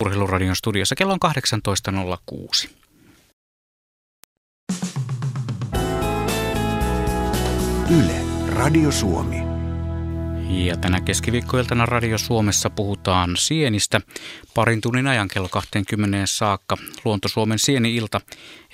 Urheiluradion 0.00 0.56
studiossa 0.56 0.94
kello 0.94 1.12
on 1.12 1.18
18.06. 2.64 2.70
Yle, 7.98 8.20
Radio 8.48 8.92
Suomi. 8.92 9.36
Ja 10.50 10.76
tänä 10.76 11.00
keskiviikkoiltana 11.00 11.86
Radio 11.86 12.18
Suomessa 12.18 12.70
puhutaan 12.70 13.36
sienistä 13.36 14.00
parin 14.54 14.80
tunnin 14.80 15.06
ajan 15.06 15.28
kello 15.28 15.48
20 15.48 16.18
saakka. 16.24 16.76
Luonto 17.04 17.28
Suomen 17.28 17.58
sieni-ilta 17.58 18.20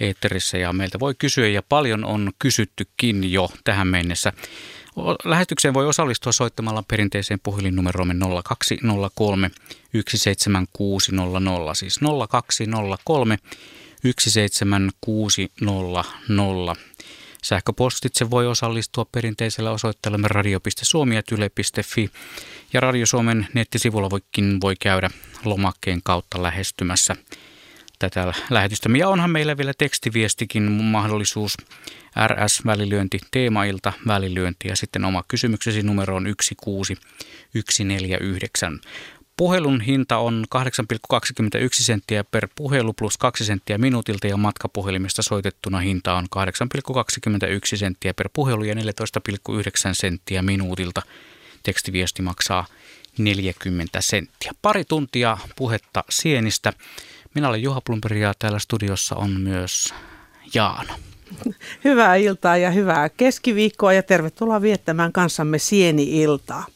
eetterissä 0.00 0.58
ja 0.58 0.72
meiltä 0.72 1.00
voi 1.00 1.14
kysyä 1.14 1.48
ja 1.48 1.62
paljon 1.68 2.04
on 2.04 2.32
kysyttykin 2.38 3.32
jo 3.32 3.48
tähän 3.64 3.88
mennessä. 3.88 4.32
Lähetykseen 5.24 5.74
voi 5.74 5.86
osallistua 5.86 6.32
soittamalla 6.32 6.84
perinteiseen 6.88 7.40
puhelinnumeromme 7.42 8.14
0203 8.44 9.50
17600, 10.08 11.74
siis 11.74 12.00
0203 12.29 13.38
17600. 14.18 16.76
Sähköpostitse 17.43 18.30
voi 18.30 18.46
osallistua 18.46 19.07
perinteisellä 19.12 19.71
osoitteella 19.71 20.29
radio.suomi.yle.fi 20.29 22.10
ja 22.72 22.80
Radio 22.80 23.07
Suomen 23.07 23.49
nettisivulla 23.54 24.10
voikin 24.10 24.60
voi 24.60 24.74
käydä 24.80 25.10
lomakkeen 25.44 26.00
kautta 26.04 26.43
lähestymässä 26.43 27.16
tätä 27.99 28.32
lähetystä. 28.50 28.89
Ja 28.99 29.09
onhan 29.09 29.31
meillä 29.31 29.57
vielä 29.57 29.73
tekstiviestikin 29.79 30.63
mahdollisuus. 30.73 31.57
RS-välilyönti, 32.27 33.19
teemailta, 33.31 33.92
välilyönti 34.06 34.69
ja 34.69 34.77
sitten 34.77 35.05
oma 35.05 35.25
kysymyksesi 35.28 35.83
numero 35.83 36.17
on 36.17 36.34
16149. 36.42 38.81
Puhelun 39.36 39.81
hinta 39.81 40.19
on 40.19 40.45
8,21 40.56 40.62
senttiä 41.72 42.25
per 42.25 42.48
puhelu 42.55 42.92
plus 42.92 43.19
2 43.19 43.45
senttiä 43.45 43.78
minuutilta 43.78 44.27
ja 44.27 44.36
matkapuhelimesta 44.36 45.22
soitettuna 45.22 45.78
hinta 45.78 46.14
on 46.14 46.27
8,21 46.36 46.42
senttiä 47.75 48.14
per 48.14 48.28
puhelu 48.33 48.64
ja 48.64 48.75
14,9 48.75 48.81
senttiä 49.92 50.42
minuutilta. 50.42 51.03
Tekstiviesti 51.62 52.22
maksaa 52.22 52.66
40 53.19 54.00
senttiä. 54.00 54.53
Pari 54.62 54.84
tuntia 54.84 55.38
puhetta 55.56 56.05
sienistä. 56.10 56.72
Minä 57.36 57.48
olen 57.48 57.62
Juha 57.62 57.80
Plumperi 57.80 58.20
ja 58.20 58.32
täällä 58.38 58.58
studiossa 58.58 59.16
on 59.16 59.40
myös 59.40 59.94
Jaana. 60.54 60.94
Hyvää 61.84 62.14
iltaa 62.14 62.56
ja 62.56 62.70
hyvää 62.70 63.08
keskiviikkoa 63.08 63.92
ja 63.92 64.02
tervetuloa 64.02 64.62
viettämään 64.62 65.12
kanssamme 65.12 65.58
sieni-iltaa. 65.58 66.66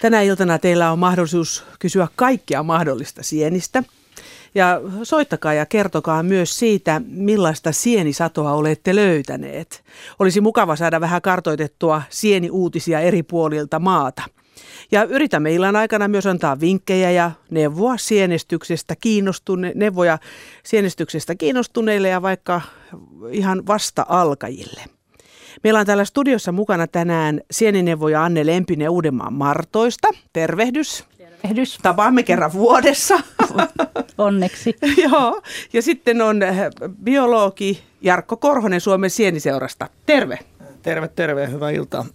Tänä 0.00 0.22
iltana 0.22 0.58
teillä 0.58 0.92
on 0.92 0.98
mahdollisuus 0.98 1.64
kysyä 1.78 2.08
kaikkia 2.16 2.62
mahdollista 2.62 3.22
sienistä. 3.22 3.82
Ja 4.54 4.80
soittakaa 5.02 5.54
ja 5.54 5.66
kertokaa 5.66 6.22
myös 6.22 6.58
siitä, 6.58 7.00
millaista 7.06 7.72
sienisatoa 7.72 8.52
olette 8.52 8.94
löytäneet. 8.94 9.84
Olisi 10.18 10.40
mukava 10.40 10.76
saada 10.76 11.00
vähän 11.00 11.22
kartoitettua 11.22 12.02
sieniuutisia 12.10 13.00
eri 13.00 13.22
puolilta 13.22 13.78
maata. 13.78 14.22
Ja 14.92 15.04
yritämme 15.04 15.54
illan 15.54 15.76
aikana 15.76 16.08
myös 16.08 16.26
antaa 16.26 16.60
vinkkejä 16.60 17.10
ja 17.10 17.30
neuvoa 17.50 17.96
sienestyksestä 17.96 18.96
kiinnostune, 18.96 19.72
neuvoja 19.74 20.18
sienestyksestä 20.64 21.34
kiinnostuneille 21.34 22.08
ja 22.08 22.22
vaikka 22.22 22.60
ihan 23.30 23.66
vasta 23.66 24.06
alkajille. 24.08 24.80
Meillä 25.64 25.80
on 25.80 25.86
täällä 25.86 26.04
studiossa 26.04 26.52
mukana 26.52 26.86
tänään 26.86 27.40
sienineuvoja 27.50 28.24
Anne 28.24 28.46
Lempinen 28.46 28.90
Uudenmaan 28.90 29.32
Martoista. 29.32 30.08
Tervehdys. 30.32 31.04
Tervehdys. 31.18 31.78
Tapaamme 31.82 32.22
kerran 32.22 32.52
vuodessa. 32.52 33.20
Onneksi. 34.18 34.76
Joo. 35.10 35.42
Ja 35.72 35.82
sitten 35.82 36.22
on 36.22 36.40
biologi 37.04 37.82
Jarkko 38.00 38.36
Korhonen 38.36 38.80
Suomen 38.80 39.10
sieniseurasta. 39.10 39.88
Terve. 40.06 40.38
Terve, 40.82 41.08
terve. 41.08 41.50
Hyvää 41.50 41.70
iltaa. 41.70 42.06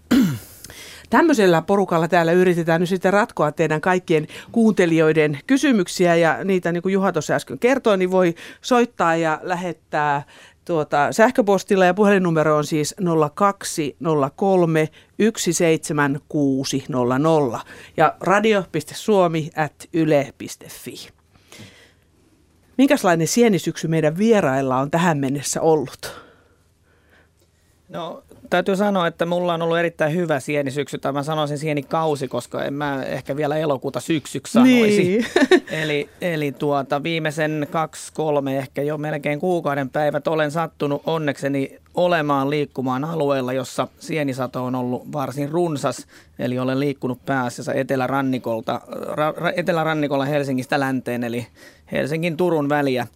Tämmöisellä 1.14 1.62
porukalla 1.62 2.08
täällä 2.08 2.32
yritetään 2.32 2.82
nyt 2.82 2.90
sitten 2.90 3.14
ratkoa 3.14 3.52
teidän 3.52 3.82
kaikkien 3.82 4.28
kuuntelijoiden 4.52 5.40
kysymyksiä 5.48 6.16
ja 6.16 6.44
niitä 6.44 6.72
niin 6.72 6.84
kuin 6.84 6.94
Juha 6.94 7.12
tuossa 7.12 7.34
äsken 7.34 7.60
kertoi, 7.60 7.98
niin 7.98 8.12
voi 8.12 8.36
soittaa 8.62 9.16
ja 9.16 9.40
lähettää 9.44 10.24
tuota, 10.66 11.12
sähköpostilla 11.12 11.86
ja 11.86 11.94
puhelinnumero 11.94 12.58
on 12.58 12.66
siis 12.66 12.96
0203 13.34 14.90
17600 15.38 17.66
ja 17.98 18.16
radio.suomi 18.20 19.50
at 19.56 19.90
yle.fi. 19.94 21.10
Minkälainen 22.78 23.28
sienisyksy 23.28 23.88
meidän 23.88 24.18
vierailla 24.18 24.78
on 24.78 24.92
tähän 24.92 25.18
mennessä 25.18 25.62
ollut? 25.62 26.22
No 27.90 28.24
täytyy 28.54 28.76
sanoa, 28.76 29.08
että 29.08 29.26
mulla 29.26 29.54
on 29.54 29.62
ollut 29.62 29.78
erittäin 29.78 30.14
hyvä 30.14 30.40
sienisyksy, 30.40 30.98
tai 30.98 31.12
mä 31.12 31.24
sanoisin 31.24 31.58
sienikausi, 31.58 32.28
koska 32.28 32.64
en 32.64 32.74
mä 32.74 33.04
ehkä 33.04 33.36
vielä 33.36 33.58
elokuuta 33.58 34.00
syksyksi 34.00 34.54
sanoisi. 34.54 35.04
Niin. 35.04 35.26
eli 35.82 36.10
eli 36.22 36.52
tuota, 36.52 37.04
viimeisen 37.04 37.68
kaksi, 37.72 38.14
kolme, 38.14 38.58
ehkä 38.58 38.82
jo 38.82 38.98
melkein 38.98 39.40
kuukauden 39.40 39.90
päivät 39.90 40.28
olen 40.28 40.52
sattunut 40.52 41.02
onnekseni 41.06 41.78
olemaan 41.94 42.50
liikkumaan 42.50 43.06
alueella, 43.06 43.54
jossa 43.54 43.88
sienisato 44.00 44.66
on 44.66 44.76
ollut 44.76 45.12
varsin 45.12 45.50
runsas. 45.50 46.08
Eli 46.40 46.60
olen 46.60 46.80
liikkunut 46.80 47.26
pääasiassa 47.26 47.74
etelärannikolta, 47.74 48.82
ra, 49.08 49.34
etelärannikolla 49.56 50.26
Helsingistä 50.26 50.80
länteen, 50.80 51.24
eli 51.24 51.48
Helsingin 51.92 52.38
Turun 52.38 52.70
väliä. 52.70 53.08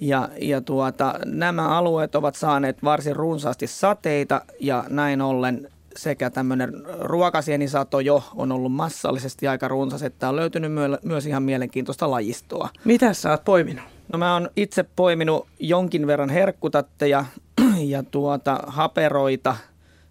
Ja, 0.00 0.28
ja 0.40 0.60
tuota, 0.60 1.14
nämä 1.24 1.68
alueet 1.68 2.14
ovat 2.14 2.34
saaneet 2.34 2.82
varsin 2.84 3.16
runsaasti 3.16 3.66
sateita 3.66 4.40
ja 4.60 4.84
näin 4.88 5.20
ollen 5.20 5.68
sekä 5.96 6.30
tämmöinen 6.30 6.72
ruokasienisato 7.00 8.00
jo 8.00 8.22
on 8.34 8.52
ollut 8.52 8.72
massallisesti 8.72 9.48
aika 9.48 9.68
runsas, 9.68 10.02
että 10.02 10.28
on 10.28 10.36
löytynyt 10.36 10.72
myö- 10.72 10.98
myös 11.02 11.26
ihan 11.26 11.42
mielenkiintoista 11.42 12.10
lajistoa. 12.10 12.68
Mitä 12.84 13.12
sä 13.12 13.30
oot 13.30 13.44
poiminut? 13.44 13.84
No 14.12 14.18
mä 14.18 14.34
oon 14.34 14.50
itse 14.56 14.82
poiminut 14.96 15.46
jonkin 15.58 16.06
verran 16.06 16.30
herkkutatteja 16.30 17.24
ja 17.92 18.02
tuota, 18.02 18.58
haperoita. 18.66 19.56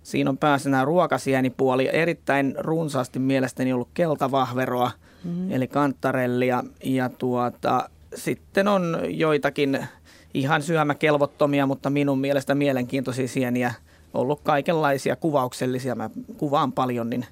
Siinä 0.04 0.30
on 0.30 0.38
päässä 0.38 0.70
nämä 0.70 0.86
ruokasienipuoli. 0.86 1.90
Erittäin 1.94 2.56
runsaasti 2.60 3.20
mielestäni 3.20 3.74
ollut 3.74 3.90
keltavahveroa, 3.94 4.92
mm. 5.24 5.52
eli 5.52 5.68
kantarellia 5.68 6.64
ja 6.84 7.10
tuota, 7.10 7.90
sitten 8.16 8.68
on 8.68 8.98
joitakin 9.10 9.88
ihan 10.34 10.62
syömäkelvottomia, 10.62 11.66
mutta 11.66 11.90
minun 11.90 12.20
mielestä 12.20 12.56
mielenkiintoisia 12.56 13.28
sieniä 13.28 13.74
ollut 14.14 14.42
kaikenlaisia 14.44 15.16
kuvauksellisia. 15.16 15.96
Mä 15.96 16.10
kuvaan 16.38 16.72
paljon, 16.72 17.10
niin 17.10 17.26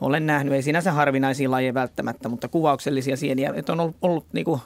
olen 0.00 0.26
nähnyt, 0.26 0.54
ei 0.54 0.62
sinänsä 0.62 0.92
harvinaisia 0.92 1.50
lajeja 1.50 1.74
välttämättä, 1.74 2.28
mutta 2.28 2.48
kuvauksellisia 2.48 3.16
sieniä. 3.16 3.52
Että 3.56 3.72
on 3.72 3.80
ollut, 3.80 3.96
ollut 4.02 4.26
niin 4.32 4.44
kuin 4.44 4.60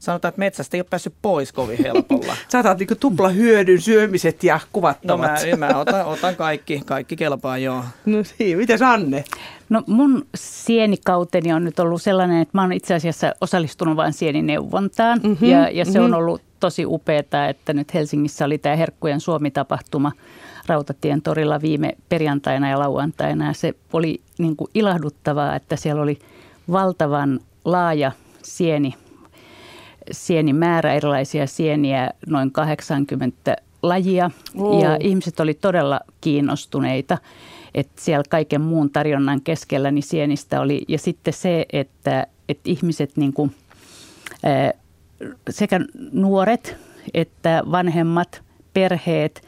sanotaan, 0.00 0.30
että 0.30 0.38
metsästä 0.38 0.76
ei 0.76 0.80
ole 0.80 0.86
päässyt 0.90 1.14
pois 1.22 1.52
kovin 1.52 1.78
helpolla. 1.78 2.36
Sä 2.52 2.76
niin 2.78 2.98
tupla 3.00 3.28
hyödyn 3.28 3.80
syömiset 3.80 4.44
ja 4.44 4.60
kuvattavat. 4.72 5.30
No 5.50 5.56
mä, 5.56 5.68
mä 5.68 5.78
otan, 5.78 6.06
otan 6.06 6.36
kaikki, 6.36 6.82
kaikki 6.86 7.16
kelpaa 7.16 7.58
joo. 7.58 7.84
No 8.06 8.18
niin, 8.38 8.58
miten 8.58 8.82
Anne? 8.82 9.24
No 9.68 9.82
mun 9.86 10.26
sienikauteni 10.34 11.52
on 11.52 11.64
nyt 11.64 11.78
ollut 11.78 12.02
sellainen, 12.02 12.42
että 12.42 12.58
mä 12.58 12.62
oon 12.62 12.72
itse 12.72 12.94
asiassa 12.94 13.34
osallistunut 13.40 13.96
vain 13.96 14.12
sienineuvontaan 14.12 15.20
mm-hmm, 15.22 15.48
ja, 15.48 15.70
ja 15.70 15.84
se 15.84 15.90
mm-hmm. 15.90 16.04
on 16.04 16.14
ollut 16.14 16.42
tosi 16.60 16.86
upeaa, 16.86 17.48
että 17.48 17.72
nyt 17.72 17.94
Helsingissä 17.94 18.44
oli 18.44 18.58
tämä 18.58 18.76
Herkkujen 18.76 19.20
Suomi-tapahtuma 19.20 20.12
Rautatien 20.66 21.22
torilla 21.22 21.60
viime 21.60 21.92
perjantaina 22.08 22.70
ja 22.70 22.78
lauantaina 22.78 23.46
ja 23.46 23.52
se 23.52 23.74
oli 23.92 24.20
niin 24.38 24.56
kuin 24.56 24.70
ilahduttavaa, 24.74 25.56
että 25.56 25.76
siellä 25.76 26.02
oli 26.02 26.18
valtavan 26.72 27.40
laaja 27.64 28.12
sieni 28.42 28.94
sienimäärä, 30.10 30.94
erilaisia 30.94 31.46
sieniä, 31.46 32.10
noin 32.26 32.50
80 32.50 33.56
lajia. 33.82 34.30
Oh. 34.56 34.82
Ja 34.82 34.96
ihmiset 35.00 35.40
oli 35.40 35.54
todella 35.54 36.00
kiinnostuneita, 36.20 37.18
että 37.74 38.02
siellä 38.02 38.24
kaiken 38.28 38.60
muun 38.60 38.90
tarjonnan 38.90 39.40
keskellä 39.40 39.90
niin 39.90 40.02
sienistä 40.02 40.60
oli. 40.60 40.84
Ja 40.88 40.98
sitten 40.98 41.34
se, 41.34 41.66
että, 41.72 42.26
että 42.48 42.70
ihmiset 42.70 43.16
niin 43.16 43.32
kuin, 43.32 43.54
sekä 45.50 45.80
nuoret 46.12 46.76
että 47.14 47.62
vanhemmat, 47.70 48.42
perheet, 48.72 49.42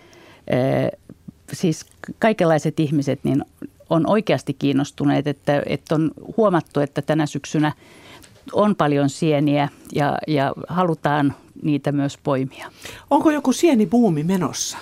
siis 1.53 1.87
kaikenlaiset 2.19 2.81
ihmiset 2.81 3.21
niin 3.25 3.45
on 3.91 4.07
oikeasti 4.07 4.55
kiinnostuneet, 4.55 5.27
että, 5.27 5.63
että 5.67 5.95
on 5.95 6.11
huomattu, 6.37 6.81
että 6.81 7.03
tänä 7.03 7.27
syksynä– 7.27 7.73
on 8.53 8.77
paljon 8.77 9.11
sieniä 9.11 9.69
ja, 9.95 10.19
ja 10.27 10.53
halutaan 10.69 11.35
niitä 11.63 11.93
myös 11.93 12.19
poimia. 12.23 12.71
Onko 13.11 13.31
joku 13.31 13.53
sienibuumi 13.53 14.25
menossa? 14.25 14.79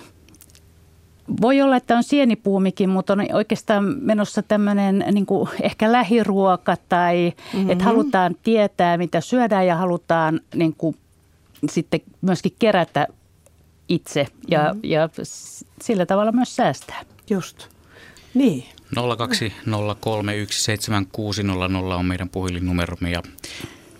Voi 1.40 1.62
olla, 1.62 1.76
että 1.76 1.96
on 1.96 2.04
sienipuumikin, 2.04 2.90
mutta 2.90 3.12
on 3.12 3.26
oikeastaan 3.32 3.84
menossa 4.00 4.42
tämmöinen 4.42 5.04
niin 5.12 5.26
ehkä 5.62 5.92
lähiruoka 5.92 6.76
tai 6.88 7.32
mm-hmm. 7.52 7.70
että 7.70 7.84
halutaan 7.84 8.36
tietää, 8.42 8.96
mitä 8.96 9.20
syödään 9.20 9.66
ja 9.66 9.76
halutaan 9.76 10.40
niin 10.54 10.74
kuin, 10.78 10.96
sitten 11.68 12.00
myöskin 12.20 12.52
kerätä 12.58 13.06
itse 13.88 14.26
ja, 14.48 14.62
mm-hmm. 14.62 14.80
ja 14.82 15.08
sillä 15.82 16.06
tavalla 16.06 16.32
myös 16.32 16.56
säästää. 16.56 17.00
Just. 17.30 17.68
Niin. 18.34 18.64
020317600 18.96 19.00
on 21.94 22.06
meidän 22.06 22.28
puhelinnumeromme 22.28 23.10
ja 23.10 23.22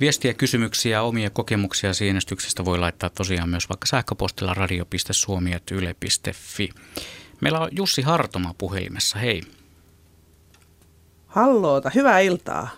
viestiä, 0.01 0.35
kysymyksiä, 0.35 1.03
omia 1.03 1.31
kokemuksia 1.31 1.95
sienestyksestä 1.95 2.65
voi 2.65 2.79
laittaa 2.79 3.11
tosiaan 3.11 3.49
myös 3.49 3.69
vaikka 3.69 3.87
sähköpostilla 3.87 4.55
radio.suomi.yle.fi. 4.55 6.69
Meillä 7.41 7.61
on 7.61 7.69
Jussi 7.73 8.03
Hartoma 8.03 8.55
puhelimessa, 8.59 9.19
hei. 9.19 9.43
Halloota, 11.27 11.91
hyvää 11.95 12.21
iltaa. 12.21 12.69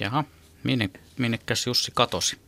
Jaha, 0.00 0.24
minne, 0.64 0.90
minnekäs 1.18 1.66
Jussi 1.66 1.92
katosi? 1.94 2.38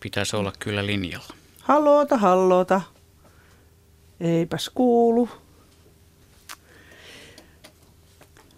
Pitäisi 0.00 0.36
olla 0.36 0.52
kyllä 0.58 0.86
linjalla. 0.86 1.34
Halloota, 1.60 2.16
halloota. 2.16 2.95
Eipäs 4.20 4.70
kuulu. 4.74 5.28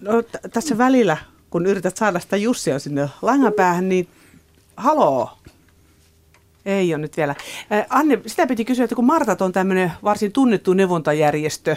No, 0.01 0.23
t- 0.23 0.53
tässä 0.53 0.79
välillä, 0.79 1.17
kun 1.51 1.67
yrität 1.67 1.97
saada 1.97 2.21
sitä 2.21 2.37
Jussia 2.37 2.79
sinne 2.79 3.09
langan 3.23 3.53
päähän, 3.53 3.89
niin 3.89 4.09
haloo. 4.77 5.31
Ei 6.67 6.95
ole 6.95 7.03
nyt 7.03 7.17
vielä. 7.17 7.35
Anne, 7.89 8.21
sitä 8.27 8.47
piti 8.47 8.65
kysyä, 8.65 8.85
että 8.85 8.97
kun 8.97 9.05
Martat 9.05 9.43
on 9.43 9.53
tämmöinen 9.53 9.93
varsin 10.03 10.33
tunnettu 10.33 10.73
neuvontajärjestö, 10.73 11.77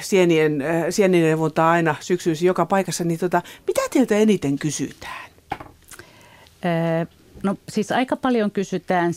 sienien, 0.00 0.64
sienien 0.90 1.24
neuvontaa 1.24 1.70
aina 1.70 1.94
syksyisin 2.00 2.46
joka 2.46 2.66
paikassa, 2.66 3.04
niin 3.04 3.20
tota, 3.20 3.42
mitä 3.66 3.80
teiltä 3.92 4.14
eniten 4.14 4.58
kysytään? 4.58 5.30
No 7.42 7.56
siis 7.68 7.92
aika 7.92 8.16
paljon 8.16 8.50
kysytään 8.50 9.12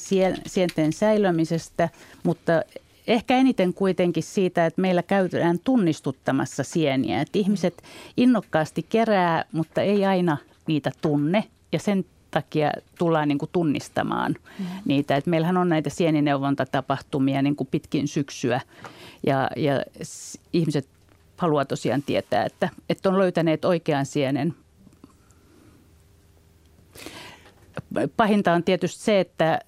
sienten 0.48 0.94
säilömisestä, 0.94 1.90
mutta 2.24 2.52
ehkä 3.10 3.38
eniten 3.38 3.74
kuitenkin 3.74 4.24
siitä, 4.24 4.66
että 4.66 4.82
meillä 4.82 5.04
käytetään 5.04 5.60
tunnistuttamassa 5.64 6.64
sieniä. 6.64 7.22
Että 7.22 7.40
ihmiset 7.40 7.84
innokkaasti 8.18 8.86
kerää, 8.90 9.46
mutta 9.52 9.82
ei 9.82 10.06
aina 10.06 10.38
niitä 10.68 10.92
tunne 11.02 11.44
ja 11.72 11.80
sen 11.80 12.06
takia 12.32 12.72
tullaan 12.98 13.28
niin 13.28 13.38
kuin 13.38 13.50
tunnistamaan 13.52 14.36
mm. 14.60 14.66
niitä. 14.86 15.16
Et 15.16 15.26
meillähän 15.26 15.58
on 15.58 15.70
näitä 15.70 15.90
sienineuvontatapahtumia 15.90 17.42
niin 17.42 17.56
kuin 17.56 17.68
pitkin 17.72 18.08
syksyä 18.08 18.62
ja, 19.28 19.50
ja 19.56 19.84
ihmiset 20.54 20.88
haluaa 21.38 21.66
tosiaan 21.66 22.04
tietää, 22.04 22.46
että, 22.46 22.70
että 22.90 23.10
on 23.10 23.20
löytäneet 23.20 23.66
oikean 23.66 24.06
sienen. 24.06 24.56
Pahinta 28.18 28.54
on 28.54 28.64
tietysti 28.64 29.04
se, 29.04 29.20
että 29.20 29.60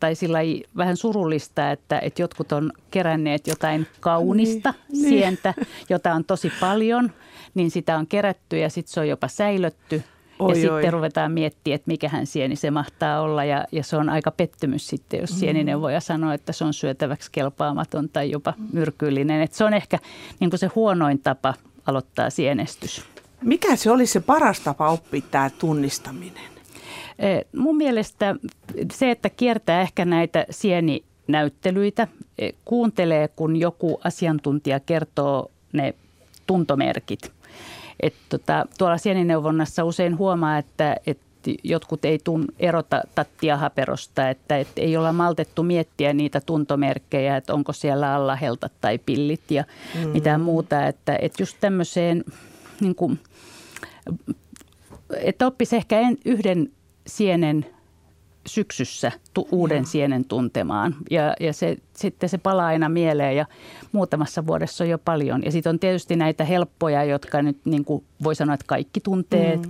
tai 0.00 0.14
sillä 0.14 0.38
vähän 0.76 0.96
surullista, 0.96 1.70
että, 1.70 1.98
että 1.98 2.22
jotkut 2.22 2.52
on 2.52 2.72
keränneet 2.90 3.46
jotain 3.46 3.86
kaunista 4.00 4.74
niin, 4.92 5.08
sientä, 5.08 5.54
niin. 5.56 5.66
jota 5.88 6.12
on 6.12 6.24
tosi 6.24 6.52
paljon, 6.60 7.12
niin 7.54 7.70
sitä 7.70 7.98
on 7.98 8.06
kerätty 8.06 8.58
ja 8.58 8.70
sitten 8.70 8.92
se 8.92 9.00
on 9.00 9.08
jopa 9.08 9.28
säilötty– 9.28 10.02
Oi, 10.38 10.50
ja 10.50 10.54
sitten 10.54 10.92
ruvetaan 10.92 11.32
miettimään, 11.32 11.74
että 11.74 11.90
mikähän 11.90 12.26
sieni 12.26 12.56
se 12.56 12.70
mahtaa 12.70 13.20
olla 13.20 13.44
ja, 13.44 13.64
ja 13.72 13.82
se 13.82 13.96
on 13.96 14.08
aika 14.08 14.30
pettymys 14.30 14.88
sitten, 14.88 15.20
jos 15.20 15.32
mm. 15.32 15.36
sienineuvoja 15.36 16.00
sanoo, 16.00 16.32
että 16.32 16.52
se 16.52 16.64
on 16.64 16.74
syötäväksi 16.74 17.30
kelpaamaton 17.32 18.08
tai 18.08 18.30
jopa 18.30 18.54
myrkyllinen. 18.72 19.40
Että 19.40 19.56
se 19.56 19.64
on 19.64 19.74
ehkä 19.74 19.98
niin 20.40 20.50
kuin 20.50 20.60
se 20.60 20.66
huonoin 20.74 21.18
tapa 21.18 21.54
aloittaa 21.86 22.30
sienestys. 22.30 23.04
Mikä 23.42 23.76
se 23.76 23.90
olisi 23.90 24.12
se 24.12 24.20
paras 24.20 24.60
tapa 24.60 24.88
oppia 24.88 25.22
tämä 25.30 25.50
tunnistaminen? 25.50 26.53
E, 27.18 27.40
mun 27.56 27.76
mielestä 27.76 28.36
se, 28.92 29.10
että 29.10 29.30
kiertää 29.30 29.80
ehkä 29.80 30.04
näitä 30.04 30.46
sieninäyttelyitä, 30.50 32.08
e, 32.38 32.50
kuuntelee 32.64 33.28
kun 33.28 33.56
joku 33.56 34.00
asiantuntija 34.04 34.80
kertoo 34.80 35.50
ne 35.72 35.94
tuntomerkit– 36.46 37.30
et 38.00 38.14
tota, 38.28 38.66
tuolla 38.78 38.98
sienineuvonnassa 38.98 39.84
usein 39.84 40.18
huomaa, 40.18 40.58
että, 40.58 40.96
että 41.06 41.24
jotkut 41.64 42.04
ei 42.04 42.18
tun 42.24 42.44
erota 42.58 43.02
tattia 43.14 43.56
haperosta, 43.56 44.30
että, 44.30 44.58
että 44.58 44.80
ei 44.80 44.96
olla 44.96 45.12
maltettu 45.12 45.62
miettiä 45.62 46.12
niitä 46.12 46.40
tuntomerkkejä, 46.40 47.36
että 47.36 47.54
onko 47.54 47.72
siellä 47.72 48.14
alla 48.14 48.36
heltat 48.36 48.72
tai 48.80 48.98
pillit 48.98 49.50
ja 49.50 49.64
mm. 49.94 50.08
mitään 50.08 50.40
muuta. 50.40 50.86
Että, 50.86 51.18
että 51.22 51.42
just 51.42 51.56
tämmöiseen, 51.60 52.24
niin 52.80 52.94
kuin, 52.94 53.20
että 55.16 55.46
oppisi 55.46 55.76
ehkä 55.76 56.00
en, 56.00 56.18
yhden 56.24 56.70
sienen 57.06 57.66
syksyssä 58.46 59.12
tu, 59.34 59.48
uuden 59.52 59.86
sienen 59.86 60.24
tuntemaan. 60.24 60.96
Ja, 61.10 61.34
ja 61.40 61.52
se, 61.52 61.76
sitten 61.92 62.28
se 62.28 62.38
palaa 62.38 62.66
aina 62.66 62.88
mieleen 62.88 63.36
ja 63.36 63.46
muutamassa 63.92 64.46
vuodessa 64.46 64.84
on 64.84 64.90
jo 64.90 64.98
paljon. 64.98 65.42
Ja 65.44 65.52
sitten 65.52 65.70
on 65.70 65.78
tietysti 65.78 66.16
näitä 66.16 66.44
helppoja, 66.44 67.04
jotka 67.04 67.42
nyt 67.42 67.58
niin 67.64 67.84
kuin 67.84 68.04
voi 68.22 68.34
sanoa, 68.34 68.54
että 68.54 68.66
kaikki 68.66 69.00
tuntee. 69.00 69.56
Mm. 69.56 69.62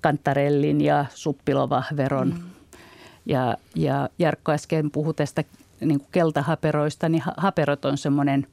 Kantarellin 0.00 0.80
ja 0.80 1.06
suppilovahveron. 1.14 2.28
Mm. 2.28 2.42
Ja, 3.26 3.56
ja 3.74 4.08
Jarkko 4.18 4.52
äsken 4.52 4.90
puhui 4.90 5.14
tästä 5.14 5.44
niin 5.80 5.98
kuin 5.98 6.08
keltahaperoista, 6.12 7.08
niin 7.08 7.22
haperot 7.36 7.84
on 7.84 7.98
semmoinen 7.98 8.46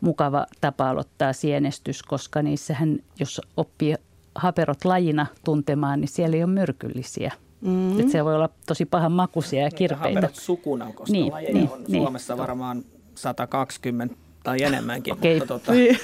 mukava 0.00 0.46
tapa 0.60 0.90
aloittaa 0.90 1.32
sienestys, 1.32 2.02
koska 2.02 2.42
niissähän, 2.42 2.98
jos 3.20 3.40
oppii 3.56 3.94
haperot 4.34 4.84
lajina 4.84 5.26
tuntemaan, 5.44 6.00
niin 6.00 6.08
siellä 6.08 6.36
ei 6.36 6.44
ole 6.44 6.52
myrkyllisiä– 6.52 7.32
Mm-hmm. 7.60 8.00
Että 8.00 8.12
se 8.12 8.24
voi 8.24 8.34
olla 8.34 8.48
tosi 8.66 8.84
pahan 8.84 9.12
makuisia 9.12 9.62
ja 9.62 9.70
kirpeitä. 9.70 10.20
Niin, 10.20 10.30
sukuna, 10.32 10.86
koska 10.86 11.12
niin, 11.12 11.32
lajeja 11.32 11.54
niin, 11.54 11.70
on 11.70 11.84
niin. 11.88 12.02
Suomessa 12.02 12.36
varmaan 12.36 12.84
120 13.14 14.14
tai 14.42 14.62
enemmänkin. 14.62 15.12
Okay. 15.12 15.34
Mutta 15.34 15.46
tuota, 15.46 15.72
niin. 15.72 15.98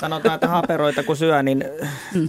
sanotaan, 0.00 0.34
että 0.34 0.48
haperoita 0.48 1.02
kun 1.02 1.16
syö, 1.16 1.42
niin 1.42 1.64
mm. 2.14 2.28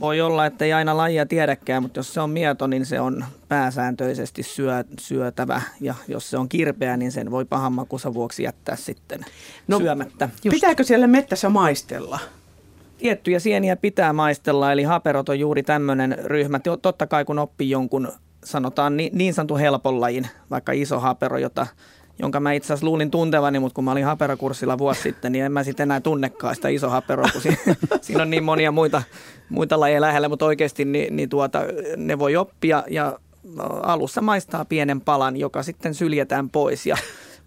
voi 0.00 0.20
olla, 0.20 0.46
että 0.46 0.64
ei 0.64 0.72
aina 0.72 0.96
lajia 0.96 1.26
tiedäkään, 1.26 1.82
mutta 1.82 1.98
jos 1.98 2.14
se 2.14 2.20
on 2.20 2.30
mieto, 2.30 2.66
niin 2.66 2.86
se 2.86 3.00
on 3.00 3.24
pääsääntöisesti 3.48 4.42
syö, 4.42 4.84
syötävä. 5.00 5.62
Ja 5.80 5.94
jos 6.08 6.30
se 6.30 6.38
on 6.38 6.48
kirpeä, 6.48 6.96
niin 6.96 7.12
sen 7.12 7.30
voi 7.30 7.44
pahan 7.44 7.72
makusa 7.72 8.14
vuoksi 8.14 8.42
jättää 8.42 8.76
sitten 8.76 9.24
no, 9.68 9.78
syömättä. 9.78 10.28
Just. 10.44 10.54
Pitääkö 10.54 10.84
siellä 10.84 11.06
mettässä 11.06 11.48
maistella? 11.48 12.18
Tiettyjä 13.02 13.38
sieniä 13.38 13.76
pitää 13.76 14.12
maistella, 14.12 14.72
eli 14.72 14.82
haperot 14.82 15.28
on 15.28 15.40
juuri 15.40 15.62
tämmöinen 15.62 16.18
ryhmä. 16.24 16.60
Totta 16.82 17.06
kai 17.06 17.24
kun 17.24 17.38
oppii 17.38 17.70
jonkun, 17.70 18.08
sanotaan 18.44 18.96
niin, 18.96 19.18
niin 19.18 19.34
sanotun 19.34 19.60
helpon 19.60 20.00
lajin, 20.00 20.28
vaikka 20.50 20.72
iso 20.72 21.00
hapero, 21.00 21.38
jota, 21.38 21.66
jonka 22.18 22.40
mä 22.40 22.52
itse 22.52 22.66
asiassa 22.66 22.86
luulin 22.86 23.10
tuntevani, 23.10 23.58
mutta 23.58 23.74
kun 23.74 23.84
mä 23.84 23.92
olin 23.92 24.04
haperokurssilla 24.04 24.78
vuosi 24.78 25.02
sitten, 25.02 25.32
niin 25.32 25.44
en 25.44 25.52
mä 25.52 25.64
sitten 25.64 25.84
enää 25.84 26.00
tunnekaan 26.00 26.54
sitä 26.54 26.68
iso 26.68 26.88
haperoa, 26.88 27.28
kun 27.32 27.40
siinä, 27.40 27.56
siinä 28.00 28.22
on 28.22 28.30
niin 28.30 28.44
monia 28.44 28.72
muita, 28.72 29.02
muita 29.48 29.80
lajeja 29.80 30.00
lähellä, 30.00 30.28
mutta 30.28 30.46
oikeasti 30.46 30.84
niin, 30.84 31.16
niin 31.16 31.28
tuota, 31.28 31.60
ne 31.96 32.18
voi 32.18 32.36
oppia 32.36 32.84
ja 32.90 33.18
alussa 33.82 34.20
maistaa 34.20 34.64
pienen 34.64 35.00
palan, 35.00 35.36
joka 35.36 35.62
sitten 35.62 35.94
syljetään 35.94 36.50
pois 36.50 36.86
ja 36.86 36.96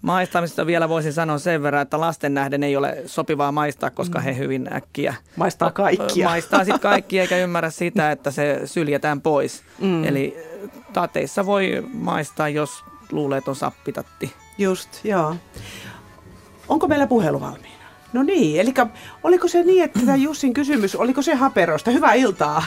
Maistamisesta 0.05 0.65
vielä 0.65 0.89
voisin 0.89 1.13
sanoa 1.13 1.37
sen 1.37 1.63
verran, 1.63 1.81
että 1.81 1.99
lasten 1.99 2.33
nähden 2.33 2.63
ei 2.63 2.77
ole 2.77 2.97
sopivaa 3.05 3.51
maistaa, 3.51 3.89
koska 3.89 4.19
he 4.19 4.37
hyvin 4.37 4.73
äkkiä 4.73 5.15
maistaa 5.35 5.71
kaikkia. 5.71 6.29
Maistaa 6.29 6.59
sitten 6.63 6.79
kaikki 6.91 7.19
eikä 7.19 7.37
ymmärrä 7.37 7.69
sitä, 7.69 8.11
että 8.11 8.31
se 8.31 8.61
syljetään 8.65 9.21
pois. 9.21 9.63
Mm. 9.79 10.03
Eli 10.03 10.37
tateissa 10.93 11.45
voi 11.45 11.83
maistaa, 11.93 12.49
jos 12.49 12.83
luulee, 13.11 13.37
että 13.37 13.51
on 13.51 13.55
sappitatti. 13.55 14.33
Just, 14.57 14.89
joo. 15.05 15.35
Onko 16.67 16.87
meillä 16.87 17.07
puhelu 17.07 17.41
valmiina? 17.41 17.85
No 18.13 18.23
niin, 18.23 18.61
eli 18.61 18.73
oliko 19.23 19.47
se 19.47 19.63
niin, 19.63 19.83
että 19.83 19.99
tämä 19.99 20.15
Jussin 20.15 20.53
kysymys, 20.53 20.95
oliko 20.95 21.21
se 21.21 21.35
haperosta? 21.35 21.91
Hyvää 21.91 22.13
iltaa. 22.13 22.65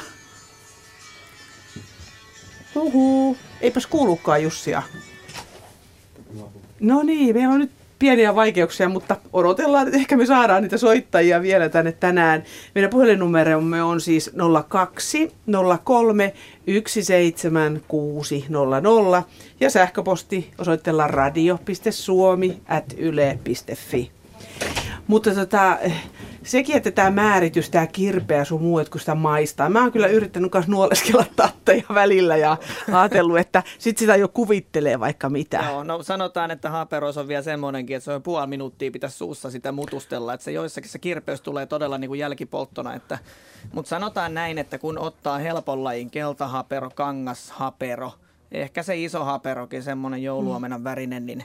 Huhu, 2.75 3.37
eipäs 3.61 3.87
kuulukaan 3.87 4.43
Jussia. 4.43 4.83
No 6.81 7.03
niin, 7.03 7.37
meillä 7.37 7.55
on 7.55 7.61
nyt 7.61 7.71
pieniä 7.99 8.35
vaikeuksia, 8.35 8.89
mutta 8.89 9.17
odotellaan, 9.33 9.87
että 9.87 9.99
ehkä 9.99 10.17
me 10.17 10.27
saadaan 10.27 10.63
niitä 10.63 10.79
soittajia 10.79 11.43
vielä 11.43 11.69
tänne 11.69 11.93
tänään. 11.93 12.43
Meidän 12.75 12.91
puhelinnumeromme 12.91 13.83
on 13.83 14.01
siis 14.01 14.31
02 14.69 15.33
03 15.85 16.33
17600 16.87 19.23
ja 19.61 19.71
sähköposti 19.71 20.51
osoitellaan 20.59 21.11
radio.suomi 21.11 22.61
at 22.69 22.95
yle.fi. 22.99 24.11
Mutta 25.07 25.35
tota, 25.35 25.79
sekin, 26.49 26.77
että 26.77 26.91
tämä 26.91 27.11
määritys, 27.11 27.71
tämä 27.71 27.87
kirpeä 27.87 28.45
sun 28.45 28.63
muu, 28.63 28.79
että 28.79 28.91
kun 28.91 29.01
sitä 29.01 29.15
maistaa. 29.15 29.69
Mä 29.69 29.83
oon 29.83 29.93
kyllä 29.93 30.07
yrittänyt 30.07 30.53
myös 30.53 30.69
nuoleskella 30.69 31.25
tatteja 31.37 31.83
välillä 31.95 32.37
ja 32.37 32.57
ajatellut, 32.93 33.39
että 33.39 33.63
sit 33.79 33.99
sitä 33.99 34.17
jo 34.17 34.29
kuvittelee 34.29 35.01
vaikka 35.01 35.29
mitä. 35.29 35.65
Joo, 35.69 35.85
no 35.85 36.03
sanotaan, 36.03 36.51
että 36.51 36.71
haperos 36.71 37.17
on 37.17 37.29
vielä 37.29 37.43
semmoinenkin, 37.43 37.97
että 37.97 38.05
se 38.05 38.13
on 38.13 38.23
puoli 38.23 38.47
minuuttia 38.47 38.91
pitäisi 38.91 39.17
suussa 39.17 39.51
sitä 39.51 39.73
mutustella, 39.73 40.35
että 40.35 40.45
se 40.45 40.53
joissakin 40.53 40.91
se 40.91 40.99
kirpeys 40.99 41.41
tulee 41.41 41.67
todella 41.67 41.99
niin 41.99 42.09
kuin 42.09 42.21
jälkipolttona, 42.21 42.95
että, 42.95 43.19
mutta 43.73 43.89
sanotaan 43.89 44.35
näin, 44.35 44.59
että 44.59 44.79
kun 44.79 44.99
ottaa 44.99 45.39
helpon 45.39 45.85
lajin 45.85 46.11
keltahapero, 46.11 46.91
kangashapero, 46.95 48.13
ehkä 48.53 48.83
se 48.83 48.97
iso 48.97 49.25
haperokin, 49.25 49.83
semmoinen 49.83 50.23
jouluomenan 50.23 50.85
värinen, 50.85 51.27
niin 51.27 51.45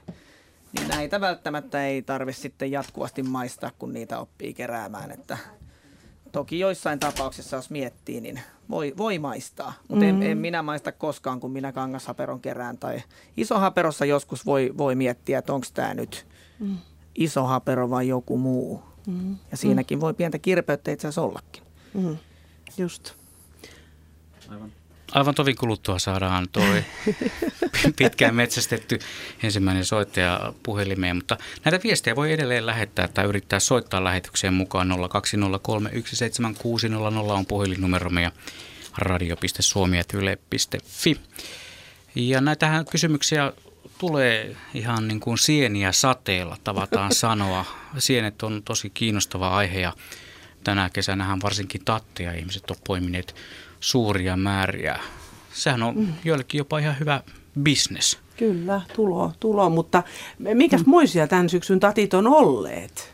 niin 0.73 0.87
näitä 0.87 1.21
välttämättä 1.21 1.87
ei 1.87 2.01
tarvitse 2.01 2.41
sitten 2.41 2.71
jatkuvasti 2.71 3.23
maistaa, 3.23 3.71
kun 3.79 3.93
niitä 3.93 4.19
oppii 4.19 4.53
keräämään. 4.53 5.11
Että 5.11 5.37
toki 6.31 6.59
joissain 6.59 6.99
tapauksissa, 6.99 7.55
jos 7.55 7.69
miettii, 7.69 8.21
niin 8.21 8.39
voi, 8.69 8.93
voi 8.97 9.19
maistaa. 9.19 9.73
Mutta 9.87 10.05
mm-hmm. 10.05 10.21
en, 10.21 10.31
en 10.31 10.37
minä 10.37 10.61
maista 10.61 10.91
koskaan, 10.91 11.39
kun 11.39 11.51
minä 11.51 11.71
kangashaperon 11.71 12.41
kerään. 12.41 12.77
Tai 12.77 13.03
isohaperossa 13.37 14.05
joskus 14.05 14.45
voi, 14.45 14.73
voi 14.77 14.95
miettiä, 14.95 15.39
että 15.39 15.53
onko 15.53 15.67
tämä 15.73 15.93
nyt 15.93 16.27
mm. 16.59 16.77
iso 17.15 17.43
hapero 17.43 17.89
vai 17.89 18.07
joku 18.07 18.37
muu. 18.37 18.83
Mm-hmm. 19.07 19.37
Ja 19.51 19.57
siinäkin 19.57 20.01
voi 20.01 20.13
pientä 20.13 20.39
kirpeyttä 20.39 20.91
itse 20.91 21.07
asiassa 21.07 21.21
ollakin. 21.21 21.63
Mm. 21.93 22.17
Just. 22.77 23.13
Aivan. 24.49 24.71
Aivan 25.13 25.35
tovin 25.35 25.55
kuluttua 25.55 25.99
saadaan 25.99 26.47
tuo 26.51 26.63
pitkään 27.97 28.35
metsästetty 28.35 28.99
ensimmäinen 29.43 29.85
soittaja 29.85 30.53
puhelimeen, 30.63 31.15
mutta 31.15 31.37
näitä 31.65 31.79
viestejä 31.83 32.15
voi 32.15 32.31
edelleen 32.31 32.65
lähettää 32.65 33.07
tai 33.07 33.25
yrittää 33.25 33.59
soittaa 33.59 34.03
lähetykseen 34.03 34.53
mukaan 34.53 34.91
020317600 34.91 34.95
on 37.31 37.45
puhelinnumeromme 37.45 38.21
ja 38.21 38.31
radio.suomi.yle.fi. 38.97 41.19
Ja 42.15 42.41
näitähän 42.41 42.85
kysymyksiä 42.85 43.53
tulee 43.97 44.55
ihan 44.73 45.07
niin 45.07 45.19
kuin 45.19 45.37
sieniä 45.37 45.91
sateella, 45.91 46.57
tavataan 46.63 47.15
sanoa. 47.23 47.65
Sienet 47.97 48.43
on 48.43 48.61
tosi 48.65 48.89
kiinnostava 48.89 49.57
aihe 49.57 49.79
ja 49.79 49.93
tänä 50.63 50.89
kesänähän 50.89 51.41
varsinkin 51.41 51.85
tatteja 51.85 52.33
ihmiset 52.33 52.71
on 52.71 52.77
poimineet 52.87 53.35
suuria 53.83 54.37
määriä. 54.37 54.99
Sehän 55.53 55.83
on 55.83 55.95
mm. 55.95 56.07
joillekin 56.23 56.57
jopa 56.57 56.79
ihan 56.79 56.95
hyvä 56.99 57.21
business. 57.63 58.19
Kyllä, 58.37 58.81
tulo, 58.95 59.31
tulo. 59.39 59.69
mutta 59.69 60.03
mikäs 60.39 60.85
mm. 60.85 60.89
muisia 60.89 61.27
tämän 61.27 61.49
syksyn 61.49 61.79
tatit 61.79 62.13
on 62.13 62.27
olleet? 62.27 63.13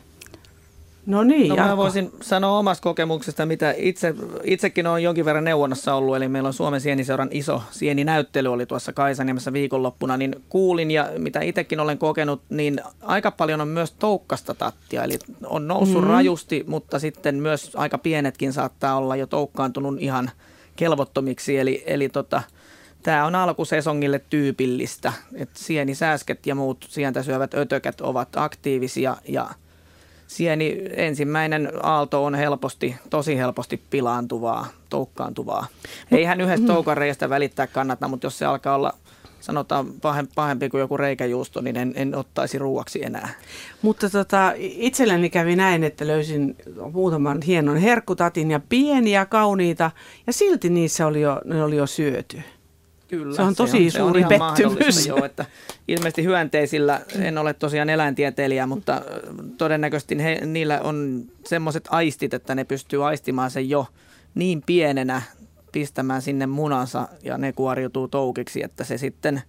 No 1.06 1.22
niin, 1.22 1.48
no, 1.48 1.56
mä 1.56 1.76
voisin 1.76 2.10
sanoa 2.20 2.58
omasta 2.58 2.82
kokemuksesta, 2.82 3.46
mitä 3.46 3.74
itse, 3.76 4.14
itsekin 4.44 4.86
olen 4.86 5.02
jonkin 5.02 5.24
verran 5.24 5.44
neuvonnassa 5.44 5.94
ollut, 5.94 6.16
eli 6.16 6.28
meillä 6.28 6.46
on 6.46 6.52
Suomen 6.52 6.80
sieniseuran 6.80 7.28
iso 7.32 7.62
sieninäyttely 7.70 8.52
oli 8.52 8.66
tuossa 8.66 8.92
Kaisaniemessä 8.92 9.52
viikonloppuna, 9.52 10.16
niin 10.16 10.36
kuulin 10.48 10.90
ja 10.90 11.08
mitä 11.18 11.40
itsekin 11.40 11.80
olen 11.80 11.98
kokenut, 11.98 12.42
niin 12.48 12.80
aika 13.02 13.30
paljon 13.30 13.60
on 13.60 13.68
myös 13.68 13.92
toukkasta 13.92 14.54
tattia, 14.54 15.04
eli 15.04 15.18
on 15.46 15.68
noussut 15.68 15.96
mm-hmm. 15.96 16.10
rajusti, 16.10 16.64
mutta 16.66 16.98
sitten 16.98 17.34
myös 17.34 17.70
aika 17.74 17.98
pienetkin 17.98 18.52
saattaa 18.52 18.96
olla 18.96 19.16
jo 19.16 19.26
toukkaantunut 19.26 19.96
ihan– 20.00 20.30
kelvottomiksi. 20.76 21.58
Eli, 21.58 21.84
eli 21.86 22.08
tota, 22.08 22.42
tämä 23.02 23.26
on 23.26 23.34
alkusesongille 23.34 24.20
tyypillistä, 24.30 25.12
että 25.34 25.58
sienisääsket 25.58 26.46
ja 26.46 26.54
muut 26.54 26.86
sientä 26.88 27.22
syövät 27.22 27.54
ötökät 27.54 28.00
ovat 28.00 28.28
aktiivisia 28.36 29.16
ja 29.28 29.50
sieni 30.26 30.82
ensimmäinen 30.96 31.72
aalto 31.82 32.24
on 32.24 32.34
helposti, 32.34 32.96
tosi 33.10 33.36
helposti 33.36 33.82
pilaantuvaa, 33.90 34.66
toukkaantuvaa. 34.88 35.66
Eihän 36.12 36.40
yhdestä 36.40 36.66
toukareista 36.66 37.30
välittää 37.30 37.66
kannata, 37.66 38.08
mutta 38.08 38.26
jos 38.26 38.38
se 38.38 38.46
alkaa 38.46 38.74
olla 38.74 38.94
sanotaan 39.40 39.86
pahempi 40.34 40.68
kuin 40.68 40.80
joku 40.80 40.96
reikäjuusto, 40.96 41.60
niin 41.60 41.76
en, 41.76 41.92
en 41.96 42.14
ottaisi 42.14 42.58
ruuaksi 42.58 43.04
enää. 43.04 43.28
Mutta 43.82 44.10
tota, 44.10 44.52
itselleni 44.56 45.30
kävi 45.30 45.56
näin, 45.56 45.84
että 45.84 46.06
löysin 46.06 46.56
muutaman 46.92 47.42
hienon 47.42 47.76
herkkutatin 47.76 48.50
ja 48.50 48.60
pieniä, 48.68 49.26
kauniita, 49.26 49.90
ja 50.26 50.32
silti 50.32 50.70
niissä 50.70 51.06
oli 51.06 51.20
jo, 51.20 51.40
ne 51.44 51.62
oli 51.62 51.76
jo 51.76 51.86
syöty. 51.86 52.42
Kyllä, 53.08 53.36
se 53.36 53.42
on 53.42 53.54
tosi 53.54 53.90
se 53.90 54.02
on, 54.02 54.08
suuri 54.08 54.20
se 54.20 54.26
on 54.26 54.54
pettymys. 54.56 55.06
Jo, 55.06 55.24
että 55.24 55.44
ilmeisesti 55.88 56.24
hyönteisillä, 56.24 57.00
en 57.18 57.38
ole 57.38 57.54
tosiaan 57.54 57.90
eläintieteilijä, 57.90 58.66
mutta 58.66 59.02
todennäköisesti 59.58 60.22
he, 60.22 60.40
niillä 60.46 60.80
on 60.80 61.24
semmoiset 61.44 61.88
aistit, 61.90 62.34
että 62.34 62.54
ne 62.54 62.64
pystyy 62.64 63.06
aistimaan 63.06 63.50
sen 63.50 63.68
jo 63.68 63.86
niin 64.34 64.62
pienenä 64.66 65.22
pistämään 65.72 66.22
sinne 66.22 66.46
munansa 66.46 67.08
ja 67.22 67.38
ne 67.38 67.52
kuoriutuu 67.52 68.08
toukiksi, 68.08 68.62
että 68.62 68.84
se 68.84 68.98
sitten, 68.98 69.42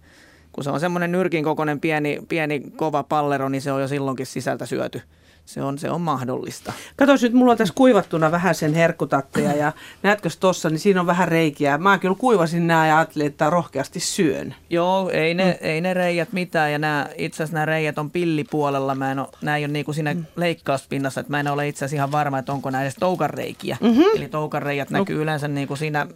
kun 0.52 0.64
se 0.64 0.70
on 0.70 0.80
semmoinen 0.80 1.12
nyrkin 1.12 1.44
kokoinen 1.44 1.80
pieni, 1.80 2.18
pieni 2.28 2.60
kova 2.76 3.02
pallero, 3.02 3.48
niin 3.48 3.62
se 3.62 3.72
on 3.72 3.80
jo 3.80 3.88
silloinkin 3.88 4.26
sisältä 4.26 4.66
syöty. 4.66 5.02
Se 5.46 5.62
on, 5.62 5.78
se 5.78 5.90
on 5.90 6.00
mahdollista. 6.00 6.72
Kato 6.96 7.12
nyt, 7.22 7.32
mulla 7.32 7.52
on 7.52 7.58
tässä 7.58 7.74
kuivattuna 7.74 8.30
vähän 8.30 8.54
sen 8.54 8.74
herkkutatteja 8.74 9.52
ja 9.54 9.72
näetkö 10.02 10.28
tuossa, 10.40 10.70
niin 10.70 10.78
siinä 10.78 11.00
on 11.00 11.06
vähän 11.06 11.28
reikiä. 11.28 11.78
Mä 11.78 11.98
kyllä 11.98 12.14
kuivasin 12.18 12.66
nämä 12.66 12.86
ja 12.86 12.98
ajattelin, 12.98 13.26
että 13.26 13.50
rohkeasti 13.50 14.00
syön. 14.00 14.54
Joo, 14.70 15.10
ei 15.10 15.34
ne, 15.34 15.44
mm. 15.44 15.66
ei 15.68 15.80
ne 15.80 15.94
reijät 15.94 16.32
mitään 16.32 16.72
ja 16.72 16.78
nämä, 16.78 17.08
itse 17.18 17.36
asiassa 17.36 17.54
nämä 17.54 17.66
reijät 17.66 17.98
on 17.98 18.10
pillipuolella. 18.10 18.94
Mä 18.94 19.12
en 19.12 19.18
ole, 19.18 19.28
nämä 19.42 19.56
ei 19.56 19.64
ole 19.64 19.72
niin 19.72 19.84
kuin 19.84 19.94
siinä 19.94 20.14
mm. 20.14 20.24
leikkauspinnassa, 20.36 21.20
että 21.20 21.30
mä 21.30 21.40
en 21.40 21.48
ole 21.48 21.68
itse 21.68 21.84
asiassa 21.84 21.96
ihan 21.96 22.12
varma, 22.12 22.38
että 22.38 22.52
onko 22.52 22.70
nämä 22.70 22.82
edes 22.82 22.96
toukareikiä. 23.00 23.76
Mm-hmm. 23.80 24.04
Eli 24.16 24.28
toukareijat 24.28 24.90
no. 24.90 24.98
näkyy 24.98 25.22
yleensä 25.22 25.48
niin 25.48 25.68
kuin 25.68 25.78
siinä 25.78 26.06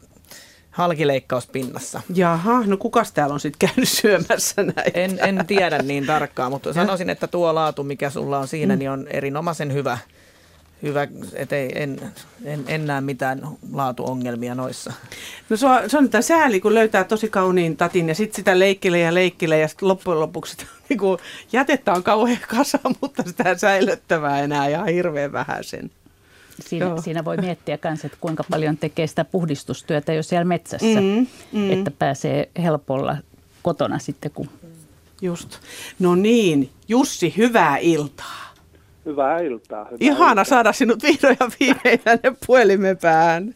halkileikkauspinnassa. 0.76 2.00
Jaha, 2.14 2.62
no 2.66 2.76
kukas 2.76 3.12
täällä 3.12 3.33
on 3.33 3.40
sitten 3.40 3.68
käynyt 3.68 3.88
syömässä 3.88 4.62
näitä? 4.62 5.00
En, 5.00 5.18
en 5.23 5.45
tiedä 5.47 5.78
niin 5.78 6.06
tarkkaan, 6.06 6.52
mutta 6.52 6.73
sanoisin, 6.73 7.11
että 7.11 7.26
tuo 7.26 7.54
laatu, 7.54 7.85
mikä 7.85 8.11
sulla 8.11 8.38
on 8.38 8.49
siinä, 8.49 8.75
mm. 8.75 8.78
niin 8.78 8.90
on 8.90 9.09
erinomaisen 9.09 9.73
hyvä. 9.73 9.99
Hyvä, 10.83 11.09
ettei, 11.35 11.83
en, 11.83 12.00
en, 12.45 12.64
en 12.68 12.87
näe 12.87 13.00
mitään 13.00 13.40
laatuongelmia 13.73 14.54
noissa. 14.54 14.92
No 15.50 15.56
se 15.56 15.66
on, 15.66 15.90
se 15.90 15.99
on 15.99 16.09
sääli, 16.21 16.61
kun 16.61 16.75
löytää 16.75 17.04
tosi 17.04 17.28
kauniin 17.28 17.76
tatin 17.76 18.09
ja 18.09 18.14
sitten 18.14 18.37
sitä 18.37 18.59
leikkelee 18.59 19.00
ja 19.00 19.14
leikkelee 19.14 19.61
ja 19.61 19.68
sitten 19.68 19.88
loppujen 19.88 20.21
lopuksi 20.21 20.56
niin 20.88 21.00
jätettä 21.52 21.92
on 21.92 22.02
kauhean 22.02 22.40
kasa, 22.49 22.78
mutta 23.00 23.23
sitä 23.23 23.54
säilyttävää 23.54 24.40
enää 24.40 24.68
ihan 24.68 24.88
hirveän 24.88 25.33
vähän 25.33 25.64
sen. 25.64 25.90
Siinä, 26.60 27.00
siinä 27.00 27.25
voi 27.25 27.36
miettiä 27.36 27.78
myös, 27.84 28.04
että 28.04 28.18
kuinka 28.20 28.44
paljon 28.50 28.76
tekee 28.76 29.06
sitä 29.06 29.25
puhdistustyötä 29.25 30.12
jo 30.12 30.22
siellä 30.22 30.44
metsässä, 30.44 31.00
mm, 31.00 31.26
mm. 31.52 31.72
että 31.72 31.90
pääsee 31.98 32.48
helpolla 32.62 33.16
kotona 33.62 33.98
sitten. 33.98 34.30
Kun... 34.34 34.48
Just. 35.22 35.58
No 35.98 36.14
niin, 36.14 36.68
Jussi, 36.88 37.34
hyvää 37.36 37.76
iltaa. 37.78 38.54
Hyvää 39.06 39.40
iltaa. 39.40 39.84
Hyvää 39.84 39.98
Ihana 40.00 40.30
iltaa. 40.30 40.44
saada 40.44 40.72
sinut 40.72 41.02
vihdoin 41.02 41.36
ja 41.40 41.48
viimein 41.60 42.00
tänne 42.04 42.36
puhelimen 42.46 42.98
päähän. 42.98 43.54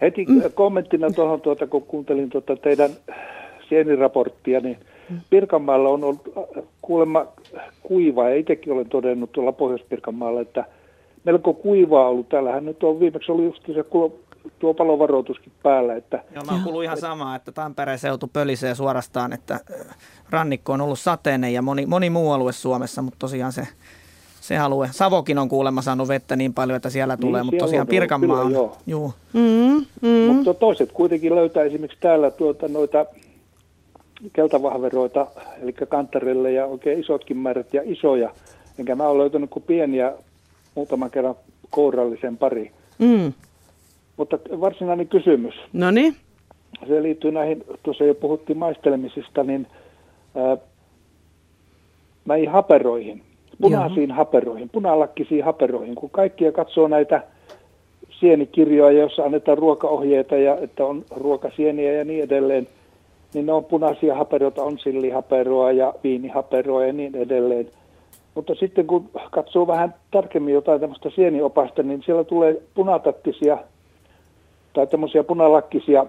Heti 0.00 0.24
mm. 0.28 0.42
kommenttina 0.54 1.10
tuohon, 1.10 1.40
tuota, 1.40 1.66
kun 1.66 1.82
kuuntelin 1.82 2.30
tuota 2.30 2.56
teidän 2.56 2.90
sieniraporttia, 3.68 4.60
niin 4.60 4.78
Pirkanmaalla 5.30 5.88
on 5.88 6.04
ollut 6.04 6.34
kuulemma 6.82 7.26
kuiva, 7.82 8.28
ja 8.28 8.36
itsekin 8.36 8.72
olen 8.72 8.88
todennut 8.88 9.32
tuolla 9.32 9.52
Pohjois-Pirkanmaalla, 9.52 10.40
että– 10.40 10.64
melko 11.28 11.54
kuivaa 11.54 12.08
ollut. 12.08 12.28
Täällähän 12.28 12.64
nyt 12.64 12.82
on 12.84 13.00
viimeksi 13.00 13.32
ollut 13.32 13.44
just 13.44 13.66
se 13.66 13.84
tuo 14.58 14.74
palovaroituskin 14.74 15.52
päällä. 15.62 15.96
Että... 15.96 16.22
Joo, 16.34 16.44
mä 16.44 16.62
oon 16.66 16.84
ihan 16.84 16.96
samaa, 16.96 17.36
että 17.36 17.52
Tampereen 17.52 17.98
seutu 17.98 18.30
pölisee 18.32 18.74
suorastaan, 18.74 19.32
että 19.32 19.54
äh, 19.54 19.96
rannikko 20.30 20.72
on 20.72 20.80
ollut 20.80 20.98
sateinen 20.98 21.54
ja 21.54 21.62
moni, 21.62 21.86
moni 21.86 22.10
muu 22.10 22.32
alue 22.32 22.52
Suomessa, 22.52 23.02
mutta 23.02 23.18
tosiaan 23.18 23.52
se, 23.52 23.66
se 24.40 24.58
alue, 24.58 24.88
Savokin 24.90 25.38
on 25.38 25.48
kuulemma 25.48 25.82
saanut 25.82 26.08
vettä 26.08 26.36
niin 26.36 26.54
paljon, 26.54 26.76
että 26.76 26.90
siellä 26.90 27.14
niin, 27.14 27.20
tulee, 27.20 27.42
mutta 27.42 27.64
tosiaan 27.64 27.86
on, 27.86 27.88
Pirkanmaa 27.88 28.40
on. 28.40 28.52
Joo. 28.52 28.76
Juu. 28.86 29.12
Mm, 29.32 29.84
mm. 30.02 30.34
Mutta 30.34 30.54
toiset 30.54 30.92
kuitenkin 30.92 31.34
löytää 31.34 31.62
esimerkiksi 31.62 32.00
täällä 32.00 32.30
tuota 32.30 32.68
noita 32.68 33.06
keltavahveroita, 34.32 35.26
eli 35.62 35.72
kantarelle 35.72 36.52
ja 36.52 36.66
oikein 36.66 37.00
isotkin 37.00 37.36
määrät 37.36 37.74
ja 37.74 37.82
isoja. 37.84 38.30
Enkä 38.78 38.94
mä 38.94 39.08
ole 39.08 39.18
löytänyt 39.18 39.50
kuin 39.50 39.62
pieniä 39.62 40.12
muutaman 40.78 41.10
kerran 41.10 41.34
kourallisen 41.70 42.36
pari. 42.36 42.70
Mm. 42.98 43.32
Mutta 44.16 44.38
varsinainen 44.60 45.08
kysymys. 45.08 45.54
No 45.72 45.90
niin. 45.90 46.16
Se 46.88 47.02
liittyy 47.02 47.32
näihin, 47.32 47.64
tuossa 47.82 48.04
jo 48.04 48.14
puhuttiin 48.14 48.58
maistelemisista, 48.58 49.44
niin 49.44 49.66
ää, 50.34 50.56
näihin 52.26 52.48
haperoihin, 52.48 53.22
punaisiin 53.60 54.08
Joo. 54.08 54.16
haperoihin, 54.16 54.68
punalakkisiin 54.68 55.44
haperoihin. 55.44 55.94
Kun 55.94 56.10
kaikkia 56.10 56.52
katsoo 56.52 56.88
näitä 56.88 57.22
sienikirjoja, 58.10 58.98
joissa 58.98 59.22
annetaan 59.22 59.58
ruokaohjeita 59.58 60.36
ja 60.36 60.56
että 60.56 60.84
on 60.84 61.04
ruokasieniä 61.10 61.92
ja 61.92 62.04
niin 62.04 62.24
edelleen, 62.24 62.66
niin 63.34 63.46
ne 63.46 63.52
on 63.52 63.64
punaisia 63.64 64.14
haperoita, 64.14 64.62
on 64.62 64.78
sillihaperoa 64.78 65.72
ja 65.72 65.94
viinihaperoa 66.04 66.86
ja 66.86 66.92
niin 66.92 67.16
edelleen. 67.16 67.70
Mutta 68.38 68.54
sitten 68.54 68.86
kun 68.86 69.10
katsoo 69.30 69.66
vähän 69.66 69.94
tarkemmin 70.10 70.54
jotain 70.54 70.80
tämmöistä 70.80 71.10
sieniopasta, 71.10 71.82
niin 71.82 72.02
siellä 72.02 72.24
tulee 72.24 72.62
punatattisia 72.74 73.58
tai 74.72 74.86
tämmöisiä 74.86 75.24
punalakkisia 75.24 76.06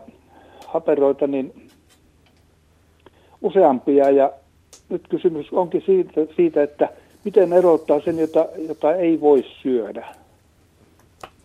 haperoita, 0.68 1.28
niin 1.28 1.68
useampia. 3.42 4.10
Ja 4.10 4.32
nyt 4.90 5.08
kysymys 5.10 5.48
onkin 5.52 5.84
siitä, 5.86 6.22
siitä 6.36 6.64
että 6.64 6.90
miten 7.26 7.54
erottaa 7.54 8.02
sen, 8.02 8.20
jota, 8.20 8.46
jota 8.68 8.96
ei 8.96 9.22
voi 9.22 9.46
syödä. 9.62 10.08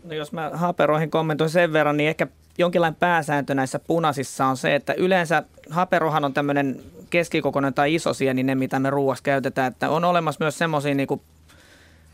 No 0.04 0.14
jos 0.14 0.32
mä 0.32 0.50
haperoihin 0.54 1.10
kommentoin 1.10 1.50
sen 1.50 1.72
verran, 1.72 1.96
niin 1.96 2.08
ehkä 2.08 2.26
jonkinlainen 2.58 2.98
pääsääntö 3.00 3.54
näissä 3.54 3.78
punaisissa 3.78 4.46
on 4.46 4.56
se, 4.56 4.74
että 4.74 4.94
yleensä 4.94 5.42
haperohan 5.70 6.24
on 6.24 6.34
tämmöinen 6.34 6.80
keskikokoinen 7.14 7.74
tai 7.74 7.94
iso 7.94 8.14
sieninen, 8.14 8.58
mitä 8.58 8.78
me 8.78 8.90
ruuassa 8.90 9.22
käytetään. 9.22 9.72
Että 9.72 9.90
on 9.90 10.04
olemassa 10.04 10.44
myös 10.44 10.58
semmoisia 10.58 10.94
niin 10.94 11.20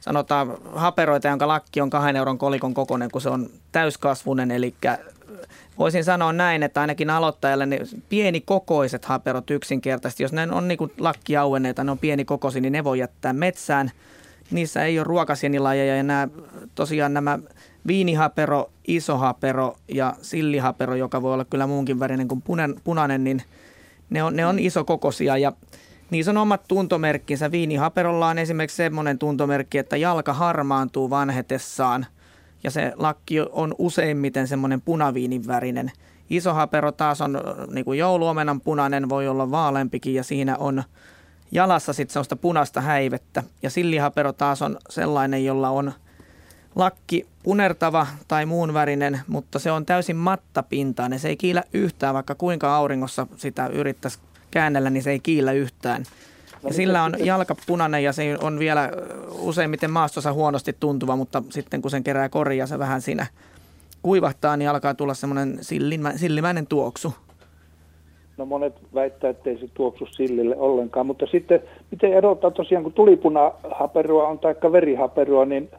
sanotaan 0.00 0.54
haperoita, 0.74 1.28
jonka 1.28 1.48
lakki 1.48 1.80
on 1.80 1.90
kahden 1.90 2.16
euron 2.16 2.38
kolikon 2.38 2.74
kokoinen, 2.74 3.10
kun 3.10 3.20
se 3.20 3.28
on 3.28 3.50
täyskasvunen. 3.72 4.50
Eli 4.50 4.74
voisin 5.78 6.04
sanoa 6.04 6.32
näin, 6.32 6.62
että 6.62 6.80
ainakin 6.80 7.10
aloittajalle 7.10 7.66
ne 7.66 7.80
pienikokoiset 8.08 9.04
haperot 9.04 9.50
yksinkertaisesti, 9.50 10.22
jos 10.22 10.32
ne 10.32 10.48
on 10.52 10.68
niin 10.68 10.78
kuin 10.78 10.92
lakkiauenneita, 10.98 11.84
ne 11.84 11.90
on 11.90 11.98
pienikokoisia, 11.98 12.62
niin 12.62 12.72
ne 12.72 12.84
voi 12.84 12.98
jättää 12.98 13.32
metsään. 13.32 13.90
Niissä 14.50 14.84
ei 14.84 14.98
ole 14.98 15.04
ruokasienilajeja 15.04 15.96
ja 15.96 16.02
nämä, 16.02 16.28
tosiaan 16.74 17.14
nämä 17.14 17.38
viinihapero, 17.86 18.70
isohapero 18.86 19.76
ja 19.88 20.14
sillihapero, 20.22 20.94
joka 20.94 21.22
voi 21.22 21.34
olla 21.34 21.44
kyllä 21.44 21.66
muunkin 21.66 22.00
värinen 22.00 22.28
kuin 22.28 22.42
punainen, 22.84 23.24
niin 23.24 23.42
ne 24.10 24.22
on, 24.22 24.36
ne 24.36 24.46
on 24.46 24.58
isokokoisia 24.58 25.36
ja 25.36 25.52
Niissä 26.10 26.30
on 26.30 26.36
omat 26.36 26.64
tuntomerkkinsä. 26.68 27.50
Viinihaperolla 27.50 28.28
on 28.28 28.38
esimerkiksi 28.38 28.76
semmoinen 28.76 29.18
tuntomerkki, 29.18 29.78
että 29.78 29.96
jalka 29.96 30.32
harmaantuu 30.32 31.10
vanhetessaan 31.10 32.06
ja 32.64 32.70
se 32.70 32.92
lakki 32.96 33.40
on 33.40 33.74
useimmiten 33.78 34.48
semmoinen 34.48 34.80
punaviinin 34.80 35.46
värinen. 35.46 35.92
Iso 36.30 36.54
hapero 36.54 36.92
taas 36.92 37.20
on 37.20 37.40
niin 37.70 37.84
kuin 37.84 37.98
jouluomenan 37.98 38.60
punainen, 38.60 39.08
voi 39.08 39.28
olla 39.28 39.50
vaaleampikin 39.50 40.14
ja 40.14 40.22
siinä 40.22 40.56
on 40.56 40.82
jalassa 41.52 41.92
sitten 41.92 42.12
sellaista 42.12 42.36
punaista 42.36 42.80
häivettä. 42.80 43.42
Ja 43.62 43.70
sillihapero 43.70 44.32
taas 44.32 44.62
on 44.62 44.78
sellainen, 44.88 45.44
jolla 45.44 45.70
on 45.70 45.92
lakki 46.74 47.26
punertava 47.42 48.06
tai 48.28 48.46
muun 48.46 48.74
värinen, 48.74 49.20
mutta 49.28 49.58
se 49.58 49.70
on 49.72 49.86
täysin 49.86 50.16
mattapintainen. 50.16 51.18
Se 51.18 51.28
ei 51.28 51.36
kiillä 51.36 51.62
yhtään, 51.72 52.14
vaikka 52.14 52.34
kuinka 52.34 52.76
auringossa 52.76 53.26
sitä 53.36 53.66
yrittäisi 53.66 54.18
käännellä, 54.50 54.90
niin 54.90 55.02
se 55.02 55.10
ei 55.10 55.20
kiillä 55.20 55.52
yhtään. 55.52 56.04
No 56.62 56.68
ja 56.68 56.74
sillä 56.74 57.02
on 57.02 57.14
jalka 57.18 57.56
punainen 57.66 58.04
ja 58.04 58.12
se 58.12 58.36
on 58.42 58.58
vielä 58.58 58.90
useimmiten 59.38 59.90
maastossa 59.90 60.32
huonosti 60.32 60.76
tuntuva, 60.80 61.16
mutta 61.16 61.42
sitten 61.48 61.82
kun 61.82 61.90
sen 61.90 62.04
kerää 62.04 62.28
koria 62.28 62.66
se 62.66 62.78
vähän 62.78 63.00
siinä 63.00 63.26
kuivahtaa, 64.02 64.56
niin 64.56 64.70
alkaa 64.70 64.94
tulla 64.94 65.14
semmoinen 65.14 65.58
sillimäinen 66.16 66.66
tuoksu. 66.66 67.14
No 68.36 68.46
monet 68.46 68.74
väittää, 68.94 69.30
että 69.30 69.50
ei 69.50 69.58
se 69.58 69.68
tuoksu 69.74 70.06
sillille 70.06 70.56
ollenkaan, 70.56 71.06
mutta 71.06 71.26
sitten 71.26 71.60
miten 71.90 72.12
erottaa 72.12 72.50
tosiaan, 72.50 72.84
kun 72.84 72.92
tulipunahaperua 72.92 74.28
on 74.28 74.38
taikka 74.38 74.72
verihaperua, 74.72 75.44
niin 75.44 75.70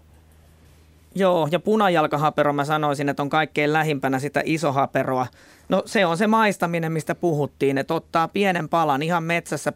Joo, 1.16 1.48
ja 1.52 1.60
punajalkahapero 1.60 2.54
mä 2.54 2.66
sanoisin, 2.66 3.10
että 3.10 3.24
on 3.24 3.30
kaikkein 3.30 3.74
lähimpänä 3.74 4.20
sitä 4.20 4.42
isohaperoa. 4.46 5.28
No 5.70 5.84
se 5.86 6.06
on 6.06 6.18
se 6.18 6.28
maistaminen, 6.28 6.92
mistä 6.92 7.16
puhuttiin, 7.16 7.78
että 7.78 7.94
ottaa 7.94 8.28
pienen 8.28 8.70
palan 8.70 9.02
ihan 9.04 9.24
metsässä, 9.24 9.74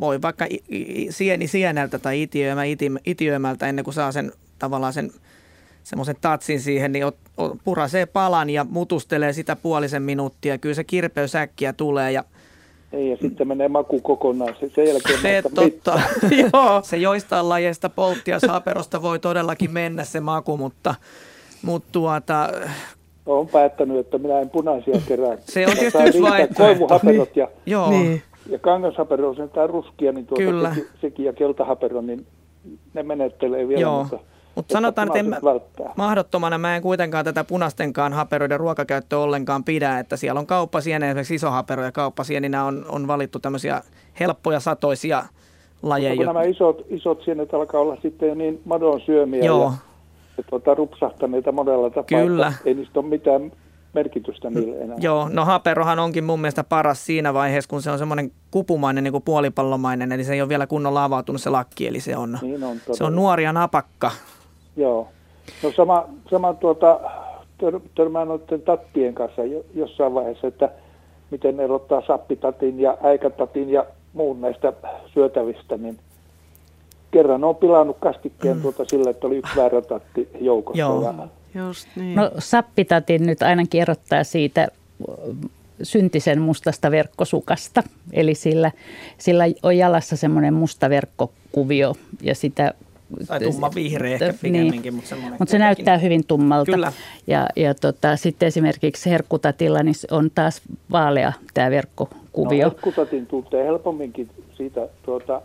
voi 0.00 0.22
vaikka 0.22 0.46
sieni 1.10 1.46
sieneltä 1.46 1.98
tai 1.98 2.22
itiöimä 2.22 2.62
itiöimältä 3.04 3.66
ennen 3.66 3.84
kuin 3.84 3.94
saa 3.94 4.12
sen 4.12 4.32
tavallaan 4.58 4.92
sen 4.92 5.10
semmoisen 5.84 6.16
tatsin 6.20 6.60
siihen, 6.60 6.92
niin 6.92 7.04
purasee 7.64 8.06
palan 8.06 8.50
ja 8.50 8.66
mutustelee 8.70 9.32
sitä 9.32 9.56
puolisen 9.56 10.02
minuuttia. 10.02 10.58
Kyllä 10.58 10.74
se 10.74 10.84
kirpeysäkkiä 10.84 11.72
tulee 11.72 12.12
ja 12.12 12.24
ei, 12.92 13.10
ja 13.10 13.16
sitten 13.16 13.48
menee 13.48 13.68
maku 13.68 14.00
kokonaan. 14.00 14.54
Se, 14.60 14.70
sen 14.74 14.88
jälkeen 14.88 15.18
se 15.18 15.42
totta. 15.54 16.00
Joo. 16.52 16.82
Se 16.82 16.96
joistain 16.96 17.48
lajeista 17.48 17.88
polttia 17.88 18.40
saaperosta 18.40 19.02
voi 19.02 19.18
todellakin 19.18 19.70
mennä 19.70 20.04
se 20.04 20.20
maku, 20.20 20.56
mutta, 20.56 20.94
mutta 21.62 21.88
tuota... 21.92 22.48
Olen 23.26 23.48
päättänyt, 23.48 23.98
että 23.98 24.18
minä 24.18 24.40
en 24.40 24.50
punaisia 24.50 25.00
kerää. 25.08 25.36
Se 25.40 25.66
on 25.66 25.72
tietysti 25.72 26.02
yksi 26.02 26.22
vaihtoehto. 26.22 26.64
Koivuhaperot 26.64 27.36
ja, 27.36 27.46
niin. 27.46 27.56
Joo. 27.66 27.90
Niin. 27.90 28.22
ja 28.50 28.58
kangashapero 28.58 29.28
on 29.28 29.36
sentään 29.36 29.70
ruskia, 29.70 30.12
niin 30.12 30.26
tuota 30.26 30.42
Kyllä. 30.42 30.74
Sekin, 30.74 30.86
sekin 31.00 31.24
ja 31.24 31.32
keltahapero, 31.32 32.00
niin 32.00 32.26
ne 32.94 33.02
menettelee 33.02 33.68
vielä. 33.68 33.80
Joo. 33.80 34.02
Mutta 34.02 34.18
mutta 34.54 34.72
sanotaan, 34.72 35.08
että 35.08 35.18
en 35.18 35.36
mahdottomana 35.96 36.58
mä 36.58 36.76
en 36.76 36.82
kuitenkaan 36.82 37.24
tätä 37.24 37.44
punastenkaan 37.44 38.12
haperoiden 38.12 38.60
ruokakäyttöä 38.60 39.18
ollenkaan 39.18 39.64
pidä, 39.64 39.98
että 39.98 40.16
siellä 40.16 40.40
on 40.40 40.46
kauppasieni, 40.46 41.06
esimerkiksi 41.06 41.34
iso 41.34 41.50
hapero 41.50 41.84
ja 41.84 41.92
kauppasieninä 41.92 42.64
on, 42.64 42.84
on 42.88 43.06
valittu 43.06 43.38
tämmöisiä 43.38 43.82
helppoja 44.20 44.60
satoisia 44.60 45.24
lajeja. 45.82 46.16
Mutta 46.16 46.32
nämä 46.32 46.42
isot, 46.42 46.86
isot 46.88 47.22
sienet 47.24 47.54
alkaa 47.54 47.80
olla 47.80 47.96
sitten 48.02 48.38
niin 48.38 48.60
madon 48.64 49.00
syömiä 49.00 49.44
Joo. 49.44 49.64
ja, 49.64 49.72
ja 50.38 50.44
tuota, 50.50 50.74
rupsahtaneita 50.74 51.52
monella 51.52 51.90
tapaa. 51.90 52.04
Kyllä. 52.04 52.52
Ei 52.64 52.74
niistä 52.74 53.00
ole 53.00 53.08
mitään 53.08 53.52
merkitystä 53.94 54.50
niille 54.50 54.78
enää. 54.78 54.96
Joo, 55.00 55.28
no 55.32 55.44
haperohan 55.44 55.98
onkin 55.98 56.24
mun 56.24 56.40
mielestä 56.40 56.64
paras 56.64 57.06
siinä 57.06 57.34
vaiheessa, 57.34 57.70
kun 57.70 57.82
se 57.82 57.90
on 57.90 57.98
semmoinen 57.98 58.32
kupumainen, 58.50 59.04
niin 59.04 59.12
kuin 59.12 59.22
puolipallomainen, 59.22 60.12
eli 60.12 60.24
se 60.24 60.32
ei 60.34 60.40
ole 60.40 60.48
vielä 60.48 60.66
kunnolla 60.66 61.04
avautunut 61.04 61.42
se 61.42 61.50
lakki, 61.50 61.86
eli 61.86 62.00
se 62.00 62.16
on, 62.16 62.38
niin 62.42 62.64
on 62.64 62.76
se 62.92 63.04
on 63.04 63.16
nuoria 63.16 63.52
napakka. 63.52 64.10
Joo. 64.78 65.08
No 65.62 65.72
sama, 65.76 66.08
sama 66.30 66.54
tuota, 66.54 67.00
tör, 67.58 67.80
törmään 67.94 68.28
noiden 68.28 68.62
tattien 68.62 69.14
kanssa 69.14 69.42
jossain 69.74 70.14
vaiheessa, 70.14 70.46
että 70.46 70.70
miten 71.30 71.60
erottaa 71.60 72.02
sappitatin 72.06 72.80
ja 72.80 72.98
äikätatin 73.02 73.70
ja 73.70 73.86
muun 74.12 74.40
näistä 74.40 74.72
syötävistä, 75.14 75.76
niin 75.76 75.98
kerran 77.10 77.44
on 77.44 77.56
pilannut 77.56 77.96
kastikkeen 78.00 78.56
mm. 78.56 78.62
tuota 78.62 78.84
sillä, 78.84 79.10
että 79.10 79.26
oli 79.26 79.36
yksi 79.36 79.56
väärä 79.56 79.82
tatti 79.82 80.28
joukossa. 80.40 80.80
Joo. 80.80 81.02
Ja... 81.02 81.28
Just 81.66 81.88
niin. 81.96 82.16
No 82.16 82.30
sappitatin 82.38 83.26
nyt 83.26 83.42
ainakin 83.42 83.82
erottaa 83.82 84.24
siitä 84.24 84.68
syntisen 85.82 86.40
mustasta 86.40 86.90
verkkosukasta. 86.90 87.82
Eli 88.12 88.34
sillä, 88.34 88.72
sillä 89.18 89.44
on 89.62 89.76
jalassa 89.76 90.16
semmoinen 90.16 90.54
musta 90.54 90.90
verkkokuvio 90.90 91.94
ja 92.22 92.34
sitä 92.34 92.74
tai 93.26 93.40
tumma 93.40 93.70
vihreä 93.74 94.12
ehkä 94.12 94.26
niin. 94.26 94.38
pikemminkin, 94.42 94.82
niin. 94.82 94.94
mutta 94.94 95.08
semmoinen. 95.08 95.36
Mutta 95.38 95.52
se 95.52 95.58
näyttää 95.58 95.98
hyvin 95.98 96.24
tummalta. 96.26 96.72
Kyllä. 96.72 96.92
Ja, 97.26 97.46
ja 97.56 97.74
tota, 97.74 98.16
sitten 98.16 98.46
esimerkiksi 98.46 99.10
herkkutatilla 99.10 99.82
niin 99.82 99.94
on 100.10 100.30
taas 100.34 100.62
vaalea 100.92 101.32
tämä 101.54 101.70
verkkokuvio. 101.70 102.64
No, 102.64 102.70
herkkutatin 102.70 103.26
tuntee 103.26 103.64
helpomminkin 103.64 104.30
siitä 104.56 104.88
tuota, 105.02 105.42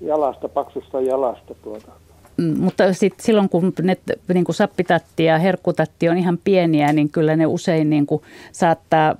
jalasta, 0.00 0.48
paksusta 0.48 1.00
jalasta. 1.00 1.54
Tuota. 1.54 1.92
Mm, 2.36 2.58
mutta 2.58 2.92
sitten 2.92 3.24
silloin, 3.24 3.48
kun 3.48 3.72
ne 3.82 3.96
niin 4.34 4.44
kuin 4.44 4.56
sappitatti 4.56 5.24
ja 5.24 5.38
herkkutatti 5.38 6.08
on 6.08 6.18
ihan 6.18 6.38
pieniä, 6.44 6.92
niin 6.92 7.10
kyllä 7.10 7.36
ne 7.36 7.46
usein 7.46 7.90
niin 7.90 8.06
kuin 8.06 8.22
saattaa 8.52 9.16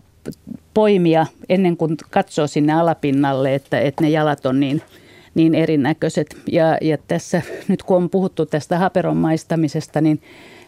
poimia 0.75 1.27
ennen 1.49 1.77
kuin 1.77 1.97
katsoo 2.11 2.47
sinne 2.47 2.73
alapinnalle, 2.73 3.55
että, 3.55 3.81
että 3.81 4.05
ne 4.05 4.11
jalat 4.11 4.47
on 4.47 4.61
niin– 4.61 4.83
niin 5.41 5.55
erinäköiset. 5.55 6.37
Ja, 6.53 6.79
ja 6.81 6.99
tässä 7.09 7.43
nyt 7.69 7.83
kun 7.83 7.97
on 7.97 8.11
puhuttu 8.11 8.47
tästä 8.47 8.79
haperon 8.79 9.17
maistamisesta, 9.17 10.01
niin 10.01 10.23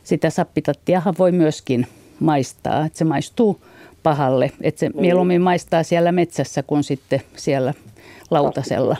sitä 0.04 0.30
sappitattiahan 0.30 1.14
voi 1.18 1.32
myöskin 1.32 1.86
maistaa, 2.20 2.86
että 2.86 2.98
se 2.98 3.04
maistuu 3.04 3.60
pahalle. 4.02 4.52
Että 4.60 4.78
se 4.78 4.88
niin. 4.88 5.00
mieluummin 5.00 5.42
maistaa 5.42 5.82
siellä 5.82 6.12
metsässä 6.12 6.62
kuin 6.62 6.84
sitten 6.84 7.20
siellä 7.36 7.74
lautasella. 8.30 8.96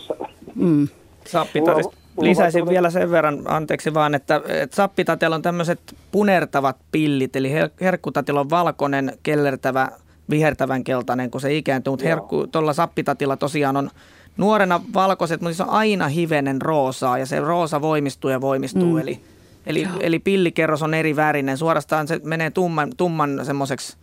Mm. 0.54 0.88
Sappitatista 1.26 1.96
lisäisin 2.20 2.68
vielä 2.68 2.90
sen 2.90 3.10
verran, 3.10 3.42
anteeksi 3.44 3.94
vaan, 3.94 4.14
että, 4.14 4.40
että 4.48 4.76
sappitatilla 4.76 5.36
on 5.36 5.42
tämmöiset 5.42 5.80
punertavat 6.12 6.76
pillit, 6.92 7.36
eli 7.36 7.52
herkkutatilla 7.80 8.40
on 8.40 8.50
valkoinen, 8.50 9.18
kellertävä, 9.22 9.88
vihertävän 10.30 10.84
keltainen, 10.84 11.30
kun 11.30 11.40
se 11.40 11.54
ikääntyy, 11.54 11.90
mutta 11.90 12.06
herkku, 12.06 12.46
tuolla 12.46 12.72
sappitatilla 12.72 13.36
tosiaan 13.36 13.76
on 13.76 13.90
nuorena 14.36 14.80
valkoiset, 14.94 15.40
mutta 15.40 15.56
se 15.56 15.62
on 15.62 15.70
aina 15.70 16.08
hivenen 16.08 16.62
roosaa 16.62 17.18
ja 17.18 17.26
se 17.26 17.40
roosa 17.40 17.80
voimistuu 17.80 18.30
ja 18.30 18.40
voimistuu. 18.40 18.92
Mm. 18.92 18.98
Eli, 18.98 19.20
eli, 19.66 19.88
eli 20.00 20.18
pillikerros 20.18 20.82
on 20.82 20.94
eri 20.94 21.16
värinen. 21.16 21.58
Suorastaan 21.58 22.08
se 22.08 22.20
menee 22.24 22.50
tumman, 22.50 22.92
tumman 22.96 23.40
semmoiseksi 23.46 23.96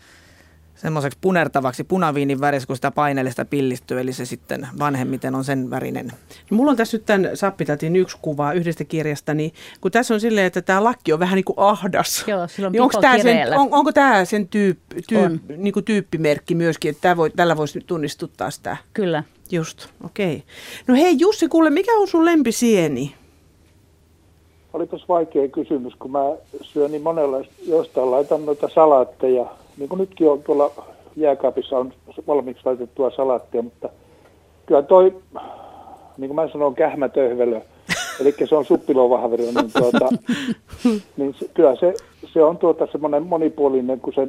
semmoiseksi 0.82 1.18
punertavaksi 1.22 1.84
punaviinin 1.84 2.42
värissä, 2.42 2.68
kun 2.68 2.76
sitä 2.76 2.92
paineellista 2.92 3.46
pillistyy, 3.46 4.00
eli 4.00 4.14
se 4.14 4.26
sitten 4.26 4.68
vanhemmiten 4.80 5.36
on 5.36 5.44
sen 5.44 5.70
värinen. 5.70 6.08
No, 6.52 6.58
mulla 6.58 6.72
on 6.72 6.78
tässä 6.78 6.98
nyt 6.98 7.06
tämän 7.06 7.30
Sappitatin 7.34 7.96
yksi 7.96 8.18
kuva 8.22 8.54
yhdestä 8.54 8.84
kirjasta, 8.84 9.34
niin 9.34 9.54
kun 9.82 9.92
tässä 9.92 10.14
on 10.14 10.20
silleen, 10.20 10.48
että 10.48 10.62
tämä 10.62 10.84
lakki 10.84 11.14
on 11.14 11.20
vähän 11.20 11.36
niin 11.36 11.46
kuin 11.46 11.60
ahdas. 11.60 12.26
Joo, 12.28 12.48
silloin 12.48 12.72
niin 12.72 12.82
onko 12.82 13.02
tämä 13.02 13.20
sen, 13.20 13.60
on, 13.60 13.68
onko 13.72 13.92
tämä 13.92 14.26
sen 14.26 14.48
tyyp, 14.48 14.80
tyyp, 15.10 15.50
niin 15.58 15.74
kuin 15.74 15.86
tyyppimerkki 15.86 16.56
myöskin, 16.56 16.92
että 16.92 17.02
tämä 17.02 17.18
voi, 17.18 17.30
tällä 17.30 17.58
voisi 17.58 17.80
tunnistuttaa 17.88 18.52
sitä? 18.52 18.78
Kyllä. 18.94 19.24
Just, 19.52 19.88
okei. 20.04 20.36
Okay. 20.36 20.48
No 20.88 20.96
hei 20.96 21.16
Jussi, 21.20 21.48
kuule, 21.48 21.70
mikä 21.70 21.94
on 21.94 22.08
sun 22.08 22.26
lempisieni? 22.26 23.16
olipas 24.74 25.10
vaikea 25.10 25.48
kysymys, 25.48 25.96
kun 25.96 26.12
mä 26.12 26.20
syön 26.62 26.92
niin 26.92 27.02
monella, 27.02 27.38
jostain 27.68 28.12
laitan 28.12 28.46
noita 28.46 28.70
salaatteja, 28.70 29.46
niin 29.80 29.90
kuin 29.90 30.00
nytkin 30.00 30.30
on 30.30 30.44
tuolla 30.44 30.72
jääkaapissa 31.16 31.78
on 31.78 31.94
valmiiksi 32.28 32.66
laitettua 32.66 33.12
salaattia, 33.12 33.62
mutta 33.62 33.90
kyllä 34.66 34.82
toi, 34.82 35.16
niin 36.18 36.30
kuin 36.30 36.36
mä 36.36 36.48
sanon, 36.48 36.76
kähmätöhvelö, 36.76 37.62
eli 38.22 38.36
se 38.50 38.56
on 38.56 38.66
suppilovahveri, 38.66 39.44
niin, 39.44 39.72
tuota, 39.78 40.10
niin 41.18 41.36
se, 41.40 41.50
kyllä 41.54 41.76
se, 41.76 41.94
se 42.34 42.44
on 42.44 42.58
tuota 42.58 42.88
semmoinen 42.92 43.24
monipuolinen, 43.24 44.00
kun 44.00 44.14
se, 44.14 44.28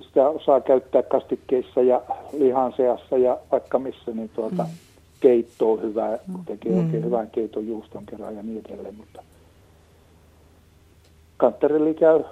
sitä 0.00 0.28
osaa 0.28 0.60
käyttää 0.60 1.02
kastikkeissa 1.02 1.82
ja 1.82 2.02
lihan 2.32 2.72
seassa 2.76 3.18
ja 3.18 3.38
vaikka 3.52 3.78
missä, 3.78 4.10
niin 4.14 4.30
tuota, 4.34 4.62
mm. 4.62 4.70
keitto 5.20 5.72
on 5.72 5.82
hyvä, 5.82 6.18
kun 6.32 6.44
tekee 6.46 6.72
mm. 6.72 6.78
oikein 6.78 7.04
hyvän 7.04 7.30
keiton 7.30 7.66
juuston 7.66 8.06
kerran 8.06 8.36
ja 8.36 8.42
niin 8.42 8.62
edelleen, 8.68 8.94
mutta 8.94 9.22
kantterelli 11.36 11.94
käy, 11.94 12.24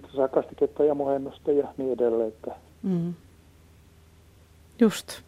siitä 0.00 0.16
saa 0.16 0.28
kastiketta 0.28 0.84
ja 0.84 0.94
muhennusta 0.94 1.52
ja 1.52 1.68
niin 1.76 1.92
edelleen. 1.92 2.28
Että. 2.28 2.50
Mm. 2.82 3.14
Just. 4.80 5.20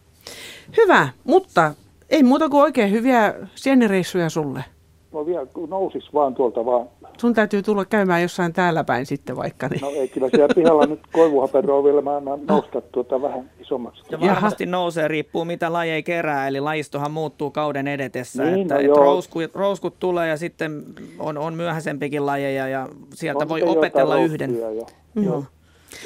Hyvä, 0.77 1.09
mutta 1.23 1.73
ei 2.09 2.23
muuta 2.23 2.49
kuin 2.49 2.61
oikein 2.61 2.91
hyviä 2.91 3.33
sienireissuja 3.55 4.29
sulle. 4.29 4.63
No 5.13 5.25
vielä 5.25 5.47
nousis 5.69 6.13
vaan 6.13 6.35
tuolta 6.35 6.65
vaan. 6.65 6.87
Sun 7.17 7.33
täytyy 7.33 7.63
tulla 7.63 7.85
käymään 7.85 8.21
jossain 8.21 8.53
täällä 8.53 8.83
päin 8.83 9.05
sitten 9.05 9.35
vaikka. 9.35 9.67
Niin. 9.67 9.81
No 9.81 9.89
ei 9.89 10.07
kyllä 10.07 10.29
siellä 10.29 10.53
pihalla 10.55 10.85
nyt 10.85 10.99
koivuhaperoa 11.13 11.83
vielä 11.83 12.01
mä 12.01 12.15
annan 12.15 12.39
nousta 12.47 12.81
tuota 12.81 13.21
vähän 13.21 13.51
isommaksi. 13.59 14.03
Ja 14.09 14.19
varmasti 14.19 14.65
nousee, 14.65 15.07
riippuu 15.07 15.45
mitä 15.45 15.73
lajeja 15.73 16.01
kerää, 16.03 16.47
eli 16.47 16.59
lajistohan 16.59 17.11
muuttuu 17.11 17.51
kauden 17.51 17.87
edetessä. 17.87 18.43
Niin, 18.43 18.61
että, 18.61 18.73
no 18.73 18.79
että 18.79 18.99
rouskut, 18.99 19.55
rouskut 19.55 19.99
tulee 19.99 20.27
ja 20.27 20.37
sitten 20.37 20.83
on, 21.19 21.37
on 21.37 21.53
myöhäisempikin 21.53 22.25
lajeja 22.25 22.67
ja 22.67 22.87
sieltä 23.13 23.43
on 23.43 23.49
voi 23.49 23.63
opetella 23.63 24.17
yhden. 24.17 24.59
Jo. 24.59 24.85
Mm. 25.13 25.23
Joo. 25.23 25.43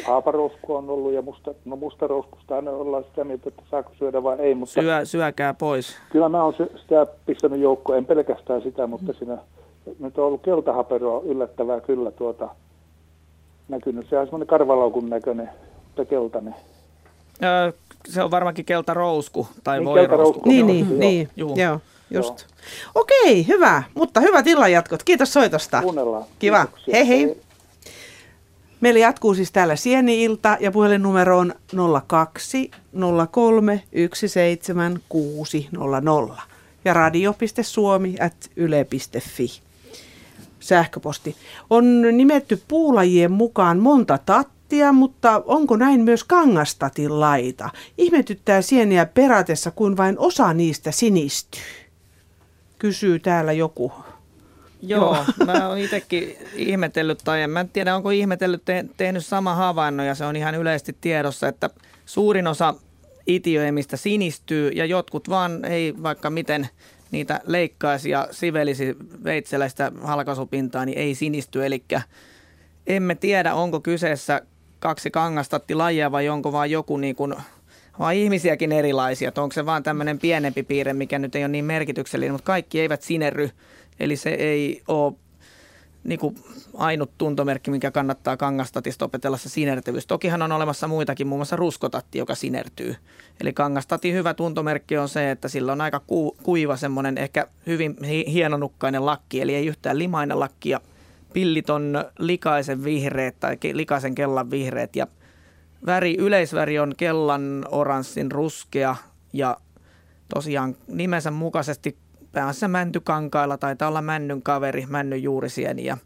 Haaparousku 0.05 0.75
on 0.75 0.89
ollut 0.89 1.13
ja 1.13 1.21
musta, 1.21 1.53
no 1.65 1.75
mustarouskusta 1.75 2.55
aina 2.55 2.71
ollaan 2.71 3.03
sitä 3.03 3.23
mieltä, 3.23 3.49
että 3.49 3.63
saako 3.71 3.91
syödä 3.99 4.23
vai 4.23 4.39
ei. 4.39 4.55
Mutta 4.55 4.73
Syö, 4.73 5.05
syökää 5.05 5.53
pois. 5.53 5.95
Kyllä 6.11 6.29
mä 6.29 6.43
oon 6.43 6.53
sitä 6.53 7.05
pistänyt 7.25 7.59
joukkoon, 7.59 7.97
en 7.97 8.05
pelkästään 8.05 8.61
sitä, 8.61 8.87
mutta 8.87 9.13
siinä 9.13 9.37
nyt 9.99 10.17
on 10.17 10.25
ollut 10.25 10.41
keltahaperoa 10.41 11.21
yllättävää 11.25 11.81
kyllä 11.81 12.11
tuota 12.11 12.49
näkynyt. 13.67 14.09
Se 14.09 14.19
on 14.19 14.25
semmoinen 14.25 14.47
karvalaukun 14.47 15.09
näköinen, 15.09 15.49
mutta 15.85 16.05
keltainen. 16.05 16.55
Öö, 17.43 17.71
se 18.07 18.23
on 18.23 18.31
varmaankin 18.31 18.65
keltarousku 18.65 19.47
tai 19.63 19.77
niin, 19.77 19.85
voirousku. 19.85 20.49
Niin, 20.49 20.67
niin, 20.67 20.99
niin, 20.99 21.29
joo. 21.35 21.55
joo. 21.55 21.79
Just. 22.11 22.39
Joo. 22.39 22.91
Okei, 22.95 23.47
hyvä. 23.47 23.83
Mutta 23.93 24.19
hyvä 24.19 24.43
tilan 24.43 24.71
jatkot. 24.71 25.03
Kiitos 25.03 25.33
soitosta. 25.33 25.81
Kuunnellaan. 25.81 26.23
Kiva. 26.39 26.65
Kiitoksia. 26.65 26.95
Hei 26.95 27.07
hei. 27.07 27.41
Meillä 28.83 28.99
jatkuu 28.99 29.33
siis 29.33 29.51
täällä 29.51 29.75
Sieni-ilta 29.75 30.57
ja 30.59 30.71
puhelinnumero 30.71 31.37
on 31.37 31.55
02 32.07 32.71
03 33.31 33.83
17600 34.13 36.47
ja 36.85 36.93
radio.suomi 36.93 38.15
at 38.19 38.51
yle.fi. 38.55 39.61
Sähköposti. 40.59 41.35
On 41.69 42.01
nimetty 42.01 42.61
puulajien 42.67 43.31
mukaan 43.31 43.79
monta 43.79 44.19
tattia, 44.25 44.91
mutta 44.91 45.41
onko 45.45 45.75
näin 45.75 46.01
myös 46.01 46.23
kangastatin 46.23 47.19
laita? 47.19 47.69
Ihmetyttää 47.97 48.61
sieniä 48.61 49.05
perätessä, 49.05 49.71
kun 49.71 49.97
vain 49.97 50.19
osa 50.19 50.53
niistä 50.53 50.91
sinistyy. 50.91 51.61
Kysyy 52.79 53.19
täällä 53.19 53.51
joku 53.51 53.91
Joo, 54.87 55.17
mä 55.45 55.69
oon 55.69 55.77
itsekin 55.77 56.37
ihmetellyt, 56.55 57.19
tai 57.23 57.41
en 57.41 57.49
mä 57.49 57.65
tiedä 57.73 57.95
onko 57.95 58.09
ihmetellyt, 58.09 58.65
te- 58.65 58.85
tehnyt 58.97 59.25
sama 59.25 59.55
havainnon, 59.55 60.05
ja 60.05 60.15
se 60.15 60.25
on 60.25 60.35
ihan 60.35 60.55
yleisesti 60.55 60.97
tiedossa, 61.01 61.47
että 61.47 61.69
suurin 62.05 62.47
osa 62.47 62.73
itiöimistä 63.27 63.97
sinistyy, 63.97 64.69
ja 64.69 64.85
jotkut 64.85 65.29
vaan 65.29 65.65
ei 65.65 65.93
vaikka 66.03 66.29
miten 66.29 66.69
niitä 67.11 67.41
leikkaisi 67.45 68.09
ja 68.09 68.27
sivelisi 68.31 68.95
veitseläistä 69.23 69.91
halkaisupintaa, 70.01 70.85
niin 70.85 70.97
ei 70.97 71.15
sinisty. 71.15 71.65
Eli 71.65 71.83
emme 72.87 73.15
tiedä, 73.15 73.53
onko 73.53 73.79
kyseessä 73.79 74.41
kaksi 74.79 75.11
kangastattilajia 75.11 76.11
vai 76.11 76.29
onko 76.29 76.51
vaan 76.51 76.71
joku 76.71 76.97
niin 76.97 77.15
kuin, 77.15 77.35
vaan 77.99 78.15
ihmisiäkin 78.15 78.71
erilaisia. 78.71 79.27
Että 79.27 79.41
onko 79.41 79.53
se 79.53 79.65
vaan 79.65 79.83
tämmöinen 79.83 80.19
pienempi 80.19 80.63
piirre, 80.63 80.93
mikä 80.93 81.19
nyt 81.19 81.35
ei 81.35 81.43
ole 81.43 81.47
niin 81.47 81.65
merkityksellinen, 81.65 82.33
mutta 82.33 82.45
kaikki 82.45 82.79
eivät 82.79 83.01
sinerry 83.01 83.49
Eli 83.99 84.15
se 84.15 84.29
ei 84.29 84.81
ole 84.87 85.13
niin 86.03 86.19
kuin 86.19 86.35
ainut 86.73 87.11
tuntomerkki, 87.17 87.71
mikä 87.71 87.91
kannattaa 87.91 88.37
kangastatista 88.37 89.05
opetella 89.05 89.37
se 89.37 89.49
sinertyvyys. 89.49 90.07
Tokihan 90.07 90.41
on 90.41 90.51
olemassa 90.51 90.87
muitakin, 90.87 91.27
muun 91.27 91.39
muassa 91.39 91.55
ruskotatti, 91.55 92.17
joka 92.17 92.35
sinertyy. 92.35 92.95
Eli 93.41 93.53
kangastatin 93.53 94.13
hyvä 94.13 94.33
tuntomerkki 94.33 94.97
on 94.97 95.09
se, 95.09 95.31
että 95.31 95.47
sillä 95.47 95.71
on 95.71 95.81
aika 95.81 95.99
ku, 96.07 96.37
kuiva 96.43 96.77
semmoinen 96.77 97.17
ehkä 97.17 97.47
hyvin 97.67 97.95
hienonukkainen 98.27 99.05
lakki, 99.05 99.41
eli 99.41 99.55
ei 99.55 99.65
yhtään 99.65 99.99
limainen 99.99 100.39
lakki 100.39 100.69
ja 100.69 100.81
pillit 101.33 101.69
on 101.69 102.05
likaisen 102.19 102.83
vihreät 102.83 103.39
tai 103.39 103.57
likaisen 103.73 104.15
kellan 104.15 104.51
vihreät 104.51 104.95
ja 104.95 105.07
väri, 105.85 106.17
yleisväri 106.17 106.79
on 106.79 106.93
kellan 106.97 107.65
oranssin 107.71 108.31
ruskea 108.31 108.95
ja 109.33 109.57
tosiaan 110.33 110.75
nimensä 110.87 111.31
mukaisesti 111.31 111.97
päässä 112.33 112.67
mäntykankailla, 112.67 113.57
taitaa 113.57 113.87
olla 113.87 114.01
männyn 114.01 114.41
kaveri, 114.41 114.85
männyn 114.89 115.23
juurisieni 115.23 115.85
ja 115.85 115.97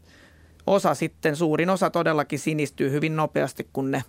osa 0.66 0.94
sitten, 0.94 1.36
suurin 1.36 1.70
osa 1.70 1.90
todellakin 1.90 2.38
sinistyy 2.38 2.90
hyvin 2.90 3.16
nopeasti, 3.16 3.68
kun 3.72 3.90
ne 3.90 4.04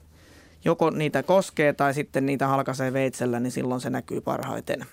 joko 0.65 0.89
niitä 0.89 1.23
koskee 1.23 1.73
tai 1.73 1.93
sitten 1.93 2.25
niitä 2.25 2.47
halkaisee 2.47 2.93
veitsellä, 2.93 3.39
niin 3.39 3.51
silloin 3.51 3.81
se 3.81 3.89
näkyy 3.89 4.21
parhaiten. 4.21 4.85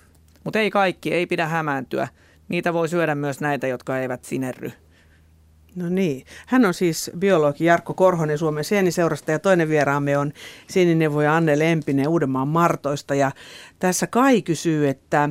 Mutta 0.43 0.59
ei 0.59 0.71
kaikki, 0.71 1.13
ei 1.13 1.25
pidä 1.25 1.47
hämääntyä. 1.47 2.07
Niitä 2.49 2.73
voi 2.73 2.89
syödä 2.89 3.15
myös 3.15 3.41
näitä, 3.41 3.67
jotka 3.67 3.99
eivät 3.99 4.25
sinerry. 4.25 4.71
No 5.75 5.89
niin. 5.89 6.25
Hän 6.47 6.65
on 6.65 6.73
siis 6.73 7.11
biologi 7.19 7.65
Jarkko 7.65 7.93
Korhonen 7.93 8.37
Suomen 8.37 8.63
sieniseurasta 8.63 9.31
ja 9.31 9.39
toinen 9.39 9.69
vieraamme 9.69 10.17
on 10.17 10.33
sienineuvoja 10.69 11.35
Anne 11.35 11.59
Lempinen 11.59 12.07
Uudenmaan 12.07 12.47
Martoista. 12.47 13.15
Ja 13.15 13.31
tässä 13.79 14.07
Kai 14.07 14.41
kysyy, 14.41 14.89
että 14.89 15.29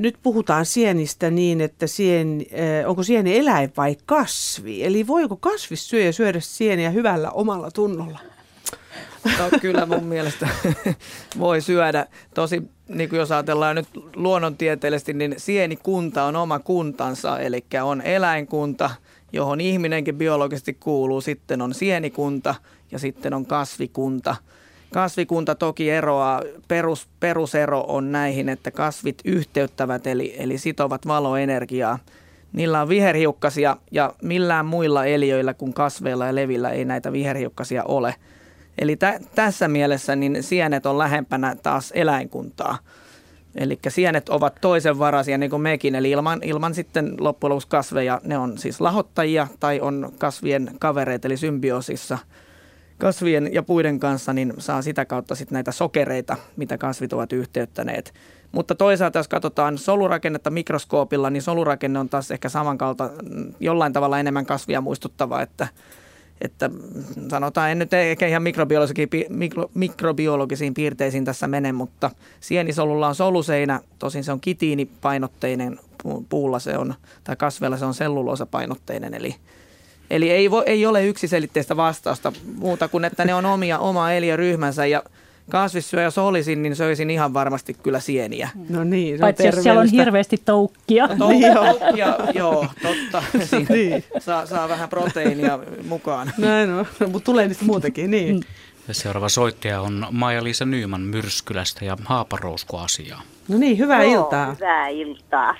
nyt 0.00 0.16
puhutaan 0.22 0.66
sienistä 0.66 1.30
niin, 1.30 1.60
että 1.60 1.86
sien, 1.86 2.46
onko 2.86 3.02
sieni 3.02 3.38
eläin 3.38 3.72
vai 3.76 3.96
kasvi? 4.06 4.84
Eli 4.84 5.06
voiko 5.06 5.36
kasvissyöjä 5.36 6.12
syödä 6.12 6.40
sieniä 6.40 6.90
hyvällä 6.90 7.30
omalla 7.30 7.70
tunnolla? 7.70 8.18
No, 9.24 9.58
kyllä 9.60 9.86
mun 9.86 10.04
mielestä 10.04 10.48
voi 11.38 11.60
syödä. 11.60 12.06
Tosi, 12.34 12.62
niin 12.88 13.10
kuin 13.10 13.18
jos 13.18 13.32
ajatellaan 13.32 13.76
nyt 13.76 13.88
luonnontieteellisesti, 14.16 15.12
niin 15.12 15.34
sienikunta 15.36 16.24
on 16.24 16.36
oma 16.36 16.58
kuntansa, 16.58 17.38
eli 17.38 17.64
on 17.82 18.00
eläinkunta, 18.00 18.90
johon 19.32 19.60
ihminenkin 19.60 20.14
biologisesti 20.14 20.74
kuuluu, 20.74 21.20
sitten 21.20 21.62
on 21.62 21.74
sienikunta 21.74 22.54
ja 22.90 22.98
sitten 22.98 23.34
on 23.34 23.46
kasvikunta– 23.46 24.36
Kasvikunta 24.92 25.54
toki 25.54 25.90
eroaa, 25.90 26.42
perus, 26.68 27.08
perusero 27.20 27.84
on 27.88 28.12
näihin, 28.12 28.48
että 28.48 28.70
kasvit 28.70 29.18
yhteyttävät 29.24 30.06
eli, 30.06 30.34
eli 30.38 30.58
sitovat 30.58 31.06
valoenergiaa. 31.06 31.98
Niillä 32.52 32.82
on 32.82 32.88
viherhiukkasia 32.88 33.76
ja 33.90 34.14
millään 34.22 34.66
muilla 34.66 35.04
eliöillä 35.04 35.54
kuin 35.54 35.72
kasveilla 35.72 36.26
ja 36.26 36.34
levillä 36.34 36.70
ei 36.70 36.84
näitä 36.84 37.12
viherhiukkasia 37.12 37.84
ole. 37.84 38.14
Eli 38.78 38.96
tä, 38.96 39.20
tässä 39.34 39.68
mielessä 39.68 40.16
niin 40.16 40.42
sienet 40.42 40.86
on 40.86 40.98
lähempänä 40.98 41.56
taas 41.62 41.92
eläinkuntaa. 41.94 42.78
Eli 43.54 43.78
sienet 43.88 44.28
ovat 44.28 44.54
toisen 44.60 44.98
varasia 44.98 45.38
niin 45.38 45.50
kuin 45.50 45.62
mekin, 45.62 45.94
eli 45.94 46.10
ilman, 46.10 46.40
ilman 46.42 46.74
sitten 46.74 47.14
loppujen 47.18 47.50
lopuksi 47.50 47.68
kasveja, 47.68 48.20
ne 48.24 48.38
on 48.38 48.58
siis 48.58 48.80
lahottajia 48.80 49.48
tai 49.60 49.80
on 49.80 50.12
kasvien 50.18 50.70
kavereita, 50.78 51.28
eli 51.28 51.36
symbioosissa– 51.36 52.18
kasvien 53.00 53.50
ja 53.52 53.62
puiden 53.62 54.00
kanssa, 54.00 54.32
niin 54.32 54.52
saa 54.58 54.82
sitä 54.82 55.04
kautta 55.04 55.34
sitten 55.34 55.56
näitä 55.56 55.72
sokereita, 55.72 56.36
mitä 56.56 56.78
kasvit 56.78 57.12
ovat 57.12 57.32
yhteyttäneet. 57.32 58.14
Mutta 58.52 58.74
toisaalta, 58.74 59.18
jos 59.18 59.28
katsotaan 59.28 59.78
solurakennetta 59.78 60.50
mikroskoopilla, 60.50 61.30
niin 61.30 61.42
solurakenne 61.42 61.98
on 61.98 62.08
taas 62.08 62.30
ehkä 62.30 62.48
samankalta 62.48 63.10
jollain 63.60 63.92
tavalla 63.92 64.20
enemmän 64.20 64.46
kasvia 64.46 64.80
muistuttava, 64.80 65.42
että, 65.42 65.68
että 66.40 66.70
sanotaan, 67.30 67.70
en 67.70 67.78
nyt 67.78 67.92
ehkä 67.92 68.26
ihan 68.26 68.42
mikrobiologisiin, 68.42 69.08
mikro, 69.28 69.70
mikrobiologisiin 69.74 70.74
piirteisiin 70.74 71.24
tässä 71.24 71.46
mene, 71.46 71.72
mutta 71.72 72.10
sienisolulla 72.40 73.08
on 73.08 73.14
soluseinä, 73.14 73.80
tosin 73.98 74.24
se 74.24 74.32
on 74.32 74.40
kitiinipainotteinen 74.40 75.78
puulla 76.28 76.58
se 76.58 76.76
on, 76.78 76.94
tai 77.24 77.36
kasveilla 77.36 77.76
se 77.76 77.84
on 77.84 77.94
selluloosapainotteinen, 77.94 79.14
eli 79.14 79.36
Eli 80.10 80.30
ei, 80.30 80.50
vo, 80.50 80.62
ei 80.66 80.86
ole 80.86 81.04
yksiselitteistä 81.06 81.76
vastausta 81.76 82.32
muuta 82.56 82.88
kuin, 82.88 83.04
että 83.04 83.24
ne 83.24 83.34
on 83.34 83.46
omia, 83.46 83.78
oma 83.78 84.12
eliöryhmänsä 84.12 84.86
ja 84.86 85.02
kasvissyöjä, 85.50 86.04
jos 86.04 86.18
olisin, 86.18 86.62
niin 86.62 86.76
söisin 86.76 87.10
ihan 87.10 87.34
varmasti 87.34 87.74
kyllä 87.74 88.00
sieniä. 88.00 88.48
No 88.68 88.84
niin, 88.84 89.08
se 89.18 89.24
on 89.24 89.26
Paitsi 89.26 89.46
jos 89.46 89.62
siellä 89.62 89.80
on 89.80 89.88
hirveästi 89.88 90.36
toukkia. 90.44 91.06
Niin 91.28 91.52
joo. 91.52 91.78
Ja, 91.94 92.18
joo, 92.34 92.66
totta. 92.82 93.22
Siinä 93.50 93.66
Niin. 93.70 94.04
saa, 94.18 94.46
saa 94.46 94.68
vähän 94.68 94.88
proteiinia 94.88 95.58
mukaan. 95.88 96.32
Näin 96.38 96.70
on, 96.70 96.86
mutta 97.00 97.24
tulee 97.24 97.46
niistä 97.46 97.64
muutenkin, 97.64 98.10
niin. 98.10 98.42
Ja 98.88 98.94
seuraava 98.94 99.28
soittaja 99.28 99.80
on 99.80 100.06
Maija-Liisa 100.10 100.64
Nyyman 100.64 101.00
Myrskylästä 101.00 101.84
ja 101.84 101.96
Haaparousku-asiaa. 102.04 103.22
No 103.48 103.58
niin, 103.58 103.78
hyvää 103.78 104.02
Joo, 104.04 104.12
iltaa. 104.24 104.54
Hyvää 104.54 104.88
iltaa. 104.88 105.56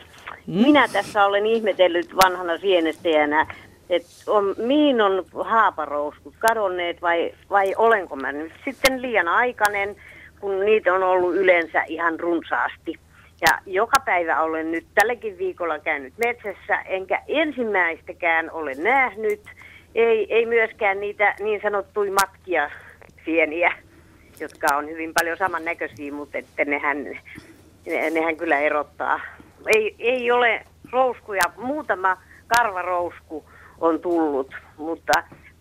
Mm. 0.47 0.55
Minä 0.63 0.89
tässä 0.89 1.25
olen 1.25 1.47
ihmetellyt 1.47 2.17
vanhana 2.25 2.59
sienestäjänä, 2.59 3.47
että 3.91 4.09
on, 4.27 4.55
mihin 4.59 5.01
on 5.01 5.25
haaparouskut 5.45 6.35
kadonneet 6.39 7.03
vai, 7.03 7.35
vai 7.51 7.75
olenko 7.77 8.17
mä 8.17 8.33
nyt 8.33 8.53
sitten 8.65 9.03
liian 9.03 9.29
aikainen, 9.29 9.97
kun 10.41 10.61
niitä 10.61 10.95
on 10.95 11.03
ollut 11.03 11.35
yleensä 11.35 11.83
ihan 11.89 12.21
runsaasti. 12.21 12.95
Ja 13.41 13.59
joka 13.67 14.01
päivä 14.01 14.43
olen 14.43 14.73
nyt 14.73 14.87
tälläkin 14.95 15.39
viikolla 15.39 15.79
käynyt 15.79 16.15
metsässä, 16.19 16.81
enkä 16.87 17.23
ensimmäistäkään 17.29 18.51
ole 18.51 18.75
nähnyt, 18.75 19.41
ei, 19.95 20.35
ei 20.35 20.47
myöskään 20.47 21.01
niitä 21.01 21.35
niin 21.41 21.61
sanottuja 21.63 22.13
matkia 22.13 22.71
sieniä, 23.25 23.73
jotka 24.41 24.77
on 24.77 24.89
hyvin 24.89 25.13
paljon 25.15 25.39
samannäköisiä, 25.39 26.13
mutta 26.13 26.39
että 26.39 26.65
nehän, 26.65 27.05
ne- 27.87 28.11
nehän 28.11 28.37
kyllä 28.37 28.59
erottaa. 28.59 29.21
Ei, 29.67 29.95
ei 29.99 30.31
ole 30.31 30.63
rouskuja, 30.93 31.43
muutama 31.57 32.17
karvarousku 32.49 33.45
on 33.81 34.01
tullut, 34.01 34.55
mutta 34.77 35.13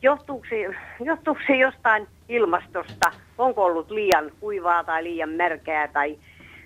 johtuuko 0.02 0.46
se, 1.48 1.56
jostain 1.56 2.08
ilmastosta? 2.30 3.12
Onko 3.38 3.64
ollut 3.64 3.92
liian 3.92 4.32
kuivaa 4.40 4.84
tai 4.84 5.04
liian 5.04 5.30
märkää 5.30 5.88
tai, 5.88 6.18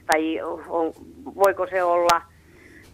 tai 0.06 0.42
on, 0.68 0.94
voiko 1.36 1.68
se 1.68 1.84
olla, 1.84 2.22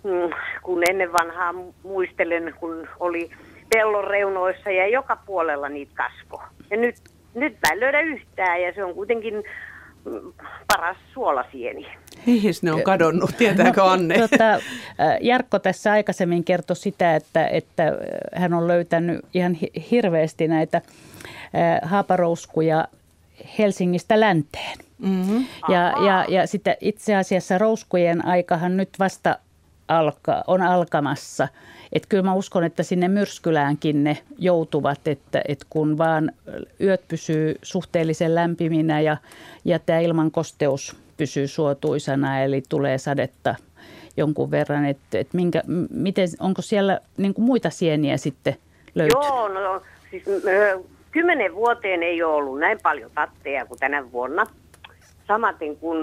mm, 0.03 0.33
kun 0.63 0.83
ennen 0.89 1.13
vanhaa 1.13 1.53
muistelen, 1.83 2.53
kun 2.59 2.87
oli 2.99 3.29
pellon 3.73 4.03
reunoissa 4.03 4.71
ja 4.71 4.87
joka 4.87 5.15
puolella 5.25 5.69
niitä 5.69 5.91
kasvo. 5.95 6.43
Ja 6.71 6.77
nyt, 6.77 6.95
nyt 7.33 7.53
mä 7.53 7.73
en 7.73 7.79
löydä 7.79 8.01
yhtään 8.01 8.61
ja 8.61 8.73
se 8.73 8.83
on 8.83 8.93
kuitenkin 8.93 9.43
paras 10.67 10.97
suolasieni. 11.13 11.87
Mihin 12.25 12.53
ne 12.61 12.71
on 12.71 12.83
kadonnut, 12.83 13.37
tietääkö 13.37 13.83
Anne? 13.83 14.17
Tota, 14.17 14.53
äh, 14.53 14.61
Jarkko 15.21 15.59
tässä 15.59 15.91
aikaisemmin 15.91 16.43
kertoi 16.43 16.75
sitä, 16.75 17.15
että, 17.15 17.47
että 17.47 17.83
hän 18.35 18.53
on 18.53 18.67
löytänyt 18.67 19.25
ihan 19.33 19.53
hi- 19.53 19.71
hirveästi 19.91 20.47
näitä 20.47 20.81
haaparouskuja 21.83 22.87
Helsingistä 23.59 24.19
länteen. 24.19 24.77
Mm-hmm. 24.99 25.45
Ja, 25.69 25.93
ja, 26.05 26.25
ja 26.27 26.47
sitten 26.47 26.75
itse 26.81 27.15
asiassa 27.15 27.57
rouskujen 27.57 28.25
aikahan 28.25 28.77
nyt 28.77 28.89
vasta 28.99 29.37
alka, 29.87 30.43
on 30.47 30.61
alkamassa. 30.61 31.47
Että 31.93 32.09
kyllä 32.09 32.23
mä 32.23 32.33
uskon, 32.33 32.63
että 32.63 32.83
sinne 32.83 33.07
myrskyläänkin 33.07 34.03
ne 34.03 34.17
joutuvat, 34.37 35.07
että, 35.07 35.41
että 35.47 35.65
kun 35.69 35.97
vaan 35.97 36.31
yöt 36.81 37.07
pysyy 37.07 37.55
suhteellisen 37.61 38.35
lämpiminä 38.35 39.01
ja, 39.01 39.17
ja 39.65 39.79
tämä 39.79 39.99
ilman 39.99 40.31
kosteus 40.31 40.95
pysyy 41.17 41.47
suotuisana, 41.47 42.41
eli 42.43 42.63
tulee 42.69 42.97
sadetta 42.97 43.55
jonkun 44.17 44.51
verran, 44.51 44.85
että, 44.85 45.19
että 45.19 45.37
minkä, 45.37 45.63
miten, 45.89 46.27
onko 46.39 46.61
siellä 46.61 46.99
niin 47.17 47.33
kuin 47.33 47.45
muita 47.45 47.69
sieniä 47.69 48.17
sitten 48.17 48.55
löytynyt? 48.95 49.23
Joo, 49.23 49.47
no 49.47 49.81
siis 50.11 50.23
kymmenen 51.11 51.55
vuoteen 51.55 52.03
ei 52.03 52.23
ole 52.23 52.33
ollut 52.33 52.59
näin 52.59 52.79
paljon 52.83 53.11
tatteja 53.15 53.65
kuin 53.65 53.79
tänä 53.79 54.11
vuonna. 54.11 54.45
Samaten 55.27 55.77
kuin 55.77 55.99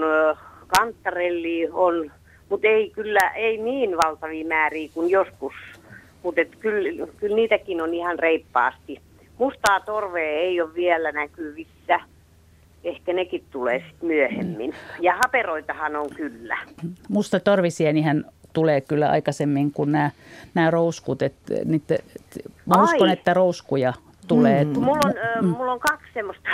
kantarelli 0.67 1.69
on, 1.71 2.11
mutta 2.49 2.67
ei 2.67 2.89
kyllä 2.89 3.31
ei 3.35 3.57
niin 3.57 3.97
valtavia 3.97 4.47
määriä 4.47 4.89
kuin 4.93 5.09
joskus. 5.09 5.53
Mutta 6.27 6.57
kyllä, 6.59 7.07
kyllä 7.17 7.35
niitäkin 7.35 7.81
on 7.81 7.93
ihan 7.93 8.19
reippaasti. 8.19 9.01
Mustaa 9.37 9.79
torvea 9.79 10.29
ei 10.29 10.61
ole 10.61 10.73
vielä 10.73 11.11
näkyvissä. 11.11 11.99
Ehkä 12.83 13.13
nekin 13.13 13.43
tulee 13.51 13.79
sitten 13.79 14.07
myöhemmin. 14.07 14.73
Ja 14.99 15.15
haperoitahan 15.15 15.95
on 15.95 16.09
kyllä. 16.15 16.57
Musta 17.09 17.39
torvisienihän 17.39 18.25
tulee 18.53 18.81
kyllä 18.81 19.09
aikaisemmin 19.09 19.71
kuin 19.71 19.91
nämä, 19.91 20.11
nämä 20.53 20.71
rouskut. 20.71 21.21
Että 21.21 21.53
niitä, 21.65 21.95
mä 22.65 22.75
Ai. 22.75 22.83
uskon, 22.83 23.09
että 23.09 23.33
rouskuja 23.33 23.93
tulee. 24.27 24.65
Mm. 24.65 24.79
Mulla 24.79 25.01
on, 25.05 25.13
ö, 25.17 25.41
mulla 25.41 25.71
on 25.71 25.79
kaksi 25.79 26.07
semmoista, 26.13 26.49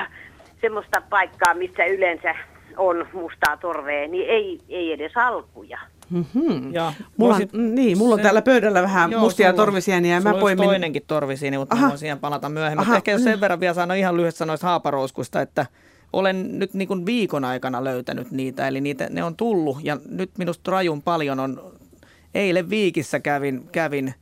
semmoista 0.61 1.01
paikkaa, 1.09 1.53
missä 1.53 1.85
yleensä 1.85 2.35
on 2.77 3.07
mustaa 3.13 3.57
torvea, 3.57 4.07
niin 4.07 4.29
ei, 4.29 4.59
ei 4.69 4.91
edes 4.91 5.11
alkuja. 5.15 5.79
Mm-hmm. 6.13 6.73
Ja 6.73 6.93
Mulla 7.17 7.35
on, 7.35 7.41
voisit- 7.41 7.53
niin, 7.75 7.97
mulla 7.97 8.13
on 8.13 8.19
se- 8.19 8.23
täällä 8.23 8.41
pöydällä 8.41 8.81
vähän 8.81 9.11
Joo, 9.11 9.21
mustia 9.21 9.49
sulla 9.49 9.65
torvisieniä 9.65 10.15
ja 10.15 10.21
sulla 10.21 10.33
mä 10.35 10.39
poimin... 10.39 10.65
toinenkin 10.65 11.03
torvisieni, 11.07 11.57
mutta 11.57 11.75
Aha. 11.75 11.87
voin 11.87 11.97
siihen 11.97 12.19
palata 12.19 12.49
myöhemmin. 12.49 12.79
Aha. 12.87 12.95
Ehkä 12.95 13.11
jos 13.11 13.23
sen 13.23 13.41
verran 13.41 13.59
vielä 13.59 13.73
sanon 13.73 13.97
ihan 13.97 14.17
lyhyesti 14.17 14.37
sanoista 14.37 14.67
haaparouskuista, 14.67 15.41
että 15.41 15.65
olen 16.13 16.59
nyt 16.59 16.73
niin 16.73 16.87
kuin 16.87 17.05
viikon 17.05 17.45
aikana 17.45 17.83
löytänyt 17.83 18.31
niitä, 18.31 18.67
eli 18.67 18.81
niitä, 18.81 19.07
ne 19.09 19.23
on 19.23 19.35
tullut 19.35 19.77
ja 19.83 19.97
nyt 20.09 20.31
minusta 20.37 20.71
rajun 20.71 21.01
paljon 21.01 21.39
on, 21.39 21.71
eilen 22.35 22.69
Viikissä 22.69 23.19
kävin, 23.19 23.67
kävin 23.71 24.13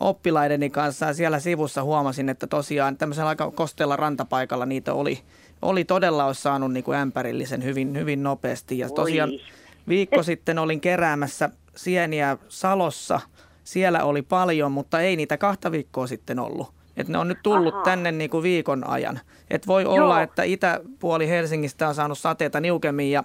oppilaideni 0.00 0.70
kanssa 0.70 1.06
ja 1.06 1.14
siellä 1.14 1.38
sivussa 1.40 1.82
huomasin, 1.82 2.28
että 2.28 2.46
tosiaan 2.46 2.96
tämmöisellä 2.96 3.28
aika 3.28 3.50
kosteella 3.50 3.96
rantapaikalla 3.96 4.66
niitä 4.66 4.94
oli, 4.94 5.18
oli 5.62 5.84
todella 5.84 6.24
olisi 6.24 6.42
saanut 6.42 6.72
niin 6.72 6.84
kuin 6.84 6.98
ämpärillisen 6.98 7.64
hyvin, 7.64 7.98
hyvin 7.98 8.22
nopeasti 8.22 8.78
ja 8.78 8.88
tosiaan 8.90 9.30
Oi. 9.30 9.40
Viikko 9.88 10.22
sitten 10.22 10.58
olin 10.58 10.80
keräämässä 10.80 11.50
sieniä 11.76 12.36
Salossa. 12.48 13.20
Siellä 13.64 14.04
oli 14.04 14.22
paljon, 14.22 14.72
mutta 14.72 15.00
ei 15.00 15.16
niitä 15.16 15.36
kahta 15.36 15.72
viikkoa 15.72 16.06
sitten 16.06 16.38
ollut. 16.38 16.72
Et 16.96 17.08
ne 17.08 17.18
on 17.18 17.28
nyt 17.28 17.38
tullut 17.42 17.74
Ahaa. 17.74 17.84
tänne 17.84 18.12
niin 18.12 18.30
kuin 18.30 18.42
viikon 18.42 18.88
ajan. 18.88 19.20
Et 19.50 19.66
voi 19.66 19.82
Joo. 19.82 19.94
olla, 19.94 20.22
että 20.22 20.42
itäpuoli 20.42 21.28
Helsingistä 21.28 21.88
on 21.88 21.94
saanut 21.94 22.18
sateita 22.18 22.60
niukemmin 22.60 23.10
ja 23.10 23.24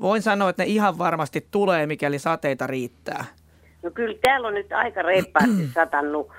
voin 0.00 0.22
sanoa, 0.22 0.50
että 0.50 0.62
ne 0.62 0.68
ihan 0.68 0.98
varmasti 0.98 1.46
tulee, 1.50 1.86
mikäli 1.86 2.18
sateita 2.18 2.66
riittää. 2.66 3.24
No 3.82 3.90
kyllä 3.90 4.18
täällä 4.22 4.48
on 4.48 4.54
nyt 4.54 4.72
aika 4.72 5.02
reippaasti 5.02 5.68
satannut 5.74 6.30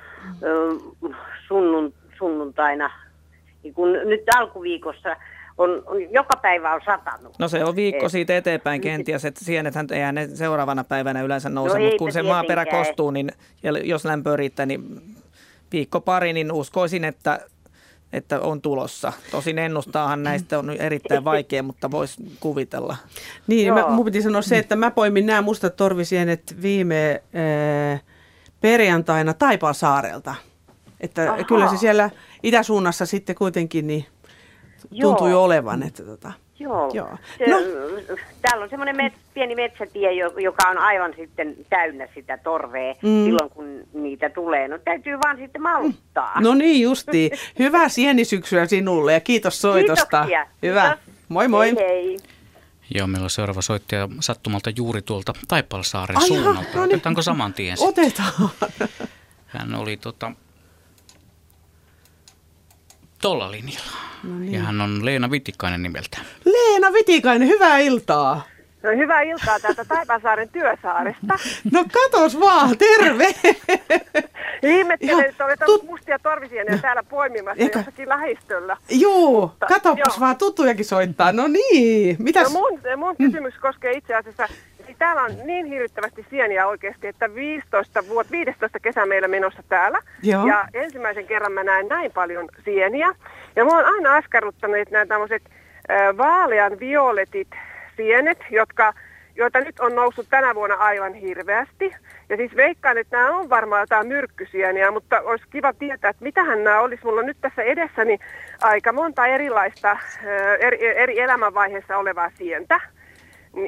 sunnun, 1.47 1.93
sunnuntaina. 2.17 2.91
Niin 3.63 3.73
kun 3.73 3.91
nyt 3.91 4.21
alkuviikossa 4.35 5.15
on, 5.57 5.83
on, 5.85 6.11
joka 6.13 6.37
päivä 6.41 6.73
on 6.73 6.81
satanut. 6.85 7.33
No 7.39 7.47
se 7.47 7.63
on 7.63 7.75
viikko 7.75 8.05
Et- 8.05 8.11
siitä 8.11 8.37
eteenpäin 8.37 8.81
kenties, 8.81 9.25
että 9.25 9.45
sienethän 9.45 9.87
eihän 9.91 10.15
ne 10.15 10.27
seuraavana 10.33 10.83
päivänä 10.83 11.21
yleensä 11.21 11.49
nouse, 11.49 11.77
No 11.79 11.83
mutta 11.83 11.97
kun 11.97 12.11
se 12.11 12.23
maaperä 12.23 12.65
kostuu, 12.65 13.11
niin 13.11 13.31
ja 13.63 13.71
jos 13.71 14.05
lämpö 14.05 14.35
riittää, 14.35 14.65
niin 14.65 15.01
viikko 15.71 16.01
pari, 16.01 16.33
niin 16.33 16.51
uskoisin, 16.51 17.03
että, 17.03 17.39
että 18.13 18.39
on 18.39 18.61
tulossa. 18.61 19.13
Tosin 19.31 19.59
ennustaahan 19.59 20.23
näistä 20.23 20.59
on 20.59 20.69
erittäin 20.69 21.23
vaikea, 21.23 21.63
mutta 21.63 21.91
voisi 21.91 22.23
kuvitella. 22.39 22.97
Niin, 23.47 23.73
mä, 23.73 23.87
mun 23.87 24.05
piti 24.05 24.21
sanoa 24.21 24.41
se, 24.41 24.57
että 24.57 24.75
mä 24.75 24.91
poimin 24.91 25.25
nämä 25.25 25.41
mustat 25.41 25.75
torvisienet 25.75 26.55
viime 26.61 27.21
äh, 27.93 28.01
perjantaina 28.61 29.33
Taipalsaarelta. 29.33 30.35
Että 31.01 31.31
Ahaa. 31.33 31.43
kyllä 31.43 31.69
se 31.69 31.77
siellä 31.77 32.09
itäsuunnassa 32.43 33.05
sitten 33.05 33.35
kuitenkin 33.35 33.87
niin 33.87 34.05
tuntui 35.01 35.31
Joo. 35.31 35.43
olevan. 35.43 35.83
Että 35.83 36.03
tota. 36.03 36.31
Joo. 36.59 36.91
Joo. 36.93 37.09
Se, 37.37 37.47
No. 37.49 37.57
Täällä 38.41 38.63
on 38.63 38.69
semmoinen 38.69 38.95
met, 38.97 39.13
pieni 39.33 39.55
metsätie, 39.55 40.13
jo- 40.13 40.37
joka 40.37 40.69
on 40.69 40.77
aivan 40.77 41.13
sitten 41.17 41.55
täynnä 41.69 42.07
sitä 42.15 42.37
torvea 42.37 42.93
Mm. 42.93 43.25
silloin, 43.25 43.49
kun 43.49 43.65
niitä 43.93 44.29
tulee. 44.29 44.67
No 44.67 44.77
täytyy 44.77 45.17
vaan 45.25 45.37
sitten 45.37 45.61
malttaa. 45.61 46.41
No 46.41 46.53
niin 46.53 46.81
justi. 46.81 47.31
Hyvää 47.59 47.89
sienisyksyä 47.99 48.65
sinulle 48.65 49.13
ja 49.13 49.19
kiitos 49.19 49.61
soitosta. 49.61 50.05
Kiitoksia. 50.05 50.47
Hyvä. 50.63 50.97
Kiitos. 50.97 51.15
Moi 51.29 51.47
moi. 51.47 51.75
Hei, 51.75 51.87
hei. 51.87 52.17
Joo, 52.95 53.07
meillä 53.07 53.23
on 53.23 53.29
seuraava 53.29 53.61
soittaja 53.61 54.09
sattumalta 54.19 54.69
juuri 54.77 55.01
tuolta 55.01 55.33
Taipalsaaren 55.47 56.17
Ai 56.17 56.23
jaha, 56.29 56.43
suunnalta. 56.43 56.69
no 56.77 56.85
niin. 56.85 56.95
Otetaanko 56.95 57.21
saman 57.21 57.53
tien? 57.53 57.77
Otetaan. 57.79 58.31
Hän 59.45 59.75
oli 59.75 59.97
tota, 59.97 60.31
tolla 63.25 63.51
linjalla. 63.51 63.91
No 64.23 64.39
niin. 64.39 64.53
Ja 64.53 64.59
hän 64.59 64.81
on 64.81 65.05
Leena 65.05 65.31
Vitikainen 65.31 65.83
nimeltään. 65.83 66.25
Leena 66.45 66.93
Vitikainen, 66.93 67.47
hyvää 67.47 67.79
iltaa. 67.79 68.41
No 68.83 68.89
hyvää 68.97 69.21
iltaa 69.21 69.59
täältä 69.59 69.85
Taipasaaren 69.85 70.49
työsaaresta. 70.49 71.33
No 71.73 71.85
katos 71.93 72.39
vaan, 72.39 72.77
terve. 72.77 73.27
Ihmettelen, 74.77 75.25
että 75.25 75.45
olet 75.45 75.59
tut- 75.59 75.69
ollut 75.69 75.83
mustia 75.85 76.19
torvisieniä 76.19 76.77
täällä 76.77 77.03
poimimassa 77.03 77.63
Eikä- 77.63 77.79
jossakin 77.79 78.09
lähistöllä. 78.09 78.77
Joo, 78.89 79.55
katopas 79.67 80.07
joo. 80.07 80.19
vaan 80.19 80.37
tuttujakin 80.37 80.85
soittaa. 80.85 81.31
No 81.31 81.47
niin, 81.47 82.15
mitäs? 82.19 82.53
No 82.53 82.59
mun, 82.59 82.79
mun 82.97 83.15
kysymys 83.17 83.53
koskee 83.61 83.91
itse 83.91 84.15
asiassa, 84.15 84.47
siis 84.95 84.99
täällä 84.99 85.23
on 85.23 85.47
niin 85.47 85.65
hirvittävästi 85.65 86.25
sieniä 86.29 86.67
oikeasti, 86.67 87.07
että 87.07 87.35
15 87.35 88.07
vuotta, 88.07 88.31
15 88.31 88.79
kesä 88.79 89.05
meillä 89.05 89.27
menossa 89.27 89.63
täällä. 89.69 89.99
Joo. 90.23 90.47
Ja 90.47 90.67
ensimmäisen 90.73 91.27
kerran 91.27 91.51
mä 91.51 91.63
näen 91.63 91.87
näin 91.87 92.11
paljon 92.11 92.49
sieniä. 92.63 93.07
Ja 93.55 93.65
mua 93.65 93.77
on 93.77 93.85
aina 93.85 94.15
askarruttanut 94.15 94.91
nämä 94.91 95.05
tämmöiset 95.05 95.43
vaalean 96.17 96.79
violetit 96.79 97.47
sienet, 97.97 98.37
jotka, 98.49 98.93
joita 99.35 99.59
nyt 99.59 99.79
on 99.79 99.95
noussut 99.95 100.27
tänä 100.29 100.55
vuonna 100.55 100.75
aivan 100.75 101.13
hirveästi. 101.13 101.95
Ja 102.29 102.37
siis 102.37 102.55
veikkaan, 102.55 102.97
että 102.97 103.17
nämä 103.17 103.37
on 103.37 103.49
varmaan 103.49 103.81
jotain 103.81 104.07
myrkkysieniä, 104.07 104.91
mutta 104.91 105.21
olisi 105.21 105.45
kiva 105.49 105.73
tietää, 105.73 106.09
että 106.09 106.23
mitähän 106.23 106.63
nämä 106.63 106.79
olisi. 106.79 107.05
Mulla 107.05 107.19
on 107.19 107.25
nyt 107.25 107.37
tässä 107.41 107.63
edessäni 107.63 108.19
aika 108.61 108.91
monta 108.91 109.25
erilaista 109.25 109.97
eri, 110.59 110.97
eri 110.97 111.19
elämänvaiheessa 111.19 111.97
olevaa 111.97 112.29
sientä. 112.35 112.79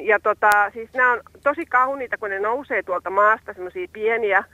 Ja 0.02 0.20
tota, 0.20 0.70
siis 0.72 0.88
nämä 0.94 1.12
on 1.12 1.20
tosi 1.42 1.66
kauniita, 1.66 2.18
kun 2.18 2.30
ne 2.30 2.38
nousee 2.38 2.82
tuolta 2.82 3.10
maasta, 3.10 3.52
semmoisia 3.52 3.88
pieniä 3.92 4.44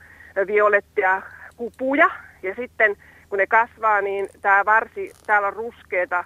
violettia 0.47 1.23
kupuja. 1.57 2.11
Ja 2.42 2.55
sitten 2.55 2.97
kun 3.29 3.38
ne 3.38 3.47
kasvaa, 3.47 4.01
niin 4.01 4.29
tämä 4.42 4.64
varsi, 4.64 5.12
täällä 5.27 5.49
on 5.49 5.55
ruskeita 5.55 6.25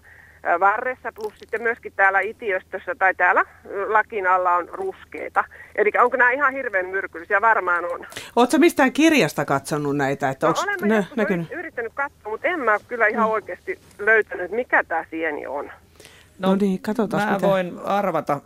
varressa, 0.60 1.12
plus 1.12 1.38
sitten 1.38 1.62
myöskin 1.62 1.92
täällä 1.96 2.20
itiöstössä 2.20 2.94
tai 2.94 3.14
täällä 3.14 3.44
lakin 3.86 4.26
alla 4.26 4.54
on 4.54 4.68
ruskeita. 4.68 5.44
Eli 5.76 5.90
onko 5.98 6.16
nämä 6.16 6.30
ihan 6.30 6.52
hirveän 6.52 6.86
myrkyllisiä? 6.86 7.40
Varmaan 7.40 7.84
on. 7.84 8.06
Oletko 8.36 8.58
mistään 8.58 8.92
kirjasta 8.92 9.44
katsonut 9.44 9.96
näitä? 9.96 10.28
Että 10.30 10.46
no, 10.46 10.54
olen 10.62 10.88
ne, 10.88 11.06
näkynyt? 11.16 11.50
yrittänyt 11.50 11.92
katsoa, 11.94 12.32
mutta 12.32 12.48
en 12.48 12.60
mä 12.60 12.76
kyllä 12.88 13.06
ihan 13.06 13.26
mm. 13.26 13.32
oikeasti 13.32 13.78
löytänyt, 13.98 14.50
mikä 14.50 14.84
tämä 14.84 15.04
sieni 15.10 15.46
on. 15.46 15.70
No, 16.38 16.48
no 16.48 16.56
niin, 16.56 16.82
katsotaan. 16.82 17.28
Mä 17.28 17.34
mitä. 17.34 17.46
voin 17.46 17.78
arvata 17.84 18.40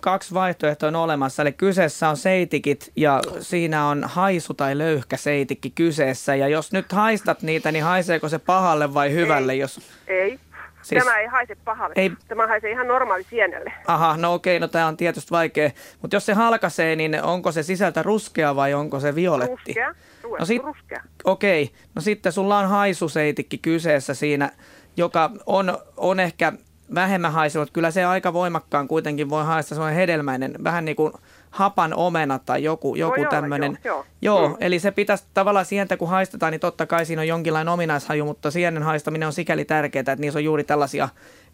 kaksi 0.00 0.34
vaihtoehtoa 0.34 0.88
on 0.88 0.96
olemassa. 0.96 1.42
Eli 1.42 1.52
kyseessä 1.52 2.08
on 2.08 2.16
seitikit 2.16 2.92
ja 2.96 3.20
siinä 3.40 3.88
on 3.88 4.04
haisu 4.04 4.54
tai 4.54 4.78
löyhkä 4.78 5.16
seitikki 5.16 5.70
kyseessä. 5.70 6.34
Ja 6.34 6.48
jos 6.48 6.72
nyt 6.72 6.92
haistat 6.92 7.42
niitä, 7.42 7.72
niin 7.72 7.84
haiseeko 7.84 8.28
se 8.28 8.38
pahalle 8.38 8.94
vai 8.94 9.12
hyvälle? 9.12 9.52
Ei. 9.52 9.58
Jos... 9.58 9.80
ei. 10.06 10.38
Siis... 10.82 11.04
Tämä 11.04 11.18
ei 11.18 11.26
haise 11.26 11.54
pahalle. 11.54 11.94
Ei... 11.96 12.12
Tämä 12.28 12.46
haisee 12.46 12.70
ihan 12.70 12.88
normaali 12.88 13.26
sienelle. 13.30 13.72
Aha, 13.86 14.16
no 14.16 14.34
okei, 14.34 14.60
no 14.60 14.68
tämä 14.68 14.86
on 14.86 14.96
tietysti 14.96 15.30
vaikea. 15.30 15.70
Mutta 16.02 16.16
jos 16.16 16.26
se 16.26 16.34
halkaisee, 16.34 16.96
niin 16.96 17.22
onko 17.22 17.52
se 17.52 17.62
sisältä 17.62 18.02
ruskea 18.02 18.56
vai 18.56 18.74
onko 18.74 19.00
se 19.00 19.14
violetti? 19.14 19.54
Ruskea. 19.54 19.94
no 20.38 20.44
sit... 20.44 20.62
ruskea. 20.62 21.02
Okei, 21.24 21.70
no 21.94 22.02
sitten 22.02 22.32
sulla 22.32 22.58
on 22.58 22.68
haisuseitikki 22.68 23.58
kyseessä 23.58 24.14
siinä, 24.14 24.50
joka 24.96 25.30
on, 25.46 25.78
on 25.96 26.20
ehkä 26.20 26.52
vähemmän 26.94 27.32
haisevat. 27.32 27.70
Kyllä 27.70 27.90
se 27.90 28.04
aika 28.04 28.32
voimakkaan 28.32 28.88
kuitenkin 28.88 29.30
voi 29.30 29.44
haista 29.44 29.84
on 29.84 29.92
hedelmäinen, 29.92 30.54
vähän 30.64 30.84
niin 30.84 30.96
kuin 30.96 31.12
hapan 31.50 31.94
omena 31.94 32.38
tai 32.38 32.64
joku, 32.64 32.94
joku 32.94 33.22
no 33.22 33.30
tämmöinen. 33.30 33.78
Joo, 33.84 34.04
joo. 34.22 34.38
joo 34.40 34.48
mm. 34.48 34.56
eli 34.60 34.78
se 34.78 34.90
pitäisi 34.90 35.24
tavallaan 35.34 35.66
sientä 35.66 35.96
kun 35.96 36.08
haistetaan, 36.08 36.52
niin 36.52 36.60
totta 36.60 36.86
kai 36.86 37.06
siinä 37.06 37.22
on 37.22 37.28
jonkinlainen 37.28 37.72
ominaishaju, 37.72 38.24
mutta 38.24 38.50
sienen 38.50 38.82
haistaminen 38.82 39.26
on 39.26 39.32
sikäli 39.32 39.64
tärkeää, 39.64 40.00
että 40.00 40.16
niissä 40.16 40.38
on 40.38 40.44
juuri 40.44 40.64
tällaisia 40.64 41.08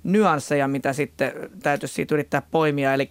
nyansseja, 0.04 0.68
mitä 0.68 0.92
sitten 0.92 1.32
täytyisi 1.62 1.94
siitä 1.94 2.14
yrittää 2.14 2.42
poimia. 2.50 2.94
Eli 2.94 3.10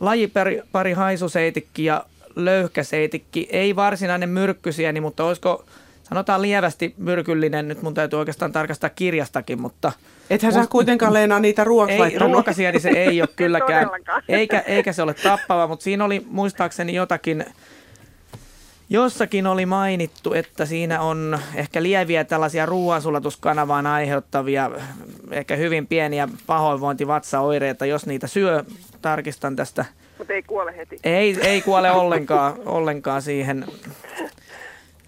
lajipari 0.00 0.62
pari 0.72 0.92
haisuseitikki 0.92 1.84
ja 1.84 2.04
löyhkäseitikki, 2.36 3.48
ei 3.50 3.76
varsinainen 3.76 4.28
myrkkysieni, 4.28 5.00
mutta 5.00 5.24
olisiko 5.24 5.64
sanotaan 6.08 6.42
lievästi 6.42 6.94
myrkyllinen, 6.98 7.68
nyt 7.68 7.82
mun 7.82 7.94
täytyy 7.94 8.18
oikeastaan 8.18 8.52
tarkastaa 8.52 8.90
kirjastakin, 8.90 9.60
mutta... 9.60 9.92
Ethän 10.30 10.52
sä 10.52 10.66
kuitenkaan 10.70 11.14
Leena 11.14 11.38
niitä 11.38 11.64
ruoksi 11.64 11.94
Ei, 11.94 12.18
ruokasia, 12.18 12.72
niin 12.72 12.80
se 12.80 12.88
ei 12.88 13.22
ole 13.22 13.28
kylläkään, 13.36 13.90
eikä, 14.28 14.60
eikä 14.60 14.92
se 14.92 15.02
ole 15.02 15.14
tappava, 15.14 15.66
mutta 15.66 15.82
siinä 15.82 16.04
oli 16.04 16.26
muistaakseni 16.30 16.94
jotakin, 16.94 17.44
jossakin 18.90 19.46
oli 19.46 19.66
mainittu, 19.66 20.32
että 20.34 20.66
siinä 20.66 21.00
on 21.00 21.38
ehkä 21.54 21.82
lieviä 21.82 22.24
tällaisia 22.24 22.66
ruoansulatuskanavaan 22.66 23.86
aiheuttavia, 23.86 24.70
ehkä 25.30 25.56
hyvin 25.56 25.86
pieniä 25.86 26.28
pahoinvointivatsaoireita, 26.46 27.86
jos 27.86 28.06
niitä 28.06 28.26
syö, 28.26 28.64
tarkistan 29.02 29.56
tästä. 29.56 29.84
Mutta 30.18 30.32
ei 30.32 30.42
kuole 30.42 30.76
heti. 30.76 30.98
Ei, 31.04 31.38
ei 31.42 31.62
kuole 31.62 31.90
ollenkaan, 31.90 32.54
ollenkaan 32.66 33.22
siihen 33.22 33.64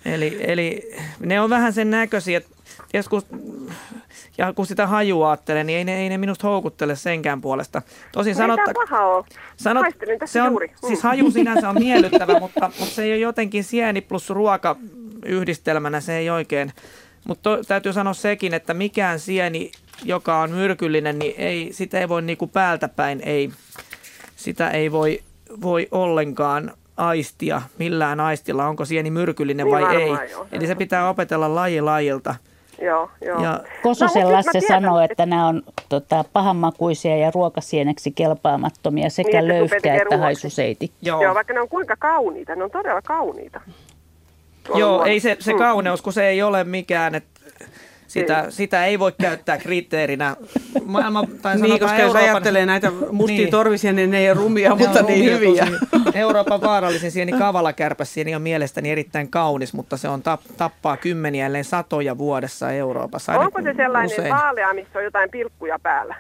Eli, 0.05 0.41
eli 0.41 0.93
ne 1.21 1.41
on 1.41 1.51
vähän 1.51 1.73
sen 1.73 1.91
näköisiä, 1.91 2.39
että 2.39 2.51
joskus, 2.95 3.27
ja 4.39 4.53
kun 4.53 4.67
sitä 4.67 4.87
hajua 4.87 5.31
ajattelee, 5.31 5.65
niin 5.65 5.79
ei 5.79 5.85
ne, 5.85 6.03
ei 6.03 6.09
ne 6.09 6.19
minusta 6.19 6.49
houkuttele 6.49 6.97
senkään 6.97 7.41
puolesta. 7.41 7.83
Tosin 8.13 8.35
sanotta. 8.35 8.73
Sanot, 9.57 9.87
se 10.25 10.43
on, 10.43 10.53
juuri. 10.53 10.73
Siis 10.87 11.03
haju 11.03 11.31
sinänsä 11.31 11.69
on 11.69 11.79
miellyttävä, 11.79 12.41
mutta, 12.41 12.71
mutta 12.79 12.95
se 12.95 13.03
ei 13.03 13.13
ole 13.13 13.19
jotenkin 13.19 13.65
sieni 13.65 14.01
plus 14.01 14.31
ruoka 14.31 14.77
yhdistelmänä, 15.25 16.01
se 16.01 16.17
ei 16.17 16.31
oikein. 16.31 16.73
Mutta 17.29 17.59
täytyy 17.69 17.93
sanoa 17.93 18.15
sekin, 18.15 18.55
että 18.55 18.75
mikään 18.75 19.21
sieni, 19.21 19.73
joka 20.05 20.41
on 20.41 20.51
myrkyllinen, 20.51 21.19
niin 21.19 21.35
ei, 21.39 21.69
sitä 21.73 22.01
ei 22.01 22.09
voi 22.09 22.23
niinku 22.23 22.47
päältä 22.47 22.89
päin, 22.89 23.21
ei, 23.25 23.51
sitä 24.37 24.71
ei 24.71 24.93
voi, 24.93 25.21
voi 25.63 25.89
ollenkaan 25.91 26.73
aistia 27.01 27.63
millään 27.79 28.21
aistilla, 28.21 28.67
onko 28.67 28.85
sieni 28.85 29.11
myrkyllinen 29.11 29.67
niin 29.67 29.73
vai 29.73 29.97
ei. 29.97 30.09
Jo. 30.09 30.47
Eli 30.53 30.67
se 30.67 30.75
pitää 30.75 31.09
opetella 31.09 31.55
laji 31.55 31.81
lajilta. 31.81 32.35
Joo, 32.83 33.11
joo. 33.25 33.43
Ja... 33.43 33.61
Kososen 33.83 34.23
no, 34.23 34.33
Lasse 34.33 34.61
sanoo, 34.69 35.01
että, 35.01 35.13
että 35.13 35.27
nämä 35.27 35.47
on 35.47 35.63
tota, 35.89 36.25
pahanmakuisia 36.33 37.17
ja 37.17 37.31
ruokasieneksi 37.35 38.11
kelpaamattomia 38.11 39.11
sekä 39.11 39.41
niin, 39.41 39.49
löyhkä 39.49 39.95
että 39.95 40.19
haisuseiti. 40.19 40.93
Joo. 41.03 41.23
joo, 41.23 41.35
vaikka 41.35 41.55
ne 41.55 41.61
on 41.61 41.69
kuinka 41.69 41.97
kauniita, 41.99 42.57
ne 42.57 42.65
on 42.65 42.71
todella 42.71 43.03
kauniita. 43.03 43.61
Joo, 44.75 45.05
ei 45.05 45.21
se, 45.21 45.37
se 45.41 45.53
mm. 45.53 45.59
kauneus, 45.59 46.03
kun 46.03 46.13
se 46.13 46.29
ei 46.29 46.43
ole 46.43 46.65
mikään, 46.65 47.15
että 47.15 47.41
sitä, 48.11 48.43
niin. 48.43 48.53
sitä 48.53 48.87
ei 48.87 48.99
voi 48.99 49.13
käyttää 49.21 49.59
kriteerinä. 49.59 50.37
Maailma, 50.85 51.25
tai 51.43 51.57
niin, 51.57 51.81
koska 51.81 51.97
Euroopan... 51.97 52.23
jos 52.23 52.31
ajattelee 52.31 52.67
näitä 52.67 52.93
mustia 53.13 53.37
niin. 53.37 53.51
torvisia, 53.51 53.93
niin 53.93 54.11
ne 54.11 54.19
ei 54.19 54.31
ole 54.31 54.35
rumia, 54.35 54.75
mutta 54.75 55.03
ne 55.03 55.09
niin 55.09 55.25
hyviä. 55.25 55.67
Tosi. 55.67 56.19
Euroopan 56.19 56.61
vaarallisin 56.61 57.11
sieni 57.11 57.33
kavalakärpäsieni 57.33 58.35
on 58.35 58.43
mielestäni 58.43 58.91
erittäin 58.91 59.31
kaunis, 59.31 59.73
mutta 59.73 59.97
se 59.97 60.09
on 60.09 60.23
tap, 60.23 60.41
tappaa 60.57 60.97
kymmeniä, 60.97 61.47
ellei 61.47 61.65
satoja 61.65 62.19
vuodessa 62.19 62.71
Euroopassa. 62.71 63.33
Onko 63.33 63.63
se 63.63 63.75
sellainen 63.77 64.13
usein. 64.13 64.35
vaalea, 64.35 64.75
missä 64.75 64.99
on 64.99 65.05
jotain 65.05 65.31
pilkkuja 65.31 65.79
päällä? 65.83 66.15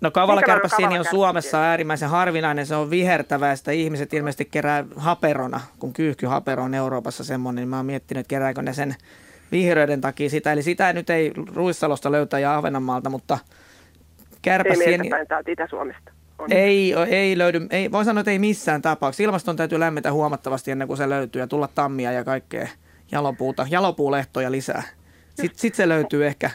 No 0.00 0.10
kavalakärpäsieni 0.10 0.98
on 0.98 1.04
Suomessa 1.04 1.62
äärimmäisen 1.62 2.08
harvinainen, 2.08 2.66
se 2.66 2.74
on 2.74 2.90
vihertävä 2.90 3.48
ja 3.48 3.56
sitä 3.56 3.72
ihmiset 3.72 4.14
ilmeisesti 4.14 4.44
kerää 4.44 4.84
haperona, 4.96 5.60
kun 5.78 5.92
kyyhkyhapero 5.92 6.62
on 6.62 6.74
Euroopassa 6.74 7.24
semmoinen, 7.24 7.62
niin 7.62 7.68
mä 7.68 7.76
oon 7.76 7.86
miettinyt, 7.86 8.20
että 8.20 8.28
kerääkö 8.28 8.62
ne 8.62 8.72
sen 8.72 8.94
vihreiden 9.52 10.00
takia 10.00 10.30
sitä. 10.30 10.52
Eli 10.52 10.62
sitä 10.62 10.92
nyt 10.92 11.10
ei 11.10 11.32
Ruissalosta 11.54 12.12
löytä 12.12 12.38
ja 12.38 12.56
Ahvenanmaalta, 12.56 13.10
mutta 13.10 13.38
kärpäsieni... 14.42 15.10
Ei 15.14 15.52
Itä-Suomesta. 15.52 16.10
Ei, 16.50 16.94
ei 17.08 17.38
löydy, 17.38 17.66
ei, 17.70 17.92
voin 17.92 18.04
sanoa, 18.04 18.20
että 18.20 18.30
ei 18.30 18.38
missään 18.38 18.82
tapauksessa. 18.82 19.22
Ilmaston 19.22 19.56
täytyy 19.56 19.80
lämmetä 19.80 20.12
huomattavasti 20.12 20.70
ennen 20.70 20.88
kuin 20.88 20.96
se 20.96 21.08
löytyy 21.08 21.42
ja 21.42 21.46
tulla 21.46 21.68
tammia 21.74 22.12
ja 22.12 22.24
kaikkea 22.24 22.68
jalopuuta, 23.12 23.66
jalopuulehtoja 23.70 24.50
lisää. 24.50 24.82
Sitten 25.34 25.58
sit 25.58 25.74
se 25.74 25.88
löytyy 25.88 26.26
ehkä. 26.26 26.50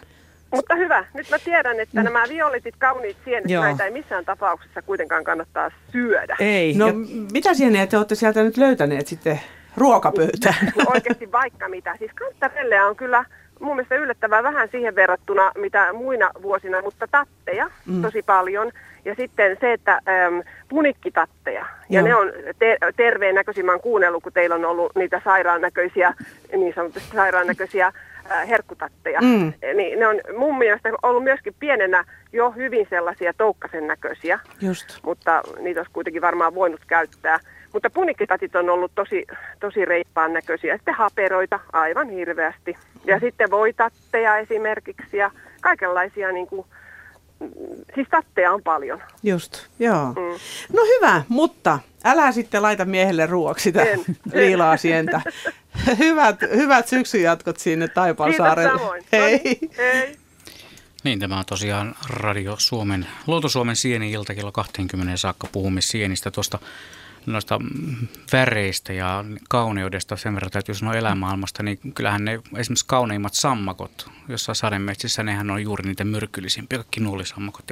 Mutta 0.52 0.76
hyvä. 0.76 1.06
Nyt 1.14 1.30
mä 1.30 1.40
tiedän, 1.40 1.80
että 1.80 2.02
mm. 2.02 2.04
nämä 2.04 2.24
violetit, 2.30 2.76
kauniit 2.78 3.18
sienet, 3.26 3.50
Joo. 3.50 3.64
näitä 3.64 3.86
ei 3.86 3.92
missään 3.92 4.26
tapauksessa 4.26 4.82
kuitenkaan 4.82 5.24
kannattaa 5.24 5.72
syödä. 5.92 6.36
Ei. 6.40 6.74
No 6.74 6.88
ja... 6.88 6.94
mitä 7.32 7.54
sieniä 7.54 7.88
te 7.88 7.98
olette 7.98 8.16
sieltä 8.16 8.44
nyt 8.44 8.58
löytäneet 8.58 9.08
sitten 9.08 9.40
ruokapöytään. 9.78 10.74
Oikeasti 10.94 11.32
vaikka 11.32 11.70
mitä. 11.70 11.96
Siis 12.00 12.12
kantarelleä 12.14 12.88
on 12.88 12.96
kyllä 12.96 13.26
mun 13.60 13.76
mielestä 13.76 13.96
yllättävän 13.96 14.44
vähän 14.44 14.70
siihen 14.72 14.96
verrattuna, 14.96 15.52
mitä 15.58 15.94
muina 15.94 16.32
vuosina, 16.42 16.82
mutta 16.82 17.08
tatteja 17.12 17.70
mm. 17.86 18.02
tosi 18.02 18.24
paljon. 18.24 18.72
Ja 19.06 19.16
sitten 19.16 19.58
se, 19.62 19.74
että 19.74 19.94
äm, 19.94 20.44
punikkitatteja, 20.70 21.66
ja 21.90 22.02
Joo. 22.02 22.08
ne 22.08 22.16
on 22.16 22.32
te- 22.60 22.78
terveen 22.96 23.36
näköisiä, 23.36 23.64
mä 23.64 23.72
oon 23.72 23.82
kuunnellut, 23.82 24.24
kun 24.24 24.34
teillä 24.34 24.56
on 24.56 24.66
ollut 24.66 24.92
niitä 24.96 25.22
sairaan 25.24 25.62
näköisiä, 25.62 26.14
niin 26.58 26.74
sanotusti 26.76 27.16
sairaan 27.16 27.48
näköisiä 27.48 27.88
äh, 28.32 28.50
herkkutatteja. 28.50 29.22
Mm. 29.22 29.54
Niin 29.76 30.00
ne 30.00 30.08
on 30.08 30.22
mun 30.38 30.58
mielestä 30.58 30.90
ollut 31.04 31.24
myöskin 31.24 31.56
pienenä 31.60 32.04
jo 32.34 32.52
hyvin 32.52 32.88
sellaisia 32.90 33.34
toukkasen 33.38 33.88
näköisiä, 33.88 34.40
Just. 34.62 35.00
mutta 35.04 35.42
niitä 35.60 35.80
olisi 35.80 35.94
kuitenkin 35.94 36.22
varmaan 36.22 36.56
voinut 36.56 36.82
käyttää. 36.88 37.40
Mutta 37.76 37.90
punikkitatit 37.90 38.56
on 38.56 38.70
ollut 38.70 38.92
tosi, 38.96 39.26
tosi 39.60 39.86
reippaan 39.86 40.34
näköisiä. 40.34 40.76
Sitten 40.78 40.94
haperoita 40.94 41.60
aivan 41.74 42.10
hirveästi. 42.10 42.78
Ja 43.06 43.20
sitten 43.20 43.52
voitatteja 43.52 44.38
esimerkiksi 44.38 45.18
ja 45.18 45.32
kaikenlaisia 45.62 46.32
niin 46.32 46.48
kuin, 46.48 46.68
siis 47.96 48.08
tatteja 48.12 48.52
on 48.52 48.64
paljon. 48.64 49.02
Just, 49.24 49.68
joo. 49.80 50.06
Mm. 50.08 50.40
No 50.74 50.82
hyvä, 50.96 51.24
mutta 51.30 51.80
älä 52.04 52.32
sitten 52.32 52.62
laita 52.62 52.86
miehelle 52.86 53.26
ruoksi 53.26 53.64
sitä 53.64 53.86
liilaa 54.34 54.78
sientä. 54.78 55.22
hyvät, 56.00 56.42
hyvät 56.42 56.88
syksyn 56.88 57.22
jatkot 57.24 57.58
sinne 57.58 57.88
Taipalsaarelle. 57.88 58.70
Kiitos 58.70 58.82
samoin. 58.82 59.04
Hei. 59.12 59.38
Noniin, 59.38 59.72
hei. 59.78 60.16
Niin, 61.04 61.20
tämä 61.20 61.40
on 61.40 61.46
tosiaan 61.46 61.96
Radio 62.10 62.56
Suomen, 62.58 63.08
Luoto 63.28 63.50
Suomen 63.50 63.76
sieni 63.76 64.12
ilta 64.12 64.36
kello 64.36 64.52
20 64.52 65.18
saakka 65.18 65.48
puhumme 65.52 65.82
sienistä 65.82 66.32
tuosta 66.32 66.60
noista 67.26 67.60
väreistä 68.32 68.94
ja 68.94 69.26
kauneudesta 69.50 70.18
sen 70.18 70.36
verran 70.36 70.52
täytyy 70.52 70.76
sanoa 70.76 70.94
elämaailmasta, 70.94 71.64
niin 71.64 71.80
kyllähän 71.96 72.26
ne 72.26 72.40
esimerkiksi 72.58 72.86
kauneimmat 72.88 73.34
sammakot, 73.34 74.10
jossa 74.28 74.54
sademetsissä, 74.54 75.24
nehän 75.24 75.52
on 75.52 75.64
juuri 75.64 75.88
niitä 75.88 76.04
myrkyllisimpiä, 76.04 76.78
kaikki 76.78 77.00
nuolisammakot. 77.00 77.66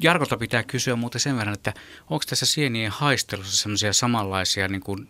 Jarkolta 0.00 0.36
pitää 0.36 0.62
kysyä 0.62 0.96
muuten 0.96 1.20
sen 1.20 1.36
verran, 1.36 1.54
että 1.54 1.72
onko 2.10 2.24
tässä 2.28 2.46
sienien 2.46 2.90
haistelussa 2.90 3.62
sellaisia 3.62 3.92
samanlaisia 3.92 4.68
niin 4.68 4.82
kuin, 4.82 5.08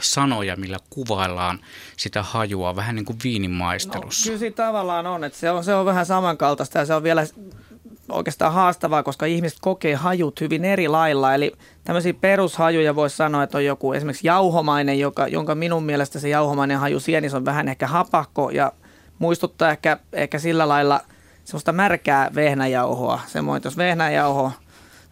sanoja, 0.00 0.56
millä 0.56 0.78
kuvaillaan 0.90 1.60
sitä 1.96 2.22
hajua, 2.22 2.76
vähän 2.76 2.94
niin 2.94 3.04
kuin 3.04 3.18
viinin 3.24 3.50
maistelussa? 3.50 4.26
No, 4.26 4.30
kyllä 4.30 4.38
siinä 4.38 4.56
tavallaan 4.56 5.06
on, 5.06 5.24
että 5.24 5.38
se 5.38 5.50
on, 5.50 5.64
se 5.64 5.74
on 5.74 5.86
vähän 5.86 6.06
samankaltaista 6.06 6.78
ja 6.78 6.86
se 6.86 6.94
on 6.94 7.02
vielä 7.02 7.26
oikeastaan 8.08 8.52
haastavaa, 8.52 9.02
koska 9.02 9.26
ihmiset 9.26 9.58
kokee 9.60 9.94
hajut 9.94 10.40
hyvin 10.40 10.64
eri 10.64 10.88
lailla. 10.88 11.34
Eli 11.34 11.52
tämmöisiä 11.84 12.14
perushajuja 12.14 12.94
voisi 12.94 13.16
sanoa, 13.16 13.42
että 13.42 13.58
on 13.58 13.64
joku 13.64 13.92
esimerkiksi 13.92 14.26
jauhomainen, 14.26 14.98
joka, 14.98 15.28
jonka 15.28 15.54
minun 15.54 15.84
mielestä 15.84 16.18
se 16.18 16.28
jauhomainen 16.28 16.78
haju 16.78 17.00
sienis 17.00 17.34
on 17.34 17.44
vähän 17.44 17.68
ehkä 17.68 17.86
hapakko 17.86 18.50
ja 18.50 18.72
muistuttaa 19.18 19.70
ehkä, 19.70 19.98
ehkä 20.12 20.38
sillä 20.38 20.68
lailla 20.68 21.00
semmoista 21.44 21.72
märkää 21.72 22.30
vehnäjauhoa. 22.34 23.20
Semmoinen, 23.26 23.62
jos 23.64 23.76
vehnäjauho 23.76 24.52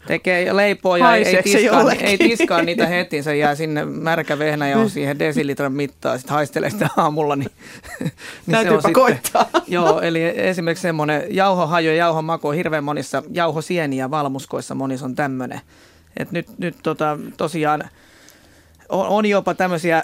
tekee 0.07 0.55
leipoa 0.55 0.97
ja 0.97 1.15
ei 1.15 1.43
tiskaa, 1.43 1.91
ei 1.91 2.17
tiskaa 2.17 2.61
niitä 2.61 2.87
heti, 2.87 3.23
se 3.23 3.37
jää 3.37 3.55
sinne 3.55 3.85
märkä 3.85 4.39
vehnä 4.39 4.69
ja 4.69 4.77
on 4.77 4.89
siihen 4.89 5.19
desilitran 5.19 5.73
mittaan, 5.73 6.19
sitten 6.19 6.33
haistelee 6.33 6.69
sitä 6.69 6.89
aamulla. 6.97 7.35
Niin, 7.35 7.51
niin 8.47 8.61
se 8.61 8.71
on 8.87 8.93
koittaa. 8.93 9.49
joo, 9.67 10.01
eli 10.01 10.23
esimerkiksi 10.35 10.81
semmoinen 10.81 11.23
jauhohaju 11.29 11.89
ja 11.89 11.95
jauhomaku 11.95 12.47
on 12.47 12.55
hirveän 12.55 12.83
monissa, 12.83 13.23
jauhosieniä 13.31 14.11
valmuskoissa 14.11 14.75
monissa 14.75 15.05
on 15.05 15.15
tämmöinen. 15.15 15.61
Et 16.17 16.31
nyt, 16.31 16.47
nyt 16.57 16.75
tota, 16.83 17.17
tosiaan 17.37 17.83
on, 18.89 19.07
on 19.07 19.25
jopa 19.25 19.53
tämmöisiä 19.53 20.03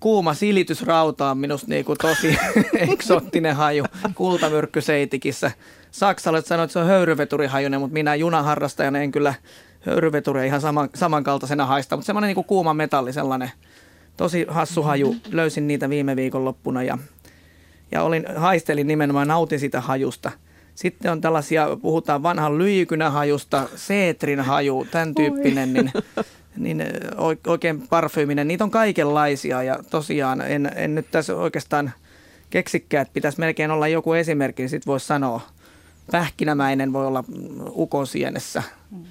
kuuma 0.00 0.34
silitysrauta 0.34 1.30
on 1.30 1.38
minusta 1.38 1.66
niin 1.68 1.84
kuin 1.84 1.98
tosi 1.98 2.38
eksottinen 2.92 3.56
haju 3.56 3.84
kultamyrkkyseitikissä 4.14 5.50
saksalaiset 5.90 6.48
sanoivat, 6.48 6.68
että 6.68 6.72
se 6.72 6.78
on 6.78 6.86
höyryveturihajunen, 6.86 7.80
mutta 7.80 7.92
minä 7.92 8.14
junaharrastajana 8.14 8.98
en 8.98 9.12
kyllä 9.12 9.34
höyryveturia 9.80 10.44
ihan 10.44 10.60
saman, 10.60 10.88
samankaltaisena 10.94 11.66
haista, 11.66 11.96
mutta 11.96 12.06
semmoinen 12.06 12.34
niin 12.36 12.44
kuuma 12.44 12.74
metalli, 12.74 13.12
sellainen 13.12 13.50
tosi 14.16 14.46
hassu 14.48 14.82
haju. 14.82 15.16
Löysin 15.32 15.66
niitä 15.66 15.90
viime 15.90 16.16
viikon 16.16 16.44
loppuna 16.44 16.82
ja, 16.82 16.98
ja 17.92 18.02
olin, 18.02 18.24
haistelin 18.36 18.86
nimenomaan, 18.86 19.28
nautin 19.28 19.60
sitä 19.60 19.80
hajusta. 19.80 20.30
Sitten 20.74 21.12
on 21.12 21.20
tällaisia, 21.20 21.76
puhutaan 21.82 22.22
vanhan 22.22 22.58
lyijykynähajusta, 22.58 23.68
seetrin 23.76 24.40
haju, 24.40 24.86
tämän 24.90 25.14
tyyppinen, 25.14 25.72
niin, 25.72 25.92
niin 26.56 26.84
oikein 27.46 27.88
parfyyminen. 27.88 28.48
Niitä 28.48 28.64
on 28.64 28.70
kaikenlaisia 28.70 29.62
ja 29.62 29.78
tosiaan 29.90 30.40
en, 30.40 30.70
en 30.76 30.94
nyt 30.94 31.06
tässä 31.10 31.36
oikeastaan 31.36 31.92
keksikään, 32.50 33.02
että 33.02 33.14
pitäisi 33.14 33.40
melkein 33.40 33.70
olla 33.70 33.88
joku 33.88 34.12
esimerkki, 34.12 34.62
niin 34.62 34.70
sitten 34.70 34.90
voisi 34.90 35.06
sanoa– 35.06 35.40
pähkinämäinen 36.12 36.92
voi 36.92 37.06
olla 37.06 37.24
ukosienessä. 37.68 38.62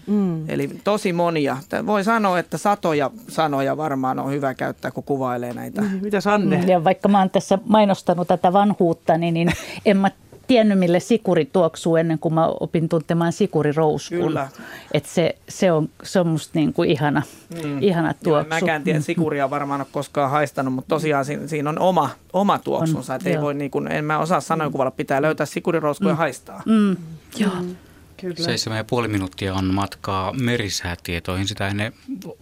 Mm. 0.08 0.50
Eli 0.50 0.70
tosi 0.84 1.14
monia. 1.14 1.58
Voi 1.86 2.04
sanoa, 2.04 2.39
että 2.39 2.58
satoja 2.58 3.12
sanoja 3.28 3.78
varmaan 3.78 4.20
on 4.20 4.32
hyvä 4.32 4.54
käyttää, 4.54 4.91
kun 4.91 5.04
kuvailee 5.04 5.54
näitä. 5.54 5.82
Mitä 6.02 6.22
Sanne? 6.22 6.64
Ja 6.68 6.84
vaikka 6.84 7.10
mä 7.10 7.20
oon 7.20 7.30
tässä 7.30 7.60
mainostanut 7.66 8.28
tätä 8.28 8.54
vanhuutta, 8.54 9.18
niin, 9.18 9.34
niin 9.34 9.52
en 9.86 9.97
mä 9.97 10.12
tiennyt, 10.50 10.80
mille 10.80 11.00
sikuri 11.00 11.45
tuoksuu 11.45 11.95
ennen 11.95 12.20
kuin 12.20 12.34
mä 12.34 12.47
opin 12.47 12.89
tuntemaan 12.89 13.34
sikurirouskun. 13.34 14.18
Kyllä. 14.18 14.50
Et 14.91 15.06
se, 15.06 15.36
se, 15.50 15.72
on, 15.72 15.89
se 16.04 16.20
on 16.20 16.28
musta 16.28 16.60
niin 16.60 16.74
kuin 16.74 16.89
ihana, 16.89 17.22
mm. 17.64 17.84
ihana 17.84 18.14
tuoksu. 18.14 18.50
Joo, 18.50 18.62
mäkään 18.62 18.84
tiedä, 18.84 19.00
sikuria 19.00 19.50
varmaan 19.50 19.82
ole 19.82 19.88
koskaan 19.91 20.32
haistanut, 20.32 20.74
mutta 20.74 20.89
tosiaan 20.89 21.26
siinä, 21.26 21.47
siinä 21.47 21.70
on 21.70 21.80
oma, 21.80 22.10
oma 22.34 22.60
tuoksunsa. 22.60 23.14
On, 23.14 23.20
ei 23.26 23.41
voi 23.41 23.54
niin 23.54 23.72
kuin, 23.72 23.91
en 23.91 24.06
mä 24.06 24.20
osaa 24.20 24.41
sanoa 24.41 24.70
kuvalla, 24.70 24.91
pitää 24.91 25.22
löytää 25.22 25.45
sikurirouskua 25.45 26.08
mm. 26.08 26.12
ja 26.12 26.16
haistaa. 26.16 26.62
Mm. 26.66 26.97
Joo. 27.38 27.52
Mm. 27.60 27.76
Kyllä. 28.18 28.36
Seitsemän 28.36 28.78
ja 28.78 28.84
puoli 28.84 29.08
minuuttia 29.08 29.54
on 29.54 29.74
matkaa 29.74 30.34
merisäätietoihin. 30.34 31.47
Sitä 31.47 31.68
ennen, 31.68 31.93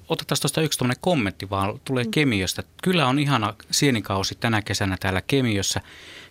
otetaan 0.10 0.38
tuosta 0.42 0.62
yksi 0.62 0.80
kommentti 1.02 1.50
vaan, 1.50 1.80
tulee 1.86 2.04
mm. 2.04 2.12
Kemiöstä. 2.12 2.64
Kyllä 2.84 3.08
on 3.08 3.20
ihana 3.20 3.54
sienikausi 3.72 4.36
tänä 4.36 4.62
kesänä 4.62 4.98
täällä 5.00 5.22
Kemiössä 5.28 5.82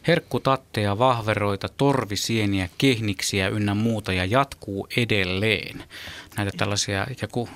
herkkutatteja, 0.09 0.99
vahveroita, 0.99 1.69
torvisieniä, 1.69 2.69
kehniksiä 2.79 3.49
ynnä 3.49 3.75
muuta 3.75 4.13
ja 4.13 4.25
jatkuu 4.25 4.89
edelleen. 4.97 5.85
Näitä 6.37 6.53
tällaisia 6.57 7.07
ikään 7.11 7.31
kuin 7.33 7.49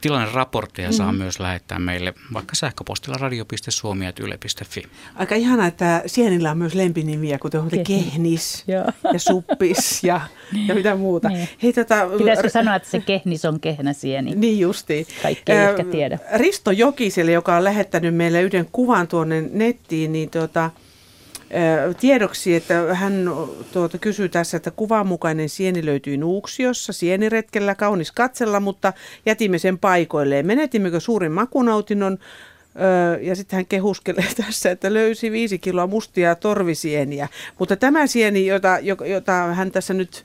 tilanneraportteja 0.00 0.92
saa 0.92 1.12
mm. 1.12 1.18
myös 1.18 1.40
lähettää 1.40 1.78
meille 1.78 2.14
vaikka 2.32 2.54
sähköpostilla 2.54 3.18
radio.suomi.yle.fi. 3.18 4.82
Aika 5.14 5.34
ihana, 5.34 5.66
että 5.66 6.02
sienillä 6.06 6.50
on 6.50 6.58
myös 6.58 6.74
lempinimiä, 6.74 7.38
kuten 7.38 7.60
Kehni. 7.70 7.84
kehnis 7.84 8.64
ja 8.72 8.84
suppis 9.18 10.04
ja, 10.04 10.20
ja 10.66 10.74
mitä 10.74 10.96
muuta. 10.96 11.28
Niin. 11.28 11.48
Hei, 11.62 11.72
tota, 11.72 12.08
Pitäisikö 12.18 12.48
r- 12.48 12.50
sanoa, 12.50 12.74
että 12.74 12.90
se 12.90 13.00
kehnis 13.00 13.44
on 13.44 13.60
kehnä 13.60 13.92
sieni? 13.92 14.34
Niin 14.46 14.58
justiin. 14.58 15.06
Kaikki 15.22 15.52
ei 15.52 15.58
äh, 15.58 15.70
ehkä 15.70 15.84
tiedä. 15.84 16.18
Risto 16.34 16.70
Jokiselle, 16.70 17.32
joka 17.32 17.56
on 17.56 17.64
lähettänyt 17.64 18.14
meille 18.14 18.42
yhden 18.42 18.68
kuvan 18.72 19.08
tuonne 19.08 19.44
nettiin, 19.52 20.12
niin 20.12 20.30
tota, 20.30 20.70
tiedoksi, 22.00 22.54
että 22.54 22.94
hän 22.94 23.30
tuota, 23.72 23.98
kysyy 23.98 24.28
tässä, 24.28 24.56
että 24.56 24.70
kuvanmukainen 24.70 25.48
sieni 25.48 25.86
löytyi 25.86 26.16
Nuuksiossa, 26.16 26.92
sieniretkellä, 26.92 27.74
kaunis 27.74 28.12
katsella, 28.12 28.60
mutta 28.60 28.92
jätimme 29.26 29.58
sen 29.58 29.78
paikoilleen. 29.78 30.46
Menetimmekö 30.46 31.00
suurin 31.00 31.32
makunautinnon? 31.32 32.18
Ja 33.20 33.36
sitten 33.36 33.56
hän 33.56 33.66
kehuskelee 33.66 34.28
tässä, 34.44 34.70
että 34.70 34.94
löysi 34.94 35.30
viisi 35.30 35.58
kiloa 35.58 35.86
mustia 35.86 36.34
torvisieniä. 36.34 37.28
Mutta 37.58 37.76
tämä 37.76 38.06
sieni, 38.06 38.46
jota, 38.46 38.78
jota 39.06 39.32
hän 39.32 39.70
tässä 39.70 39.94
nyt 39.94 40.24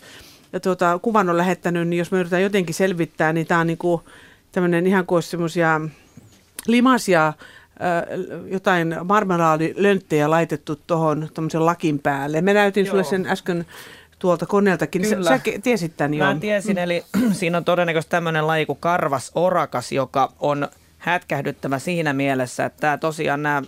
tuota, 0.61 0.99
kuvan 1.01 1.30
on 1.30 1.38
lähettänyt, 1.38 1.88
niin 1.88 1.97
jos 1.97 2.11
me 2.11 2.17
yritetään 2.17 2.43
jotenkin 2.43 2.76
selvittää, 2.76 3.34
niin 3.34 3.47
tämä 3.47 3.59
on 3.59 3.67
niinku 3.67 4.03
tämmöinen 4.51 4.88
ihan 4.88 5.05
kuin 5.05 5.24
semmoisia 5.24 5.82
limasia 6.67 7.34
jotain 8.46 8.96
marmelaadilönttejä 9.04 10.30
laitettu 10.30 10.80
tuohon 10.88 11.30
lakin 11.54 12.00
päälle. 12.00 12.42
Me 12.42 12.54
näytin 12.54 12.86
Joo. 12.86 12.92
sulle 12.92 13.04
sen 13.04 13.28
äsken 13.28 13.66
tuolta 14.20 14.46
koneeltakin. 14.46 15.02
Kyllä. 15.02 15.30
Sä, 15.30 15.38
sä 15.38 15.60
tiesit 15.64 15.98
tämän 15.98 16.14
jo. 16.14 16.26
Mä 16.26 16.36
tiesin, 16.40 16.78
eli 16.78 17.04
siinä 17.32 17.58
on 17.58 17.66
todennäköisesti 17.66 18.12
tämmöinen 18.12 18.48
laji 18.48 18.66
kuin 18.66 18.78
karvas 18.80 19.32
orakas, 19.36 19.92
joka 19.92 20.32
on 20.40 20.68
hätkähdyttävä 20.98 21.80
siinä 21.80 22.14
mielessä, 22.14 22.66
että 22.66 22.82
tämä 22.82 22.98
tosiaan 22.98 23.44
nämä 23.44 23.62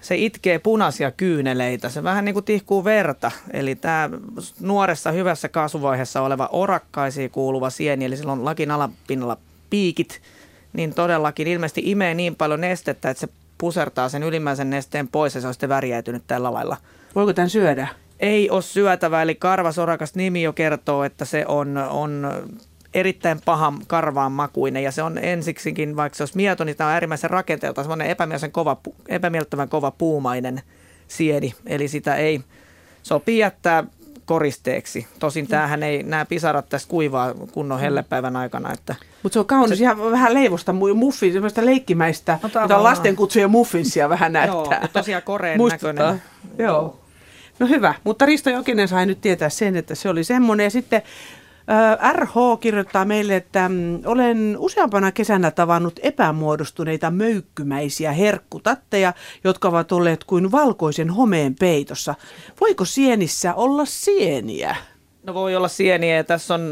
se 0.00 0.16
itkee 0.16 0.58
punaisia 0.58 1.10
kyyneleitä. 1.10 1.88
Se 1.88 2.02
vähän 2.02 2.24
niin 2.24 2.32
kuin 2.34 2.44
tihkuu 2.44 2.84
verta. 2.84 3.30
Eli 3.52 3.74
tämä 3.74 4.10
nuoressa 4.60 5.12
hyvässä 5.12 5.48
kasvuvaiheessa 5.48 6.22
oleva 6.22 6.48
orakkaisiin 6.52 7.30
kuuluva 7.30 7.70
sieni, 7.70 8.04
eli 8.04 8.16
sillä 8.16 8.32
on 8.32 8.44
lakin 8.44 8.70
alapinnalla 8.70 9.36
piikit– 9.70 10.20
niin 10.72 10.94
todellakin 10.94 11.46
ilmeisesti 11.46 11.82
imee 11.84 12.14
niin 12.14 12.36
paljon 12.36 12.60
nestettä, 12.60 13.10
että 13.10 13.20
se 13.20 13.28
pusertaa 13.58 14.08
sen 14.08 14.22
ylimmäisen 14.22 14.70
nesteen 14.70 15.08
pois 15.08 15.34
ja 15.34 15.40
se 15.40 15.46
on 15.46 15.54
sitten 15.54 15.68
värjäytynyt 15.68 16.22
tällä 16.26 16.52
lailla. 16.52 16.76
Voiko 17.14 17.32
tämän 17.32 17.50
syödä? 17.50 17.88
Ei 18.20 18.50
ole 18.50 18.62
syötävä, 18.62 19.22
eli 19.22 19.34
karvasorakas 19.34 20.14
nimi 20.14 20.42
jo 20.42 20.52
kertoo, 20.52 21.04
että 21.04 21.24
se 21.24 21.44
on, 21.48 21.76
on 21.76 22.32
erittäin 22.94 23.40
pahan 23.44 23.78
karvaan 23.86 24.32
makuinen 24.32 24.82
ja 24.82 24.92
se 24.92 25.02
on 25.02 25.18
ensiksikin, 25.18 25.96
vaikka 25.96 26.16
se 26.16 26.22
olisi 26.22 26.36
mieto, 26.36 26.64
niin 26.64 26.76
tämä 26.76 26.88
on 26.88 26.94
äärimmäisen 26.94 27.30
rakenteelta 27.30 27.82
semmoinen 27.82 28.06
epämieltävän 28.06 28.52
kova, 28.52 28.76
epämiellyttävän 29.08 29.68
kova 29.68 29.90
puumainen 29.90 30.62
sieni, 31.08 31.54
eli 31.66 31.88
sitä 31.88 32.14
ei 32.14 32.40
sopii 33.02 33.38
jättää 33.38 33.84
koristeeksi. 34.26 35.06
Tosin 35.18 35.46
tämähän 35.46 35.82
ei, 35.82 36.02
nämä 36.02 36.24
pisarat 36.24 36.68
tässä 36.68 36.88
kuivaa 36.88 37.34
kunnon 37.52 37.80
hellepäivän 37.80 38.36
aikana. 38.36 38.72
Että 38.72 38.94
Mutta 39.22 39.34
se 39.34 39.40
on 39.40 39.46
kaunis, 39.46 39.78
se, 39.78 39.84
ihan 39.84 40.10
vähän 40.10 40.34
leivosta 40.34 40.72
muffin, 40.94 41.32
semmoista 41.32 41.66
leikkimäistä, 41.66 42.38
no, 42.42 42.60
jota 42.60 42.82
lastenkutsuja 42.82 43.48
muffinsia 43.48 44.08
vähän 44.08 44.32
näyttää. 44.32 44.78
Joo, 44.78 44.88
tosiaan 44.92 45.22
koreen 45.22 45.60
näköinen. 45.68 46.22
Joo. 46.58 46.98
No 47.58 47.66
hyvä, 47.66 47.94
mutta 48.04 48.26
Risto 48.26 48.50
Jokinen 48.50 48.88
sai 48.88 49.06
nyt 49.06 49.20
tietää 49.20 49.48
sen, 49.48 49.76
että 49.76 49.94
se 49.94 50.08
oli 50.08 50.24
semmoinen. 50.24 50.64
Ja 50.64 50.70
sitten 50.70 51.02
RH 52.12 52.60
kirjoittaa 52.60 53.04
meille, 53.04 53.36
että 53.36 53.68
mm, 53.68 54.00
olen 54.04 54.56
useampana 54.58 55.12
kesänä 55.12 55.50
tavannut 55.50 56.00
epämuodostuneita 56.02 57.10
möykkymäisiä 57.10 58.12
herkkutatteja, 58.12 59.12
jotka 59.44 59.68
ovat 59.68 59.92
olleet 59.92 60.24
kuin 60.24 60.52
valkoisen 60.52 61.10
homeen 61.10 61.54
peitossa. 61.54 62.14
Voiko 62.60 62.84
sienissä 62.84 63.54
olla 63.54 63.84
sieniä? 63.84 64.76
No 65.22 65.34
voi 65.34 65.56
olla 65.56 65.68
sieniä 65.68 66.16
ja 66.16 66.24
tässä 66.24 66.54
on 66.54 66.70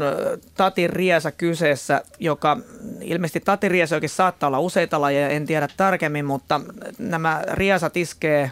tatin 0.57 0.89
riesa 0.89 1.31
kyseessä, 1.31 2.01
joka 2.19 2.57
ilmeisesti 3.01 3.39
tatin 3.39 3.71
riesoikin 3.71 4.09
saattaa 4.09 4.47
olla 4.47 4.59
useita 4.59 5.01
lajeja, 5.01 5.29
en 5.29 5.45
tiedä 5.45 5.67
tarkemmin, 5.77 6.25
mutta 6.25 6.61
nämä 6.99 7.43
riesat 7.51 7.97
iskee 7.97 8.51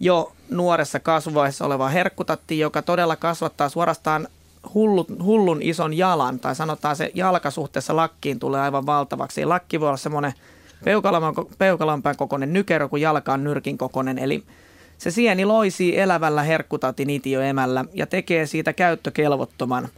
jo 0.00 0.32
nuoressa 0.50 1.00
kasvuvaiheessa 1.00 1.66
oleva 1.66 1.88
herkkutatti, 1.88 2.58
joka 2.58 2.82
todella 2.82 3.16
kasvattaa 3.16 3.68
suorastaan 3.68 4.28
hullun, 4.74 5.06
hullun 5.22 5.62
ison 5.62 5.94
jalan, 5.94 6.40
tai 6.40 6.54
sanotaan 6.54 6.96
se 6.96 7.10
jalka 7.14 7.50
suhteessa 7.50 7.96
lakkiin 7.96 8.38
tulee 8.38 8.60
aivan 8.60 8.86
valtavaksi. 8.86 9.44
Lakki 9.44 9.80
voi 9.80 9.88
olla 9.88 9.96
semmoinen 9.96 10.32
peukalampään 11.58 12.16
kokoinen 12.16 12.52
nykero, 12.52 12.88
kun 12.88 13.00
jalka 13.00 13.32
on 13.32 13.44
nyrkin 13.44 13.78
kokoinen. 13.78 14.18
Eli 14.18 14.42
se 14.98 15.10
sieni 15.10 15.44
loisii 15.44 15.98
elävällä 15.98 16.42
herkkutatin 16.42 17.10
itioemällä 17.10 17.84
ja 17.94 18.06
tekee 18.06 18.46
siitä 18.46 18.72
käyttökelvottoman. 18.72 19.88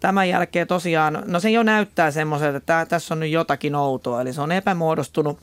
Tämän 0.00 0.28
jälkeen 0.28 0.66
tosiaan, 0.66 1.22
no 1.26 1.40
se 1.40 1.50
jo 1.50 1.62
näyttää 1.62 2.10
semmoiselta, 2.10 2.56
että 2.56 2.86
tässä 2.88 3.14
on 3.14 3.20
nyt 3.20 3.30
jotakin 3.30 3.74
outoa, 3.74 4.20
eli 4.20 4.32
se 4.32 4.40
on 4.40 4.52
epämuodostunut. 4.52 5.38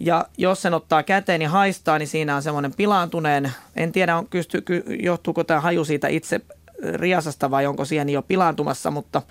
Ja 0.00 0.26
jos 0.38 0.62
sen 0.62 0.74
ottaa 0.74 1.02
käteen 1.02 1.42
ja 1.42 1.50
haistaa, 1.50 1.98
niin 1.98 2.08
siinä 2.08 2.36
on 2.36 2.42
semmoinen 2.42 2.74
pilaantuneen, 2.74 3.52
en 3.76 3.92
tiedä 3.92 4.16
on, 4.16 4.28
johtuuko 5.00 5.44
tämä 5.44 5.60
haju 5.60 5.84
siitä 5.84 6.08
itse 6.08 6.40
riasasta 6.94 7.50
vai 7.50 7.66
onko 7.66 7.84
sieni 7.84 8.12
jo 8.12 8.22
pilaantumassa, 8.22 8.90
mutta 8.90 9.22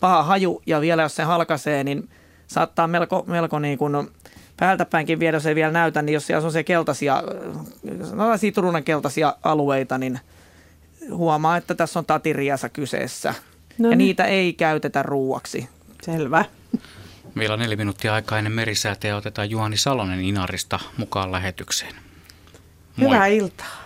paha 0.00 0.22
haju 0.22 0.62
ja 0.66 0.80
vielä 0.80 1.02
jos 1.02 1.16
se 1.16 1.22
halkaisee, 1.22 1.84
niin 1.84 2.08
saattaa 2.46 2.86
melko, 2.86 3.24
melko 3.26 3.58
niin 3.58 3.78
kuin 3.78 4.10
päältä 4.56 4.84
päinkin 4.84 5.20
viedä, 5.20 5.36
jos 5.36 5.46
ei 5.46 5.54
vielä 5.54 5.72
näytä, 5.72 6.02
niin 6.02 6.14
jos 6.14 6.26
siellä 6.26 6.46
on 6.46 6.52
se 6.52 6.64
keltaisia, 6.64 7.22
no 8.12 8.36
sitruunan 8.36 8.84
keltaisia 8.84 9.34
alueita, 9.42 9.98
niin 9.98 10.20
huomaa, 11.10 11.56
että 11.56 11.74
tässä 11.74 11.98
on 11.98 12.06
tatiriasa 12.06 12.68
kyseessä. 12.68 13.34
No 13.78 13.88
niin. 13.88 13.90
Ja 13.90 13.96
niitä 13.96 14.24
ei 14.24 14.52
käytetä 14.52 15.02
ruuaksi. 15.02 15.68
Selvä. 16.02 16.44
Meillä 17.34 17.52
on 17.52 17.58
neljä 17.58 17.76
minuuttia 17.76 18.14
aikaa 18.14 18.38
ennen 18.38 18.52
merisäätä 18.52 19.08
ja 19.08 19.16
otetaan 19.16 19.50
Juhani 19.50 19.76
Salonen 19.76 20.20
Inarista 20.20 20.80
mukaan 20.96 21.32
lähetykseen. 21.32 21.94
Moi. 22.96 23.08
Hyvää 23.08 23.26
iltaa. 23.26 23.84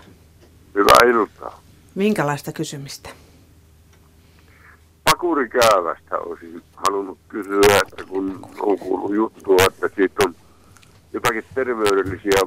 Hyvää 0.74 1.10
iltaa. 1.10 1.60
Minkälaista 1.99 2.53
kysymistä? 2.53 3.11
Pakurikäävästä 5.05 6.18
olisin 6.18 6.62
halunnut 6.76 7.18
kysyä, 7.28 7.80
että 7.82 8.05
kun 8.05 8.46
on 8.61 8.78
kuullut 8.78 9.14
juttua, 9.14 9.57
että 9.68 9.88
siitä 9.96 10.14
on 10.26 10.34
jotakin 11.12 11.44
terveydellisiä 11.55 12.40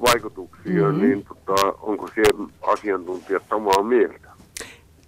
vaikutuksia, 0.00 0.82
mm-hmm. 0.82 1.02
niin 1.02 1.24
tota, 1.24 1.74
onko 1.80 2.08
siellä 2.14 2.48
asiantuntijat 2.62 3.42
samaa 3.50 3.82
mieltä? 3.82 4.28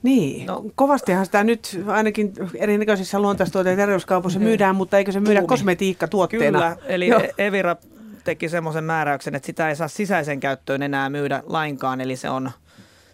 Niin, 0.02 0.46
no. 0.46 0.64
kovastihan 0.74 1.26
sitä 1.26 1.44
nyt 1.44 1.80
ainakin 1.86 2.32
erinäköisissä 2.54 3.18
luontaistuote- 3.18 3.70
ja 3.70 3.76
terveyskaupoissa 3.76 4.38
mm-hmm. 4.38 4.48
myydään, 4.48 4.76
mutta 4.76 4.98
eikö 4.98 5.12
se 5.12 5.20
myydä 5.20 5.40
Kuumi. 5.40 5.48
kosmetiikkatuotteena? 5.48 6.58
Kyllä, 6.58 6.76
eli 6.86 7.08
Joo. 7.08 7.22
Evira 7.38 7.76
teki 8.24 8.48
semmoisen 8.48 8.84
määräyksen, 8.84 9.34
että 9.34 9.46
sitä 9.46 9.68
ei 9.68 9.76
saa 9.76 9.88
sisäisen 9.88 10.40
käyttöön 10.40 10.82
enää 10.82 11.10
myydä 11.10 11.42
lainkaan, 11.46 12.00
eli 12.00 12.16
se 12.16 12.30
on, 12.30 12.50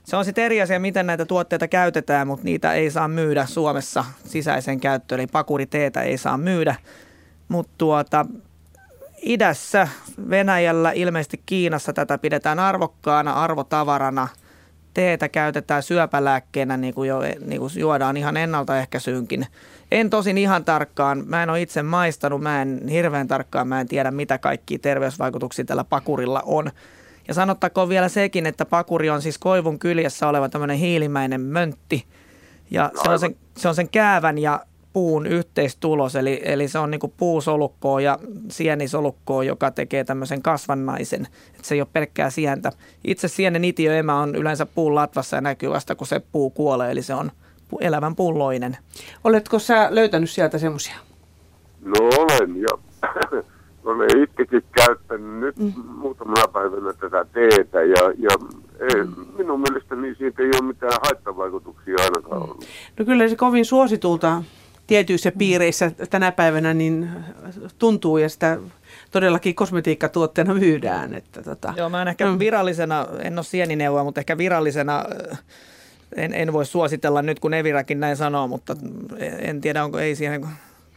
se 0.05 0.17
on 0.17 0.25
sitten 0.25 0.45
eri 0.45 0.63
asia, 0.63 0.81
miten 0.81 1.07
näitä 1.07 1.25
tuotteita 1.25 1.69
käytetään, 1.69 2.27
mutta 2.27 2.45
niitä 2.45 2.73
ei 2.73 2.91
saa 2.91 3.09
myydä 3.09 3.47
Suomessa 3.47 4.05
sisäisen 4.25 4.81
käyttöön, 4.81 5.21
eli 5.21 5.27
pakuriteetä 5.27 6.03
ei 6.03 6.19
saa 6.19 6.39
myydä, 6.39 6.75
mutta 7.49 7.73
tuota, 7.79 8.27
idässä, 9.23 9.89
Venäjällä, 10.31 10.93
ilmeisesti 10.93 11.43
Kiinassa 11.47 11.93
tätä 11.93 12.19
pidetään 12.19 12.59
arvokkaana, 12.59 13.33
arvotavarana. 13.33 14.29
Teetä 14.95 15.29
käytetään 15.29 15.83
syöpälääkkeenä, 15.83 16.77
niin 16.77 16.95
kuin, 16.95 17.09
jo, 17.09 17.21
niin 17.21 17.61
kuin 17.61 17.73
juodaan 17.77 18.17
ihan 18.17 18.37
ennaltaehkäisyynkin. 18.37 19.47
En 19.91 20.11
tosin 20.11 20.39
ihan 20.39 20.65
tarkkaan, 20.65 21.23
mä 21.27 21.43
en 21.43 21.51
ole 21.51 21.63
itse 21.63 21.83
maistanut, 21.83 22.41
mä 22.41 22.63
en 22.63 22.89
hirveän 22.89 23.29
tarkkaan, 23.29 23.69
mä 23.69 23.81
en 23.81 23.89
tiedä 23.89 24.11
mitä 24.11 24.39
kaikki 24.39 24.79
terveysvaikutuksia 24.79 25.65
tällä 25.65 25.85
pakurilla 25.85 26.43
on. 26.47 26.71
Ja 27.29 27.35
sanottakoon 27.35 27.89
vielä 27.89 28.09
sekin, 28.09 28.47
että 28.47 28.65
pakuri 28.65 29.11
on 29.11 29.23
siis 29.23 29.39
koivun 29.39 29.79
kyljessä 29.79 30.29
oleva 30.29 30.49
tämmöinen 30.49 30.77
hiilimäinen 30.77 31.41
möntti. 31.41 32.05
Ja 32.71 32.91
se 33.05 33.11
on, 33.11 33.19
sen, 33.19 33.37
se 33.57 33.69
on 33.69 33.75
sen 33.75 33.89
käävän 33.89 34.39
ja 34.39 34.61
puun 34.93 35.27
yhteistulos, 35.27 36.17
eli, 36.17 36.41
eli 36.45 36.69
se 36.69 36.79
on 36.79 36.91
niin 36.91 37.01
kuin 37.01 37.13
puusolukkoa 37.17 38.01
ja 38.01 38.19
sienisolukkoa, 38.49 39.45
joka 39.45 39.71
tekee 39.71 40.05
tämmöisen 40.05 40.43
kasvannaisen, 40.43 41.29
että 41.55 41.69
se 41.69 41.75
ei 41.75 41.81
ole 41.81 41.89
pelkkää 41.93 42.31
sientä. 42.31 42.73
Itse 43.05 43.29
sienen 43.29 43.65
itiöemä 43.65 44.21
on 44.21 44.35
yleensä 44.35 44.67
puun 44.67 44.95
latvassa 44.95 45.37
ja 45.37 45.41
näkyy 45.41 45.71
vasta, 45.71 45.95
kun 45.95 46.07
se 46.07 46.21
puu 46.33 46.51
kuolee, 46.51 46.91
eli 46.91 47.03
se 47.03 47.15
on 47.15 47.33
elävän 47.81 48.17
pulloinen. 48.17 48.77
Oletko 49.25 49.59
sä 49.59 49.89
löytänyt 49.91 50.31
sieltä 50.31 50.59
semmoisia? 50.59 50.95
No 51.85 52.09
olen 52.19 52.61
ja 52.61 53.03
olen 53.85 54.23
itsekin 54.23 54.65
käyttänyt 54.73 55.41
nyt 55.41 55.57
mm. 55.57 55.83
muutamana 55.87 56.49
päivänä 56.53 56.93
tätä 56.93 57.27
teetä 57.33 57.83
ja, 57.83 58.13
ja 58.19 58.31
ei, 58.81 59.05
mm. 59.05 59.27
minun 59.39 59.61
mielestäni 59.61 60.15
siitä 60.15 60.43
ei 60.43 60.51
ole 60.61 60.67
mitään 60.67 60.99
haittavaikutuksia 61.03 61.97
ainakaan 61.99 62.43
ollut. 62.43 62.65
No 62.99 63.05
kyllä 63.05 63.29
se 63.29 63.37
kovin 63.37 63.65
suositulta 63.65 64.43
tietyissä 64.87 65.33
piireissä 65.39 65.91
tänä 66.11 66.33
päivänä 66.33 66.75
niin 66.75 67.11
tuntuu 67.79 68.19
ja 68.19 68.29
sitä 68.29 68.59
todellakin 69.11 69.55
kosmetiikkatuotteena 69.55 70.55
myydään. 70.55 71.15
Että 71.15 71.43
tota. 71.43 71.75
Joo, 71.77 71.89
mä 71.89 72.03
en 72.03 72.09
ehkä 72.09 72.27
mm. 72.27 72.39
virallisena, 72.39 73.07
en 73.21 73.39
ole 73.39 73.45
sienineuvoa, 73.45 74.05
mutta 74.05 74.21
ehkä 74.21 74.39
virallisena 74.39 75.05
äh, 75.33 75.39
en, 76.17 76.35
en 76.35 76.53
voi 76.53 76.67
suositella 76.67 77.23
nyt, 77.23 77.41
kun 77.41 77.55
Evirakin 77.55 78.01
näin 78.01 78.17
sanoo, 78.17 78.49
mutta 78.49 78.77
en 79.39 79.61
tiedä, 79.61 79.85
onko 79.85 79.99
ei 79.99 80.15
siihen, 80.15 80.47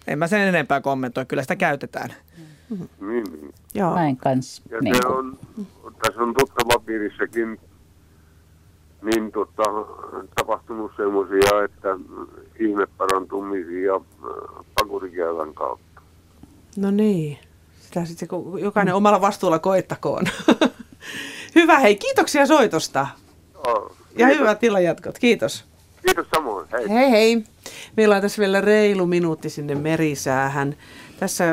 en 0.08 0.20
mä 0.20 0.28
sen 0.28 0.42
enempää 0.42 0.82
kommentoi, 0.82 1.26
kyllä 1.26 1.42
sitä 1.42 1.56
käytetään. 1.56 2.10
Mm-hmm. 2.70 3.09
Niin, 3.09 3.24
niin. 3.24 3.53
Joo. 3.74 3.93
Mä 3.93 4.07
en 4.07 4.18
kans. 4.18 4.61
Ja 4.70 4.82
niin 4.82 4.95
se 4.95 5.07
on, 5.07 5.38
tässä 6.03 6.22
on 6.22 6.34
tuttava 6.39 6.80
piirissäkin 6.80 7.59
niin 9.01 9.32
tota, 9.32 9.63
tapahtunut 10.36 10.91
semmoisia, 10.97 11.63
että 11.66 11.89
ihmeparantumisia 12.59 13.95
äh, 13.95 14.66
pakurikäyvän 14.80 15.53
kautta. 15.53 16.01
No 16.78 16.91
niin, 16.91 17.38
sitä 17.82 18.05
sitten 18.05 18.28
kun 18.28 18.61
jokainen 18.61 18.93
mm. 18.93 18.97
omalla 18.97 19.22
vastuulla 19.22 19.59
koettakoon. 19.59 20.24
Hyvä, 21.55 21.80
hei, 21.80 21.95
kiitoksia 21.95 22.45
soitosta. 22.45 23.07
Joo, 23.66 23.95
ja 24.18 24.28
hyvät 24.28 24.59
jatkot, 24.84 25.20
kiitos. 25.20 25.66
Kiitos 26.05 26.28
samoin, 26.36 26.68
hei. 26.72 26.89
Hei 26.89 27.11
hei. 27.11 27.43
Meillä 27.97 28.16
on 28.16 28.22
tässä 28.22 28.39
vielä 28.39 28.61
reilu 28.61 29.05
minuutti 29.05 29.49
sinne 29.49 29.76
merisäähän. 29.76 30.76
Tässä 31.20 31.45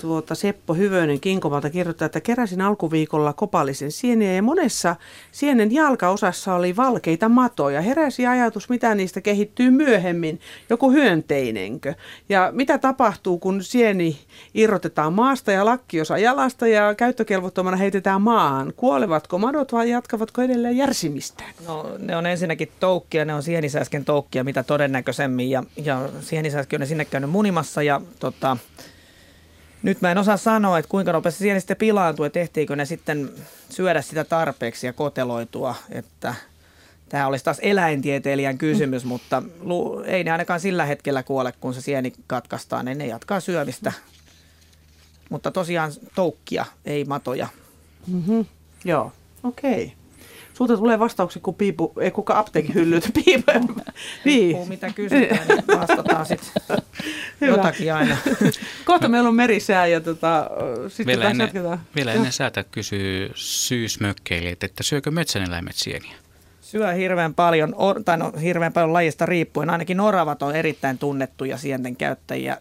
tuota, 0.00 0.34
Seppo 0.34 0.74
Hyvönen 0.74 1.20
Kinkomalta 1.20 1.70
kirjoittaa, 1.70 2.06
että 2.06 2.20
keräsin 2.20 2.60
alkuviikolla 2.60 3.32
kopallisen 3.32 3.92
sieniä 3.92 4.32
ja 4.32 4.42
monessa 4.42 4.96
sienen 5.32 5.72
jalkaosassa 5.72 6.54
oli 6.54 6.76
valkeita 6.76 7.28
matoja. 7.28 7.80
Heräsi 7.80 8.26
ajatus, 8.26 8.68
mitä 8.68 8.94
niistä 8.94 9.20
kehittyy 9.20 9.70
myöhemmin, 9.70 10.40
joku 10.70 10.90
hyönteinenkö. 10.90 11.94
Ja 12.28 12.48
mitä 12.52 12.78
tapahtuu, 12.78 13.38
kun 13.38 13.62
sieni 13.62 14.18
irrotetaan 14.54 15.12
maasta 15.12 15.52
ja 15.52 15.64
lakkiosa 15.64 16.18
jalasta 16.18 16.66
ja 16.66 16.94
käyttökelvottomana 16.94 17.76
heitetään 17.76 18.22
maahan? 18.22 18.72
Kuolevatko 18.76 19.38
madot 19.38 19.72
vai 19.72 19.90
jatkavatko 19.90 20.42
edelleen 20.42 20.76
järsimistä? 20.76 21.44
No 21.66 21.86
ne 21.98 22.16
on 22.16 22.26
ensinnäkin 22.26 22.72
toukkia, 22.80 23.24
ne 23.24 23.34
on 23.34 23.42
sienisäsken 23.42 24.04
toukkia 24.04 24.44
mitä 24.44 24.62
todennäköisemmin 24.62 25.50
ja, 25.50 25.62
ja 25.76 26.08
sienisäsken 26.20 26.82
on 26.82 26.86
sinne 26.86 27.04
käynyt 27.04 27.30
munimassa 27.30 27.82
ja 27.82 28.00
tota, 28.18 28.56
nyt 29.82 30.00
mä 30.00 30.10
en 30.10 30.18
osaa 30.18 30.36
sanoa, 30.36 30.78
että 30.78 30.88
kuinka 30.88 31.12
nopeasti 31.12 31.38
siellä 31.38 31.60
sitten 31.60 31.76
pilaantuu, 31.76 32.24
että 32.24 32.40
tehtiinkö 32.40 32.76
ne 32.76 32.84
sitten 32.84 33.30
syödä 33.70 34.02
sitä 34.02 34.24
tarpeeksi 34.24 34.86
ja 34.86 34.92
koteloitua, 34.92 35.74
että 35.90 36.34
tämä 37.08 37.26
olisi 37.26 37.44
taas 37.44 37.58
eläintieteilijän 37.62 38.58
kysymys, 38.58 39.04
mutta 39.04 39.42
ei 40.04 40.24
ne 40.24 40.30
ainakaan 40.30 40.60
sillä 40.60 40.84
hetkellä 40.84 41.22
kuole, 41.22 41.52
kun 41.60 41.74
se 41.74 41.80
sieni 41.80 42.12
katkaistaan, 42.26 42.84
niin 42.84 42.98
ne 42.98 43.06
jatkaa 43.06 43.40
syömistä. 43.40 43.92
Mutta 45.30 45.50
tosiaan 45.50 45.92
toukkia, 46.14 46.66
ei 46.84 47.04
matoja. 47.04 47.48
Mm-hmm. 48.06 48.46
Joo, 48.84 49.12
okei. 49.42 49.84
Okay. 49.84 50.01
Sulta 50.54 50.76
tulee 50.76 50.98
vastauksia, 50.98 51.42
kun 51.42 51.54
piipu, 51.54 51.92
ei 52.00 52.10
kuka 52.10 52.38
apteekin 52.38 52.74
hyllyt 52.74 53.10
piipu. 53.24 53.52
niin. 54.24 54.68
mitä 54.68 54.90
kysytään, 54.90 55.48
niin 55.48 55.80
vastataan 55.80 56.26
sitten 56.26 56.62
jotakin 57.50 57.94
aina. 57.94 58.16
Kohta 58.84 59.08
meillä 59.08 59.28
on 59.28 59.34
merisää 59.34 59.86
ja 59.86 60.00
tota, 60.00 60.50
sitten 60.88 61.06
vielä, 61.18 61.30
ennen, 61.30 61.50
vielä 61.96 62.12
ennen 62.12 62.32
säätä 62.32 62.64
kysyy 62.64 63.30
syysmökkeilijät, 63.34 64.64
että 64.64 64.82
syökö 64.82 65.10
metsäneläimet 65.10 65.74
sieniä? 65.76 66.14
Syö 66.60 66.92
hirveän 66.92 67.34
paljon, 67.34 67.74
tai 68.04 68.18
no, 68.18 68.32
hirveän 68.42 68.72
paljon 68.72 68.92
lajista 68.92 69.26
riippuen. 69.26 69.70
Ainakin 69.70 70.00
oravat 70.00 70.42
on 70.42 70.56
erittäin 70.56 70.98
tunnettuja 70.98 71.58
sienten 71.58 71.96
käyttäjiä. 71.96 72.56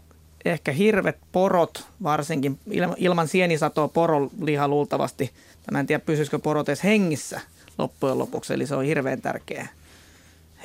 Ehkä 0.46 0.72
hirvet, 0.72 1.18
porot, 1.32 1.86
varsinkin 2.04 2.60
ilman 2.98 3.28
sienisatoa 3.28 3.88
poroliha 3.88 4.68
luultavasti. 4.68 5.32
Mä 5.72 5.80
en 5.80 5.88
tiedä, 5.88 6.04
pysyisikö 6.06 6.40
porot 6.40 6.70
edes 6.70 6.84
hengissä 6.84 7.42
loppujen 7.78 8.20
lopuksi. 8.20 8.54
Eli 8.54 8.68
se 8.68 8.76
on 8.76 8.84
hirveän 8.84 9.22
tärkeää 9.22 9.68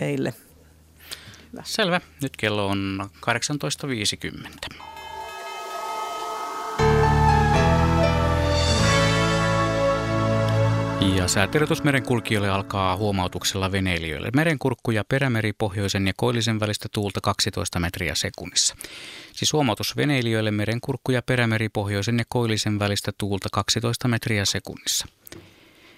heille. 0.01 0.35
Hyvä. 1.53 1.63
Selvä. 1.67 2.01
Nyt 2.23 2.37
kello 2.37 2.67
on 2.67 3.11
18.50. 3.17 4.87
Ja 11.17 11.29
säätiedotus 11.29 11.85
merenkulkijoille 11.85 12.51
alkaa 12.51 12.97
huomautuksella 12.97 13.73
veneilijöille. 13.73 14.31
Merenkurkku 14.35 14.91
ja 14.91 15.05
perämeri 15.09 15.53
pohjoisen 15.53 16.07
ja 16.07 16.13
koillisen 16.17 16.61
välistä 16.61 16.89
tuulta 16.93 17.21
12 17.21 17.81
metriä 17.81 18.15
sekunnissa. 18.15 18.77
Siis 19.33 19.53
huomautus 19.53 19.97
veneilijöille 19.97 20.51
merenkurkku 20.51 21.13
ja 21.13 21.23
perämeri 21.23 21.69
pohjoisen 21.69 22.19
ja 22.19 22.25
koillisen 22.29 22.79
välistä 22.79 23.13
tuulta 23.19 23.49
12 23.53 24.09
metriä 24.09 24.45
sekunnissa. 24.45 25.07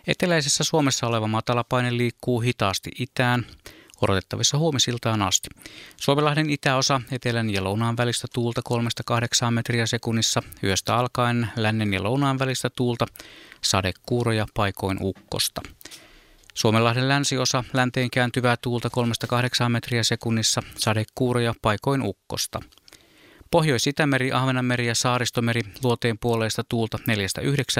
Eteläisessä 0.09 0.65
Suomessa 0.65 1.07
oleva 1.07 1.27
matalapaine 1.27 1.97
liikkuu 1.97 2.41
hitaasti 2.41 2.91
itään 2.99 3.47
odotettavissa 4.01 4.59
huomisiltaan 4.59 5.23
asti. 5.23 5.49
Suomenlahden 5.97 6.51
itäosa 6.51 7.01
etelän 7.13 7.51
ja 7.51 7.65
lounaan 7.65 7.97
välistä 7.97 8.29
tuulta 8.35 8.63
3-8 9.49 9.51
metriä 9.51 9.87
sekunnissa, 9.87 10.43
yöstä 10.65 10.97
alkaen 10.97 11.49
lännen 11.57 11.95
ja 11.95 12.03
lounaan 12.03 12.39
välistä 12.39 12.71
tuulta, 12.71 13.07
sadekuuroja 13.65 14.47
paikoin 14.55 14.99
ukkosta. 15.01 15.61
Suomenlahden 16.55 17.09
länsiosa 17.09 17.65
länteen 17.73 18.11
kääntyvää 18.11 18.57
tuulta 18.57 18.91
3-8 19.67 19.69
metriä 19.69 20.03
sekunnissa, 20.03 20.63
sadekuuroja 20.77 21.55
paikoin 21.63 22.03
ukkosta. 22.03 22.61
Pohjois-Itämeri, 23.51 24.33
Ahvenanmeri 24.33 24.87
ja 24.87 24.95
Saaristomeri 24.95 25.61
luoteen 25.83 26.19
puoleista 26.19 26.65
tuulta 26.69 26.99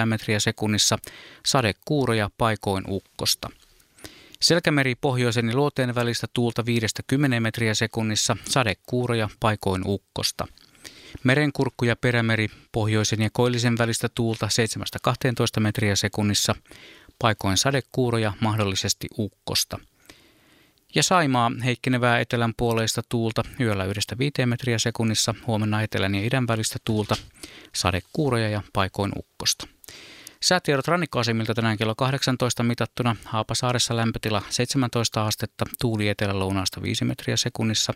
4-9 0.03 0.07
metriä 0.07 0.41
sekunnissa, 0.41 0.99
sadekuuroja 1.47 2.31
paikoin 2.39 2.85
ukkosta. 2.89 3.51
Selkämeri 4.41 4.95
pohjoisen 4.95 5.49
ja 5.49 5.57
luoteen 5.57 5.95
välistä 5.95 6.27
tuulta 6.33 6.65
5-10 7.37 7.41
metriä 7.41 7.75
sekunnissa, 7.75 8.37
sadekuuroja 8.45 9.29
paikoin 9.41 9.83
ukkosta. 9.87 10.47
Merenkurkku 11.25 11.85
ja 11.85 11.97
perämeri 11.97 12.49
pohjoisen 12.73 13.23
ja 13.23 13.31
koillisen 13.33 13.79
välistä 13.79 14.09
tuulta 14.09 14.49
7-12 15.59 15.61
metriä 15.61 15.97
sekunnissa, 15.97 16.55
paikoin 17.19 17.57
sadekuuroja 17.57 18.33
mahdollisesti 18.41 19.07
ukkosta. 19.19 19.79
Ja 20.95 21.03
Saimaa 21.03 21.53
heikkenevää 21.65 22.21
etelän 22.21 22.53
puoleista 22.57 23.03
tuulta 23.09 23.43
yöllä 23.61 23.87
1-5 23.87 24.47
metriä 24.47 24.79
sekunnissa, 24.79 25.35
huomenna 25.47 25.83
etelän 25.83 26.15
ja 26.15 26.27
idän 26.27 26.47
välistä 26.47 26.79
tuulta, 26.85 27.17
sadekuuroja 27.75 28.49
ja 28.49 28.63
paikoin 28.73 29.13
ukkosta. 29.19 29.67
Säätiedot 30.43 30.89
rannikkoasemilta 30.89 31.55
tänään 31.55 31.79
kello 31.79 31.95
18 31.95 32.63
mitattuna. 32.63 33.17
Haapasaaressa 33.25 33.97
lämpötila 33.97 34.43
17 34.51 35.27
astetta, 35.27 35.65
tuuli 35.81 36.09
etelä-lounaasta 36.09 36.83
5 36.83 37.05
metriä 37.05 37.37
sekunnissa, 37.37 37.95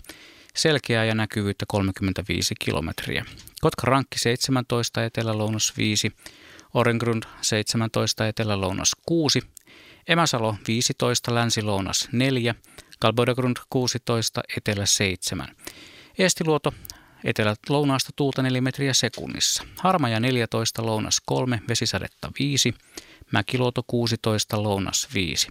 selkeää 0.55 1.05
ja 1.05 1.15
näkyvyyttä 1.15 1.65
35 1.69 2.55
kilometriä. 2.59 3.25
Kotka 3.61 3.87
Rankki 3.87 4.19
17, 4.19 5.05
etelä-lounas 5.05 5.73
5, 5.77 6.13
Orengrund 6.75 7.23
17, 7.41 8.29
etelä-lounas 8.29 8.93
6, 9.07 9.43
Emäsalo 10.09 10.57
15, 10.69 11.35
länsi-lounas 11.35 12.09
4, 12.13 12.55
Kalbodegrund 12.99 13.57
16, 13.71 14.43
etelä 14.57 14.87
7. 14.87 15.57
Estiluoto 16.19 16.75
Etelä-lounaasta 17.25 18.11
tuulta 18.17 18.43
4 18.43 18.61
metriä 18.61 18.95
sekunnissa. 18.95 19.65
Harmaja 19.79 20.21
14, 20.21 20.87
lounas 20.87 21.23
3, 21.27 21.61
vesisadetta 21.69 22.33
5. 22.39 22.75
Mäkiluoto 23.31 23.83
16, 23.87 24.63
lounas 24.63 25.09
5. 25.15 25.49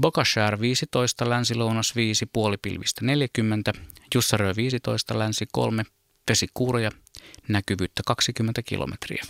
Bokashär 0.00 0.60
15, 0.60 1.30
länsi-lounas 1.30 1.96
5, 1.96 2.26
puolipilvistä 2.26 3.04
40. 3.04 3.72
Jussarö 4.14 4.52
15, 4.56 5.18
länsi 5.18 5.46
3, 5.52 5.82
vesikuuroja, 6.30 6.90
näkyvyyttä 7.48 8.02
20 8.06 8.62
kilometriä. 8.62 9.24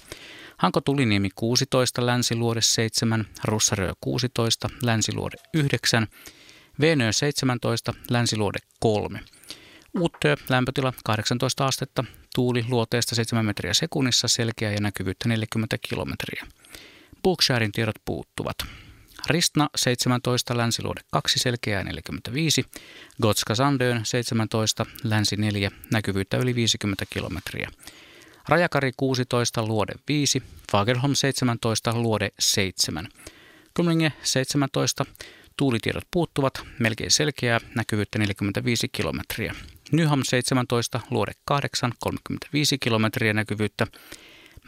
Hanko 0.63 0.81
Tuliniemi 0.81 1.29
16, 1.35 2.07
länsiluode 2.07 2.61
7, 2.63 3.27
Russarö 3.45 3.93
16, 4.01 4.69
länsiluode 4.83 5.37
9, 5.55 6.07
Venö 6.81 7.13
17, 7.13 7.95
länsiluode 8.11 8.59
3. 8.81 9.21
Uttö, 9.99 10.37
lämpötila 10.49 10.93
18 11.05 11.67
astetta, 11.67 12.05
tuuli 12.35 12.65
luoteesta 12.69 13.15
7 13.15 13.47
metriä 13.47 13.75
sekunnissa, 13.75 14.29
selkeä 14.29 14.73
ja 14.73 14.81
näkyvyyttä 14.81 15.29
40 15.29 15.77
kilometriä. 15.89 16.47
Bookshirein 17.23 17.73
tiedot 17.73 17.97
puuttuvat. 18.05 18.57
Ristna 19.27 19.69
17, 19.77 20.57
länsiluode 20.57 21.01
2, 21.13 21.39
selkeää 21.39 21.85
45, 21.85 22.65
Gotska 23.23 23.55
Sandön 23.55 24.01
17, 24.05 24.87
länsi 25.05 25.37
4, 25.37 25.71
näkyvyyttä 25.93 26.37
yli 26.37 26.55
50 26.55 27.05
kilometriä. 27.11 27.71
Rajakari 28.49 28.91
16, 28.97 29.67
luode 29.67 29.93
5, 30.09 30.43
Fagerholm 30.73 31.15
17, 31.15 31.95
luode 31.95 32.29
7. 32.39 33.09
Kumlinge 33.75 34.13
17, 34.23 35.07
tuulitiedot 35.57 36.05
puuttuvat, 36.11 36.63
melkein 36.79 37.11
selkeää, 37.11 37.61
näkyvyyttä 37.75 38.19
45 38.19 38.89
kilometriä. 38.89 39.55
Nyham 39.93 40.21
17, 40.25 41.01
luode 41.11 41.33
8, 41.45 41.93
35 41.99 42.79
kilometriä 42.79 43.33
näkyvyyttä. 43.33 43.87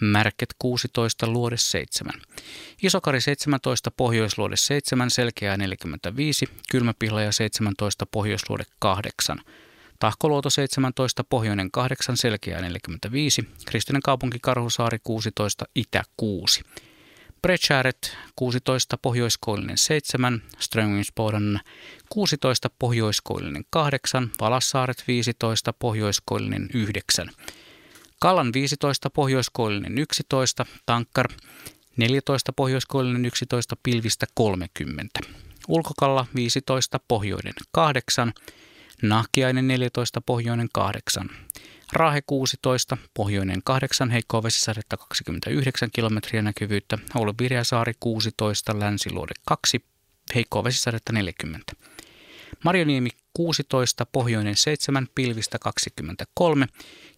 Märket 0.00 0.48
16, 0.58 1.26
luode 1.26 1.56
7. 1.56 2.12
Isokari 2.82 3.20
17, 3.20 3.90
pohjoisluode 3.90 4.56
7, 4.56 5.10
selkeää 5.10 5.56
45, 5.56 6.46
Kylmäpihlaja 6.70 7.32
17, 7.32 8.06
pohjoisluode 8.06 8.64
8. 8.78 9.40
Tahkoluoto 9.98 10.50
17, 10.50 11.24
pohjoinen 11.24 11.70
8, 11.70 12.16
selkeää 12.16 12.60
45, 12.60 13.48
Kristinen 13.66 14.02
kaupunki 14.02 14.38
Karhusaari 14.42 14.98
16, 15.04 15.64
itä 15.74 16.02
6. 16.16 16.62
Brecháret 17.42 18.16
16, 18.36 18.98
pohjoiskoillinen 18.98 19.78
7, 19.78 20.42
Strömingsboden 20.58 21.60
16, 22.08 22.70
pohjoiskoillinen 22.78 23.64
8, 23.70 24.30
Valassaaret 24.40 25.04
15, 25.08 25.72
pohjoiskoillinen 25.72 26.68
9. 26.74 27.30
Kallan 28.20 28.52
15, 28.52 29.10
pohjoiskoillinen 29.10 29.98
11, 29.98 30.66
Tankkar 30.86 31.28
14, 31.96 32.52
pohjoiskoillinen 32.52 33.24
11, 33.24 33.76
pilvistä 33.82 34.26
30. 34.34 35.20
Ulkokalla 35.68 36.26
15, 36.34 37.00
pohjoinen 37.08 37.54
8, 37.72 38.32
Nahkiainen 39.08 39.68
14, 39.68 40.20
pohjoinen 40.20 40.68
8. 40.72 41.30
Raahe 41.92 42.22
16, 42.26 42.96
pohjoinen 43.14 43.60
8, 43.64 44.10
heikkoa 44.10 44.42
vesisadetta 44.42 44.96
29 44.96 45.90
kilometriä 45.92 46.42
näkyvyyttä, 46.42 46.98
Oulu 47.14 47.34
Virjasaari 47.40 47.92
16, 48.00 48.80
länsiluode 48.80 49.32
2, 49.46 49.84
heikkoa 50.34 50.64
vesisadetta 50.64 51.12
40. 51.12 51.72
Marjoniemi 52.64 53.10
16, 53.34 54.06
pohjoinen 54.06 54.56
7, 54.56 55.08
pilvistä 55.14 55.58
23, 55.58 56.66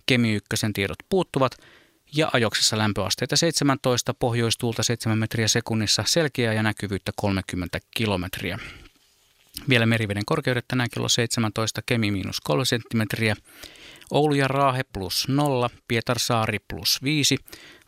Kemi 0.06 0.34
1 0.34 0.48
tiedot 0.74 0.98
puuttuvat 1.08 1.52
ja 2.16 2.30
ajoksessa 2.32 2.78
lämpöasteita 2.78 3.36
17, 3.36 4.14
pohjoistuulta 4.14 4.82
7 4.82 5.18
metriä 5.18 5.48
sekunnissa, 5.48 6.04
selkeää 6.06 6.52
ja 6.52 6.62
näkyvyyttä 6.62 7.12
30 7.16 7.78
kilometriä. 7.96 8.58
Vielä 9.68 9.86
meriveden 9.86 10.24
korkeudet 10.26 10.68
tänään 10.68 10.90
kello 10.90 11.08
17, 11.08 11.82
Kemi 11.86 12.10
miinus 12.10 12.40
3 12.40 12.64
senttimetriä, 12.64 13.36
Oulu 14.10 14.34
ja 14.34 14.48
Raahe 14.48 14.82
plus 14.92 15.28
0, 15.28 15.70
Pietarsaari 15.88 16.58
plus 16.58 17.02
5, 17.02 17.36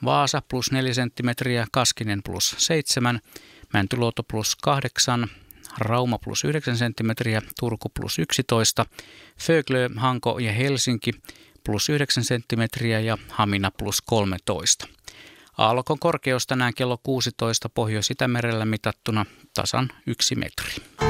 Vaasa 0.04 0.42
plus 0.48 0.72
4 0.72 0.94
senttimetriä, 0.94 1.66
Kaskinen 1.72 2.22
plus 2.22 2.54
7, 2.58 3.20
Mäntyluoto 3.72 4.22
plus 4.22 4.56
8, 4.56 5.26
Rauma 5.78 6.18
plus 6.18 6.44
9 6.44 6.76
senttimetriä, 6.76 7.42
Turku 7.60 7.88
plus 7.88 8.18
11, 8.18 8.86
Föglö, 9.40 9.88
Hanko 9.96 10.38
ja 10.38 10.52
Helsinki 10.52 11.12
plus 11.64 11.88
9 11.88 12.24
senttimetriä 12.24 13.00
ja 13.00 13.18
Hamina 13.28 13.70
plus 13.70 14.02
13. 14.02 14.88
Aallokon 15.58 15.98
korkeus 15.98 16.46
tänään 16.46 16.74
kello 16.74 16.98
16 17.02 17.68
Pohjois-Itämerellä 17.68 18.64
mitattuna 18.64 19.26
tasan 19.54 19.88
1 20.06 20.34
metri. 20.34 21.07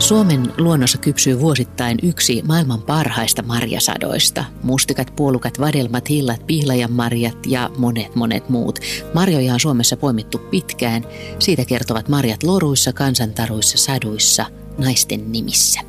Suomen 0.00 0.52
luonnossa 0.58 0.98
kypsyy 0.98 1.40
vuosittain 1.40 1.98
yksi 2.02 2.42
maailman 2.42 2.82
parhaista 2.82 3.42
marjasadoista. 3.42 4.44
Mustikat, 4.62 5.16
puolukat, 5.16 5.60
vadelmat, 5.60 6.08
hillat, 6.08 6.46
pihlajanmarjat 6.46 7.36
ja 7.46 7.70
monet 7.78 8.14
monet 8.14 8.48
muut. 8.48 8.78
Marjoja 9.14 9.54
on 9.54 9.60
Suomessa 9.60 9.96
poimittu 9.96 10.38
pitkään. 10.38 11.04
Siitä 11.38 11.64
kertovat 11.64 12.08
marjat 12.08 12.42
loruissa, 12.42 12.92
kansantaruissa, 12.92 13.78
saduissa, 13.78 14.46
naisten 14.78 15.32
nimissä. 15.32 15.80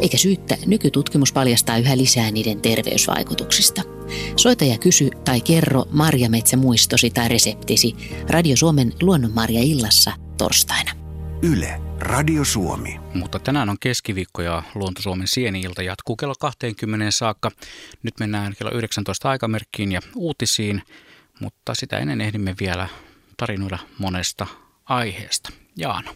Eikä 0.00 0.16
syyttä, 0.16 0.56
nykytutkimus 0.66 1.32
paljastaa 1.32 1.78
yhä 1.78 1.96
lisää 1.96 2.30
niiden 2.30 2.60
terveysvaikutuksista. 2.60 3.82
Soita 4.36 4.64
ja 4.64 4.78
kysy 4.78 5.10
tai 5.24 5.40
kerro 5.40 5.84
marjametsä 5.90 6.56
muistosi 6.56 7.10
tai 7.10 7.28
reseptisi 7.28 7.94
Radio 8.28 8.56
Suomen 8.56 8.92
luonnonmarja 9.02 9.60
illassa 9.60 10.12
torstaina. 10.38 11.03
Yle, 11.52 11.80
Radio 11.98 12.44
Suomi. 12.44 13.00
Mutta 13.14 13.38
tänään 13.38 13.70
on 13.70 13.76
keskiviikko 13.80 14.42
ja 14.42 14.62
Luonto 14.74 15.02
Suomen 15.02 15.28
sieni-ilta 15.28 15.82
jatkuu 15.82 16.16
kello 16.16 16.34
20 16.40 17.10
saakka. 17.10 17.50
Nyt 18.02 18.14
mennään 18.20 18.54
kello 18.58 18.72
19 18.72 19.30
aikamerkkiin 19.30 19.92
ja 19.92 20.00
uutisiin. 20.16 20.82
mutta 21.40 21.74
sitä 21.74 21.98
ennen 21.98 22.20
ehdimme 22.20 22.54
vielä 22.60 22.88
tarinoida 23.36 23.78
monesta 23.98 24.46
aiheesta. 24.84 25.50
Jaana. 25.76 26.14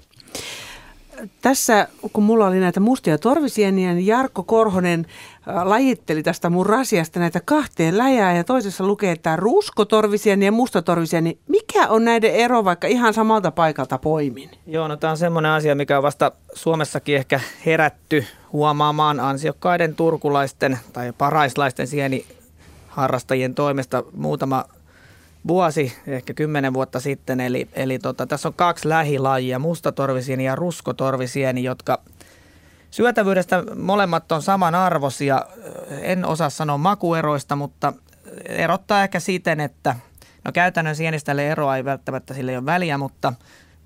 Tässä, 1.42 1.88
kun 2.12 2.24
mulla 2.24 2.46
oli 2.46 2.60
näitä 2.60 2.80
mustia 2.80 3.18
torvisieniä, 3.18 3.94
niin 3.94 4.06
Jarkko 4.06 4.42
Korhonen 4.42 5.06
äh, 5.48 5.66
lajitteli 5.66 6.22
tästä 6.22 6.50
mun 6.50 6.66
rasiasta 6.66 7.20
näitä 7.20 7.40
kahteen 7.44 7.98
läjää 7.98 8.36
ja 8.36 8.44
toisessa 8.44 8.86
lukee, 8.86 9.12
että 9.12 9.36
ruskotorvisieni 9.36 10.44
ja 10.44 10.52
mustatorvisieni. 10.52 11.38
Mikä 11.48 11.88
on 11.88 12.04
näiden 12.04 12.34
ero, 12.34 12.64
vaikka 12.64 12.86
ihan 12.86 13.14
samalta 13.14 13.50
paikalta 13.50 13.98
poimin? 13.98 14.50
Joo, 14.66 14.88
no 14.88 14.96
tämä 14.96 15.10
on 15.10 15.16
semmoinen 15.16 15.52
asia, 15.52 15.74
mikä 15.74 15.96
on 15.96 16.02
vasta 16.02 16.32
Suomessakin 16.54 17.16
ehkä 17.16 17.40
herätty 17.66 18.24
huomaamaan 18.52 19.20
ansiokkaiden 19.20 19.94
turkulaisten 19.94 20.78
tai 20.92 21.12
paraislaisten 21.18 21.86
sieniharrastajien 21.86 23.54
toimesta 23.54 24.04
muutama 24.16 24.64
vuosi, 25.46 25.92
ehkä 26.06 26.34
kymmenen 26.34 26.74
vuotta 26.74 27.00
sitten. 27.00 27.40
Eli, 27.40 27.68
eli 27.72 27.98
tota, 27.98 28.26
tässä 28.26 28.48
on 28.48 28.54
kaksi 28.54 28.88
lähilajia, 28.88 29.58
mustatorvisieni 29.58 30.44
ja 30.44 30.56
ruskotorvisieni, 30.56 31.64
jotka 31.64 32.02
syötävyydestä 32.90 33.64
molemmat 33.76 34.32
on 34.32 34.42
samanarvoisia. 34.42 35.46
En 36.00 36.24
osaa 36.24 36.50
sanoa 36.50 36.78
makueroista, 36.78 37.56
mutta 37.56 37.92
erottaa 38.44 39.02
ehkä 39.02 39.20
siten, 39.20 39.60
että 39.60 39.96
no 40.44 40.52
käytännön 40.52 40.96
sieniställe 40.96 41.48
eroa 41.48 41.76
ei 41.76 41.84
välttämättä 41.84 42.34
sille 42.34 42.58
ole 42.58 42.66
väliä, 42.66 42.98
mutta 42.98 43.32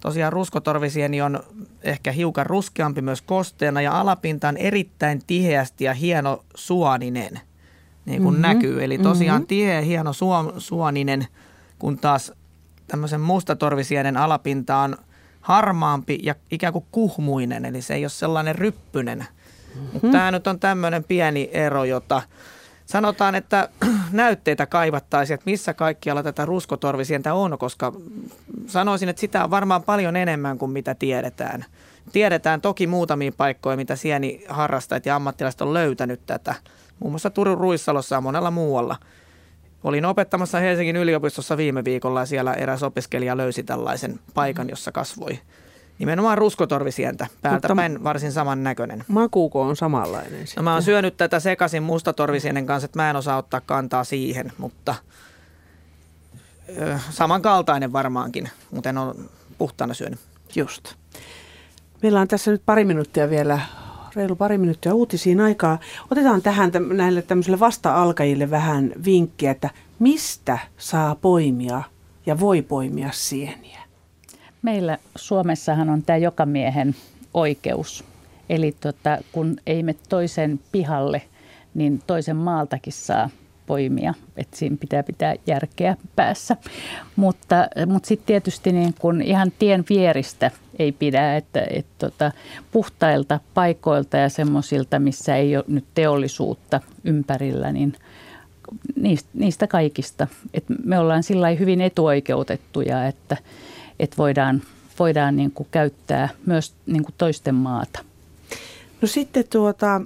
tosiaan 0.01 0.33
ruskotorvisieni 0.33 1.23
on 1.23 1.41
ehkä 1.83 2.13
hiukan 2.13 2.47
ruskeampi 2.47 3.03
myös 3.03 3.23
kosteena 3.23 3.81
ja 3.81 4.01
alapinta 4.01 4.49
on 4.49 4.57
erittäin 4.57 5.23
tiheästi 5.27 5.85
ja 5.85 5.95
hieno 5.95 6.45
suoninen, 6.55 7.41
niin 8.05 8.23
kuin 8.23 8.35
mm-hmm. 8.35 8.49
näkyy. 8.49 8.85
Eli 8.85 8.99
tosiaan 8.99 9.41
mm-hmm. 9.41 9.47
tiheä, 9.47 9.81
hieno 9.81 10.13
suoninen– 10.59 11.27
kun 11.83 11.99
taas 11.99 12.33
tämmöisen 12.87 13.21
mustatorvisienen 13.21 14.17
alapinta 14.17 14.77
on 14.77 14.97
harmaampi 15.41 16.19
ja 16.23 16.35
ikään 16.51 16.73
kuin 16.73 16.85
kuhmuinen, 16.93 17.65
eli 17.65 17.83
se 17.83 17.95
ei 17.95 18.05
ole 18.05 18.11
sellainen 18.11 18.55
ryppynen. 18.55 19.19
Mm-hmm. 19.19 19.89
Mutta 19.93 20.09
tämä 20.09 20.31
nyt 20.31 20.47
on 20.47 20.61
tämmöinen 20.61 21.05
pieni 21.05 21.51
ero, 21.53 21.85
jota 21.85 22.23
sanotaan, 22.87 23.35
että 23.35 23.69
näytteitä 24.13 24.67
kaivattaisiin, 24.67 25.35
että 25.35 25.51
missä 25.51 25.75
kaikkialla 25.75 26.23
tätä 26.23 26.45
ruskotorvisientä 26.45 27.35
on, 27.35 27.59
koska 27.59 27.93
sanoisin, 28.67 29.09
että 29.09 29.21
sitä 29.21 29.45
on 29.45 29.51
varmaan 29.51 29.83
paljon 29.83 30.17
enemmän 30.17 30.59
kuin 30.59 30.71
mitä 30.71 30.95
tiedetään. 30.95 31.65
Tiedetään 32.13 32.61
toki 32.61 32.87
muutamia 32.87 33.33
paikkoja, 33.37 33.77
mitä 33.77 33.97
sieni 33.97 34.45
harrastajat 34.49 35.07
ja 35.07 35.17
ammattilaiset 35.17 35.61
on 35.61 35.75
löytänyt 35.75 36.21
tätä. 36.27 36.55
Muun 37.03 37.13
muassa 37.13 37.31
Turun 37.31 37.59
Ruissalossa 37.59 38.15
ja 38.15 38.21
monella 38.21 38.51
muualla– 38.51 38.97
Olin 39.85 40.05
opettamassa 40.05 40.59
Helsingin 40.59 40.97
yliopistossa 40.97 41.57
viime 41.57 41.85
viikolla 41.85 42.21
ja 42.21 42.27
siellä 42.27 42.55
eräs 42.55 42.83
opiskelija 42.83 43.37
löysi 43.37 43.63
tällaisen 43.63 44.21
paikan, 44.35 44.69
jossa 44.69 44.93
kasvoi 44.93 45.39
nimenomaan 45.99 46.39
ruskotorvisientä. 46.39 47.27
Päältä 47.43 47.69
Mutta 47.69 47.77
päin 47.77 48.05
varsin 48.05 48.33
saman 48.33 48.65
näköinen. 48.65 49.05
Makuuko 49.09 49.63
on 49.63 49.77
samanlainen? 49.77 50.45
No 50.57 50.63
mä 50.63 50.73
oon 50.73 50.83
syönyt 50.83 51.17
tätä 51.17 51.41
sekaisin 51.41 51.83
mustatorvisienen 51.83 52.67
kanssa, 52.67 52.85
että 52.85 52.99
mä 52.99 53.11
en 53.11 53.17
osaa 53.17 53.37
ottaa 53.37 53.61
kantaa 53.61 54.05
siihen, 54.05 54.53
mutta 54.59 54.95
ö, 56.79 56.99
samankaltainen 57.11 57.93
varmaankin, 57.93 58.49
mutta 58.71 58.89
en 58.89 58.99
ole 58.99 59.15
puhtaana 59.59 59.95
syönyt. 59.95 60.21
Just. 60.55 60.95
Meillä 62.03 62.21
on 62.21 62.29
tässä 62.29 62.51
nyt 62.51 62.63
pari 62.67 62.85
minuuttia 62.85 63.31
vielä 63.31 63.61
reilu 64.17 64.37
pari 64.37 64.59
minuuttia 64.59 64.95
uutisiin 64.95 65.41
aikaa. 65.41 65.79
Otetaan 66.11 66.43
tähän 66.43 66.71
näille 66.93 67.23
tämmöisille 67.23 67.61
vasta-alkajille 67.61 68.51
vähän 68.51 68.93
vinkkiä, 69.05 69.51
että 69.51 69.71
mistä 69.99 70.59
saa 70.77 71.15
poimia 71.15 71.83
ja 72.27 72.41
voi 72.41 72.63
poimia 72.63 73.09
sieniä? 73.13 73.81
Meillä 74.63 74.99
Suomessahan 75.17 75.91
on 75.91 76.03
tämä 76.03 76.17
jokamiehen 76.17 76.95
oikeus. 77.35 78.05
Eli 78.49 78.77
tota, 78.81 79.19
kun 79.33 79.57
ei 79.67 79.83
me 79.83 79.95
toisen 80.09 80.61
pihalle, 80.73 81.23
niin 81.75 82.03
toisen 82.07 82.37
maaltakin 82.37 82.93
saa 82.93 83.31
poimia, 83.73 84.15
että 84.37 84.57
siinä 84.57 84.77
pitää 84.81 85.03
pitää 85.03 85.35
järkeä 85.47 85.97
päässä. 86.17 86.57
Mutta, 87.17 87.69
mutta 87.87 88.07
sitten 88.07 88.27
tietysti 88.27 88.73
niin 88.73 88.95
kun 88.99 89.23
ihan 89.23 89.53
tien 89.59 89.85
vieristä 89.89 90.51
ei 90.79 90.93
pidä, 90.93 91.37
että, 91.37 91.67
että 91.71 91.93
tota, 91.99 92.33
puhtailta 92.73 93.41
paikoilta 93.55 94.17
ja 94.17 94.29
semmoisilta, 94.29 94.99
missä 94.99 95.37
ei 95.37 95.57
ole 95.57 95.65
nyt 95.69 95.85
teollisuutta 95.95 96.81
ympärillä, 97.05 97.73
niin 97.73 97.93
niistä, 98.97 99.29
niistä 99.35 99.67
kaikista. 99.67 100.27
Et 100.55 100.65
me 100.85 100.99
ollaan 100.99 101.23
sillä 101.23 101.51
hyvin 101.51 101.81
etuoikeutettuja, 101.81 103.07
että, 103.07 103.37
että 104.01 104.17
voidaan, 104.17 104.63
voidaan 104.99 105.37
niin 105.37 105.51
kuin 105.51 105.69
käyttää 105.71 106.29
myös 106.47 106.73
niin 106.87 107.05
kuin 107.05 107.15
toisten 107.19 107.55
maata. 107.55 108.05
No 109.03 109.09
sitten 109.09 109.45
tuota, 109.51 110.01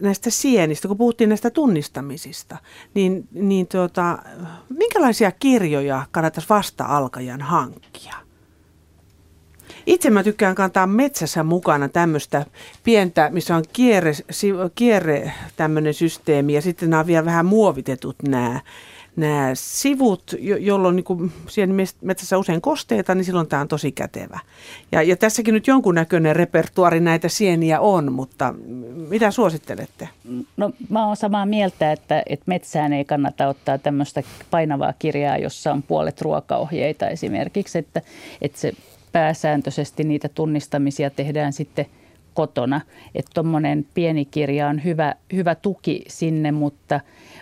näistä 0.00 0.30
sienistä, 0.30 0.88
kun 0.88 0.96
puhuttiin 0.96 1.28
näistä 1.28 1.50
tunnistamisista, 1.50 2.56
niin, 2.94 3.28
niin 3.32 3.66
tuota, 3.66 4.18
minkälaisia 4.68 5.32
kirjoja 5.32 6.06
kannattaisi 6.10 6.48
vasta-alkajan 6.48 7.40
hankkia? 7.40 8.14
Itse 9.86 10.10
mä 10.10 10.22
tykkään 10.22 10.54
kantaa 10.54 10.86
metsässä 10.86 11.42
mukana 11.42 11.88
tämmöistä 11.88 12.46
pientä, 12.84 13.30
missä 13.32 13.56
on 13.56 13.64
kierre, 13.72 14.12
kierre 14.74 15.32
tämmöinen 15.56 15.94
systeemi 15.94 16.54
ja 16.54 16.62
sitten 16.62 16.90
nämä 16.90 17.00
on 17.00 17.06
vielä 17.06 17.24
vähän 17.24 17.46
muovitetut 17.46 18.16
nämä 18.22 18.60
nämä 19.18 19.50
sivut, 19.54 20.34
jolloin 20.60 20.96
niin 20.96 21.04
kuin 21.04 21.32
siellä 21.48 21.74
metsässä 22.00 22.38
usein 22.38 22.60
kosteita, 22.60 23.14
niin 23.14 23.24
silloin 23.24 23.46
tämä 23.46 23.62
on 23.62 23.68
tosi 23.68 23.92
kätevä. 23.92 24.38
Ja, 24.92 25.02
ja 25.02 25.16
tässäkin 25.16 25.54
nyt 25.54 25.66
jonkunnäköinen 25.66 26.36
repertuari 26.36 27.00
näitä 27.00 27.28
sieniä 27.28 27.80
on, 27.80 28.12
mutta 28.12 28.54
mitä 29.08 29.30
suosittelette? 29.30 30.08
No 30.56 30.70
mä 30.88 31.06
oon 31.06 31.16
samaa 31.16 31.46
mieltä, 31.46 31.92
että, 31.92 32.22
että 32.26 32.44
metsään 32.46 32.92
ei 32.92 33.04
kannata 33.04 33.48
ottaa 33.48 33.78
tämmöistä 33.78 34.22
painavaa 34.50 34.92
kirjaa, 34.98 35.38
jossa 35.38 35.72
on 35.72 35.82
puolet 35.82 36.20
ruokaohjeita 36.20 37.08
esimerkiksi, 37.08 37.78
että, 37.78 38.02
että 38.42 38.58
se 38.58 38.72
pääsääntöisesti 39.12 40.04
niitä 40.04 40.28
tunnistamisia 40.28 41.10
tehdään 41.10 41.52
sitten 41.52 41.86
kotona. 42.34 42.80
Että 43.14 43.30
tuommoinen 43.34 43.86
pieni 43.94 44.24
kirja 44.24 44.68
on 44.68 44.84
hyvä, 44.84 45.14
hyvä 45.32 45.54
tuki 45.54 46.04
sinne, 46.08 46.52
mutta, 46.52 47.00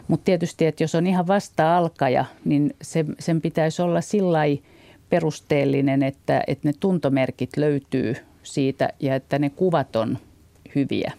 mutta 0.09 0.25
tietysti, 0.25 0.67
että 0.67 0.85
jos 0.85 0.95
on 0.95 1.07
ihan 1.07 1.27
vasta-alkaja, 1.27 2.25
niin 2.45 2.77
se, 2.83 3.05
sen 3.19 3.41
pitäisi 3.41 3.83
olla 3.83 4.01
sillä 4.01 4.41
perusteellinen, 5.11 6.03
että, 6.03 6.43
että 6.47 6.69
ne 6.69 6.73
tuntomerkit 6.81 7.57
löytyy 7.57 8.15
siitä 8.43 8.89
ja 9.01 9.15
että 9.15 9.39
ne 9.39 9.51
kuvat 9.51 9.97
on 9.97 10.19
hyviä. 10.75 11.13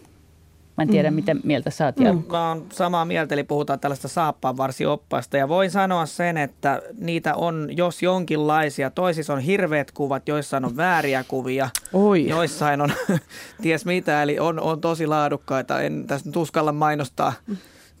Mä 0.78 0.82
en 0.82 0.88
tiedä, 0.88 1.10
mm. 1.10 1.14
mitä 1.14 1.36
mieltä 1.44 1.70
sä 1.70 1.84
oot, 1.84 1.96
mm. 1.96 2.22
Mä 2.30 2.48
oon 2.48 2.66
samaa 2.72 3.04
mieltä, 3.04 3.34
eli 3.34 3.44
puhutaan 3.44 3.80
tällaista 3.80 4.08
saappaanvarsioppaasta. 4.08 5.36
Ja 5.36 5.48
voin 5.48 5.70
sanoa 5.70 6.06
sen, 6.06 6.36
että 6.36 6.82
niitä 6.98 7.34
on 7.34 7.68
jos 7.70 8.02
jonkinlaisia. 8.02 8.90
Toisissa 8.90 9.32
on 9.32 9.40
hirveät 9.40 9.90
kuvat, 9.90 10.28
joissain 10.28 10.64
on 10.64 10.76
vääriä 10.76 11.24
kuvia. 11.28 11.70
Oi. 11.92 12.28
Joissain 12.28 12.80
on 12.80 12.92
ties 13.62 13.84
mitä, 13.84 14.22
eli 14.22 14.38
on, 14.38 14.60
on 14.60 14.80
tosi 14.80 15.06
laadukkaita. 15.06 15.80
En 15.80 16.06
tässä 16.06 16.28
nyt 16.28 16.36
uskalla 16.36 16.72
mainostaa, 16.72 17.32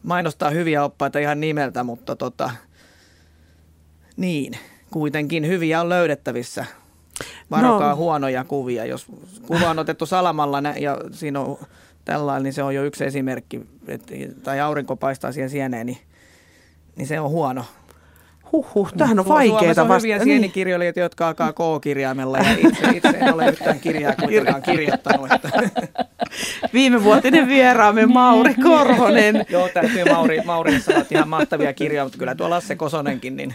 mainostaa 0.08 0.50
hyviä 0.50 0.84
oppaita 0.84 1.18
ihan 1.18 1.40
nimeltä, 1.40 1.84
mutta 1.84 2.16
tota, 2.16 2.50
niin, 4.16 4.52
kuitenkin 4.90 5.46
hyviä 5.46 5.80
on 5.80 5.88
löydettävissä. 5.88 6.64
Varokaa 7.50 7.90
no. 7.90 7.96
huonoja 7.96 8.44
kuvia. 8.44 8.84
Jos 8.84 9.06
kuva 9.46 9.70
on 9.70 9.78
otettu 9.78 10.06
salamalla 10.06 10.62
ja 10.80 10.98
siinä 11.12 11.40
on 11.40 11.58
tällainen, 12.04 12.42
niin 12.42 12.52
se 12.52 12.62
on 12.62 12.74
jo 12.74 12.84
yksi 12.84 13.04
esimerkki, 13.04 13.60
että, 13.88 14.14
tai 14.42 14.60
aurinko 14.60 14.96
paistaa 14.96 15.32
siihen 15.32 15.50
sieneen, 15.50 15.86
niin, 15.86 15.98
niin 16.96 17.06
se 17.06 17.20
on 17.20 17.30
huono. 17.30 17.64
Huhhuh, 18.52 18.92
tämähän 18.92 19.18
on 19.18 19.28
vaikeaa 19.28 19.66
vasta. 19.66 19.82
on 19.82 19.96
hyviä 19.96 20.16
niin. 20.16 20.24
sienikirjoilijoita, 20.24 21.00
jotka 21.00 21.28
alkaa 21.28 21.52
K-kirjaimella 21.52 22.38
ja 22.38 22.52
itse, 22.52 22.88
itse 22.94 23.08
en 23.08 23.34
ole 23.34 23.48
yhtään 23.48 23.80
kirjaa 23.80 24.14
kuitenkaan 24.16 24.62
kirjoittanut. 24.62 25.32
Että. 25.32 25.50
Viimevuotinen 26.74 27.48
vieraamme 27.48 28.06
Mauri 28.06 28.54
Korhonen. 28.54 29.46
Joo, 29.50 29.68
täytyy 29.74 30.04
Mauri, 30.04 30.40
Mauri 30.40 30.80
sanoa, 30.80 31.00
että 31.00 31.14
ihan 31.14 31.28
mahtavia 31.28 31.72
kirjoja, 31.72 32.04
mutta 32.04 32.18
kyllä 32.18 32.34
tuo 32.34 32.50
Lasse 32.50 32.76
Kosonenkin 32.76 33.36
niin 33.36 33.54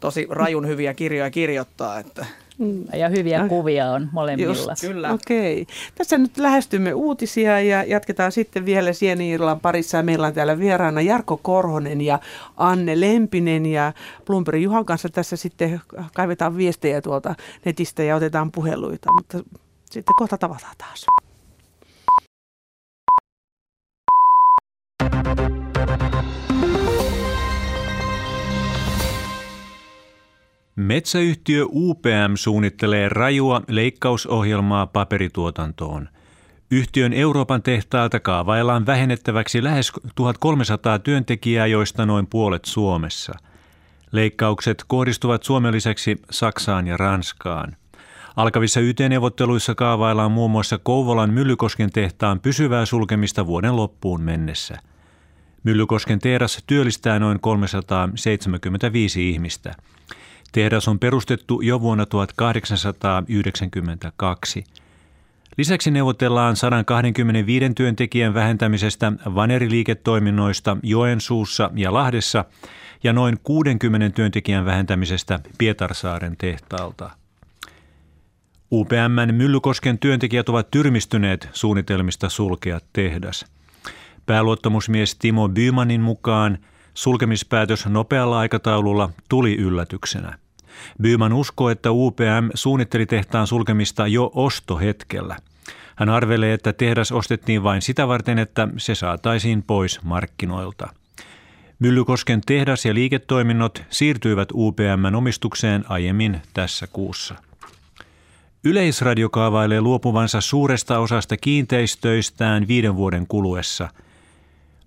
tosi 0.00 0.26
rajun 0.30 0.66
hyviä 0.68 0.94
kirjoja 0.94 1.30
kirjoittaa. 1.30 1.98
Että. 1.98 2.26
Mm. 2.58 2.84
Ja 2.92 3.08
hyviä 3.08 3.40
äh, 3.40 3.48
kuvia 3.48 3.90
on 3.90 4.08
molemmilla. 4.12 4.54
Just, 4.54 4.80
kyllä. 4.80 5.12
Okei. 5.12 5.62
Okay. 5.62 5.74
Tässä 5.94 6.18
nyt 6.18 6.38
lähestymme 6.38 6.94
uutisia 6.94 7.60
ja 7.60 7.84
jatketaan 7.84 8.32
sitten 8.32 8.66
vielä 8.66 8.92
sieni 8.92 9.38
parissa. 9.62 10.02
Meillä 10.02 10.26
on 10.26 10.34
täällä 10.34 10.58
vieraana 10.58 11.00
Jarkko 11.00 11.36
Korhonen 11.42 12.00
ja 12.00 12.18
Anne 12.56 13.00
Lempinen 13.00 13.66
ja 13.66 13.92
Blumberg 14.26 14.62
Juhan 14.62 14.84
kanssa 14.84 15.08
tässä 15.08 15.36
sitten 15.36 15.80
kaivetaan 16.14 16.56
viestejä 16.56 17.02
tuolta 17.02 17.34
netistä 17.64 18.02
ja 18.02 18.16
otetaan 18.16 18.52
puheluita. 18.52 19.12
Mutta 19.12 19.38
sitten 19.90 20.14
kohta 20.18 20.38
tavataan 20.38 20.74
taas. 20.78 21.06
Metsäyhtiö 30.76 31.64
UPM 31.72 32.34
suunnittelee 32.34 33.08
rajua 33.08 33.62
leikkausohjelmaa 33.68 34.86
paperituotantoon. 34.86 36.08
Yhtiön 36.70 37.12
Euroopan 37.12 37.62
tehtaalta 37.62 38.20
kaavaillaan 38.20 38.86
vähennettäväksi 38.86 39.64
lähes 39.64 39.92
1300 40.14 40.98
työntekijää, 40.98 41.66
joista 41.66 42.06
noin 42.06 42.26
puolet 42.26 42.64
Suomessa. 42.64 43.32
Leikkaukset 44.12 44.84
kohdistuvat 44.86 45.42
Suomen 45.42 45.72
lisäksi 45.72 46.22
Saksaan 46.30 46.86
ja 46.86 46.96
Ranskaan. 46.96 47.76
Alkavissa 48.36 48.80
YT-neuvotteluissa 48.80 49.74
kaavaillaan 49.74 50.32
muun 50.32 50.50
muassa 50.50 50.78
Kouvolan 50.78 51.30
Myllykosken 51.30 51.90
tehtaan 51.90 52.40
pysyvää 52.40 52.86
sulkemista 52.86 53.46
vuoden 53.46 53.76
loppuun 53.76 54.20
mennessä. 54.20 54.78
Myllykosken 55.64 56.18
tehdas 56.18 56.64
työllistää 56.66 57.18
noin 57.18 57.40
375 57.40 59.30
ihmistä. 59.30 59.74
Tehdas 60.54 60.88
on 60.88 60.98
perustettu 60.98 61.60
jo 61.60 61.80
vuonna 61.80 62.06
1892. 62.06 64.64
Lisäksi 65.58 65.90
neuvotellaan 65.90 66.56
125 66.56 67.74
työntekijän 67.74 68.34
vähentämisestä 68.34 69.12
vaneriliiketoiminnoista 69.34 70.76
Joensuussa 70.82 71.70
ja 71.74 71.92
Lahdessa 71.92 72.44
ja 73.04 73.12
noin 73.12 73.38
60 73.42 74.10
työntekijän 74.10 74.64
vähentämisestä 74.64 75.40
Pietarsaaren 75.58 76.36
tehtaalta. 76.36 77.10
UPMn 78.72 79.34
Myllykosken 79.34 79.98
työntekijät 79.98 80.48
ovat 80.48 80.70
tyrmistyneet 80.70 81.48
suunnitelmista 81.52 82.28
sulkea 82.28 82.80
tehdas. 82.92 83.46
Pääluottamusmies 84.26 85.14
Timo 85.14 85.48
Bymanin 85.48 86.00
mukaan 86.00 86.58
sulkemispäätös 86.94 87.86
nopealla 87.86 88.38
aikataululla 88.38 89.10
tuli 89.28 89.56
yllätyksenä. 89.56 90.43
Byman 91.02 91.32
uskoo, 91.32 91.70
että 91.70 91.90
UPM 91.92 92.48
suunnitteli 92.54 93.06
tehtaan 93.06 93.46
sulkemista 93.46 94.06
jo 94.06 94.30
ostohetkellä. 94.34 95.36
Hän 95.96 96.08
arvelee, 96.08 96.54
että 96.54 96.72
tehdas 96.72 97.12
ostettiin 97.12 97.62
vain 97.62 97.82
sitä 97.82 98.08
varten, 98.08 98.38
että 98.38 98.68
se 98.76 98.94
saataisiin 98.94 99.62
pois 99.62 100.02
markkinoilta. 100.02 100.88
Myllykosken 101.78 102.40
tehdas 102.46 102.84
ja 102.84 102.94
liiketoiminnot 102.94 103.82
siirtyivät 103.90 104.48
UPMn 104.54 105.14
omistukseen 105.14 105.84
aiemmin 105.88 106.42
tässä 106.54 106.86
kuussa. 106.86 107.34
Yleisradio 108.64 109.30
kaavailee 109.30 109.80
luopuvansa 109.80 110.40
suuresta 110.40 110.98
osasta 110.98 111.36
kiinteistöistään 111.36 112.68
viiden 112.68 112.96
vuoden 112.96 113.26
kuluessa. 113.26 113.88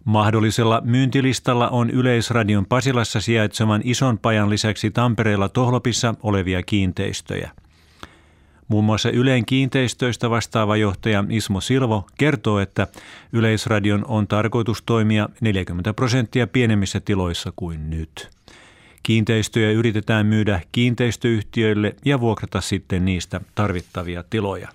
Mahdollisella 0.08 0.82
myyntilistalla 0.86 1.70
on 1.70 1.89
Yleisradion 1.89 2.66
Pasilassa 2.66 3.22
sijaitsevan 3.22 3.82
ison 3.84 4.20
pajan 4.20 4.49
lisäksi 4.49 4.91
Tampereella 4.91 5.49
Tohlopissa 5.49 6.16
olevia 6.24 6.64
kiinteistöjä. 6.64 7.51
Muun 8.68 8.86
muassa 8.86 9.10
Yleen 9.10 9.45
kiinteistöistä 9.45 10.30
vastaava 10.30 10.78
johtaja 10.78 11.24
Ismo 11.30 11.62
Silvo 11.62 12.08
kertoo, 12.18 12.60
että 12.60 12.88
Yleisradion 13.34 14.05
on 14.08 14.28
tarkoitus 14.28 14.82
toimia 14.82 15.30
40 15.41 15.93
prosenttia 15.93 16.47
pienemmissä 16.47 16.99
tiloissa 16.99 17.53
kuin 17.55 17.89
nyt. 17.89 18.30
Kiinteistöjä 19.03 19.72
yritetään 19.72 20.26
myydä 20.26 20.62
kiinteistöyhtiöille 20.72 21.95
ja 22.05 22.20
vuokrata 22.20 22.62
sitten 22.62 23.05
niistä 23.05 23.41
tarvittavia 23.55 24.24
tiloja. 24.30 24.70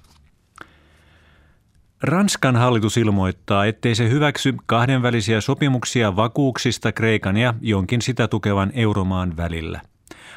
Ranskan 2.03 2.57
hallitus 2.57 2.97
ilmoittaa, 2.97 3.67
ettei 3.67 3.95
se 3.95 4.09
hyväksy 4.09 4.55
kahdenvälisiä 4.67 5.41
sopimuksia 5.41 6.17
vakuuksista 6.17 6.93
Kreikan 6.93 7.37
ja 7.37 7.55
jonkin 7.61 8.03
sitä 8.03 8.29
tukevan 8.29 8.71
euromaan 8.75 9.37
välillä. 9.37 9.81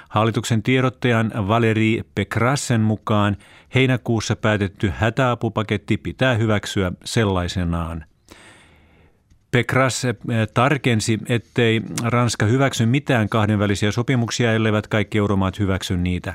Hallituksen 0.09 0.63
tiedottajan 0.63 1.31
Valeri 1.47 2.01
Pekrassen 2.15 2.81
mukaan 2.81 3.37
heinäkuussa 3.75 4.35
päätetty 4.35 4.91
hätäapupaketti 4.97 5.97
pitää 5.97 6.35
hyväksyä 6.35 6.91
sellaisenaan– 7.03 8.05
Pekras 9.55 10.05
eh, 10.05 10.15
tarkensi, 10.53 11.19
ettei 11.29 11.81
Ranska 12.03 12.45
hyväksy 12.45 12.85
mitään 12.85 13.29
kahdenvälisiä 13.29 13.91
sopimuksia, 13.91 14.53
elleivät 14.53 14.87
kaikki 14.87 15.17
euromaat 15.17 15.59
hyväksy 15.59 15.97
niitä. 15.97 16.33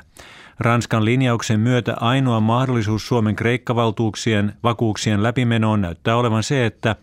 Ranskan 0.59 1.05
linjauksen 1.05 1.59
myötä 1.59 1.95
ainoa 1.99 2.39
mahdollisuus 2.39 3.07
Suomen 3.07 3.35
kreikkavaltuuksien 3.35 4.53
vakuuksien 4.63 5.23
läpimenoon 5.23 5.81
näyttää 5.81 6.15
olevan 6.15 6.43
se, 6.43 6.65
että 6.65 6.95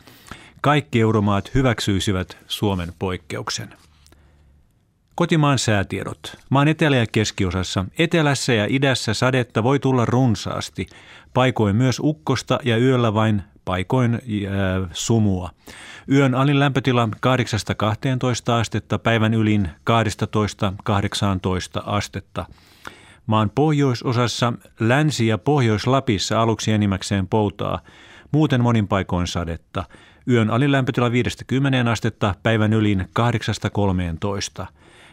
kaikki 0.61 1.01
euromaat 1.01 1.55
hyväksyisivät 1.55 2.38
Suomen 2.46 2.92
poikkeuksen. 2.99 3.74
Kotimaan 5.14 5.59
säätiedot. 5.59 6.36
Maan 6.51 6.68
etelä- 6.68 6.96
ja 6.96 7.07
keskiosassa, 7.12 7.84
etelässä 7.99 8.53
ja 8.53 8.66
idässä 8.68 9.14
sadetta 9.14 9.62
voi 9.62 9.78
tulla 9.78 10.05
runsaasti, 10.05 10.86
paikoin 11.34 11.76
myös 11.76 12.01
ukkosta 12.01 12.59
ja 12.64 12.78
yöllä 12.78 13.14
vain 13.14 13.42
paikoin 13.64 14.14
äh, 14.14 14.20
sumua. 14.92 15.51
Yön 16.12 16.34
alin 16.34 16.59
lämpötila 16.59 17.09
8-12 17.16 18.53
astetta, 18.53 18.99
päivän 18.99 19.34
ylin 19.34 19.68
12-18 19.90 21.82
astetta. 21.84 22.46
Maan 23.29 23.51
pohjoisosassa, 23.55 24.53
Länsi- 24.81 25.26
ja 25.26 25.39
Pohjois-Lapissa 25.39 26.43
aluksi 26.43 26.72
enimmäkseen 26.72 27.29
poutaa, 27.29 27.81
muuten 28.33 28.62
monin 28.62 28.89
paikoin 28.89 29.26
sadetta. 29.26 29.85
Yön 30.29 30.51
alin 30.51 30.72
lämpötila 30.72 31.09
5-10 31.09 31.89
astetta, 31.89 32.35
päivän 32.43 32.72
ylin 32.72 33.09
8-13. 34.61 34.66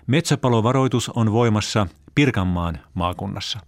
Metsäpalovaroitus 0.07 1.09
on 1.09 1.31
voimassa 1.31 1.87
Pirkanmaan 2.15 2.79
maakunnassa. 2.93 3.59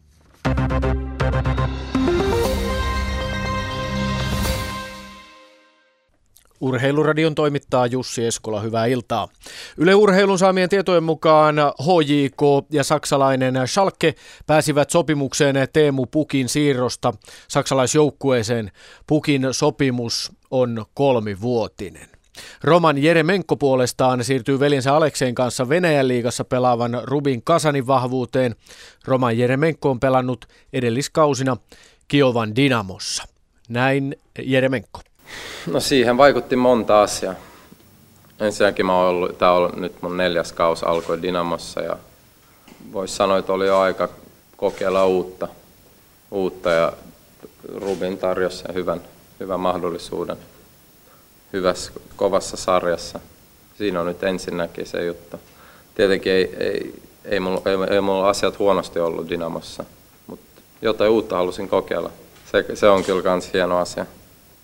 Urheiluradion 6.62 7.36
toimittaa 7.36 7.86
Jussi 7.86 8.26
Eskola, 8.26 8.62
hyvää 8.62 8.86
iltaa. 8.86 9.28
Yle 9.78 9.96
Urheilun 9.96 10.40
saamien 10.40 10.70
tietojen 10.70 11.04
mukaan 11.04 11.56
HJK 11.84 12.68
ja 12.72 12.84
saksalainen 12.84 13.68
Schalke 13.68 14.16
pääsivät 14.48 14.90
sopimukseen 14.90 15.56
Teemu 15.74 16.06
Pukin 16.06 16.50
siirrosta 16.50 17.14
saksalaisjoukkueeseen. 17.48 18.72
Pukin 19.08 19.48
sopimus 19.52 20.32
on 20.52 20.86
kolmivuotinen. 20.94 22.08
Roman 22.64 22.98
Jeremenko 22.98 23.56
puolestaan 23.56 24.24
siirtyy 24.24 24.60
veljensä 24.60 24.96
Alekseen 24.96 25.36
kanssa 25.36 25.70
Venäjän 25.70 26.08
liigassa 26.08 26.44
pelaavan 26.46 27.02
Rubin 27.04 27.44
Kasanin 27.44 27.88
vahvuuteen. 27.88 28.56
Roman 29.06 29.38
Jeremenko 29.38 29.90
on 29.90 30.00
pelannut 30.00 30.46
edelliskausina 30.74 31.58
Kiovan 32.08 32.56
Dinamossa. 32.56 33.24
Näin 33.70 34.16
Jeremenko. 34.44 35.07
No 35.68 35.80
siihen 35.80 36.18
vaikutti 36.18 36.56
monta 36.56 37.02
asiaa. 37.02 37.36
Ensinnäkin 38.40 38.86
mä 38.86 39.00
oon 39.00 39.10
ollut, 39.10 39.38
tää 39.38 39.54
on 39.54 39.72
nyt 39.76 40.02
mun 40.02 40.18
neljäs 40.18 40.54
kaus 40.54 40.84
alkoi 40.84 41.22
Dinamossa 41.22 41.82
ja 41.82 41.98
voisi 42.94 43.16
sanoa, 43.16 43.38
että 43.38 43.54
oli 43.54 43.68
jo 43.68 43.80
aika 43.80 44.10
kokeilla 44.58 45.06
uutta, 45.06 45.48
uutta 46.32 46.70
ja 46.70 46.94
Rubin 47.76 48.18
tarjosi 48.18 48.58
sen 48.58 48.76
hyvän, 48.76 49.02
hyvän 49.40 49.60
mahdollisuuden 49.60 50.38
hyvässä, 51.54 51.92
kovassa 52.16 52.58
sarjassa. 52.58 53.20
Siinä 53.78 54.02
on 54.02 54.08
nyt 54.08 54.24
ensinnäkin 54.24 54.86
se 54.86 55.06
juttu. 55.06 55.40
Tietenkin 55.96 56.32
ei, 56.32 56.56
ei, 56.60 56.94
ei, 57.26 57.40
mulla, 57.40 57.62
ei, 57.66 57.96
ei 57.96 58.02
mulla 58.02 58.30
asiat 58.30 58.60
huonosti 58.60 59.00
ollut 59.00 59.30
Dinamossa, 59.30 59.84
mutta 60.28 60.62
jotain 60.82 61.12
uutta 61.12 61.36
halusin 61.36 61.70
kokeilla. 61.70 62.12
Se, 62.52 62.76
se 62.76 62.90
on 62.90 63.04
kyllä 63.04 63.32
myös 63.32 63.54
hieno 63.54 63.78
asia 63.78 64.06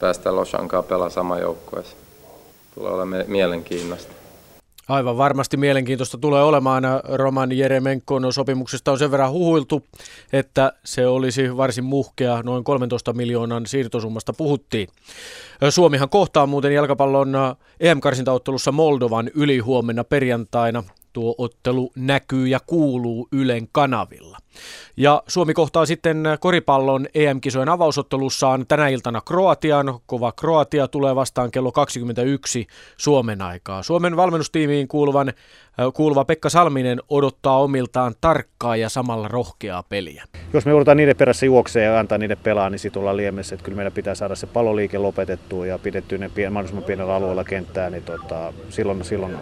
päästä 0.03 0.35
Loshankaa 0.35 0.83
pelaa 0.83 1.09
sama 1.09 1.39
joukkueessa. 1.39 1.95
Tulee 2.75 2.91
olemaan 2.91 3.23
mielenkiintoista. 3.27 4.13
Aivan 4.89 5.17
varmasti 5.17 5.57
mielenkiintoista 5.57 6.17
tulee 6.17 6.43
olemaan. 6.43 6.83
Roman 7.13 7.57
Jeremenkon 7.57 8.33
sopimuksesta 8.33 8.91
on 8.91 8.99
sen 8.99 9.11
verran 9.11 9.31
huhuiltu, 9.31 9.83
että 10.33 10.73
se 10.85 11.07
olisi 11.07 11.57
varsin 11.57 11.83
muhkea. 11.83 12.41
Noin 12.43 12.63
13 12.63 13.13
miljoonan 13.13 13.65
siirtosummasta 13.65 14.33
puhuttiin. 14.33 14.87
Suomihan 15.69 16.09
kohtaa 16.09 16.45
muuten 16.45 16.73
jalkapallon 16.73 17.33
EM-karsintaottelussa 17.79 18.71
Moldovan 18.71 19.31
ylihuomenna 19.35 20.03
perjantaina. 20.03 20.83
Tuo 21.13 21.35
ottelu 21.37 21.91
näkyy 21.95 22.47
ja 22.47 22.59
kuuluu 22.67 23.27
Ylen 23.31 23.67
kanavilla. 23.71 24.37
Ja 24.97 25.23
Suomi 25.27 25.53
kohtaa 25.53 25.85
sitten 25.85 26.23
koripallon 26.39 27.07
EM-kisojen 27.15 27.69
avausottelussaan 27.69 28.65
tänä 28.67 28.87
iltana 28.87 29.21
Kroatian. 29.21 29.99
Kova 30.05 30.31
Kroatia 30.31 30.87
tulee 30.87 31.15
vastaan 31.15 31.51
kello 31.51 31.71
21 31.71 32.67
Suomen 32.97 33.41
aikaa. 33.41 33.83
Suomen 33.83 34.15
valmennustiimiin 34.15 34.87
kuuluvan, 34.87 35.33
kuuluva 35.93 36.25
Pekka 36.25 36.49
Salminen 36.49 37.01
odottaa 37.09 37.59
omiltaan 37.59 38.13
tarkkaa 38.21 38.75
ja 38.75 38.89
samalla 38.89 39.27
rohkeaa 39.27 39.83
peliä. 39.83 40.23
Jos 40.53 40.65
me 40.65 40.71
joudutaan 40.71 40.97
niiden 40.97 41.15
perässä 41.15 41.45
juoksemaan 41.45 41.93
ja 41.93 41.99
antaa 41.99 42.17
niiden 42.17 42.37
pelaa, 42.37 42.69
niin 42.69 42.79
sitten 42.79 42.99
ollaan 42.99 43.17
liemessä. 43.17 43.55
Että 43.55 43.65
kyllä 43.65 43.75
meidän 43.75 43.93
pitää 43.93 44.15
saada 44.15 44.35
se 44.35 44.47
paloliike 44.47 44.97
lopetettua 44.97 45.65
ja 45.65 45.79
pidettyä 45.79 46.17
ne 46.17 46.29
pien, 46.29 46.53
mahdollisimman 46.53 46.83
pienellä 46.83 47.15
alueella 47.15 47.43
kenttää, 47.43 47.89
niin 47.89 48.03
tota, 48.03 48.53
silloin, 48.69 49.05
silloin 49.05 49.37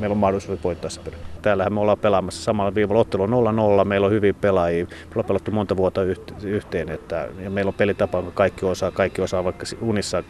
meillä 0.00 0.14
on 0.14 0.18
mahdollisuus 0.18 0.64
voittaa 0.64 0.90
se 0.90 1.00
peli. 1.00 1.16
Täällähän 1.42 1.72
me 1.72 1.80
ollaan 1.80 1.98
pelaamassa 1.98 2.42
samalla 2.42 2.74
viivalla. 2.74 3.00
Ottelu 3.00 3.26
0-0, 3.26 3.84
meillä 3.84 4.06
on 4.06 4.12
hyviä 4.12 4.34
pelaajia, 4.34 4.84
me 4.84 4.90
ollaan 5.14 5.26
pelattu 5.26 5.50
monta 5.50 5.76
vuotta 5.76 6.00
yhteen, 6.42 6.88
että, 6.88 7.28
ja 7.42 7.50
meillä 7.50 7.68
on 7.68 7.74
pelitapa, 7.74 8.18
jonka 8.18 8.32
kaikki 8.34 8.66
osaa, 8.66 8.90
kaikki 8.90 9.22
osaa 9.22 9.44
vaikka 9.44 9.66
unissa, 9.80 10.22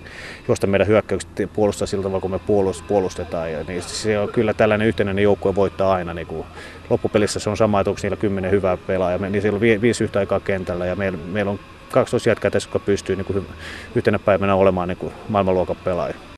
josta 0.48 0.66
meidän 0.66 0.86
hyökkäykset 0.86 1.30
puolustaa 1.52 1.86
sillä 1.86 2.02
tavalla, 2.02 2.20
kun 2.20 2.30
me 2.30 2.40
puolustetaan, 2.88 3.52
ja 3.52 3.64
niin 3.68 3.82
se 3.82 4.18
on 4.18 4.28
kyllä 4.28 4.54
tällainen 4.54 4.88
yhtenäinen 4.88 5.22
joukkue 5.22 5.54
voittaa 5.54 5.92
aina, 5.92 6.14
niin 6.14 6.26
kuin 6.26 6.46
loppupelissä 6.90 7.40
se 7.40 7.50
on 7.50 7.56
sama, 7.56 7.80
että 7.80 7.90
onko 7.90 8.00
niillä 8.02 8.16
kymmenen 8.16 8.50
hyvää 8.50 8.76
pelaajaa, 8.76 9.18
niin 9.18 9.42
siellä 9.42 9.56
on 9.56 9.60
viisi 9.60 10.04
yhtä 10.04 10.18
aikaa 10.18 10.40
kentällä, 10.40 10.86
ja 10.86 10.96
meillä, 10.96 11.18
meillä 11.32 11.50
on 11.50 11.58
12 11.90 12.28
jätkää 12.28 12.50
tässä, 12.50 12.66
jotka 12.66 12.78
pystyy 12.78 13.16
niin 13.16 13.24
kuin 13.24 13.46
yhtenä 13.94 14.18
päivänä 14.18 14.54
olemaan 14.54 14.88
niin 14.88 14.98
kuin 14.98 15.12
maailmanluokan 15.28 15.76
pelaaja. 15.84 16.29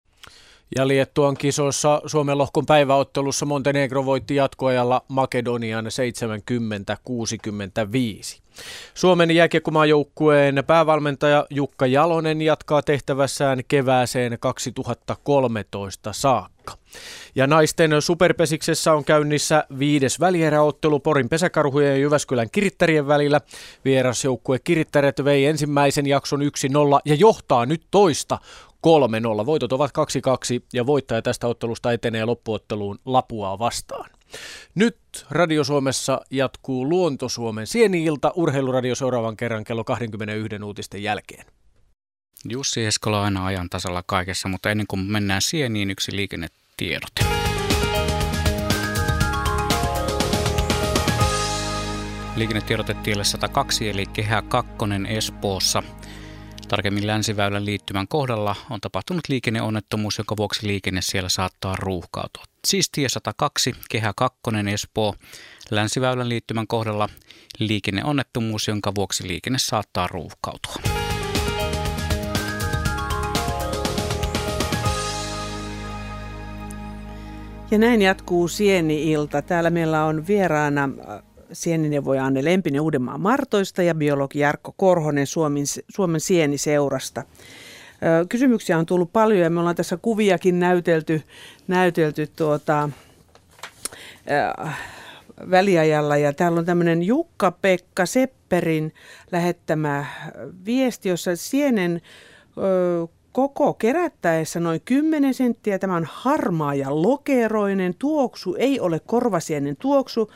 Ja 0.76 0.88
Liettuan 0.88 1.36
kisoissa 1.36 2.02
Suomen 2.06 2.38
lohkon 2.38 2.66
päiväottelussa 2.66 3.46
Montenegro 3.46 4.04
voitti 4.04 4.34
jatkoajalla 4.34 5.04
Makedonian 5.08 5.86
70-65. 5.86 5.88
Suomen 8.94 9.30
jääkiekkomaajoukkueen 9.30 10.64
päävalmentaja 10.66 11.46
Jukka 11.50 11.86
Jalonen 11.86 12.42
jatkaa 12.42 12.82
tehtävässään 12.82 13.60
kevääseen 13.68 14.36
2013 14.40 16.12
saakka. 16.12 16.72
Ja 17.34 17.46
naisten 17.46 18.02
superpesiksessä 18.02 18.92
on 18.92 19.04
käynnissä 19.04 19.64
viides 19.78 20.20
välieräottelu 20.20 21.00
Porin 21.00 21.28
pesäkarhujen 21.28 21.90
ja 21.90 21.96
Jyväskylän 21.96 22.50
kirittärien 22.50 23.06
välillä. 23.06 23.40
Vierasjoukkue 23.84 24.58
kirittäret 24.58 25.24
vei 25.24 25.46
ensimmäisen 25.46 26.06
jakson 26.06 26.40
1-0 26.40 26.44
ja 27.04 27.14
johtaa 27.14 27.66
nyt 27.66 27.82
toista 27.90 28.38
3-0. 28.86 29.46
Voitot 29.46 29.72
ovat 29.72 29.90
2-2 29.90 30.64
ja 30.72 30.86
voittaja 30.86 31.22
tästä 31.22 31.46
ottelusta 31.46 31.92
etenee 31.92 32.24
loppuotteluun 32.24 32.98
Lapua 33.04 33.58
vastaan. 33.58 34.10
Nyt 34.74 34.98
Radio 35.30 35.64
Suomessa 35.64 36.20
jatkuu 36.30 36.88
Luonto-Suomen 36.88 37.66
sieni-ilta 37.66 38.32
urheiluradio 38.36 38.94
seuraavan 38.94 39.36
kerran 39.36 39.64
kello 39.64 39.84
21 39.84 40.64
uutisten 40.64 41.02
jälkeen. 41.02 41.46
Jussi 42.48 42.84
Eskola 42.84 43.18
on 43.18 43.24
aina 43.24 43.46
ajan 43.46 43.68
tasalla 43.70 44.02
kaikessa, 44.06 44.48
mutta 44.48 44.70
ennen 44.70 44.86
kuin 44.86 45.00
mennään 45.00 45.42
sieniin, 45.42 45.90
yksi 45.90 46.16
liikennetiedote. 46.16 47.24
Liikennetiedote 52.36 52.94
tielle 52.94 53.24
102 53.24 53.88
eli 53.88 54.06
Kehä 54.06 54.42
2 54.42 54.72
Espoossa. 55.08 55.82
Tarkemmin 56.72 57.06
länsiväylän 57.06 57.64
liittymän 57.64 58.08
kohdalla 58.08 58.56
on 58.70 58.80
tapahtunut 58.80 59.28
liikenneonnettomuus, 59.28 60.18
jonka 60.18 60.36
vuoksi 60.36 60.66
liikenne 60.66 61.00
siellä 61.02 61.28
saattaa 61.28 61.76
ruuhkautua. 61.76 62.44
Siis 62.66 62.90
tie 62.90 63.08
102, 63.08 63.74
kehä 63.90 64.12
2 64.16 64.40
Espoo, 64.72 65.14
länsiväylän 65.70 66.28
liittymän 66.28 66.66
kohdalla 66.66 67.08
liikenneonnettomuus, 67.58 68.68
jonka 68.68 68.94
vuoksi 68.94 69.28
liikenne 69.28 69.58
saattaa 69.58 70.06
ruuhkautua. 70.06 70.74
Ja 77.70 77.78
näin 77.78 78.02
jatkuu 78.02 78.48
Sieni-ilta. 78.48 79.42
Täällä 79.42 79.70
meillä 79.70 80.04
on 80.04 80.26
vieraana 80.26 80.88
sienineuvoja 81.53 82.24
Anne 82.24 82.44
Lempinen 82.44 82.80
Uudenmaan 82.80 83.20
Martoista 83.20 83.82
ja 83.82 83.94
biologi 83.94 84.38
Jarkko 84.38 84.74
Korhonen 84.76 85.26
Suomen, 85.26 85.64
Suomen 85.88 86.20
sieniseurasta. 86.20 87.22
Kysymyksiä 88.28 88.78
on 88.78 88.86
tullut 88.86 89.12
paljon 89.12 89.40
ja 89.40 89.50
me 89.50 89.61
ollaan 89.61 89.76
tässä 89.76 89.98
kuviakin 90.03 90.61
näytelty, 90.61 91.22
näytelty 91.68 92.26
tuota, 92.36 92.88
väliajalla. 95.50 96.16
Ja 96.16 96.32
täällä 96.32 96.59
on 96.59 96.66
tämmöinen 96.66 97.03
Jukka-Pekka 97.03 98.07
Sepperin 98.07 98.92
lähettämä 99.32 100.07
viesti, 100.66 101.09
jossa 101.09 101.36
sienen 101.36 102.00
koko 103.32 103.74
kerättäessä 103.74 104.61
noin 104.61 104.80
10 104.84 105.34
senttiä. 105.34 105.78
Tämä 105.78 105.96
on 105.96 106.09
harmaa 106.11 106.74
ja 106.74 107.03
lokeroinen. 107.03 107.94
Tuoksu 107.98 108.57
ei 108.59 108.80
ole 108.80 109.00
korvasienen 109.07 109.76
tuoksu, 109.76 110.30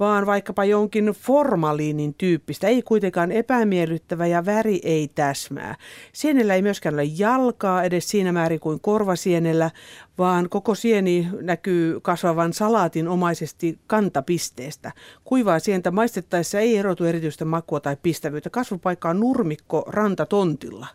vaan 0.00 0.26
vaikkapa 0.26 0.64
jonkin 0.64 1.06
formaliinin 1.06 2.14
tyyppistä, 2.14 2.66
ei 2.66 2.82
kuitenkaan 2.82 3.32
epämiellyttävä 3.32 4.26
ja 4.26 4.46
väri 4.46 4.80
ei 4.82 5.08
täsmää. 5.14 5.74
Sienellä 6.12 6.54
ei 6.54 6.62
myöskään 6.62 6.94
ole 6.94 7.04
jalkaa 7.04 7.82
edes 7.82 8.08
siinä 8.08 8.32
määrin 8.32 8.60
kuin 8.60 8.80
korvasienellä, 8.80 9.70
vaan 10.18 10.48
koko 10.48 10.74
sieni 10.74 11.28
näkyy 11.40 12.00
kasvavan 12.00 12.52
salaatin 12.52 13.08
omaisesti 13.08 13.78
kantapisteestä. 13.86 14.92
Kuivaa 15.24 15.58
sientä 15.58 15.90
maistettaessa 15.90 16.60
ei 16.60 16.76
erotu 16.76 17.04
erityistä 17.04 17.44
makua 17.44 17.80
tai 17.80 17.96
pistävyyttä. 18.02 18.50
Kasvupaikka 18.50 19.08
on 19.08 19.20
nurmikko 19.20 19.84
rantatontilla. 19.86 20.86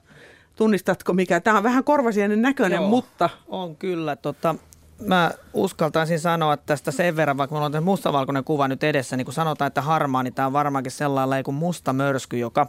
Tunnistatko 0.56 1.14
mikä? 1.14 1.40
Tämä 1.40 1.58
on 1.58 1.64
vähän 1.64 1.84
korvasienen 1.84 2.42
näköinen, 2.42 2.82
Joo, 2.82 2.90
mutta... 2.90 3.30
On 3.48 3.76
kyllä. 3.76 4.16
Tota, 4.16 4.56
mä 5.08 5.32
uskaltaisin 5.54 6.20
sanoa 6.20 6.58
tästä 6.58 6.92
sen 6.92 7.16
verran, 7.16 7.38
vaikka 7.38 7.56
mulla 7.56 7.78
on 7.78 7.84
mustavalkoinen 7.84 8.44
kuva 8.44 8.68
nyt 8.68 8.84
edessä, 8.84 9.18
niin 9.18 9.26
kun 9.26 9.34
sanotaan, 9.34 9.68
että 9.68 9.82
harmaa, 9.82 10.24
niin 10.24 10.34
tämä 10.34 10.46
on 10.46 10.54
varmaankin 10.54 10.92
sellainen 10.92 11.44
kuin 11.44 11.56
musta 11.56 11.94
mörsky, 11.94 12.38
joka 12.38 12.68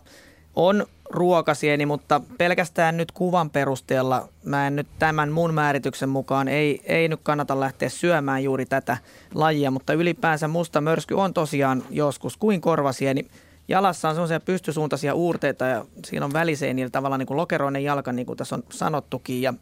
on 0.57 0.87
ruokasieni, 1.11 1.87
mutta 1.87 2.21
pelkästään 2.39 2.97
nyt 2.97 3.13
kuvan 3.13 3.51
perusteella 3.51 4.29
mä 4.45 4.67
en 4.67 4.77
nyt 4.77 4.87
tämän 4.99 5.33
mun 5.33 5.55
määrityksen 5.55 6.09
mukaan 6.09 6.49
ei, 6.49 6.81
ei 6.85 7.09
nyt 7.09 7.21
kannata 7.23 7.61
lähteä 7.61 7.89
syömään 7.89 8.45
juuri 8.45 8.67
tätä 8.67 8.97
lajia, 9.35 9.71
mutta 9.71 9.93
ylipäänsä 9.93 10.49
musta 10.49 10.81
mörsky 10.81 11.15
on 11.15 11.35
tosiaan 11.35 11.83
joskus 11.91 12.37
kuin 12.37 12.61
korvasieni. 12.61 13.27
Jalassa 13.69 14.09
on 14.09 14.15
sellaisia 14.15 14.41
pystysuuntaisia 14.41 15.15
uurteita 15.15 15.65
ja 15.67 15.85
siinä 16.05 16.27
on 16.27 16.33
väliseinillä 16.33 16.91
tavallaan 16.91 17.19
niin 17.19 17.27
kuin 17.27 17.37
lokeroinen 17.37 17.85
jalka, 17.85 18.13
niin 18.13 18.27
kuin 18.27 18.37
tässä 18.37 18.55
on 18.57 18.65
sanottukin. 18.71 19.43
Ja 19.43 19.55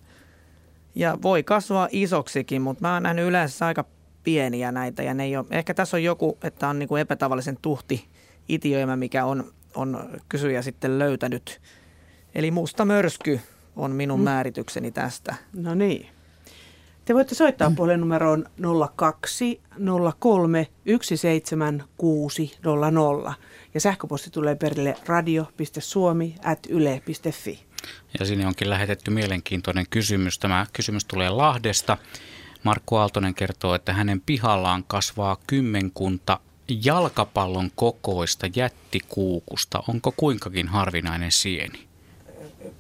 ja 0.95 1.19
voi 1.23 1.43
kasvaa 1.43 1.89
isoksikin, 1.91 2.63
mutta 2.63 2.81
mä 2.81 2.95
oon 2.95 3.03
nähnyt 3.03 3.29
yleensä 3.29 3.67
aika 3.67 3.85
pieniä 4.25 4.73
näitä 4.73 5.03
ja 5.03 5.15
ne 5.15 5.25
ei 5.25 5.37
ole, 5.37 5.47
ehkä 5.51 5.75
tässä 5.75 5.97
on 5.97 6.03
joku, 6.03 6.39
että 6.43 6.69
on 6.69 6.79
niin 6.79 6.89
kuin 6.89 7.01
epätavallisen 7.01 7.59
tuhti 7.63 8.09
itiöimä, 8.49 8.97
mikä 8.97 9.25
on, 9.25 9.53
on 9.75 10.11
kysyjä 10.29 10.63
sitten 10.63 10.99
löytänyt. 10.99 11.61
Eli 12.35 12.51
musta 12.51 12.85
mörsky 12.85 13.41
on 13.77 13.93
minun 13.93 14.21
mm. 14.21 14.25
määritykseni 14.25 14.91
tästä. 14.91 15.35
No 15.53 15.75
niin. 15.75 16.07
Te 17.05 17.15
voitte 17.15 17.35
soittaa 17.35 17.73
puhelinnumeroon 17.77 18.45
02 18.97 19.61
03 20.19 20.67
17600 21.15 23.35
ja 23.75 23.81
sähköposti 23.81 24.31
tulee 24.31 24.55
perille 24.55 24.97
radio.suomi 25.07 26.35
at 26.45 26.59
yle.fi. 26.69 27.67
Ja 28.19 28.27
sinne 28.27 28.47
onkin 28.47 28.71
lähetetty 28.71 29.11
mielenkiintoinen 29.11 29.87
kysymys. 29.91 30.39
Tämä 30.39 30.67
kysymys 30.73 31.05
tulee 31.05 31.31
Lahdesta. 31.31 31.99
Markku 32.63 32.97
Aaltonen 32.97 33.35
kertoo, 33.35 33.75
että 33.75 33.93
hänen 33.93 34.21
pihallaan 34.27 34.85
kasvaa 34.87 35.37
kymmenkunta 35.47 36.41
jalkapallon 36.85 37.71
kokoista 37.75 38.47
jättikuukusta. 38.57 39.83
Onko 39.89 40.13
kuinkakin 40.17 40.69
harvinainen 40.69 41.33
sieni? 41.33 41.79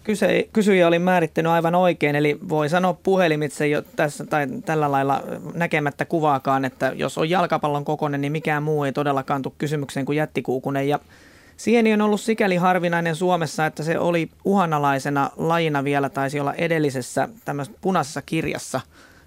Kyse, 0.04 0.48
kysyjä 0.52 0.88
oli 0.88 0.98
määrittänyt 0.98 1.52
aivan 1.52 1.74
oikein, 1.74 2.16
eli 2.16 2.38
voi 2.48 2.68
sanoa 2.68 2.92
puhelimitse 2.92 3.68
jo 3.68 3.82
tässä, 3.82 4.26
tai 4.26 4.46
tällä 4.64 4.92
lailla 4.92 5.22
näkemättä 5.54 6.04
kuvaakaan, 6.04 6.64
että 6.64 6.92
jos 6.96 7.18
on 7.18 7.30
jalkapallon 7.30 7.84
kokoinen, 7.84 8.20
niin 8.20 8.32
mikään 8.32 8.62
muu 8.62 8.84
ei 8.84 8.92
todellakaan 8.92 9.42
tule 9.42 9.54
kysymykseen 9.58 10.06
kuin 10.06 10.16
jättikuukunen. 10.16 10.88
Ja 10.88 10.98
Sieni 11.62 11.92
on 11.92 12.00
ollut 12.00 12.20
sikäli 12.20 12.56
harvinainen 12.56 13.16
Suomessa, 13.16 13.66
että 13.66 13.82
se 13.82 13.98
oli 13.98 14.30
uhanalaisena 14.44 15.30
lajina 15.36 15.84
vielä, 15.84 16.08
taisi 16.08 16.40
olla 16.40 16.54
edellisessä 16.54 17.28
tämmöisessä 17.44 17.78
punaisessa 17.80 18.22
kirjassa, 18.22 18.80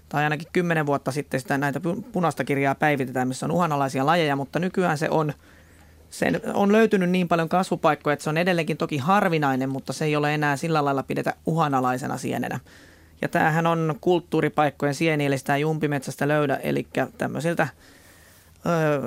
tai 0.08 0.24
ainakin 0.24 0.48
kymmenen 0.52 0.86
vuotta 0.86 1.12
sitten 1.12 1.40
sitä 1.40 1.58
näitä 1.58 1.80
punaista 2.12 2.44
kirjaa 2.44 2.74
päivitetään, 2.74 3.28
missä 3.28 3.46
on 3.46 3.52
uhanalaisia 3.52 4.06
lajeja, 4.06 4.36
mutta 4.36 4.58
nykyään 4.58 4.98
se 4.98 5.10
on, 5.10 5.32
sen 6.10 6.40
on 6.54 6.72
löytynyt 6.72 7.10
niin 7.10 7.28
paljon 7.28 7.48
kasvupaikkoja, 7.48 8.12
että 8.12 8.22
se 8.22 8.30
on 8.30 8.38
edelleenkin 8.38 8.76
toki 8.76 8.98
harvinainen, 8.98 9.68
mutta 9.68 9.92
se 9.92 10.04
ei 10.04 10.16
ole 10.16 10.34
enää 10.34 10.56
sillä 10.56 10.84
lailla 10.84 11.02
pidetä 11.02 11.34
uhanalaisena 11.46 12.18
sienenä. 12.18 12.60
Ja 13.22 13.28
tämähän 13.28 13.66
on 13.66 13.94
kulttuuripaikkojen 14.00 14.94
sieni, 14.94 15.26
eli 15.26 15.38
sitä 15.38 15.56
ei 15.56 15.64
umpimetsästä 15.64 16.28
löydä, 16.28 16.56
eli 16.56 16.86
tämmöisiltä 17.18 17.68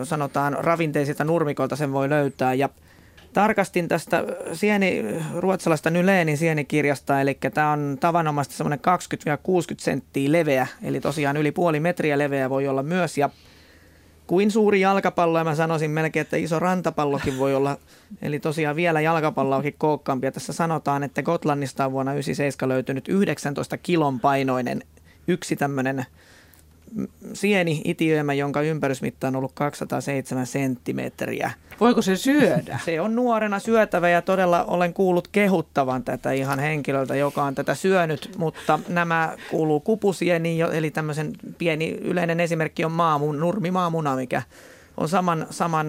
sanotaan 0.03 0.57
ravinteisilta 0.59 1.23
nurmikolta 1.23 1.75
sen 1.75 1.93
voi 1.93 2.09
löytää. 2.09 2.53
Ja 2.53 2.69
tarkastin 3.33 3.87
tästä 3.87 4.23
sieni, 4.53 5.05
ruotsalaista 5.35 5.89
Nyleenin 5.89 6.37
sienikirjasta, 6.37 7.21
eli 7.21 7.37
tämä 7.53 7.71
on 7.71 7.97
tavanomaisesti 7.99 8.57
semmoinen 8.57 8.79
20-60 8.79 8.81
senttiä 9.77 10.31
leveä, 10.31 10.67
eli 10.83 10.99
tosiaan 10.99 11.37
yli 11.37 11.51
puoli 11.51 11.79
metriä 11.79 12.17
leveä 12.17 12.49
voi 12.49 12.67
olla 12.67 12.83
myös. 12.83 13.17
Ja 13.17 13.29
kuin 14.27 14.51
suuri 14.51 14.81
jalkapallo, 14.81 15.37
ja 15.37 15.43
mä 15.43 15.55
sanoisin 15.55 15.91
melkein, 15.91 16.21
että 16.21 16.37
iso 16.37 16.59
rantapallokin 16.59 17.37
voi 17.37 17.55
olla, 17.55 17.77
eli 18.21 18.39
tosiaan 18.39 18.75
vielä 18.75 19.01
jalkapalloakin 19.01 19.75
kookkaampi. 19.77 20.27
Ja 20.27 20.31
tässä 20.31 20.53
sanotaan, 20.53 21.03
että 21.03 21.23
Gotlannista 21.23 21.85
on 21.85 21.91
vuonna 21.91 22.11
1997 22.11 22.69
löytynyt 22.69 23.07
19 23.07 23.77
kilon 23.77 24.19
painoinen 24.19 24.81
yksi 25.27 25.55
tämmöinen 25.55 26.05
sieni 27.33 27.81
itiöimä, 27.85 28.33
jonka 28.33 28.61
ympärysmitta 28.61 29.27
on 29.27 29.35
ollut 29.35 29.51
207 29.53 30.45
senttimetriä. 30.45 31.51
Voiko 31.79 32.01
se 32.01 32.15
syödä? 32.15 32.79
Se 32.85 33.01
on 33.01 33.15
nuorena 33.15 33.59
syötävä 33.59 34.09
ja 34.09 34.21
todella 34.21 34.63
olen 34.63 34.93
kuullut 34.93 35.27
kehuttavan 35.27 36.03
tätä 36.03 36.31
ihan 36.31 36.59
henkilöltä, 36.59 37.15
joka 37.15 37.43
on 37.43 37.55
tätä 37.55 37.75
syönyt, 37.75 38.31
mutta 38.37 38.79
nämä 38.87 39.35
kuuluu 39.51 39.79
kupusieni, 39.79 40.61
eli 40.61 40.91
tämmöisen 40.91 41.33
pieni 41.57 41.89
yleinen 41.89 42.39
esimerkki 42.39 42.85
on 42.85 42.91
maamun, 42.91 43.39
nurmimaamuna, 43.39 44.15
mikä 44.15 44.41
on 44.97 45.09
saman, 45.09 45.47
saman, 45.49 45.87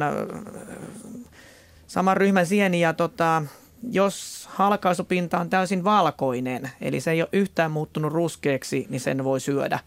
saman 1.86 2.16
ryhmän 2.16 2.46
sieni 2.46 2.80
ja 2.80 2.92
tota, 2.92 3.42
jos 3.90 4.48
halkaisupinta 4.50 5.38
on 5.38 5.50
täysin 5.50 5.84
valkoinen, 5.84 6.70
eli 6.80 7.00
se 7.00 7.10
ei 7.10 7.22
ole 7.22 7.28
yhtään 7.32 7.70
muuttunut 7.70 8.12
ruskeaksi, 8.12 8.86
niin 8.90 9.00
sen 9.00 9.24
voi 9.24 9.40
syödä 9.40 9.78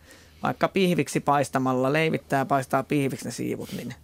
vaikka 0.44 0.68
pihviksi 0.68 1.20
paistamalla, 1.20 1.94
leivittää 1.94 2.39
ja 2.39 2.46
paistaa 2.46 2.84
pihviksi 2.84 3.26
ne 3.26 3.32
siivut, 3.32 3.72
niin 3.72 3.96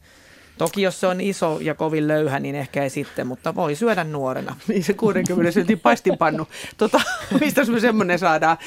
Toki 0.60 0.82
jos 0.82 1.00
se 1.00 1.08
on 1.08 1.22
iso 1.22 1.58
ja 1.62 1.76
kovin 1.76 2.08
löyhä, 2.08 2.40
niin 2.40 2.56
ehkä 2.56 2.84
ei 2.84 2.90
sitten, 2.90 3.28
mutta 3.28 3.56
voi 3.56 3.76
syödä 3.76 4.04
nuorena. 4.04 4.56
Niin 4.68 4.84
se 4.84 4.94
60 4.94 5.52
sentin 5.52 5.80
paistinpannu. 5.80 6.48
Tota, 6.78 7.02
mistä 7.42 7.66
me 7.66 7.80
semmoinen 7.80 8.20
saadaan? 8.20 8.58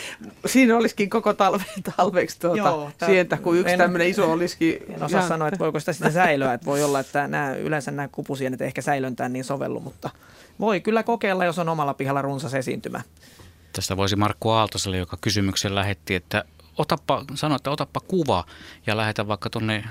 Siinä 0.46 0.76
olisikin 0.76 1.10
koko 1.10 1.34
talve, 1.34 1.64
talveksi 1.96 2.40
tuota, 2.40 2.56
Joo, 2.56 2.90
tää, 2.98 3.08
sientä, 3.08 3.36
kun 3.36 3.58
yksi 3.58 3.76
tämmöinen 3.76 4.08
iso 4.08 4.32
olisikin. 4.32 4.78
En 4.88 5.02
osaa 5.02 5.08
ihan... 5.08 5.28
sanoa, 5.28 5.48
että 5.48 5.58
voiko 5.58 5.80
sitä 5.80 5.92
sitten 5.92 6.12
säilöä. 6.12 6.54
Että 6.54 6.66
voi 6.66 6.82
olla, 6.82 7.00
että 7.00 7.28
nämä, 7.28 7.54
yleensä 7.54 7.90
nämä 7.90 8.08
kupusienet 8.08 8.60
ehkä 8.60 8.82
säilöntään 8.82 9.32
niin 9.32 9.44
sovellu, 9.44 9.80
mutta 9.80 10.10
voi 10.60 10.80
kyllä 10.80 11.02
kokeilla, 11.02 11.44
jos 11.44 11.58
on 11.58 11.68
omalla 11.68 11.94
pihalla 11.94 12.22
runsas 12.22 12.54
esiintymä. 12.54 13.00
Tästä 13.72 13.96
voisi 13.96 14.16
Markku 14.16 14.50
Aaltoselle, 14.50 14.96
joka 14.96 15.18
kysymyksen 15.20 15.74
lähetti, 15.74 16.14
että 16.14 16.44
otappa, 16.78 17.24
sano, 17.34 17.56
että 17.56 17.70
otappa 17.70 18.00
kuva 18.00 18.44
ja 18.86 18.96
lähetä 18.96 19.28
vaikka 19.28 19.50
tuonne 19.50 19.84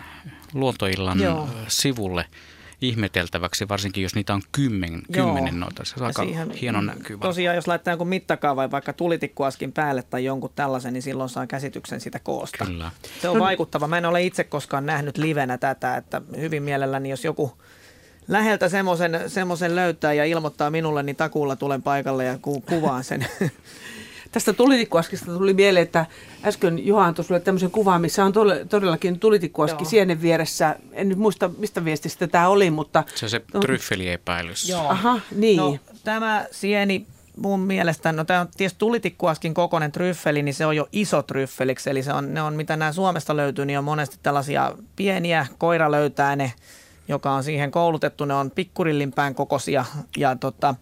luontoillan 0.53 1.19
Joo. 1.19 1.49
sivulle 1.67 2.25
ihmeteltäväksi, 2.81 3.69
varsinkin 3.69 4.03
jos 4.03 4.15
niitä 4.15 4.33
on 4.33 4.41
kymmen, 4.51 5.01
kymmenen 5.11 5.59
noita. 5.59 5.85
Se 5.85 5.95
on 5.99 6.05
aika 6.05 6.23
siihen, 6.23 6.51
hieno 6.51 6.81
näkyvä. 6.81 7.21
Tosiaan, 7.21 7.55
jos 7.55 7.67
laittaa 7.67 7.91
jonkun 7.91 8.07
mittakaavan, 8.07 8.71
vaikka 8.71 8.93
tulitikkuaskin 8.93 9.71
päälle 9.71 10.03
tai 10.03 10.25
jonkun 10.25 10.51
tällaisen, 10.55 10.93
niin 10.93 11.01
silloin 11.01 11.29
saa 11.29 11.47
käsityksen 11.47 12.01
sitä 12.01 12.19
koosta. 12.19 12.65
Kyllä. 12.65 12.91
Se 13.21 13.29
on 13.29 13.39
vaikuttava. 13.39 13.87
Mä 13.87 13.97
en 13.97 14.05
ole 14.05 14.23
itse 14.23 14.43
koskaan 14.43 14.85
nähnyt 14.85 15.17
livenä 15.17 15.57
tätä, 15.57 15.95
että 15.95 16.21
hyvin 16.37 16.63
mielelläni, 16.63 17.09
jos 17.09 17.25
joku 17.25 17.57
läheltä 18.27 18.69
semmoisen 19.27 19.75
löytää 19.75 20.13
ja 20.13 20.25
ilmoittaa 20.25 20.69
minulle, 20.69 21.03
niin 21.03 21.15
takuulla 21.15 21.55
tulen 21.55 21.81
paikalle 21.81 22.25
ja 22.25 22.37
ku, 22.41 22.61
kuvaan 22.61 23.03
sen. 23.03 23.27
Tästä 24.31 24.53
tulitikkuaskista 24.53 25.25
tuli 25.25 25.53
mieleen, 25.53 25.83
että 25.83 26.05
äsken 26.43 26.87
Juha 26.87 27.05
antoi 27.05 27.25
sulle 27.25 27.39
tämmöisen 27.39 27.71
kuvan, 27.71 28.01
missä 28.01 28.25
on 28.25 28.33
todellakin 28.69 29.19
tulitikkuaski 29.19 29.83
Joo. 29.83 29.89
sienen 29.89 30.21
vieressä. 30.21 30.75
En 30.91 31.09
nyt 31.09 31.17
muista, 31.17 31.49
mistä 31.57 31.85
viestistä 31.85 32.27
tämä 32.27 32.47
oli, 32.47 32.71
mutta... 32.71 33.03
Se 33.15 33.25
on 33.25 33.29
se 33.29 33.41
no, 33.53 33.59
tryffeliepäilys. 33.59 34.69
Joo. 34.69 34.87
Aha, 34.87 35.19
niin. 35.35 35.57
No, 35.57 35.77
tämä 36.03 36.45
sieni 36.51 37.05
mun 37.37 37.59
mielestä, 37.59 38.11
no 38.11 38.25
tämä 38.25 38.41
on 38.41 38.47
tietysti 38.57 38.79
tulitikkuaskin 38.79 39.53
kokoinen 39.53 39.91
tryffeli, 39.91 40.43
niin 40.43 40.53
se 40.53 40.65
on 40.65 40.75
jo 40.75 40.87
iso 40.91 41.23
tryffeliksi. 41.23 41.89
Eli 41.89 42.03
se 42.03 42.13
on, 42.13 42.33
ne 42.33 42.41
on, 42.41 42.53
mitä 42.53 42.77
nämä 42.77 42.91
Suomesta 42.91 43.37
löytyy, 43.37 43.65
niin 43.65 43.79
on 43.79 43.83
monesti 43.83 44.17
tällaisia 44.23 44.75
pieniä, 44.95 45.47
koira 45.57 45.91
löytää 45.91 46.35
ne, 46.35 46.53
joka 47.07 47.31
on 47.31 47.43
siihen 47.43 47.71
koulutettu. 47.71 48.25
Ne 48.25 48.33
on 48.33 48.51
pikkurillinpään 48.51 49.35
kokoisia 49.35 49.85
ja 50.17 50.35
tota, 50.35 50.75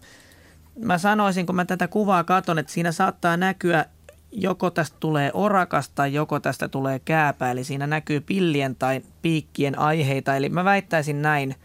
mä 0.78 0.98
sanoisin, 0.98 1.46
kun 1.46 1.56
mä 1.56 1.64
tätä 1.64 1.88
kuvaa 1.88 2.24
katson, 2.24 2.58
että 2.58 2.72
siinä 2.72 2.92
saattaa 2.92 3.36
näkyä 3.36 3.84
joko 4.32 4.70
tästä 4.70 4.96
tulee 5.00 5.30
orakasta, 5.34 6.06
joko 6.06 6.40
tästä 6.40 6.68
tulee 6.68 6.98
kääpä, 6.98 7.50
eli 7.50 7.64
siinä 7.64 7.86
näkyy 7.86 8.20
pillien 8.20 8.76
tai 8.76 9.02
piikkien 9.22 9.78
aiheita. 9.78 10.36
Eli 10.36 10.48
mä 10.48 10.64
väittäisin 10.64 11.22
näin 11.22 11.56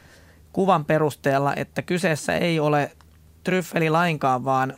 kuvan 0.54 0.86
perusteella, 0.86 1.54
että 1.56 1.82
kyseessä 1.82 2.34
ei 2.34 2.60
ole 2.60 2.92
tryffeli 3.44 3.90
lainkaan, 3.90 4.46
vaan 4.46 4.74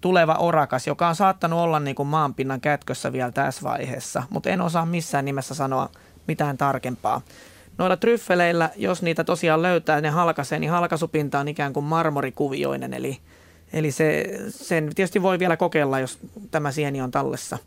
tuleva 0.00 0.34
orakas, 0.34 0.86
joka 0.86 1.08
on 1.08 1.16
saattanut 1.16 1.58
olla 1.58 1.80
niin 1.80 1.96
kuin 1.96 2.08
maanpinnan 2.08 2.60
kätkössä 2.60 3.12
vielä 3.12 3.32
tässä 3.32 3.62
vaiheessa, 3.62 4.22
mutta 4.30 4.50
en 4.50 4.60
osaa 4.60 4.86
missään 4.86 5.24
nimessä 5.24 5.54
sanoa 5.54 5.88
mitään 6.28 6.58
tarkempaa. 6.58 7.20
Noilla 7.78 7.96
tryffeleillä, 7.96 8.70
jos 8.76 9.02
niitä 9.02 9.24
tosiaan 9.24 9.62
löytää, 9.62 10.00
ne 10.00 10.10
halkaisee, 10.10 10.58
niin 10.58 10.70
halkaisupinta 10.70 11.40
on 11.40 11.48
ikään 11.48 11.72
kuin 11.72 11.84
marmorikuvioinen, 11.84 12.94
eli, 12.94 13.18
eli 13.72 13.90
se, 13.90 14.24
sen 14.48 14.94
tietysti 14.94 15.22
voi 15.22 15.38
vielä 15.38 15.56
kokeilla, 15.56 16.00
jos 16.00 16.18
tämä 16.50 16.72
sieni 16.72 17.00
on 17.00 17.10
tallessa. 17.10 17.58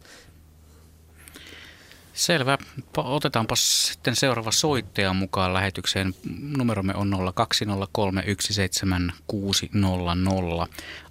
Selvä. 2.13 2.57
Otetaanpa 2.97 3.55
sitten 3.55 4.15
seuraava 4.15 4.51
soittaja 4.51 5.13
mukaan 5.13 5.53
lähetykseen. 5.53 6.13
Numeromme 6.57 6.93
on 6.95 7.13
020317600. 7.13 7.17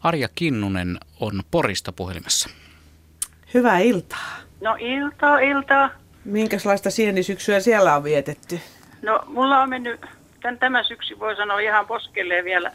Arja 0.01 0.29
Kinnunen 0.35 1.01
on 1.21 1.43
Porista 1.51 1.93
puhelimessa. 1.93 2.51
Hyvää 3.55 3.79
iltaa. 3.79 4.37
No 4.61 4.77
iltaa, 4.79 5.39
iltaa. 5.39 5.91
Minkälaista 6.25 6.91
sienisyksyä 6.91 7.61
siellä 7.61 7.97
on 7.97 8.05
vietetty? 8.05 8.61
No 9.03 9.21
mulla 9.27 9.61
on 9.61 9.69
mennyt, 9.69 10.01
tämän, 10.43 10.59
tämä 10.59 10.83
syksy 10.83 11.19
voi 11.19 11.37
sanoa 11.37 11.61
ihan 11.61 11.87
poskelleen 11.87 12.45
vielä 12.45 12.73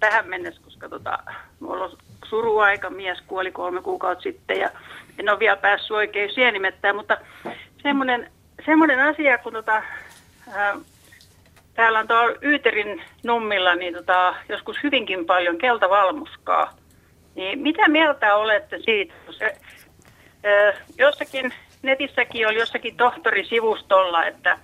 tähän 0.00 0.28
mennessä, 0.28 0.60
koska 0.64 0.88
tota, 0.88 1.18
mulla 1.60 1.84
on 1.84 1.98
suruaika, 2.24 2.90
mies 2.90 3.20
kuoli 3.26 3.52
kolme 3.52 3.82
kuukautta 3.82 4.22
sitten 4.22 4.60
ja 4.60 4.70
en 5.18 5.28
ole 5.28 5.38
vielä 5.38 5.56
päässyt 5.56 5.90
oikein 5.90 6.34
sienimettään, 6.34 6.96
mutta 6.96 7.18
semmoinen, 7.82 8.30
semmoinen 8.66 9.00
asia, 9.00 9.38
kun 9.38 9.52
tota, 9.52 9.82
ää, 10.52 10.76
täällä 11.74 11.98
on 11.98 12.08
tuolla 12.08 12.38
Yyterin 12.42 13.02
nummilla 13.24 13.74
niin 13.74 13.94
tota, 13.94 14.34
joskus 14.48 14.76
hyvinkin 14.82 15.26
paljon 15.26 15.58
keltavalmuskaa, 15.58 16.76
niin 17.34 17.58
mitä 17.58 17.88
mieltä 17.88 18.36
olette 18.36 18.78
siitä? 18.78 19.14
Se, 19.30 19.56
ää, 20.44 20.72
jossakin 20.98 21.54
netissäkin 21.82 22.48
oli 22.48 22.58
jossakin 22.58 22.96
tohtorisivustolla, 22.96 24.26
että 24.26 24.58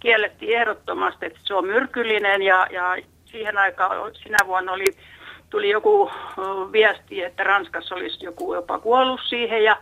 kiellettiin 0.00 0.58
ehdottomasti, 0.58 1.26
että 1.26 1.38
se 1.42 1.54
on 1.54 1.66
myrkyllinen 1.66 2.42
ja, 2.42 2.66
ja 2.70 2.96
siihen 3.24 3.58
aikaan 3.58 4.14
sinä 4.14 4.38
vuonna 4.46 4.72
oli, 4.72 4.96
tuli 5.50 5.70
joku 5.70 6.10
viesti, 6.72 7.22
että 7.22 7.44
Ranskassa 7.44 7.94
olisi 7.94 8.24
joku 8.24 8.54
jopa 8.54 8.78
kuollut 8.78 9.20
siihen 9.28 9.64
ja, 9.64 9.76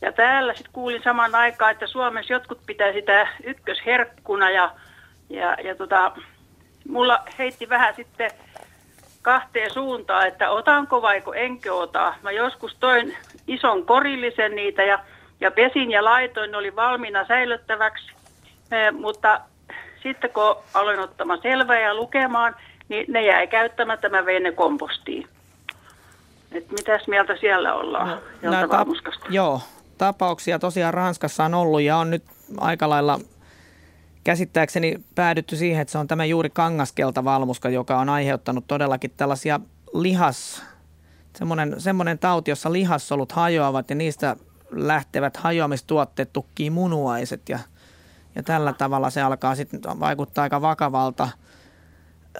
ja 0.00 0.12
täällä 0.12 0.54
sitten 0.54 0.72
kuulin 0.72 1.02
saman 1.02 1.34
aikaan, 1.34 1.72
että 1.72 1.86
Suomessa 1.86 2.32
jotkut 2.32 2.58
pitää 2.66 2.92
sitä 2.92 3.28
ykkösherkkuna 3.44 4.50
ja, 4.50 4.70
ja, 5.30 5.56
ja 5.64 5.74
tota, 5.74 6.12
mulla 6.88 7.24
heitti 7.38 7.68
vähän 7.68 7.94
sitten 7.94 8.30
kahteen 9.22 9.72
suuntaan, 9.72 10.26
että 10.28 10.50
otanko 10.50 11.02
vaiko 11.02 11.34
enkö 11.34 11.74
ota. 11.74 12.14
Mä 12.22 12.30
joskus 12.30 12.76
toin 12.80 13.16
ison 13.46 13.86
korillisen 13.86 14.54
niitä 14.54 14.82
ja, 14.82 14.98
ja 15.40 15.50
pesin 15.50 15.90
ja 15.90 16.04
laitoin, 16.04 16.50
ne 16.50 16.56
oli 16.56 16.76
valmiina 16.76 17.26
säilyttäväksi. 17.26 18.17
Eh, 18.72 18.92
mutta 18.92 19.40
sitten 20.02 20.30
kun 20.30 20.56
aloin 20.74 20.98
ottamaan 20.98 21.42
selvää 21.42 21.80
ja 21.80 21.94
lukemaan, 21.94 22.56
niin 22.88 23.04
ne 23.08 23.26
jäi 23.26 23.46
käyttämättä, 23.46 24.08
mä 24.08 24.24
vein 24.24 24.42
ne 24.42 24.52
kompostiin. 24.52 25.28
Et 26.52 26.70
mitäs 26.70 27.08
mieltä 27.08 27.36
siellä 27.40 27.74
ollaan 27.74 28.08
no, 28.42 28.52
tap- 28.52 29.30
Joo, 29.30 29.60
tapauksia 29.98 30.58
tosiaan 30.58 30.94
Ranskassa 30.94 31.44
on 31.44 31.54
ollut 31.54 31.80
ja 31.80 31.96
on 31.96 32.10
nyt 32.10 32.24
aika 32.60 32.88
lailla 32.88 33.20
käsittääkseni 34.24 34.96
päädytty 35.14 35.56
siihen, 35.56 35.82
että 35.82 35.92
se 35.92 35.98
on 35.98 36.08
tämä 36.08 36.24
juuri 36.24 36.50
kangaskelta 36.50 37.24
valmuska, 37.24 37.68
joka 37.68 37.98
on 37.98 38.08
aiheuttanut 38.08 38.64
todellakin 38.66 39.10
tällaisia 39.16 39.60
lihas, 39.94 40.62
semmoinen, 41.36 41.80
semmoinen 41.80 42.18
tauti, 42.18 42.50
jossa 42.50 42.72
lihassolut 42.72 43.32
hajoavat 43.32 43.90
ja 43.90 43.96
niistä 43.96 44.36
lähtevät 44.70 45.36
hajoamistuotteet 45.36 46.32
tukkii 46.32 46.70
munuaiset 46.70 47.48
ja– 47.48 47.58
ja 48.34 48.42
tällä 48.42 48.72
tavalla 48.72 49.10
se 49.10 49.22
alkaa 49.22 49.54
sitten 49.54 49.80
vaikuttaa 50.00 50.42
aika 50.42 50.60
vakavalta. 50.60 51.28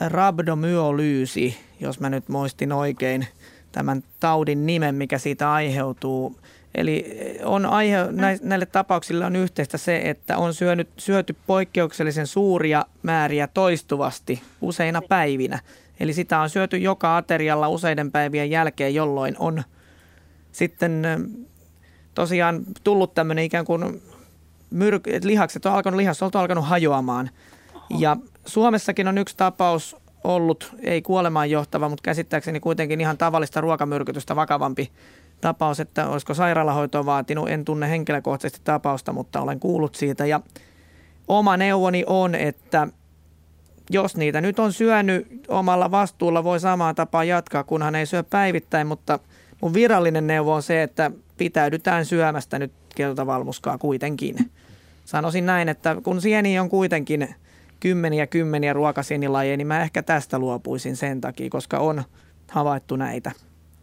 Rabdomyolyysi, 0.01 1.56
jos 1.81 2.01
mä 2.01 2.10
nyt 2.10 2.28
muistin 2.28 2.73
oikein 2.73 3.27
tämän 3.73 4.05
taudin 4.20 4.66
nimen, 4.66 4.94
mikä 4.94 5.19
siitä 5.19 5.52
aiheutuu. 5.52 6.40
Eli 6.74 7.05
on 7.44 7.66
aihe, 7.66 7.97
näille 8.43 8.66
tapauksille 8.66 9.24
on 9.24 9.36
yhteistä 9.36 9.78
se, 9.78 10.01
että 10.05 10.36
on 10.36 10.55
syönyt, 10.55 10.89
syöty 10.97 11.36
poikkeuksellisen 11.47 12.27
suuria 12.27 12.85
määriä 13.02 13.47
toistuvasti 13.47 14.43
useina 14.60 15.02
päivinä. 15.02 15.59
Eli 16.01 16.12
sitä 16.12 16.40
on 16.40 16.51
syöty 16.51 16.77
joka 16.77 17.16
aterialla 17.16 17.69
useiden 17.69 18.12
päivien 18.12 18.51
jälkeen, 18.51 18.94
jolloin 18.94 19.36
on 19.39 19.62
sitten 20.52 21.02
tosiaan 22.15 22.62
tullut 22.85 23.15
tämmöinen 23.15 23.44
ikään 23.44 23.65
kuin 23.65 24.02
että 25.07 25.28
lihakset 25.28 25.66
on 25.66 25.73
alkanut, 25.73 25.99
lihas 25.99 26.23
on 26.23 26.31
alkanut 26.35 26.66
hajoamaan. 26.66 27.31
Ja 27.99 28.16
Suomessakin 28.47 29.09
on 29.09 29.19
yksi 29.19 29.36
tapaus 29.36 29.97
ollut, 30.24 30.74
ei 30.82 31.03
kuolemaan 31.03 31.51
johtava, 31.51 31.89
mutta 31.89 32.03
käsittääkseni 32.03 32.61
kuitenkin 32.61 33.01
ihan 33.01 33.19
tavallista 33.19 33.61
ruokamyrkytystä 33.61 34.36
vakavampi 34.36 34.93
tapaus, 35.40 35.81
että 35.81 36.09
olisiko 36.09 36.35
sairaalahoitoa 36.35 37.07
vaatinut. 37.07 37.49
En 37.49 37.65
tunne 37.65 37.90
henkilökohtaisesti 37.90 38.61
tapausta, 38.65 39.12
mutta 39.12 39.40
olen 39.40 39.61
kuullut 39.61 39.95
siitä. 39.95 40.27
Ja 40.27 40.40
oma 41.28 41.57
neuvoni 41.57 42.05
on, 42.07 42.35
että 42.35 42.89
jos 43.90 44.16
niitä 44.16 44.40
nyt 44.40 44.59
on 44.59 44.73
syönyt 44.73 45.27
omalla 45.49 45.90
vastuulla, 45.90 46.45
voi 46.45 46.61
samaan 46.61 46.95
tapaan 46.95 47.28
jatkaa, 47.28 47.65
kunhan 47.65 47.95
ei 47.95 48.07
syö 48.07 48.23
päivittäin, 48.23 48.86
mutta 48.86 49.19
mun 49.61 49.74
virallinen 49.74 50.27
neuvo 50.27 50.55
on 50.55 50.62
se, 50.62 50.82
että 50.82 51.11
pitäydytään 51.36 52.05
syömästä 52.05 52.59
nyt 52.59 52.73
keltavalmuskaa 52.99 53.79
kuitenkin. 53.79 54.51
Sanoisin 55.05 55.47
näin, 55.47 55.69
että 55.69 55.97
kun 56.03 56.20
sieni 56.20 56.59
on 56.59 56.69
kuitenkin 56.69 57.35
kymmeniä 57.81 58.27
kymmeniä 58.27 58.73
ruokasienilajeja, 58.73 59.57
niin 59.57 59.66
mä 59.66 59.83
ehkä 59.83 60.03
tästä 60.03 60.39
luopuisin 60.39 60.97
sen 60.97 61.20
takia, 61.20 61.51
koska 61.51 61.79
on 61.79 62.05
havaittu 62.51 62.97
näitä. 62.97 63.33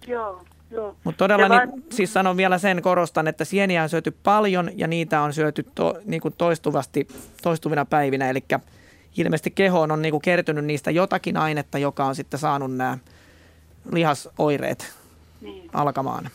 Joo. 0.08 0.96
Mutta 1.04 1.18
todella, 1.18 1.66
niin, 1.66 1.84
siis 1.92 2.14
sanon 2.14 2.38
vielä 2.38 2.58
sen, 2.58 2.82
korostan, 2.82 3.28
että 3.28 3.46
sieniä 3.46 3.84
on 3.84 3.90
syöty 3.90 4.12
paljon 4.24 4.72
ja 4.76 4.88
niitä 4.88 5.22
on 5.22 5.34
syöty 5.34 5.66
to, 5.76 5.98
niin 6.06 6.22
kuin 6.22 6.34
toistuvasti, 6.38 7.08
toistuvina 7.42 7.86
päivinä. 7.86 8.30
Eli 8.30 8.44
ilmeisesti 9.18 9.52
kehoon 9.52 9.92
on 9.92 10.02
niin 10.02 10.12
kuin 10.12 10.22
kertynyt 10.22 10.66
niistä 10.66 10.92
jotakin 10.92 11.38
ainetta, 11.38 11.78
joka 11.78 12.06
on 12.06 12.16
sitten 12.16 12.40
saanut 12.40 12.76
nämä 12.76 12.98
lihasoireet 13.92 14.94
niin. 15.42 15.70
alkamaan. 15.74 16.30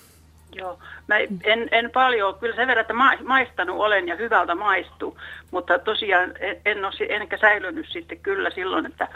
Joo, 0.53 0.79
mä 1.07 1.19
en, 1.45 1.69
en 1.73 1.91
paljon, 1.91 2.35
kyllä 2.35 2.57
sen 2.57 2.69
verran, 2.69 2.81
että 2.81 3.25
maistanut 3.25 3.77
olen 3.77 4.09
ja 4.09 4.17
hyvältä 4.17 4.55
maistuu, 4.55 5.19
mutta 5.51 5.79
tosiaan 5.79 6.35
en, 6.41 6.57
en 6.65 6.85
ole, 6.85 6.93
enkä 7.09 7.39
säilynyt 7.39 7.87
sitten 7.89 8.19
kyllä 8.19 8.51
silloin, 8.51 8.87
että 8.87 9.09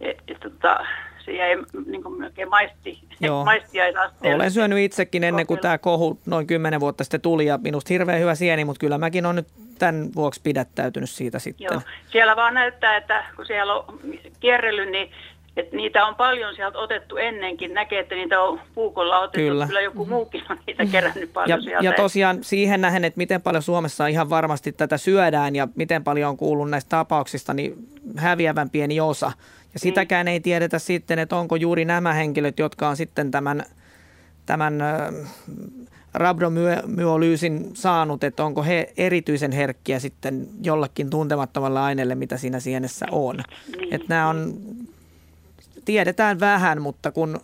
et, 0.00 0.18
et, 0.28 0.40
tota, 0.40 0.86
se 1.24 1.32
jäi 1.32 1.56
niin 1.86 2.02
kuin 2.02 2.18
melkein 2.18 2.48
maisti, 2.48 2.98
Joo. 3.20 3.44
Olen 4.34 4.50
syönyt 4.50 4.78
itsekin 4.78 5.24
ennen 5.24 5.46
kuin 5.46 5.60
tämä 5.60 5.78
kohu 5.78 6.20
noin 6.26 6.46
kymmenen 6.46 6.80
vuotta 6.80 7.04
sitten 7.04 7.20
tuli 7.20 7.46
ja 7.46 7.58
minusta 7.58 7.94
hirveän 7.94 8.20
hyvä 8.20 8.34
sieni, 8.34 8.64
mutta 8.64 8.80
kyllä 8.80 8.98
mäkin 8.98 9.26
olen 9.26 9.36
nyt 9.36 9.48
tämän 9.78 10.08
vuoksi 10.14 10.40
pidättäytynyt 10.42 11.10
siitä 11.10 11.38
sitten. 11.38 11.64
Joo. 11.70 11.80
Siellä 12.06 12.36
vaan 12.36 12.54
näyttää, 12.54 12.96
että 12.96 13.24
kun 13.36 13.46
siellä 13.46 13.74
on 13.74 14.00
kierrellyt, 14.40 14.90
niin 14.90 15.10
että 15.56 15.76
niitä 15.76 16.06
on 16.06 16.14
paljon 16.14 16.54
sieltä 16.54 16.78
otettu 16.78 17.16
ennenkin. 17.16 17.74
Näkee, 17.74 18.00
että 18.00 18.14
niitä 18.14 18.42
on 18.42 18.60
puukolla 18.74 19.18
otettu. 19.18 19.38
Kyllä, 19.38 19.66
Kyllä 19.66 19.80
joku 19.80 20.06
muukin 20.06 20.42
on 20.50 20.58
niitä 20.66 20.86
kerännyt 20.86 21.32
paljon 21.32 21.58
ja, 21.58 21.62
sieltä. 21.62 21.84
Ja 21.84 21.92
tosiaan 21.92 22.38
siihen 22.44 22.80
nähen, 22.80 23.04
että 23.04 23.18
miten 23.18 23.42
paljon 23.42 23.62
Suomessa 23.62 24.06
ihan 24.06 24.30
varmasti 24.30 24.72
tätä 24.72 24.98
syödään 24.98 25.56
ja 25.56 25.68
miten 25.74 26.04
paljon 26.04 26.30
on 26.30 26.36
kuullut 26.36 26.70
näistä 26.70 26.88
tapauksista, 26.88 27.54
niin 27.54 27.74
häviävän 28.16 28.70
pieni 28.70 29.00
osa. 29.00 29.32
Ja 29.72 29.80
sitäkään 29.80 30.28
ei 30.28 30.40
tiedetä 30.40 30.78
sitten, 30.78 31.18
että 31.18 31.36
onko 31.36 31.56
juuri 31.56 31.84
nämä 31.84 32.12
henkilöt, 32.12 32.58
jotka 32.58 32.88
on 32.88 32.96
sitten 32.96 33.30
tämän, 33.30 33.62
tämän 34.46 34.82
rabdomyolyysin 36.14 37.70
saanut, 37.74 38.24
että 38.24 38.44
onko 38.44 38.62
he 38.62 38.92
erityisen 38.96 39.52
herkkiä 39.52 39.98
sitten 39.98 40.46
jollakin 40.62 41.10
tuntemattomalle 41.10 41.80
aineelle, 41.80 42.14
mitä 42.14 42.36
siinä 42.36 42.60
sienessä 42.60 43.06
on. 43.10 43.36
Niin. 43.76 43.94
Että 43.94 44.06
nämä 44.08 44.28
on, 44.28 44.54
tiedetään 45.90 46.40
vähän, 46.40 46.82
mutta 46.82 47.10
kun 47.10 47.40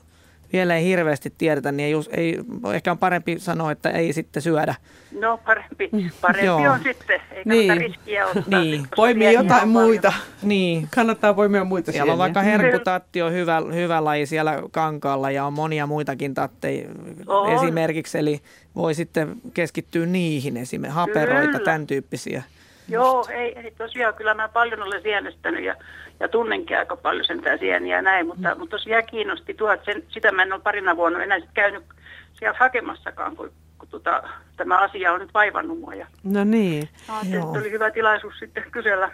vielä 0.52 0.76
ei 0.76 0.84
hirveästi 0.84 1.32
tiedetä, 1.38 1.72
niin 1.72 1.86
ei, 1.86 2.22
ei, 2.22 2.38
ehkä 2.74 2.90
on 2.90 2.98
parempi 2.98 3.38
sanoa, 3.38 3.72
että 3.72 3.90
ei 3.90 4.12
sitten 4.12 4.42
syödä. 4.42 4.74
No 5.20 5.38
parempi, 5.46 5.88
mm. 5.92 6.10
parempi 6.20 6.46
Joo. 6.46 6.72
on 6.72 6.80
sitten, 6.82 7.20
ei 7.30 7.42
niin. 7.44 7.76
riskiä 7.76 8.26
ottaa. 8.26 8.60
Niin, 8.60 8.86
poimii 8.96 9.32
jotain 9.32 9.68
muita. 9.68 10.12
Niin. 10.42 10.88
Kannattaa 10.94 11.34
poimia 11.34 11.64
muita 11.64 11.92
Siellä 11.92 12.12
on 12.12 12.18
vaikka 12.18 12.42
herkutatti 12.42 13.22
on 13.22 13.32
hyvä, 13.32 13.62
hyvä 13.74 14.04
laji 14.04 14.26
siellä 14.26 14.62
kankaalla 14.70 15.30
ja 15.30 15.44
on 15.44 15.52
monia 15.52 15.86
muitakin 15.86 16.34
tatteja 16.34 16.88
on. 17.26 17.52
esimerkiksi, 17.52 18.18
eli 18.18 18.40
voi 18.76 18.94
sitten 18.94 19.36
keskittyä 19.54 20.06
niihin 20.06 20.56
esimerkiksi, 20.56 20.94
haperoita, 20.94 21.52
Kyllä. 21.52 21.64
tämän 21.64 21.86
tyyppisiä. 21.86 22.42
Joo, 22.88 23.26
ei, 23.30 23.58
ei 23.58 23.70
tosiaan, 23.70 24.14
kyllä 24.14 24.34
mä 24.34 24.48
paljon 24.48 24.82
olen 24.82 25.02
sienestänyt 25.02 25.64
ja, 25.64 25.74
ja 26.20 26.28
tunnenkin 26.28 26.78
aika 26.78 26.96
paljon 26.96 27.24
sen 27.24 27.42
sieniä 27.58 27.96
ja 27.96 28.02
näin, 28.02 28.26
mutta, 28.26 28.54
mm. 28.54 28.58
mutta 28.58 28.76
tosiaan 28.76 29.06
kiinnosti 29.10 29.54
tuo, 29.54 29.72
että 29.72 29.84
sen, 29.84 30.02
sitä 30.08 30.32
mä 30.32 30.42
en 30.42 30.52
ole 30.52 30.60
parina 30.60 30.96
vuonna 30.96 31.22
enää 31.22 31.40
sit 31.40 31.50
käynyt 31.54 31.84
sieltä 32.32 32.58
hakemassakaan, 32.58 33.36
kun, 33.36 33.52
kun 33.78 33.88
tota, 33.88 34.22
tämä 34.56 34.78
asia 34.78 35.12
on 35.12 35.20
nyt 35.20 35.34
vaivannut 35.34 35.80
mua. 35.80 35.94
Ja, 35.94 36.06
no 36.24 36.44
niin. 36.44 36.88
No, 37.08 37.50
oli 37.50 37.70
hyvä 37.70 37.90
tilaisuus 37.90 38.38
sitten 38.38 38.64
kysellä. 38.70 39.10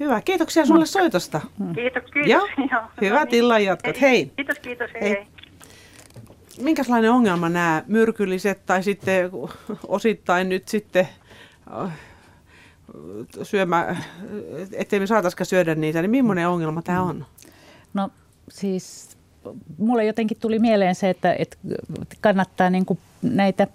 Hyvä, 0.00 0.20
kiitoksia 0.20 0.66
sulle 0.66 0.86
soitosta. 0.86 1.40
Kiitos, 1.74 2.10
kiitos. 2.10 2.30
Joo. 2.30 2.48
Joo. 2.72 2.82
Hyvät 3.00 3.18
no 3.18 3.30
niin. 3.30 3.38
illan 3.38 3.64
jatkot, 3.64 4.00
hei. 4.00 4.10
hei. 4.10 4.32
Kiitos, 4.36 4.58
kiitos, 4.58 4.90
hei. 4.94 5.02
hei. 5.02 5.10
hei. 5.10 5.26
Minkälainen 6.60 7.10
ongelma 7.10 7.48
nämä 7.48 7.82
myrkylliset 7.86 8.66
tai 8.66 8.82
sitten 8.82 9.30
osittain 9.88 10.48
nyt 10.48 10.68
sitten 10.68 11.08
syömä, 13.42 13.96
ettei 14.72 15.00
me 15.00 15.06
saataisikaan 15.06 15.46
syödä 15.46 15.74
niitä, 15.74 16.02
niin 16.02 16.10
millainen 16.10 16.48
ongelma 16.48 16.82
tämä 16.82 17.02
on? 17.02 17.26
No 17.94 18.10
siis 18.50 19.16
mulle 19.78 20.04
jotenkin 20.04 20.36
tuli 20.40 20.58
mieleen 20.58 20.94
se, 20.94 21.10
että, 21.10 21.36
että 21.38 21.56
kannattaa 22.20 22.70
niin 22.70 22.86
kuin 22.86 22.98
näitä 23.22 23.66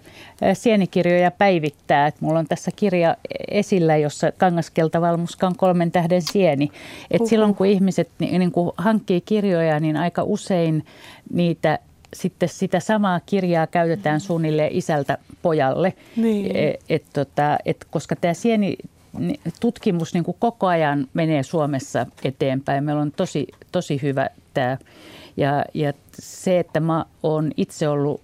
sienikirjoja 0.54 1.30
päivittää. 1.30 2.06
Että 2.06 2.24
mulla 2.24 2.38
on 2.38 2.48
tässä 2.48 2.70
kirja 2.76 3.16
esillä, 3.50 3.96
jossa 3.96 4.32
Kangaskelta 4.32 5.00
valmuskan 5.00 5.56
kolmen 5.56 5.92
tähden 5.92 6.22
sieni. 6.22 6.70
Että 7.10 7.28
silloin 7.28 7.54
kun 7.54 7.66
ihmiset 7.66 8.08
niin 8.18 8.52
kuin 8.52 8.70
hankkii 8.76 9.20
kirjoja, 9.20 9.80
niin 9.80 9.96
aika 9.96 10.22
usein 10.22 10.86
niitä 11.32 11.78
sitten 12.14 12.48
sitä 12.48 12.80
samaa 12.80 13.20
kirjaa 13.26 13.66
käytetään 13.66 14.20
suunnilleen 14.20 14.72
isältä 14.72 15.18
pojalle. 15.42 15.92
Niin. 16.16 16.56
Et, 16.56 16.80
et, 16.88 17.04
tota, 17.12 17.58
et, 17.64 17.86
koska 17.90 18.16
tämä 18.16 18.34
sieni 18.34 18.76
tutkimus 19.60 20.14
niin 20.14 20.24
kuin 20.24 20.36
koko 20.40 20.66
ajan 20.66 21.06
menee 21.14 21.42
Suomessa 21.42 22.06
eteenpäin. 22.24 22.84
Meillä 22.84 23.02
on 23.02 23.12
tosi, 23.12 23.46
tosi 23.72 24.02
hyvä 24.02 24.28
tämä. 24.54 24.78
Ja, 25.36 25.64
ja 25.74 25.92
se, 26.18 26.58
että 26.58 26.80
mä 26.80 27.04
oon 27.22 27.50
itse 27.56 27.88
ollut 27.88 28.20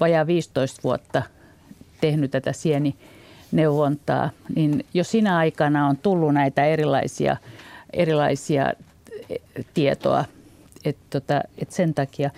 vajaa 0.00 0.26
15 0.26 0.80
vuotta 0.84 1.22
tehnyt 2.00 2.30
tätä 2.30 2.52
sienineuvontaa, 2.52 4.30
niin 4.54 4.84
jo 4.94 5.04
sinä 5.04 5.36
aikana 5.36 5.88
on 5.88 5.96
tullut 5.96 6.34
näitä 6.34 6.64
erilaisia, 6.64 7.36
erilaisia 7.92 8.72
tietoa. 9.74 10.24
Et 10.84 10.96
tota, 11.10 11.40
et 11.58 11.70
sen 11.70 11.94
takia. 11.94 12.30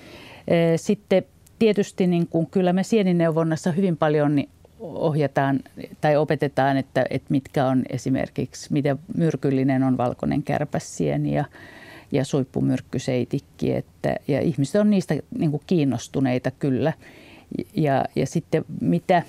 Sitten 0.76 1.24
tietysti 1.58 2.06
niin 2.06 2.26
kun, 2.26 2.46
kyllä 2.46 2.72
me 2.72 2.82
sienineuvonnassa 2.82 3.72
hyvin 3.72 3.96
paljon 3.96 4.34
niin 4.34 4.48
ohjataan 4.84 5.60
tai 6.00 6.16
opetetaan, 6.16 6.76
että, 6.76 7.04
että 7.10 7.26
mitkä 7.30 7.66
on 7.66 7.82
esimerkiksi, 7.90 8.72
miten 8.72 8.98
myrkyllinen 9.16 9.82
on 9.82 9.96
valkoinen 9.96 10.42
kärpäsieni 10.42 11.34
ja, 11.34 11.44
ja 12.12 12.24
suippumyrkkyseitikki. 12.24 13.74
Että, 13.74 14.16
ja 14.28 14.40
ihmiset 14.40 14.80
on 14.80 14.90
niistä 14.90 15.14
niin 15.38 15.50
kuin 15.50 15.62
kiinnostuneita 15.66 16.50
kyllä. 16.50 16.92
Ja, 17.74 18.04
ja 18.16 18.26
sitten 18.26 18.64
mitä 18.80 19.22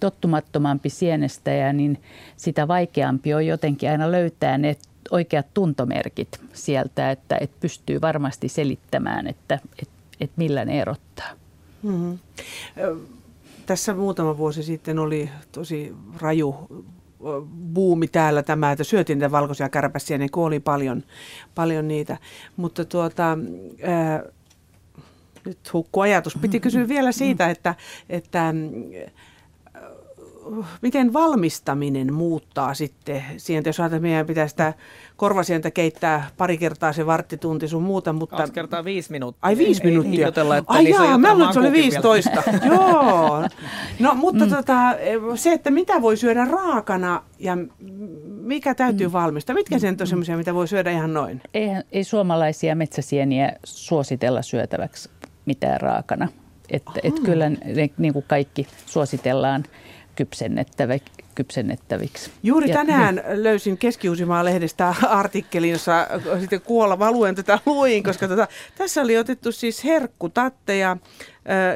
tottumattomampi 0.00 0.90
sienestäjä, 0.90 1.72
niin 1.72 2.00
sitä 2.36 2.68
vaikeampi 2.68 3.34
on 3.34 3.46
jotenkin 3.46 3.90
aina 3.90 4.12
löytää 4.12 4.58
ne 4.58 4.76
oikeat 5.10 5.46
tuntomerkit 5.54 6.40
sieltä, 6.52 7.10
että, 7.10 7.36
että 7.40 7.56
pystyy 7.60 8.00
varmasti 8.00 8.48
selittämään, 8.48 9.26
että, 9.26 9.58
että, 9.82 9.94
että 10.20 10.34
millä 10.36 10.64
ne 10.64 10.80
erottaa. 10.80 11.30
Mm-hmm 11.82 12.18
tässä 13.72 13.94
muutama 13.94 14.38
vuosi 14.38 14.62
sitten 14.62 14.98
oli 14.98 15.30
tosi 15.52 15.94
raju 16.20 16.54
buumi 17.74 18.08
täällä 18.08 18.42
tämä, 18.42 18.72
että 18.72 18.84
syötiin 18.84 19.18
niitä 19.18 19.30
valkoisia 19.30 19.68
kärpäsiä, 19.68 20.18
niin 20.18 20.30
oli 20.32 20.60
paljon, 20.60 21.02
paljon 21.54 21.88
niitä. 21.88 22.16
Mutta 22.56 22.84
tuota, 22.84 23.38
ää, 23.82 24.22
nyt 25.44 25.72
hukku 25.72 26.00
ajatus. 26.00 26.38
Piti 26.40 26.60
kysyä 26.60 26.88
vielä 26.88 27.12
siitä, 27.12 27.50
että, 27.50 27.74
että 28.08 28.54
miten 30.82 31.12
valmistaminen 31.12 32.12
muuttaa 32.12 32.74
sitten 32.74 33.24
siihen, 33.36 33.62
jos 33.66 33.80
ajatellaan, 33.80 33.96
että 33.96 34.08
meidän 34.08 34.26
pitää 34.26 34.48
sitä 34.48 34.74
korvasientä 35.16 35.70
keittää 35.70 36.30
pari 36.36 36.58
kertaa 36.58 36.92
se 36.92 37.06
varttitunti 37.06 37.68
sun 37.68 37.82
muuta, 37.82 38.12
mutta... 38.12 38.36
Kaksi 38.36 38.52
kertaa 38.52 38.84
viisi 38.84 39.10
minuuttia. 39.10 39.38
Ai 39.42 39.58
viisi 39.58 39.84
minuuttia. 39.84 40.20
Ihmetellä, 40.20 40.56
että 40.56 40.72
Ai 40.72 40.90
jaa, 40.90 41.18
mä 41.18 41.32
luulen, 41.32 41.44
että 41.44 41.54
se 41.54 41.60
oli 41.60 41.72
15. 41.72 42.42
Joo. 42.70 43.48
No 43.98 44.14
mutta 44.14 44.44
mm. 44.44 44.50
tota, 44.50 44.94
se, 45.34 45.52
että 45.52 45.70
mitä 45.70 46.02
voi 46.02 46.16
syödä 46.16 46.44
raakana 46.44 47.22
ja 47.38 47.56
mikä 48.26 48.74
täytyy 48.74 49.06
mm. 49.06 49.12
valmistaa? 49.12 49.54
Mitkä 49.54 49.78
sen 49.78 49.96
on 50.00 50.06
sellaisia, 50.06 50.36
mitä 50.36 50.54
voi 50.54 50.68
syödä 50.68 50.90
ihan 50.90 51.14
noin? 51.14 51.40
Ei, 51.54 51.68
ei 51.92 52.04
suomalaisia 52.04 52.76
metsäsieniä 52.76 53.52
suositella 53.64 54.42
syötäväksi 54.42 55.10
mitään 55.46 55.80
raakana. 55.80 56.28
Että 56.70 56.92
et 57.02 57.20
kyllä 57.20 57.50
ne, 57.50 57.90
niin 57.98 58.12
kuin 58.12 58.24
kaikki 58.28 58.66
suositellaan 58.86 59.64
kypsennettäväksi 60.16 61.12
kypsennettäviksi. 61.34 62.30
Juuri 62.42 62.68
tänään 62.72 63.16
ja, 63.16 63.22
löysin 63.42 63.78
keski 63.78 64.08
lehdestä 64.44 64.94
artikkelin, 65.08 65.70
jossa 65.70 66.06
sitten 66.40 66.60
kuolla 66.60 66.98
luen 67.10 67.34
tätä 67.34 67.58
luin, 67.66 68.02
koska 68.02 68.28
tota, 68.28 68.48
tässä 68.78 69.00
oli 69.00 69.18
otettu 69.18 69.52
siis 69.52 69.84
herkkutatteja 69.84 70.96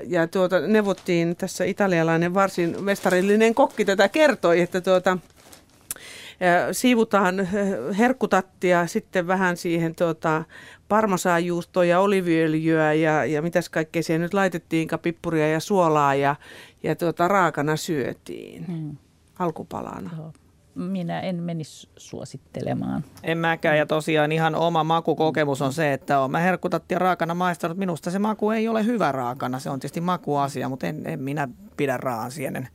ja 0.06 0.28
tuota, 0.28 0.60
neuvottiin 0.60 1.36
tässä 1.36 1.64
italialainen 1.64 2.34
varsin 2.34 2.84
mestarillinen 2.84 3.54
kokki 3.54 3.84
tätä 3.84 4.08
kertoi, 4.08 4.60
että 4.60 4.80
tuota, 4.80 5.18
siivutaan 6.72 7.48
herkkutattia, 7.98 8.86
sitten 8.86 9.26
vähän 9.26 9.56
siihen 9.56 9.94
tuota, 9.94 10.44
parmasaajuustoa 10.88 11.84
ja 11.84 12.00
oliviöljyä 12.00 12.92
ja, 12.92 13.24
ja 13.24 13.42
mitäs 13.42 13.68
kaikkea 13.68 14.02
siihen 14.02 14.20
nyt 14.20 14.34
laitettiin, 14.34 14.88
pippuria 15.02 15.48
ja 15.48 15.60
suolaa 15.60 16.14
ja, 16.14 16.36
ja 16.82 16.96
tuota, 16.96 17.28
raakana 17.28 17.76
syötiin 17.76 18.66
hmm. 18.66 18.96
alkupalana. 19.38 20.10
Joo 20.16 20.32
minä 20.76 21.20
en 21.20 21.42
menisi 21.42 21.88
suosittelemaan. 21.96 23.04
En 23.22 23.38
mäkään 23.38 23.78
ja 23.78 23.86
tosiaan 23.86 24.32
ihan 24.32 24.54
oma 24.54 24.84
makukokemus 24.84 25.62
on 25.62 25.72
se, 25.72 25.92
että 25.92 26.18
olen 26.20 26.30
mä 26.30 26.38
herkkutattia 26.38 26.98
raakana 26.98 27.34
maistanut. 27.34 27.76
Minusta 27.76 28.10
se 28.10 28.18
maku 28.18 28.50
ei 28.50 28.68
ole 28.68 28.84
hyvä 28.84 29.12
raakana, 29.12 29.58
se 29.58 29.70
on 29.70 29.80
tietysti 29.80 30.00
makuasia, 30.00 30.68
mutta 30.68 30.86
en, 30.86 31.02
en 31.06 31.22
minä 31.22 31.48
pidä 31.76 31.96
raan 31.96 32.30
sienen 32.30 32.68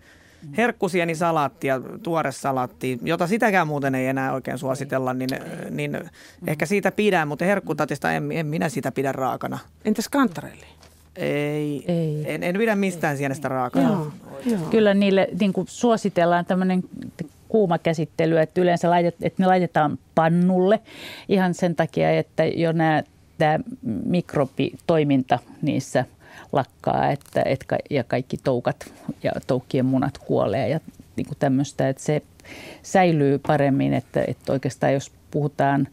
herkkusieni 0.58 1.16
salaatti 1.16 1.68
ja 1.68 1.82
tuore 2.04 2.32
salaatti, 2.32 3.00
jota 3.04 3.28
sitäkään 3.28 3.68
muuten 3.68 3.96
ei 3.96 4.08
enää 4.08 4.34
oikein 4.34 4.58
suositella, 4.58 5.14
niin, 5.14 5.30
niin 5.70 6.00
ehkä 6.48 6.66
siitä 6.66 6.92
pidän, 6.92 7.28
mutta 7.28 7.46
herkkutatista 7.46 8.12
en, 8.12 8.32
en 8.32 8.48
minä 8.48 8.70
sitä 8.70 8.92
pidä 8.92 9.12
raakana. 9.12 9.60
Entäs 9.86 10.10
kantarelli? 10.10 10.66
Ei, 11.16 11.84
ei. 11.88 12.24
En, 12.26 12.44
en 12.44 12.58
pidä 12.58 12.76
mistään 12.76 13.18
sienestä 13.18 13.48
raakana. 13.48 13.90
Joo, 13.90 14.12
joo. 14.46 14.60
Kyllä 14.72 14.94
niille 14.94 15.28
niin 15.40 15.54
kuin 15.54 15.68
suositellaan 15.68 16.46
tämmöinen 16.46 16.84
kuuma 17.48 17.78
käsittely, 17.78 18.40
että 18.40 18.62
yleensä 18.62 18.90
laitet, 18.90 19.16
että 19.22 19.44
ne 19.44 19.48
laitetaan 19.48 20.00
pannulle 20.16 20.80
ihan 21.30 21.54
sen 21.54 21.76
takia, 21.76 22.12
että 22.12 22.46
jo 22.46 22.72
nämä, 22.72 23.04
tämä 23.38 23.60
mikrobitoiminta 24.06 25.40
niissä– 25.62 26.06
lakkaa 26.52 27.12
että, 27.12 27.42
että, 27.46 27.78
ja 27.90 28.04
kaikki 28.04 28.38
toukat 28.44 28.94
ja 29.24 29.32
toukkien 29.48 29.86
munat 29.86 30.18
kuolee 30.18 30.70
ja 30.70 30.80
niin 31.16 31.26
kuin 31.28 31.38
tämmöistä, 31.40 31.90
että 31.90 32.04
se 32.04 32.22
säilyy 32.84 33.40
paremmin, 33.40 33.94
että, 33.94 34.24
että 34.28 34.54
oikeastaan 34.54 34.94
jos 34.94 35.12
puhutaan 35.32 35.88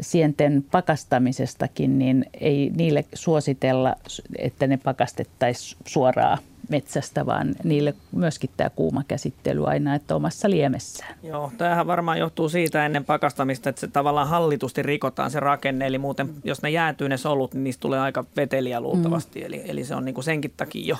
sienten 0.00 0.64
pakastamisestakin, 0.70 1.98
niin 1.98 2.26
ei 2.40 2.70
niille 2.76 3.04
suositella, 3.14 3.96
että 4.38 4.66
ne 4.66 4.76
pakastettaisiin 4.76 5.80
suoraan 5.86 6.38
metsästä, 6.68 7.26
vaan 7.26 7.54
niille 7.64 7.94
myöskin 8.12 8.50
tämä 8.56 8.70
kuuma 8.70 9.02
käsittely 9.08 9.68
aina, 9.68 9.94
että 9.94 10.16
omassa 10.16 10.50
liemessään. 10.50 11.14
Joo, 11.22 11.52
tämähän 11.58 11.86
varmaan 11.86 12.18
johtuu 12.18 12.48
siitä 12.48 12.86
ennen 12.86 13.04
pakastamista, 13.04 13.70
että 13.70 13.80
se 13.80 13.88
tavallaan 13.88 14.28
hallitusti 14.28 14.82
rikotaan 14.82 15.30
se 15.30 15.40
rakenne, 15.40 15.86
eli 15.86 15.98
muuten 15.98 16.34
jos 16.44 16.62
ne 16.62 16.70
jäätyy 16.70 17.08
ne 17.08 17.16
solut, 17.16 17.54
niin 17.54 17.64
niistä 17.64 17.80
tulee 17.80 18.00
aika 18.00 18.24
veteliä 18.36 18.80
luultavasti, 18.80 19.40
mm. 19.40 19.46
eli, 19.46 19.62
eli 19.64 19.84
se 19.84 19.94
on 19.94 20.04
niin 20.04 20.14
kuin 20.14 20.24
senkin 20.24 20.52
takia 20.56 20.86
jo 20.86 20.96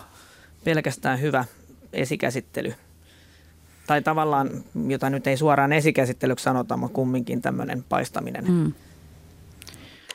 pelkästään 0.64 1.20
hyvä 1.20 1.44
esikäsittely. 1.92 2.74
Tai 3.86 4.02
tavallaan, 4.02 4.50
jota 4.88 5.10
nyt 5.10 5.26
ei 5.26 5.36
suoraan 5.36 5.72
esikäsittelyksi 5.72 6.42
sanota, 6.42 6.76
mutta 6.76 6.94
kumminkin 6.94 7.42
tämmöinen 7.42 7.84
paistaminen. 7.88 8.44
Mm. 8.48 8.72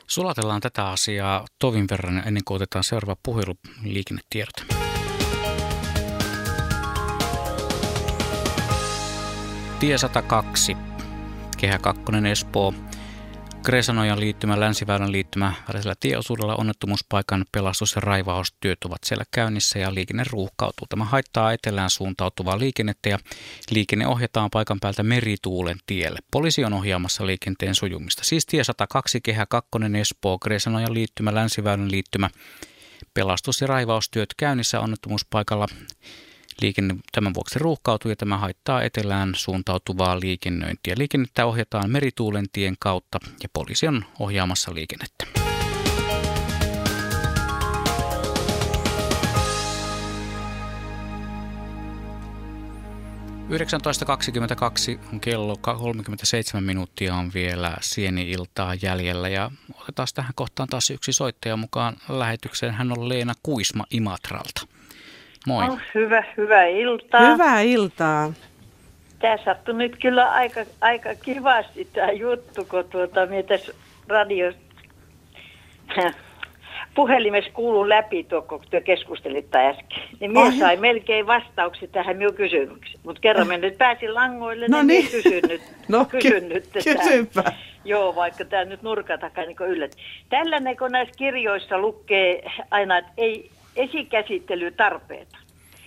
Sulatellaan 0.06 0.60
tätä 0.60 0.88
asiaa 0.88 1.44
tovin 1.58 1.86
verran 1.90 2.22
ennen 2.26 2.44
kuin 2.44 2.56
otetaan 2.56 2.84
seuraava 2.84 3.16
puhelu 3.22 3.54
liikennetiedot. 3.84 4.77
Tie 9.80 9.98
102, 9.98 10.76
Kehä 11.56 11.78
2 11.78 12.02
Espoo. 12.30 12.74
Gresanojan 13.62 14.20
liittymä, 14.20 14.60
Länsiväylän 14.60 15.12
liittymä 15.12 15.52
välisellä 15.68 15.94
tieosuudella 16.00 16.56
onnettomuuspaikan 16.56 17.44
pelastus- 17.52 17.94
ja 17.94 18.00
raivaustyöt 18.00 18.84
ovat 18.84 18.98
siellä 19.04 19.24
käynnissä 19.30 19.78
ja 19.78 19.94
liikenne 19.94 20.24
ruuhkautuu. 20.30 20.86
Tämä 20.88 21.04
haittaa 21.04 21.52
etelään 21.52 21.90
suuntautuvaa 21.90 22.58
liikennettä 22.58 23.08
ja 23.08 23.18
liikenne 23.70 24.06
ohjataan 24.06 24.50
paikan 24.50 24.80
päältä 24.80 25.02
merituulen 25.02 25.78
tielle. 25.86 26.18
Poliisi 26.30 26.64
on 26.64 26.72
ohjaamassa 26.72 27.26
liikenteen 27.26 27.74
sujumista. 27.74 28.24
Siis 28.24 28.46
tie 28.46 28.64
102, 28.64 29.20
Kehä 29.20 29.46
2 29.46 29.70
Espoo, 30.00 30.38
Gresanojan 30.38 30.94
liittymä, 30.94 31.34
Länsiväylän 31.34 31.90
liittymä, 31.90 32.30
pelastus- 33.14 33.60
ja 33.60 33.66
raivaustyöt 33.66 34.34
käynnissä 34.36 34.80
onnettomuuspaikalla. 34.80 35.66
Liikenne 36.62 36.96
tämän 37.12 37.34
vuoksi 37.34 37.58
ruuhkautuu 37.58 38.10
ja 38.10 38.16
tämä 38.16 38.38
haittaa 38.38 38.82
etelään 38.82 39.32
suuntautuvaa 39.36 40.20
liikennöintiä. 40.20 40.94
Liikennettä 40.98 41.46
ohjataan 41.46 41.90
merituulen 41.90 42.46
tien 42.52 42.76
kautta 42.78 43.18
ja 43.42 43.48
poliisi 43.52 43.88
on 43.88 44.04
ohjaamassa 44.18 44.74
liikennettä. 44.74 45.26
...19.22 53.48 54.98
on 55.12 55.20
kello, 55.20 55.56
37 55.56 56.64
minuuttia 56.64 57.14
on 57.14 57.30
vielä 57.34 57.76
sieni-iltaa 57.80 58.74
jäljellä 58.82 59.28
ja 59.28 59.50
otetaan 59.80 60.08
tähän 60.14 60.32
kohtaan 60.34 60.68
taas 60.68 60.90
yksi 60.90 61.12
soittaja 61.12 61.56
mukaan 61.56 61.96
lähetykseen. 62.08 62.74
Hän 62.74 62.92
on 62.92 63.08
Leena 63.08 63.34
Kuisma 63.42 63.84
Imatralta. 63.90 64.77
Moi. 65.48 65.64
Oh, 65.64 65.78
hyvä, 65.94 66.24
hyvää 66.36 66.66
iltaa. 66.66 67.32
Hyvää 67.32 67.60
iltaa. 67.60 68.32
Tämä 69.18 69.36
sattui 69.44 69.74
nyt 69.74 69.96
kyllä 70.02 70.30
aika, 70.30 70.60
aika 70.80 71.14
kivasti 71.14 71.88
tämä 71.92 72.12
juttu, 72.12 72.64
kun 72.64 72.84
tuota, 72.90 73.20
tässä 73.48 73.72
radio 74.08 74.52
puhelimessa 76.94 77.50
kuuluu 77.54 77.88
läpi 77.88 78.24
tuo, 78.24 78.42
kun 78.42 78.60
te 78.70 78.80
keskustelitte 78.80 79.58
äsken. 79.58 80.02
Niin 80.20 80.32
minä 80.32 80.58
sain 80.58 80.80
melkein 80.80 81.26
vastauksia 81.26 81.88
tähän 81.88 82.16
minun 82.16 82.34
kysymykseen. 82.34 83.00
Mutta 83.04 83.20
kerran 83.20 83.48
me 83.48 83.58
nyt 83.58 83.78
pääsin 83.78 84.14
langoille, 84.14 84.66
no 84.68 84.82
niin, 84.82 84.86
niin. 84.88 85.10
kysyn 85.10 85.42
nyt. 85.48 85.62
no, 85.88 86.04
kysyn 86.04 86.48
nyt 86.48 86.68
kysypä. 86.72 87.52
Joo, 87.84 88.14
vaikka 88.14 88.44
tämä 88.44 88.64
nyt 88.64 88.82
nurkan 88.82 89.20
takaa 89.20 89.44
niin 89.44 89.56
yllätä. 89.68 89.96
Tällainen, 90.28 90.76
kun 90.76 90.92
näissä 90.92 91.14
kirjoissa 91.18 91.78
lukee 91.78 92.50
aina, 92.70 92.98
että 92.98 93.12
ei 93.16 93.50
esikäsittelytarpeita. 93.78 95.38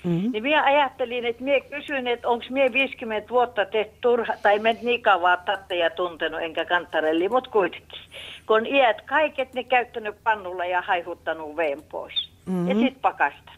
Mm-hmm. 0.04 0.32
Niin 0.32 0.44
minä 0.44 0.64
ajattelin, 0.64 1.26
että 1.26 1.44
minä 1.44 1.60
kysyin, 1.60 2.08
että 2.08 2.30
onko 2.30 2.46
minä 2.50 2.74
50 2.74 3.30
vuotta 3.30 3.66
tehty 3.66 3.94
turha, 4.02 4.34
tai 4.44 4.56
en 4.56 4.78
niin 4.82 5.02
kauan 5.02 5.38
tatteja 5.46 5.90
tuntenut, 5.90 6.42
enkä 6.42 6.66
kantarelli, 6.66 7.30
mutta 7.30 7.50
kuitenkin. 7.50 8.00
Kun 8.46 8.66
iät 8.66 9.02
kaiket 9.02 9.54
ne 9.54 9.64
käyttänyt 9.64 10.16
pannulla 10.24 10.66
ja 10.66 10.82
haihuttanut 10.82 11.56
veen 11.56 11.84
pois. 11.92 12.30
Mm-hmm. 12.46 12.70
Ja 12.70 12.76
sitten 12.76 13.02
pakasta. 13.02 13.52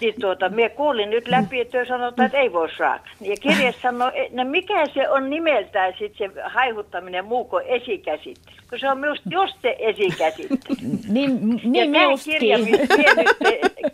Niin 0.00 0.14
tuota, 0.20 0.48
minä 0.48 0.68
kuulin 0.68 1.10
nyt 1.10 1.28
läpi, 1.28 1.60
että 1.60 1.84
sanotaan, 1.84 2.26
että 2.26 2.38
ei 2.38 2.52
voi 2.52 2.68
saada. 2.78 3.00
Ja 3.20 3.36
kirjassa 3.36 3.80
sanoo, 3.82 4.12
no 4.30 4.44
mikä 4.44 4.86
se 4.86 5.08
on 5.08 5.30
nimeltään 5.30 5.94
sitten 5.98 6.32
se 6.34 6.40
haihuttaminen 6.44 7.24
muu 7.24 7.44
kuin 7.44 7.66
esikäsittely. 7.66 8.56
Kun 8.70 8.78
se 8.78 8.88
on 8.88 8.98
myös 8.98 9.20
just 9.30 9.56
se 9.62 9.76
esikäsittely. 9.78 10.58
niin, 11.08 11.60
niin 11.64 11.92
ja 11.92 12.00
tämä 12.00 12.14
kirja, 12.24 12.58
mistä 12.58 12.96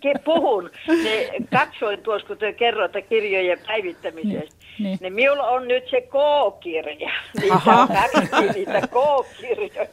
nyt 0.04 0.24
puhun, 0.24 0.70
ne 1.04 1.28
katsoin 1.52 2.02
tuossa, 2.02 2.28
kun 2.28 2.38
te 2.38 2.52
kerroitte 2.52 3.02
kirjojen 3.02 3.58
päivittämisestä. 3.66 4.56
Niin, 4.78 4.98
niin. 5.00 5.12
minulla 5.12 5.48
on 5.48 5.68
nyt 5.68 5.84
se 5.90 6.00
K-kirja. 6.00 7.10
Niitä 7.40 7.54
on 7.66 7.88
kaksi 7.88 8.52
niitä 8.54 8.80
K-kirjoja. 8.80 9.88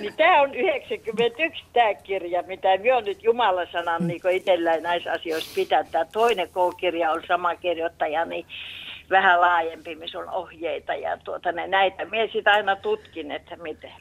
niin 0.00 0.14
tämä 0.16 0.40
on 0.42 0.54
91 0.54 1.64
tämä 1.72 1.94
kirja, 1.94 2.42
mitä 2.42 2.78
minä 2.78 2.94
olen 2.94 3.04
nyt 3.04 3.22
Jumalan 3.22 3.66
sanan 3.72 4.08
niin 4.08 4.20
itsellään 4.32 4.82
näissä 4.82 5.12
asioissa 5.26 5.54
pitää. 5.54 5.84
Tämä 5.84 6.04
toinen 6.04 6.48
K-kirja 6.48 7.12
on 7.12 7.22
sama 7.28 7.56
kirjoittaja, 7.56 8.24
niin 8.24 8.46
vähän 9.10 9.40
laajempi, 9.40 9.94
missä 9.94 10.18
on 10.18 10.30
ohjeita 10.30 10.94
ja 10.94 11.18
tuota, 11.24 11.52
ne, 11.52 11.66
näitä. 11.66 12.04
Minä 12.04 12.26
sitä 12.32 12.52
aina 12.52 12.76
tutkin, 12.76 13.30
että 13.30 13.56
miten. 13.56 13.92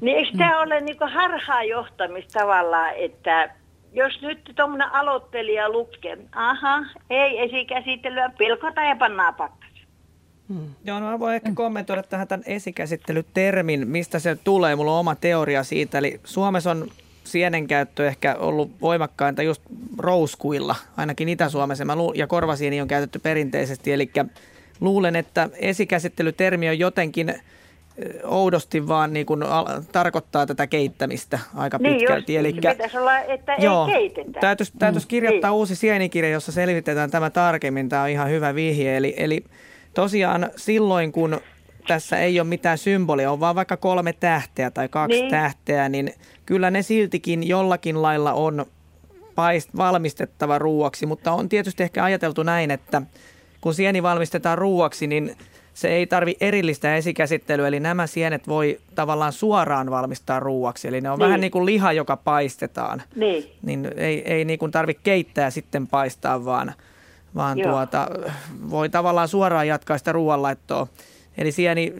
Niin 0.00 0.18
eikö 0.18 0.38
tämä 0.38 0.60
ole 0.60 0.80
niin 0.80 0.96
harhaa 1.12 1.62
johtamista 1.62 2.40
tavallaan, 2.40 2.94
että 2.96 3.50
jos 3.92 4.22
nyt 4.22 4.52
tuommoinen 4.56 4.92
aloittelija 4.92 5.68
lukee, 5.68 6.18
aha, 6.32 6.84
ei 7.10 7.40
esikäsittelyä, 7.40 8.30
pilkota 8.38 8.82
ja 8.82 8.96
pannaan 8.96 9.34
pakkas. 9.34 9.68
Hmm. 10.48 10.74
Joo, 10.84 11.00
no 11.00 11.06
mä 11.06 11.18
voin 11.18 11.34
ehkä 11.34 11.52
kommentoida 11.54 12.02
tähän 12.02 12.28
tämän 12.28 12.44
esikäsittelytermin, 12.46 13.88
mistä 13.88 14.18
se 14.18 14.36
tulee. 14.44 14.76
Mulla 14.76 14.92
on 14.92 15.00
oma 15.00 15.14
teoria 15.14 15.64
siitä. 15.64 15.98
Eli 15.98 16.20
Suomessa 16.24 16.70
on 16.70 16.88
sienenkäyttö 17.28 18.06
ehkä 18.06 18.34
ollut 18.34 18.70
voimakkainta 18.80 19.42
just 19.42 19.62
rouskuilla, 19.98 20.76
ainakin 20.96 21.28
Itä-Suomessa, 21.28 21.84
ja 22.14 22.26
korvasieni 22.26 22.80
on 22.80 22.88
käytetty 22.88 23.18
perinteisesti. 23.18 23.92
Eli 23.92 24.10
luulen, 24.80 25.16
että 25.16 25.48
esikäsittelytermi 25.58 26.68
on 26.68 26.78
jotenkin 26.78 27.34
oudosti 28.24 28.88
vaan 28.88 29.12
niin 29.12 29.26
kuin 29.26 29.44
tarkoittaa 29.92 30.46
tätä 30.46 30.66
keittämistä 30.66 31.38
aika 31.54 31.78
niin 31.78 31.96
pitkälti. 31.96 32.36
Elikkä, 32.36 32.70
pitäisi 32.70 32.98
olla, 32.98 33.18
että 33.18 33.54
joo, 33.58 33.86
ei 33.86 33.92
keitetä. 33.92 34.40
Täytyisi, 34.40 34.72
täytyisi 34.78 35.06
mm. 35.06 35.10
kirjoittaa 35.10 35.50
niin. 35.50 35.56
uusi 35.56 35.76
sienikirja, 35.76 36.30
jossa 36.30 36.52
selvitetään 36.52 37.10
tämä 37.10 37.30
tarkemmin. 37.30 37.88
Tämä 37.88 38.02
on 38.02 38.08
ihan 38.08 38.30
hyvä 38.30 38.54
vihje. 38.54 38.96
Eli, 38.96 39.14
eli 39.16 39.44
tosiaan 39.94 40.50
silloin, 40.56 41.12
kun 41.12 41.40
tässä 41.88 42.18
ei 42.18 42.40
ole 42.40 42.48
mitään 42.48 42.78
symbolia, 42.78 43.32
on 43.32 43.40
vaan 43.40 43.56
vaikka 43.56 43.76
kolme 43.76 44.12
tähteä 44.12 44.70
tai 44.70 44.88
kaksi 44.88 45.20
niin. 45.20 45.30
tähteä, 45.30 45.88
niin 45.88 46.12
kyllä 46.46 46.70
ne 46.70 46.82
siltikin 46.82 47.48
jollakin 47.48 48.02
lailla 48.02 48.32
on 48.32 48.66
paist, 49.34 49.70
valmistettava 49.76 50.58
ruuaksi, 50.58 51.06
mutta 51.06 51.32
on 51.32 51.48
tietysti 51.48 51.82
ehkä 51.82 52.04
ajateltu 52.04 52.42
näin, 52.42 52.70
että 52.70 53.02
kun 53.60 53.74
sieni 53.74 54.02
valmistetaan 54.02 54.58
ruuaksi, 54.58 55.06
niin 55.06 55.36
se 55.74 55.88
ei 55.88 56.06
tarvi 56.06 56.36
erillistä 56.40 56.96
esikäsittelyä, 56.96 57.68
eli 57.68 57.80
nämä 57.80 58.06
sienet 58.06 58.48
voi 58.48 58.80
tavallaan 58.94 59.32
suoraan 59.32 59.90
valmistaa 59.90 60.40
ruuaksi. 60.40 60.88
Eli 60.88 61.00
ne 61.00 61.10
on 61.10 61.18
niin. 61.18 61.26
vähän 61.26 61.40
niin 61.40 61.50
kuin 61.50 61.66
liha, 61.66 61.92
joka 61.92 62.16
paistetaan. 62.16 63.02
Niin. 63.16 63.44
Niin 63.62 63.90
ei, 63.96 64.32
ei 64.32 64.44
niin 64.44 64.58
kuin 64.58 64.72
tarvitse 64.72 65.02
keittää 65.02 65.44
ja 65.44 65.50
sitten 65.50 65.86
paistaa, 65.86 66.44
vaan, 66.44 66.74
vaan 67.34 67.58
tuota, 67.62 68.08
voi 68.70 68.88
tavallaan 68.88 69.28
suoraan 69.28 69.68
jatkaa 69.68 69.98
sitä 69.98 70.12
ruoanlaittoa. 70.12 70.86
Eli 71.38 71.52
sieni... 71.52 71.94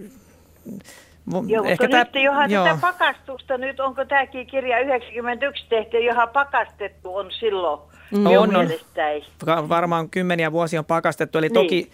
Joo, 1.46 1.64
ehkä 1.64 1.84
mutta 1.84 1.88
tämä, 1.88 2.04
nyt 2.04 2.24
johan 2.24 2.50
joo. 2.50 2.64
tätä 2.64 2.78
pakastusta 2.80 3.58
nyt, 3.58 3.80
onko 3.80 4.04
tämäkin 4.04 4.46
kirja 4.46 4.80
91 4.80 5.64
tehty, 5.68 5.98
johon 5.98 6.28
pakastettu 6.28 7.16
on 7.16 7.30
silloin 7.32 7.80
mm. 8.10 8.26
on, 8.26 8.56
on. 8.56 9.68
Varmaan 9.68 10.10
kymmeniä 10.10 10.52
vuosia 10.52 10.80
on 10.80 10.84
pakastettu, 10.84 11.38
eli 11.38 11.48
niin. 11.48 11.54
toki 11.54 11.90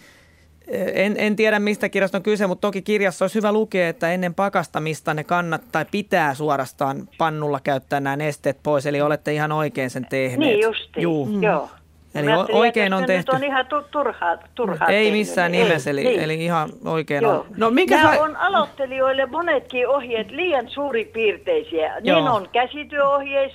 en, 0.93 1.15
en 1.17 1.35
tiedä 1.35 1.59
mistä 1.59 1.89
kirjasta 1.89 2.17
on 2.17 2.23
kyse, 2.23 2.47
mutta 2.47 2.67
toki 2.67 2.81
kirjassa 2.81 3.25
olisi 3.25 3.35
hyvä 3.35 3.51
lukea, 3.51 3.89
että 3.89 4.11
ennen 4.11 4.33
pakastamista 4.33 5.13
ne 5.13 5.23
kannattaa 5.23 5.85
pitää 5.91 6.33
suorastaan 6.33 7.09
pannulla 7.17 7.59
käyttää 7.59 7.99
nämä 7.99 8.15
nesteet 8.15 8.57
pois. 8.63 8.85
Eli 8.85 9.01
olette 9.01 9.33
ihan 9.33 9.51
oikein 9.51 9.89
sen 9.89 10.05
tehneet. 10.09 10.39
Niin 10.39 10.61
justiin, 10.61 11.03
Juu. 11.03 11.25
Mm. 11.25 11.43
joo. 11.43 11.69
Eli 12.15 12.31
oikein 12.51 12.93
on 12.93 13.05
tehty. 13.05 13.31
Nyt 13.31 13.41
on 13.41 13.43
ihan 13.43 13.65
turhaa, 13.91 14.37
turhaa 14.55 14.87
Ei 14.87 15.11
missään 15.11 15.51
nimessä, 15.51 15.89
eli, 15.89 16.03
niin. 16.03 16.19
eli 16.19 16.45
ihan 16.45 16.69
oikein 16.85 17.23
Joo. 17.23 17.33
on. 17.33 17.45
No, 17.57 17.71
minkä 17.71 17.97
Nämä 17.97 18.15
sä... 18.15 18.23
on 18.23 18.35
aloittelijoille 18.35 19.25
monetkin 19.25 19.87
ohjeet 19.87 20.31
liian 20.31 20.69
suuripiirteisiä. 20.69 21.99
Niin 22.01 22.15
on 22.15 22.49
käsityöohjeis, 22.51 23.53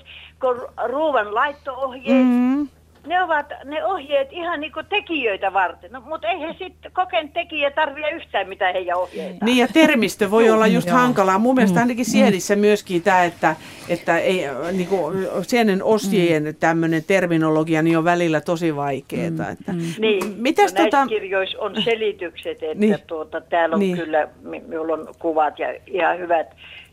ruuan 0.84 1.34
laitto-ohjeet. 1.34 2.16
Mm-hmm 2.16 2.68
ne 3.06 3.22
ovat 3.22 3.46
ne 3.64 3.84
ohjeet 3.84 4.28
ihan 4.32 4.60
niin 4.60 4.72
kuin 4.72 4.86
tekijöitä 4.86 5.52
varten. 5.52 5.92
No, 5.92 6.00
mutta 6.00 6.28
ei 6.28 6.40
he 6.40 6.54
sitten 6.58 6.92
koken 6.92 7.28
tekijä 7.28 7.70
tarvitse 7.70 8.10
yhtään 8.10 8.48
mitä 8.48 8.72
heidän 8.72 8.96
ohjeita. 8.98 9.44
Niin 9.44 9.58
ja 9.58 9.68
termistö 9.68 10.30
voi 10.30 10.50
olla 10.50 10.66
just 10.66 10.90
hankalaa. 10.90 11.38
Mun 11.38 11.54
mielestä 11.54 11.78
mm. 11.78 11.82
ainakin 11.82 12.04
sienissä 12.04 12.56
myöskin 12.56 13.02
tämä, 13.02 13.24
että, 13.24 13.56
että 13.88 14.18
ei, 14.18 14.44
niin 14.72 14.88
kuin 14.88 15.26
sienen 15.42 15.82
osien 15.82 16.44
mm. 16.44 16.54
tämmöinen 16.54 17.04
terminologia 17.04 17.82
niin 17.82 17.98
on 17.98 18.04
välillä 18.04 18.40
tosi 18.40 18.76
vaikeaa. 18.76 19.30
Mm. 19.30 19.40
Että. 19.40 19.72
Mm. 19.72 19.78
Niin, 19.98 20.34
Mitäs 20.36 20.74
no, 20.74 20.84
tota... 20.84 21.06
kirjoissa 21.06 21.58
on 21.58 21.82
selitykset, 21.84 22.62
että 22.62 22.74
niin. 22.78 22.96
tuota, 23.06 23.40
täällä 23.40 23.74
on 23.74 23.80
niin. 23.80 23.96
kyllä, 23.96 24.28
minulla 24.42 24.94
on 24.94 25.08
kuvat 25.18 25.58
ja 25.58 25.74
ihan 25.86 26.18
hyvät 26.18 26.46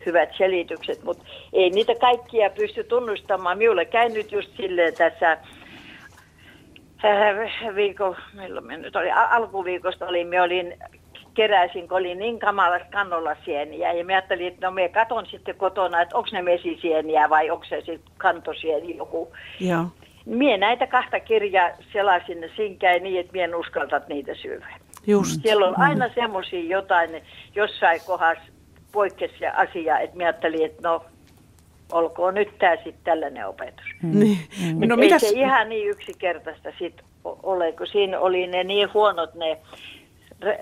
hyvät 0.06 0.30
selitykset, 0.38 1.04
mutta 1.04 1.24
ei 1.54 1.70
niitä 1.70 1.96
kaikkia 1.96 2.50
pysty 2.50 2.84
tunnustamaan. 2.84 3.58
Minulle 3.58 3.86
käy 3.86 4.10
nyt 4.10 4.32
just 4.32 4.50
silleen 4.58 4.94
tässä 4.94 5.38
viikon, 7.76 8.16
milloin 8.34 8.66
me 8.66 8.78
nyt 8.78 8.96
oli, 8.96 9.12
alkuviikosta 9.12 10.06
oli, 10.06 10.26
me 10.26 10.42
olin 10.42 10.78
keräisin, 11.34 11.88
kun 11.88 11.98
oli 11.98 12.16
niin 12.16 12.40
kamalas 12.40 12.82
kannolla 12.92 13.36
sieniä. 13.46 13.94
Ja 13.94 14.06
me 14.06 14.14
ajattelin, 14.14 14.48
että 14.48 14.68
no 14.68 14.72
me 14.72 14.90
katon 14.90 15.26
sitten 15.26 15.56
kotona, 15.56 16.02
että 16.02 16.18
onko 16.18 16.30
ne 16.32 16.42
mesisieniä 16.42 17.30
vai 17.30 17.50
onko 17.50 17.66
se 17.66 17.78
sitten 17.78 18.14
kantosieni 18.18 18.98
joku. 18.98 19.34
Joo. 19.60 19.86
Mie 20.26 20.58
näitä 20.58 20.88
kahta 20.88 21.20
kirjaa 21.20 21.70
selasin 21.94 22.52
sinkäin 22.56 23.04
niin, 23.04 23.20
että 23.20 23.32
mie 23.32 23.44
en 23.44 23.56
uskalta 23.56 24.02
niitä 24.08 24.36
syödä. 24.36 24.68
Just. 25.08 25.42
Siellä 25.42 25.68
on 25.68 25.74
mm. 25.74 25.82
aina 25.82 26.10
semmoisia 26.16 26.64
jotain, 26.64 27.10
jossain 27.56 28.02
kohdassa 28.08 28.44
poikkesi 28.92 29.48
asia, 29.48 30.00
että 30.00 30.18
mie 30.18 30.26
ajattelin, 30.26 30.66
että 30.66 30.90
no 30.90 31.06
olkoon 31.92 32.34
nyt 32.34 32.58
tämä 32.60 32.76
sitten 32.76 33.04
tällainen 33.04 33.48
opetus. 33.48 33.86
Mm. 34.04 34.20
Niin. 34.20 34.38
No, 34.80 34.96
ei 34.96 35.00
mitäs... 35.00 35.22
se 35.22 35.30
ihan 35.30 35.70
niin 35.70 35.90
yksinkertaista 35.90 36.70
sitten 36.80 37.06
ole, 37.26 37.72
kun 37.72 37.88
siinä 37.88 38.20
oli 38.20 38.48
ne 38.48 38.64
niin 38.64 38.94
huonot 38.94 39.36
ne 39.36 39.58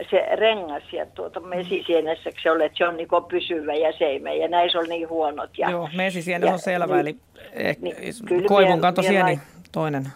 se 0.09 0.35
rengas 0.35 0.83
ja 0.93 1.05
tuota 1.05 1.39
mesisienessä 1.39 2.29
se 2.43 2.51
oli, 2.51 2.65
että 2.65 2.77
se 2.77 2.87
on 2.87 2.97
niin 2.97 3.07
pysyvä 3.27 3.73
ja 3.73 3.93
seime 3.97 4.35
ja 4.35 4.47
näissä 4.47 4.79
oli 4.79 4.87
niin 4.87 5.09
huonot. 5.09 5.57
Ja, 5.57 5.69
Joo, 5.69 5.89
mesisienessä 5.95 6.53
on 6.53 6.59
selvä, 6.59 7.03
niin, 7.03 7.19
eli 7.53 7.75
niin, 7.81 8.47
koivun 8.47 8.81
kanto 8.81 9.01
sieni 9.01 9.39
toinen. 9.71 10.07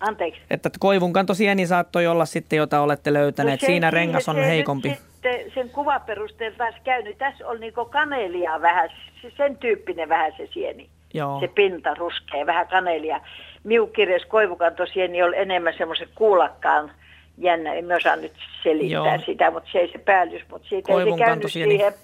Anteeksi. 0.00 0.40
Että 0.50 0.70
koivun 0.78 1.12
kanto 1.12 1.34
sieni 1.34 1.66
saattoi 1.66 2.06
olla 2.06 2.24
sitten, 2.24 2.56
jota 2.56 2.80
olette 2.80 3.12
löytäneet. 3.12 3.60
No 3.60 3.66
se, 3.66 3.66
Siinä 3.66 3.90
rengas 3.90 4.28
on 4.28 4.34
se, 4.36 4.46
heikompi. 4.46 4.88
Se, 4.88 4.98
sitten 5.32 5.52
sen 5.54 5.70
kuvaperusteella 5.70 6.56
taas 6.58 6.74
käynyt. 6.84 7.18
Tässä 7.18 7.46
on 7.48 7.60
niinku 7.60 7.84
kanelia 7.84 8.60
vähän, 8.60 8.90
sen 9.36 9.56
tyyppinen 9.56 10.08
vähän 10.08 10.32
se 10.36 10.48
sieni. 10.52 10.88
Joo. 11.14 11.40
Se 11.40 11.48
pinta 11.48 11.94
ruskea, 11.94 12.46
vähän 12.46 12.68
kanelia. 12.68 13.20
Miukirjas 13.64 14.22
koivukantosieni 14.28 15.22
oli 15.22 15.36
enemmän 15.36 15.74
semmoisen 15.78 16.08
kuulakkaan 16.14 16.92
jännä. 17.38 17.74
En 17.74 17.92
osaa 17.92 18.16
nyt 18.16 18.32
selittää 18.62 19.14
Joo. 19.14 19.24
sitä, 19.26 19.50
mutta 19.50 19.68
se 19.72 19.78
ei 19.78 19.92
se 19.92 19.98
päällys. 19.98 20.42
Mutta 20.50 20.68
siitä 20.68 20.92
ei 20.92 21.10
se 21.12 21.18
käynyt 21.18 21.52
siihen 21.52 21.94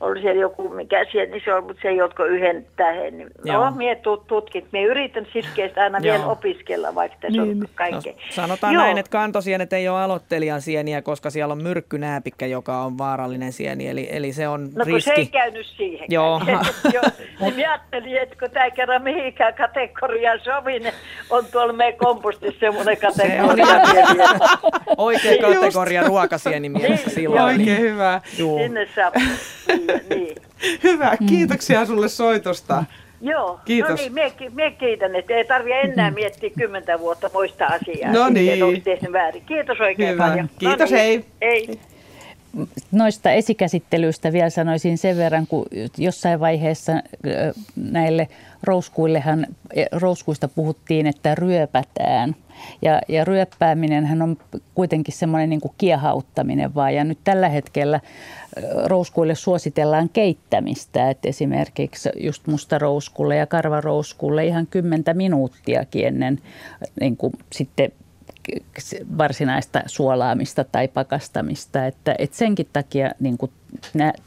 oli 0.00 0.20
siellä 0.20 0.40
joku, 0.40 0.68
mikä 0.68 1.06
siellä, 1.12 1.30
niin 1.30 1.42
se 1.44 1.54
on, 1.54 1.64
mutta 1.64 1.82
se 1.82 1.88
ei 1.88 2.02
otko 2.02 2.24
yhden 2.24 2.66
tähän. 2.76 3.18
Niin, 3.18 3.28
no, 3.46 3.70
mie 3.70 4.00
tutkit, 4.26 4.64
mie 4.72 4.82
yritän 4.82 5.26
sitkeästi 5.32 5.80
aina 5.80 5.98
vielä 6.02 6.26
opiskella, 6.26 6.94
vaikka 6.94 7.18
tässä 7.20 7.42
niin. 7.42 7.62
on 7.62 7.68
kaikkea. 7.74 8.12
No, 8.12 8.18
sanotaan 8.30 8.74
Joo. 8.74 8.82
näin, 8.82 8.98
että 8.98 9.10
kantosienet 9.10 9.72
ei 9.72 9.88
ole 9.88 10.02
aloittelijan 10.02 10.62
sieniä, 10.62 11.02
koska 11.02 11.30
siellä 11.30 11.52
on 11.52 11.62
myrkkynääpikkä, 11.62 12.46
joka 12.46 12.82
on 12.82 12.98
vaarallinen 12.98 13.52
sieni, 13.52 13.88
eli, 13.88 14.08
eli 14.10 14.32
se 14.32 14.48
on 14.48 14.70
no, 14.74 14.84
riski. 14.84 15.10
No 15.10 15.14
se 15.14 15.20
ei 15.20 15.26
käynyt 15.26 15.66
siihen. 15.66 16.06
Joo. 16.10 16.40
Joo. 16.94 17.02
Niin 17.56 17.68
ajattelin, 17.68 18.16
että 18.16 18.36
kun 18.40 18.50
tämä 18.50 18.70
kerran 18.70 19.02
mihinkään 19.02 19.54
kategoriaan 19.54 20.40
sovi, 20.44 20.78
niin 20.78 20.94
on 21.30 21.44
tuolla 21.52 21.72
meidän 21.72 21.98
kompostissa 21.98 22.60
semmoinen 22.60 22.96
kategoria. 22.96 23.66
Se 23.66 24.02
on 24.02 24.18
Oikea 24.96 25.36
kategoria 25.40 26.02
ruokasieni 26.02 26.68
mielessä 26.68 27.06
niin, 27.06 27.14
silloin. 27.14 27.42
Oikein 27.42 27.66
niin. 27.66 27.80
hyvä. 27.80 28.20
Joo. 28.38 28.58
Sinne 28.58 28.88
saa 28.94 29.12
niin. 30.10 30.36
Hyvä, 30.82 31.16
kiitoksia 31.28 31.86
sulle 31.86 32.08
soitosta. 32.08 32.84
Joo, 33.20 33.60
Kiitos. 33.64 33.90
no 33.90 33.96
niin, 33.96 34.14
mie, 34.14 34.32
mie 34.54 34.70
kiitän, 34.70 35.16
että 35.16 35.34
ei 35.34 35.44
tarvitse 35.44 35.80
enää 35.80 36.10
miettiä 36.10 36.50
kymmentä 36.58 36.98
vuotta 37.00 37.30
muista 37.34 37.66
asiaa. 37.66 38.12
No 38.12 38.28
niin. 38.28 38.82
Tehnyt 38.82 39.12
väärin. 39.12 39.42
Kiitos 39.46 39.80
oikein 39.80 40.12
Hyvä. 40.12 40.28
paljon. 40.28 40.50
Kiitos, 40.58 40.90
no 40.90 40.96
niin. 40.96 41.24
hei. 41.40 41.50
Hei. 41.50 41.80
Noista 42.92 43.30
esikäsittelyistä 43.30 44.32
vielä 44.32 44.50
sanoisin 44.50 44.98
sen 44.98 45.16
verran, 45.16 45.46
kun 45.46 45.66
jossain 45.98 46.40
vaiheessa 46.40 46.92
näille 47.76 48.28
rouskuillehan, 48.62 49.46
e, 49.74 49.84
rouskuista 49.92 50.48
puhuttiin, 50.48 51.06
että 51.06 51.34
ryöpätään. 51.34 52.36
Ja, 52.82 53.00
ja 53.08 53.24
ryöppääminen 53.24 54.22
on 54.22 54.36
kuitenkin 54.74 55.14
semmoinen 55.14 55.50
niin 55.50 55.60
kuin 55.60 55.74
kiehauttaminen 55.78 56.74
vaan. 56.74 56.94
Ja 56.94 57.04
nyt 57.04 57.18
tällä 57.24 57.48
hetkellä 57.48 58.00
rouskuille 58.84 59.34
suositellaan 59.34 60.08
keittämistä. 60.08 61.10
Että 61.10 61.28
esimerkiksi 61.28 62.08
just 62.16 62.46
mustarouskulle 62.46 63.36
ja 63.36 63.46
karvarouskulle 63.46 64.46
ihan 64.46 64.66
kymmentä 64.66 65.14
minuuttiakin 65.14 66.06
ennen 66.06 66.38
niin 67.00 67.16
kuin 67.16 67.32
sitten 67.52 67.92
varsinaista 69.18 69.82
suolaamista 69.86 70.64
tai 70.64 70.88
pakastamista. 70.88 71.86
Että, 71.86 72.14
että 72.18 72.36
senkin 72.36 72.66
takia 72.72 73.10
niin 73.20 73.38
kuin, 73.38 73.52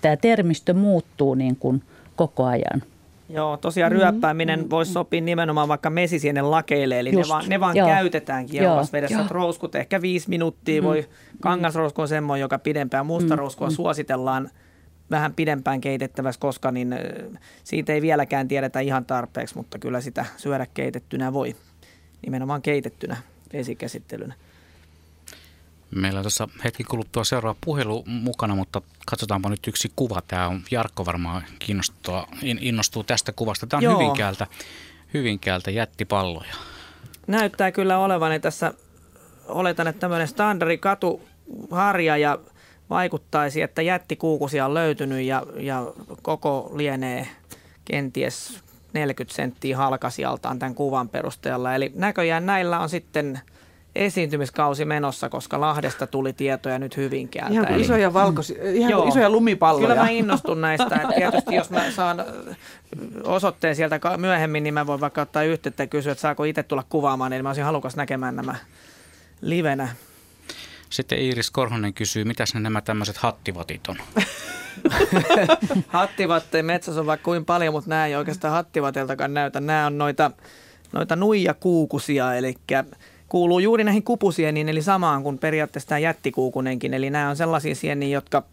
tämä 0.02 0.18
termistö 0.18 0.74
muuttuu 0.74 1.36
niin 1.36 1.56
kuin 1.56 1.84
koko 2.16 2.46
ajan. 2.46 2.84
Joo, 3.30 3.58
tosiaan 3.58 3.92
mm-hmm. 3.92 4.02
ryöppääminen 4.02 4.60
mm-hmm. 4.60 4.70
voisi 4.70 4.92
sopia 4.92 5.22
nimenomaan 5.22 5.68
vaikka 5.68 5.90
mesisienen 5.90 6.52
lakeille, 6.52 7.00
eli 7.00 7.12
Just. 7.12 7.30
ne 7.30 7.34
vaan, 7.34 7.50
ne 7.50 7.60
vaan 7.60 7.76
Joo. 7.76 7.88
käytetään 7.88 8.46
kiehuvassa 8.46 8.98
Joo. 8.98 9.26
Rouskut 9.30 9.76
ehkä 9.76 10.02
viisi 10.02 10.30
minuuttia, 10.30 10.82
mm-hmm. 10.82 10.88
voi 10.88 11.10
kangasrousku 11.40 12.02
on 12.02 12.08
semmoinen, 12.08 12.42
joka 12.42 12.60
pidempään, 12.60 13.06
musta 13.06 13.28
mm-hmm. 13.28 13.40
rouskua 13.40 13.70
suositellaan 13.70 14.50
vähän 15.12 15.34
pidempään 15.34 15.82
keitettävässä, 15.82 16.40
koska 16.40 16.72
niin 16.72 16.96
siitä 17.64 17.94
ei 17.94 18.02
vieläkään 18.02 18.48
tiedetä 18.48 18.80
ihan 18.80 19.06
tarpeeksi, 19.06 19.58
mutta 19.58 19.80
kyllä 19.80 20.02
sitä 20.02 20.26
syödä 20.38 20.68
keitettynä 20.74 21.34
voi, 21.34 21.56
nimenomaan 22.26 22.62
keitettynä 22.62 23.18
esikäsittelynä. 23.54 24.34
Meillä 25.96 26.20
on 26.20 26.24
tässä 26.24 26.48
hetki 26.64 26.84
kuluttua 26.84 27.24
seuraava 27.24 27.60
puhelu 27.66 28.04
mukana, 28.08 28.56
mutta 28.56 28.82
katsotaanpa 29.06 29.50
nyt 29.50 29.68
yksi 29.68 29.92
kuva. 29.96 30.22
Tämä 30.28 30.48
on 30.48 30.62
Jarkko 30.72 31.06
varmaan 31.06 31.44
kiinnostuu, 31.60 32.16
innostuu 32.42 33.04
tästä 33.04 33.32
kuvasta. 33.32 33.68
Tämä 33.68 33.78
on 33.78 33.84
Joo. 33.84 34.00
Hyvinkäältä, 34.00 34.48
Hyvinkäältä 35.14 35.72
jättipalloja. 35.72 36.54
Näyttää 37.28 37.72
kyllä 37.72 37.98
olevan, 37.98 38.42
tässä 38.42 38.74
oletan, 39.48 39.88
että 39.88 40.00
tämmöinen 40.00 40.28
standardi 40.28 40.78
katuharja 40.78 42.18
ja 42.18 42.40
vaikuttaisi, 42.90 43.62
että 43.62 43.82
jättikuukusia 43.82 44.66
on 44.66 44.74
löytynyt 44.74 45.22
ja, 45.22 45.44
ja 45.58 45.92
koko 46.22 46.72
lienee 46.76 47.28
kenties 47.86 48.60
40 48.94 49.36
senttiä 49.36 49.78
halkasijaltaan 49.78 50.60
tämän 50.60 50.76
kuvan 50.76 51.10
perusteella. 51.10 51.76
Eli 51.76 51.92
näköjään 51.96 52.46
näillä 52.46 52.80
on 52.80 52.90
sitten 52.90 53.42
esiintymiskausi 53.96 54.86
menossa, 54.86 55.30
koska 55.30 55.62
Lahdesta 55.62 56.08
tuli 56.08 56.34
tietoja 56.34 56.80
nyt 56.80 56.98
Hyvinkäältä. 56.98 57.54
Ihan 57.54 57.72
Eli, 57.72 57.82
isoja 57.82 58.14
valkoisia, 58.14 58.72
ihan 58.72 58.92
joo, 58.92 59.08
isoja 59.08 59.30
lumipalloja. 59.30 59.88
Kyllä 59.88 60.04
mä 60.04 60.10
innostun 60.10 60.62
näistä. 60.62 60.96
Että 60.96 61.14
tietysti 61.16 61.56
jos 61.56 61.70
mä 61.70 61.92
saan 61.92 62.26
osoitteen 63.24 63.76
sieltä 63.76 64.00
myöhemmin, 64.18 64.64
niin 64.64 64.74
mä 64.74 64.88
voin 64.88 65.02
vaikka 65.02 65.22
ottaa 65.22 65.44
yhteyttä 65.44 65.84
ja 65.84 65.88
kysyä, 65.88 66.12
että 66.12 66.22
saako 66.22 66.44
itse 66.44 66.64
tulla 66.64 66.84
kuvaamaan, 66.90 67.32
niin 67.32 67.44
mä 67.44 67.50
olisin 67.50 67.64
halukas 67.64 67.96
näkemään 67.96 68.36
nämä 68.36 68.56
livenä. 69.42 69.88
Sitten 70.90 71.20
Iiris 71.20 71.52
Korhonen 71.52 71.94
kysyy, 71.94 72.24
mitä 72.24 72.44
ne 72.54 72.60
nämä 72.60 72.82
tämmöiset 72.82 73.18
hattivatit 73.18 73.88
on? 73.88 73.98
hattivatteja 75.88 76.64
metsässä 76.64 77.00
on 77.02 77.06
vaikka 77.06 77.26
kuin 77.26 77.46
paljon, 77.46 77.74
mutta 77.74 77.90
nämä 77.90 78.06
ei 78.06 78.16
oikeastaan 78.16 78.54
hattivatiltakaan 78.54 79.34
näytä. 79.34 79.60
Nämä 79.60 79.86
on 79.86 79.98
noita, 79.98 80.32
noita 80.92 81.16
nuijakuukusia, 81.16 82.36
eli 82.36 82.56
kuuluu 83.34 83.60
juuri 83.60 83.84
näihin 83.84 84.04
kupusieniin, 84.04 84.70
eli 84.70 84.82
samaan 84.82 85.24
kuin 85.24 85.38
periaatteessa 85.38 85.90
tämä 85.90 86.00
jättikuukunenkin. 86.00 86.94
Eli 86.94 87.10
nämä 87.10 87.30
on 87.30 87.36
sellaisia 87.36 87.76
sieniä, 87.76 88.10
jotka 88.10 88.44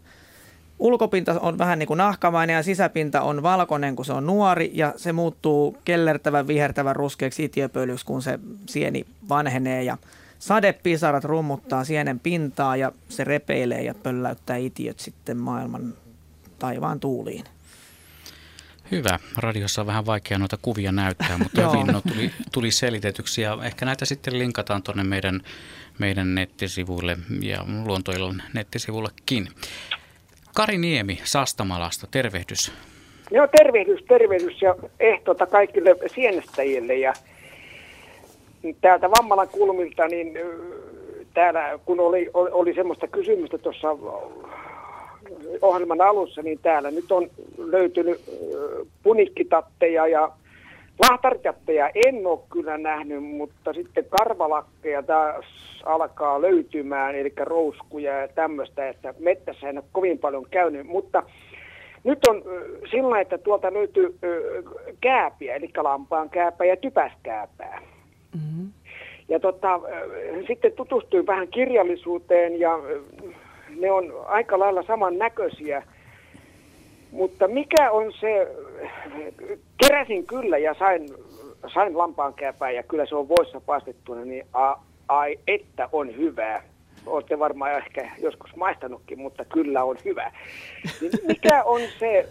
ulkopinta 0.79 1.39
on 1.39 1.57
vähän 1.57 1.79
niin 1.79 1.87
kuin 1.87 1.97
nahkamainen 1.97 2.53
ja 2.53 2.63
sisäpinta 2.63 3.21
on 3.21 3.43
valkoinen, 3.43 3.95
kun 3.95 4.05
se 4.05 4.13
on 4.13 4.25
nuori 4.25 4.71
ja 4.73 4.93
se 4.97 5.11
muuttuu 5.13 5.77
kellertävän, 5.85 6.47
vihertävän 6.47 6.95
ruskeaksi 6.95 7.43
itiöpölyksi, 7.43 8.05
kun 8.05 8.21
se 8.21 8.39
sieni 8.65 9.05
vanhenee 9.29 9.83
ja 9.83 9.97
sadepisarat 10.39 11.23
rummuttaa 11.23 11.83
sienen 11.83 12.19
pintaa 12.19 12.75
ja 12.75 12.91
se 13.09 13.23
repeilee 13.23 13.83
ja 13.83 13.93
pölläyttää 13.93 14.57
itiöt 14.57 14.99
sitten 14.99 15.37
maailman 15.37 15.93
taivaan 16.59 16.99
tuuliin. 16.99 17.43
Hyvä. 18.91 19.19
Radiossa 19.37 19.81
on 19.81 19.87
vähän 19.87 20.05
vaikea 20.05 20.37
noita 20.37 20.57
kuvia 20.61 20.91
näyttää, 20.91 21.37
mutta 21.37 21.61
hyvin 21.69 21.87
no, 21.87 22.01
tuli, 22.01 22.31
tuli 22.51 22.71
selitetyksi 22.71 23.41
ja 23.41 23.57
ehkä 23.63 23.85
näitä 23.85 24.05
sitten 24.05 24.39
linkataan 24.39 24.83
tuonne 24.83 25.03
meidän, 25.03 25.41
meidän 25.99 26.35
nettisivuille 26.35 27.17
ja 27.41 27.65
Luontoilon 27.85 28.41
nettisivullekin. 28.53 29.47
Kari 30.55 30.77
Niemi 30.77 31.19
Sastamalasta, 31.23 32.07
tervehdys. 32.11 32.71
Joo, 33.31 33.47
tervehdys, 33.57 34.03
tervehdys 34.07 34.61
ja 34.61 34.75
ehtota 34.99 35.45
kaikille 35.45 35.95
sienestäjille 36.15 36.95
ja 36.95 37.13
täältä 38.81 39.11
Vammalan 39.11 39.47
kulmilta, 39.47 40.07
niin 40.07 40.39
täällä 41.33 41.79
kun 41.85 41.99
oli, 41.99 42.29
oli, 42.33 42.49
oli 42.51 42.73
semmoista 42.73 43.07
kysymystä 43.07 43.57
tuossa 43.57 43.87
ohjelman 45.61 46.01
alussa, 46.01 46.41
niin 46.41 46.59
täällä 46.61 46.91
nyt 46.91 47.11
on 47.11 47.29
löytynyt 47.57 48.21
punikkitatteja 49.03 50.07
ja 50.07 50.31
lahtarjatteja 51.09 51.89
en 52.05 52.27
ole 52.27 52.39
kyllä 52.51 52.77
nähnyt, 52.77 53.23
mutta 53.23 53.73
sitten 53.73 54.05
karvalakkeja 54.09 55.03
taas 55.03 55.45
alkaa 55.85 56.41
löytymään, 56.41 57.15
eli 57.15 57.33
rouskuja 57.39 58.21
ja 58.21 58.27
tämmöistä, 58.27 58.89
että 58.89 59.13
mettässä 59.19 59.69
en 59.69 59.77
ole 59.77 59.85
kovin 59.91 60.19
paljon 60.19 60.45
käynyt, 60.51 60.87
mutta 60.87 61.23
nyt 62.03 62.19
on 62.27 62.43
sillä 62.91 63.21
että 63.21 63.37
tuolta 63.37 63.73
löytyy 63.73 64.15
kääpiä, 65.01 65.55
eli 65.55 65.69
lampaan 65.77 66.29
kääpää 66.29 66.67
ja 66.67 66.77
typäskääpää. 66.77 67.81
Mm-hmm. 68.35 68.71
Ja 69.29 69.39
tota, 69.39 69.79
sitten 70.47 70.71
tutustuin 70.71 71.27
vähän 71.27 71.47
kirjallisuuteen 71.47 72.59
ja 72.59 72.79
ne 73.81 73.91
on 73.91 74.13
aika 74.25 74.59
lailla 74.59 74.83
samannäköisiä. 74.83 75.83
Mutta 77.11 77.47
mikä 77.47 77.91
on 77.91 78.13
se, 78.19 78.47
keräsin 79.77 80.25
kyllä 80.25 80.57
ja 80.57 80.75
sain, 80.79 81.09
sain 81.73 81.97
lampaankääpää 81.97 82.71
ja 82.71 82.83
kyllä 82.83 83.05
se 83.05 83.15
on 83.15 83.29
voissa 83.29 83.61
paistettuna, 83.61 84.25
niin 84.25 84.45
a, 84.53 84.75
ai 85.07 85.39
että 85.47 85.89
on 85.91 86.17
hyvää. 86.17 86.63
Olette 87.05 87.39
varmaan 87.39 87.77
ehkä 87.77 88.11
joskus 88.19 88.55
maistanutkin, 88.55 89.19
mutta 89.19 89.45
kyllä 89.45 89.83
on 89.83 89.97
hyvä. 90.05 90.31
Niin 91.01 91.11
mikä 91.27 91.63
on 91.63 91.81
se, 91.99 92.29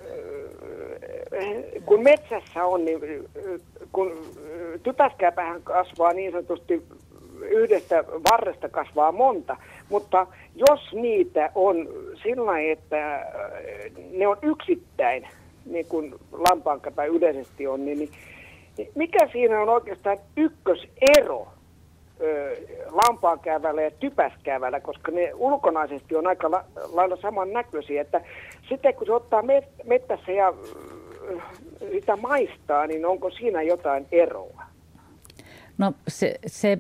kun 1.87 2.03
metsässä 2.03 2.65
on, 2.65 2.85
niin 2.85 3.01
kun 3.93 4.19
typäskääpähän 4.83 5.63
kasvaa 5.63 6.13
niin 6.13 6.33
sanotusti 6.33 6.83
yhdestä 7.43 8.05
varresta 8.31 8.69
kasvaa 8.69 9.13
monta, 9.13 9.57
mutta 9.89 10.27
jos 10.55 10.93
niitä 10.93 11.51
on 11.55 11.89
sillä 12.23 12.61
että 12.61 13.27
ne 14.11 14.27
on 14.27 14.37
yksittäin, 14.43 15.29
niin 15.67 15.87
kuin 15.87 16.15
lampaankäpä 16.33 17.05
yleisesti 17.05 17.67
on, 17.67 17.85
niin, 17.85 17.99
niin, 17.99 18.11
niin 18.79 18.89
mikä 18.95 19.29
siinä 19.33 19.61
on 19.61 19.69
oikeastaan 19.69 20.19
ykkösero 20.37 21.47
lampaankäävällä 22.91 23.83
ja 23.83 23.91
typäskäävällä, 23.91 24.81
koska 24.81 25.13
ne 25.13 25.33
ulkonaisesti 25.35 26.17
on 26.17 26.27
aika 26.27 26.51
la, 26.51 26.65
lailla 26.93 27.17
samannäköisiä, 27.17 28.01
että 28.01 28.21
sitten 28.69 28.95
kun 28.95 29.07
se 29.07 29.13
ottaa 29.13 29.43
met, 29.43 29.65
mettässä 29.85 30.33
ja 30.33 30.55
sitä 31.91 32.17
maistaa, 32.17 32.87
niin 32.87 33.07
onko 33.07 33.31
siinä 33.31 33.63
jotain 33.63 34.07
eroa? 34.13 34.70
No 35.81 35.93
se, 36.09 36.35
se 36.47 36.79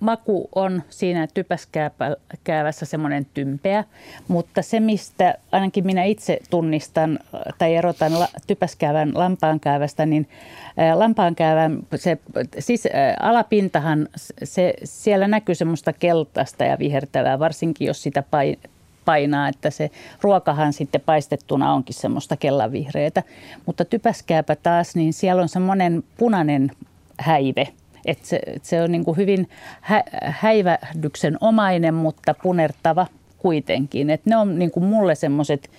maku 0.00 0.48
on 0.54 0.82
siinä 0.88 1.26
typäskäävässä 1.34 2.86
semmoinen 2.86 3.26
tympeä, 3.34 3.84
mutta 4.28 4.62
se 4.62 4.80
mistä 4.80 5.34
ainakin 5.52 5.86
minä 5.86 6.04
itse 6.04 6.38
tunnistan 6.50 7.18
tai 7.58 7.74
erotan 7.74 8.12
typäskäävän 8.46 9.10
lampaankäävästä, 9.14 10.06
niin 10.06 10.28
ää, 10.76 10.98
lampaankäävän 10.98 11.78
se, 11.96 12.18
siis 12.58 12.86
ää, 12.86 13.16
alapintahan, 13.20 14.08
se, 14.44 14.74
siellä 14.84 15.28
näkyy 15.28 15.54
semmoista 15.54 15.92
keltaista 15.92 16.64
ja 16.64 16.78
vihertävää, 16.78 17.38
varsinkin 17.38 17.86
jos 17.86 18.02
sitä 18.02 18.22
pain, 18.22 18.58
painaa, 19.04 19.48
että 19.48 19.70
se 19.70 19.90
ruokahan 20.20 20.72
sitten 20.72 21.00
paistettuna 21.00 21.72
onkin 21.72 21.94
semmoista 21.94 22.36
kellavihreitä. 22.36 23.22
Mutta 23.66 23.84
typäskääpä 23.84 24.56
taas, 24.56 24.96
niin 24.96 25.12
siellä 25.12 25.42
on 25.42 25.48
semmoinen 25.48 26.04
punainen 26.16 26.70
häive, 27.18 27.68
että 28.06 28.26
se, 28.26 28.40
et 28.46 28.64
se 28.64 28.82
on 28.82 28.92
niin 28.92 29.04
kuin 29.04 29.16
hyvin 29.16 29.48
hä, 29.80 30.04
häivähdyksen 30.24 31.36
omainen, 31.40 31.94
mutta 31.94 32.34
punertava 32.42 33.06
kuitenkin. 33.38 34.10
Et 34.10 34.26
ne 34.26 34.36
on 34.36 34.58
niin 34.58 34.70
kuin 34.70 34.84
mulle 34.84 35.14
semmoiset 35.14 35.70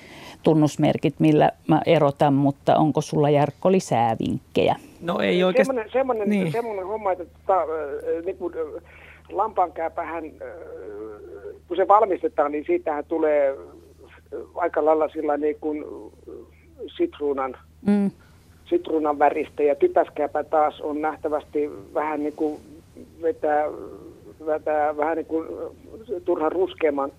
tunnusmerkit, 0.43 1.19
millä 1.19 1.51
mä 1.67 1.81
erotan, 1.85 2.33
mutta 2.33 2.77
onko 2.77 3.01
sulla 3.01 3.29
Jarkko 3.29 3.71
lisää 3.71 4.15
vinkkejä? 4.19 4.75
No 5.01 5.19
ei 5.19 5.43
oikeastaan. 5.43 5.75
Semmoinen, 5.75 5.91
semmoinen, 5.91 6.29
niin. 6.29 6.51
semmoinen 6.51 6.87
homma, 6.87 7.11
että 7.11 7.25
ta, 7.47 7.55
niin 8.25 8.37
kuin 8.37 8.53
lampaankääpähän, 9.29 10.23
kun 11.67 11.77
se 11.77 11.87
valmistetaan, 11.87 12.51
niin 12.51 12.65
siitähän 12.67 13.05
tulee 13.05 13.55
aika 14.55 14.85
lailla 14.85 15.09
sillä 15.09 15.37
niin 15.37 15.57
kuin 15.59 15.85
sitruunan 16.97 17.57
mm 17.87 18.11
sitruunan 18.65 19.19
väristä 19.19 19.63
ja 19.63 19.75
typäskääpä 19.75 20.43
taas 20.43 20.81
on 20.81 21.01
nähtävästi 21.01 21.71
vähän 21.93 22.23
niin 22.23 22.33
kuin 22.35 22.59
vetää, 23.21 23.65
vetää 24.45 24.97
vähän 24.97 25.17
niin 25.17 25.25
kuin 25.25 25.47
turhan 26.25 26.51
ruskeamman 26.51 27.11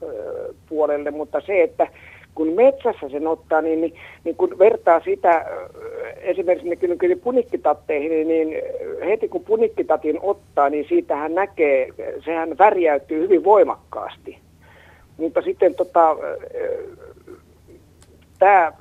puolelle, 0.68 1.10
mutta 1.10 1.40
se, 1.40 1.62
että 1.62 1.89
kun 2.35 2.48
metsässä 2.48 3.09
sen 3.09 3.27
ottaa, 3.27 3.62
niin, 3.62 3.81
niin, 3.81 3.94
niin 4.24 4.36
kun 4.36 4.59
vertaa 4.59 5.01
sitä 5.01 5.47
esimerkiksi 6.16 6.68
niin 6.68 7.20
punikkitatteihin, 7.20 8.10
niin, 8.10 8.28
niin 8.28 8.62
heti 9.06 9.28
kun 9.28 9.44
punikkitatin 9.44 10.18
ottaa, 10.23 10.70
niin 10.70 10.86
siitähän 10.89 11.35
näkee, 11.35 11.89
sehän 12.24 12.59
värjäytyy 12.59 13.23
hyvin 13.23 13.44
voimakkaasti. 13.44 14.39
Mutta 15.16 15.43
sitten 15.43 15.74
tota, 15.74 16.16
tämä 18.38 18.72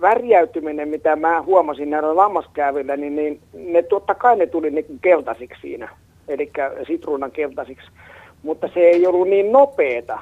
värjäytyminen, 0.00 0.88
mitä 0.88 1.16
mä 1.16 1.42
huomasin 1.42 1.90
näillä 1.90 2.16
lammaskäävillä, 2.16 2.96
niin, 2.96 3.16
niin 3.16 3.40
ne 3.52 3.82
totta 3.82 4.14
kai 4.14 4.36
ne 4.36 4.46
tuli 4.46 4.70
niin 4.70 4.98
keltaisiksi 5.02 5.60
siinä, 5.60 5.88
eli 6.28 6.50
sitruunan 6.86 7.30
keltaisiksi, 7.30 7.86
mutta 8.42 8.68
se 8.74 8.80
ei 8.80 9.06
ollut 9.06 9.28
niin 9.28 9.52
nopeeta. 9.52 10.18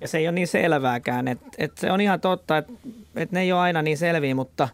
Ja 0.00 0.08
se 0.08 0.18
ei 0.18 0.26
ole 0.26 0.32
niin 0.32 0.46
selvääkään. 0.46 1.28
Et, 1.28 1.38
et 1.58 1.72
se 1.78 1.92
on 1.92 2.00
ihan 2.00 2.20
totta, 2.20 2.56
että 2.56 2.72
et 3.16 3.32
ne 3.32 3.40
ei 3.40 3.52
ole 3.52 3.60
aina 3.60 3.82
niin 3.82 3.98
selviä, 3.98 4.34
mutta, 4.34 4.68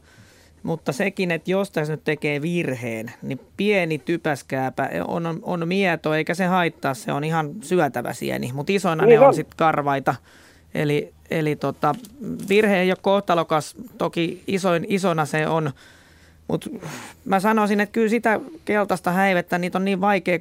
mutta 0.63 0.93
sekin, 0.93 1.31
että 1.31 1.51
jos 1.51 1.71
tässä 1.71 1.93
nyt 1.93 2.05
tekee 2.05 2.43
virheen, 2.43 3.13
niin 3.23 3.41
pieni 3.57 3.99
typäskääpä 3.99 4.91
on, 5.07 5.27
on, 5.27 5.39
on 5.43 5.69
mieto, 5.69 6.15
eikä 6.15 6.35
se 6.35 6.45
haittaa, 6.45 6.95
se 6.95 7.13
on 7.13 7.25
ihan 7.25 7.51
syötävä 7.61 8.13
sieni. 8.13 8.51
Mutta 8.55 8.73
isoina 8.73 9.05
niin 9.05 9.15
ne 9.15 9.21
on, 9.21 9.27
on 9.27 9.35
sitten 9.35 9.57
karvaita. 9.57 10.15
Eli, 10.75 11.15
eli 11.31 11.57
tota, 11.57 11.95
virhe 12.49 12.81
ei 12.81 12.91
ole 12.91 12.99
kohtalokas, 13.03 13.75
toki 13.99 14.43
isoin, 14.47 14.87
isona 14.89 15.27
se 15.27 15.49
on, 15.49 15.71
mutta 16.49 16.71
mä 17.25 17.41
sanoisin, 17.41 17.81
että 17.81 17.93
kyllä 17.93 18.09
sitä 18.09 18.41
keltaista 18.65 19.11
häivettä, 19.11 19.59
niitä 19.59 19.79
on 19.79 19.85
niin 19.85 20.01
vaikea 20.01 20.39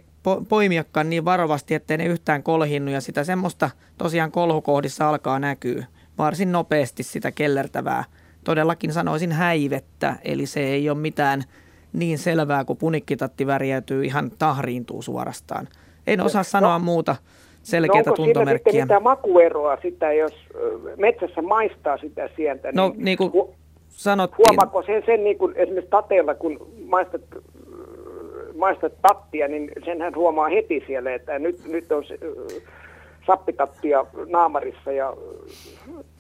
poimiakaan 0.49 1.09
niin 1.09 1.25
varovasti, 1.25 1.73
ettei 1.73 1.97
ne 1.97 2.05
yhtään 2.05 2.43
kolhinnu. 2.43 2.91
Ja 2.91 3.01
sitä 3.01 3.23
semmoista 3.23 3.69
tosiaan 3.97 4.31
kolhukohdissa 4.31 5.09
alkaa 5.09 5.39
näkyy 5.39 5.83
varsin 6.17 6.51
nopeasti 6.51 7.03
sitä 7.03 7.31
kellertävää. 7.31 8.03
Todellakin 8.43 8.93
sanoisin 8.93 9.31
häivettä, 9.31 10.15
eli 10.23 10.45
se 10.45 10.59
ei 10.59 10.89
ole 10.89 10.97
mitään 10.97 11.43
niin 11.93 12.17
selvää, 12.17 12.65
kun 12.65 12.77
punikkitatti 12.77 13.47
värjäytyy 13.47 14.05
ihan 14.05 14.31
tahriintuu 14.31 15.01
suorastaan. 15.01 15.67
En 16.07 16.21
osaa 16.21 16.39
no, 16.39 16.43
sanoa 16.43 16.79
muuta 16.79 17.15
selkeää 17.63 18.03
no 18.05 18.13
tuntomerkkiä. 18.13 18.71
Onko 18.71 18.93
siinä 18.93 18.99
makueroa 18.99 19.77
sitä, 19.81 20.13
jos 20.13 20.33
metsässä 20.97 21.41
maistaa 21.41 21.97
sitä 21.97 22.29
sientä? 22.35 22.69
No 22.75 22.89
niin, 22.89 23.05
niin 23.05 23.17
kuin 23.17 23.31
hu- 23.31 23.53
sanottiin. 23.87 24.37
Huomaako 24.47 24.83
sen, 24.83 25.03
sen 25.05 25.23
niin 25.23 25.37
kuin 25.37 25.53
esimerkiksi 25.55 25.89
tateella, 25.89 26.35
kun 26.35 26.67
maistat 26.85 27.21
maistat 28.55 28.93
tattia, 29.01 29.47
niin 29.47 29.71
senhän 29.85 30.15
huomaa 30.15 30.49
heti 30.49 30.83
siellä, 30.87 31.13
että 31.13 31.39
nyt, 31.39 31.67
nyt 31.67 31.91
on 31.91 32.05
se, 32.05 32.17
sappitattia 33.27 34.05
naamarissa. 34.29 34.91
Ja, 34.91 35.13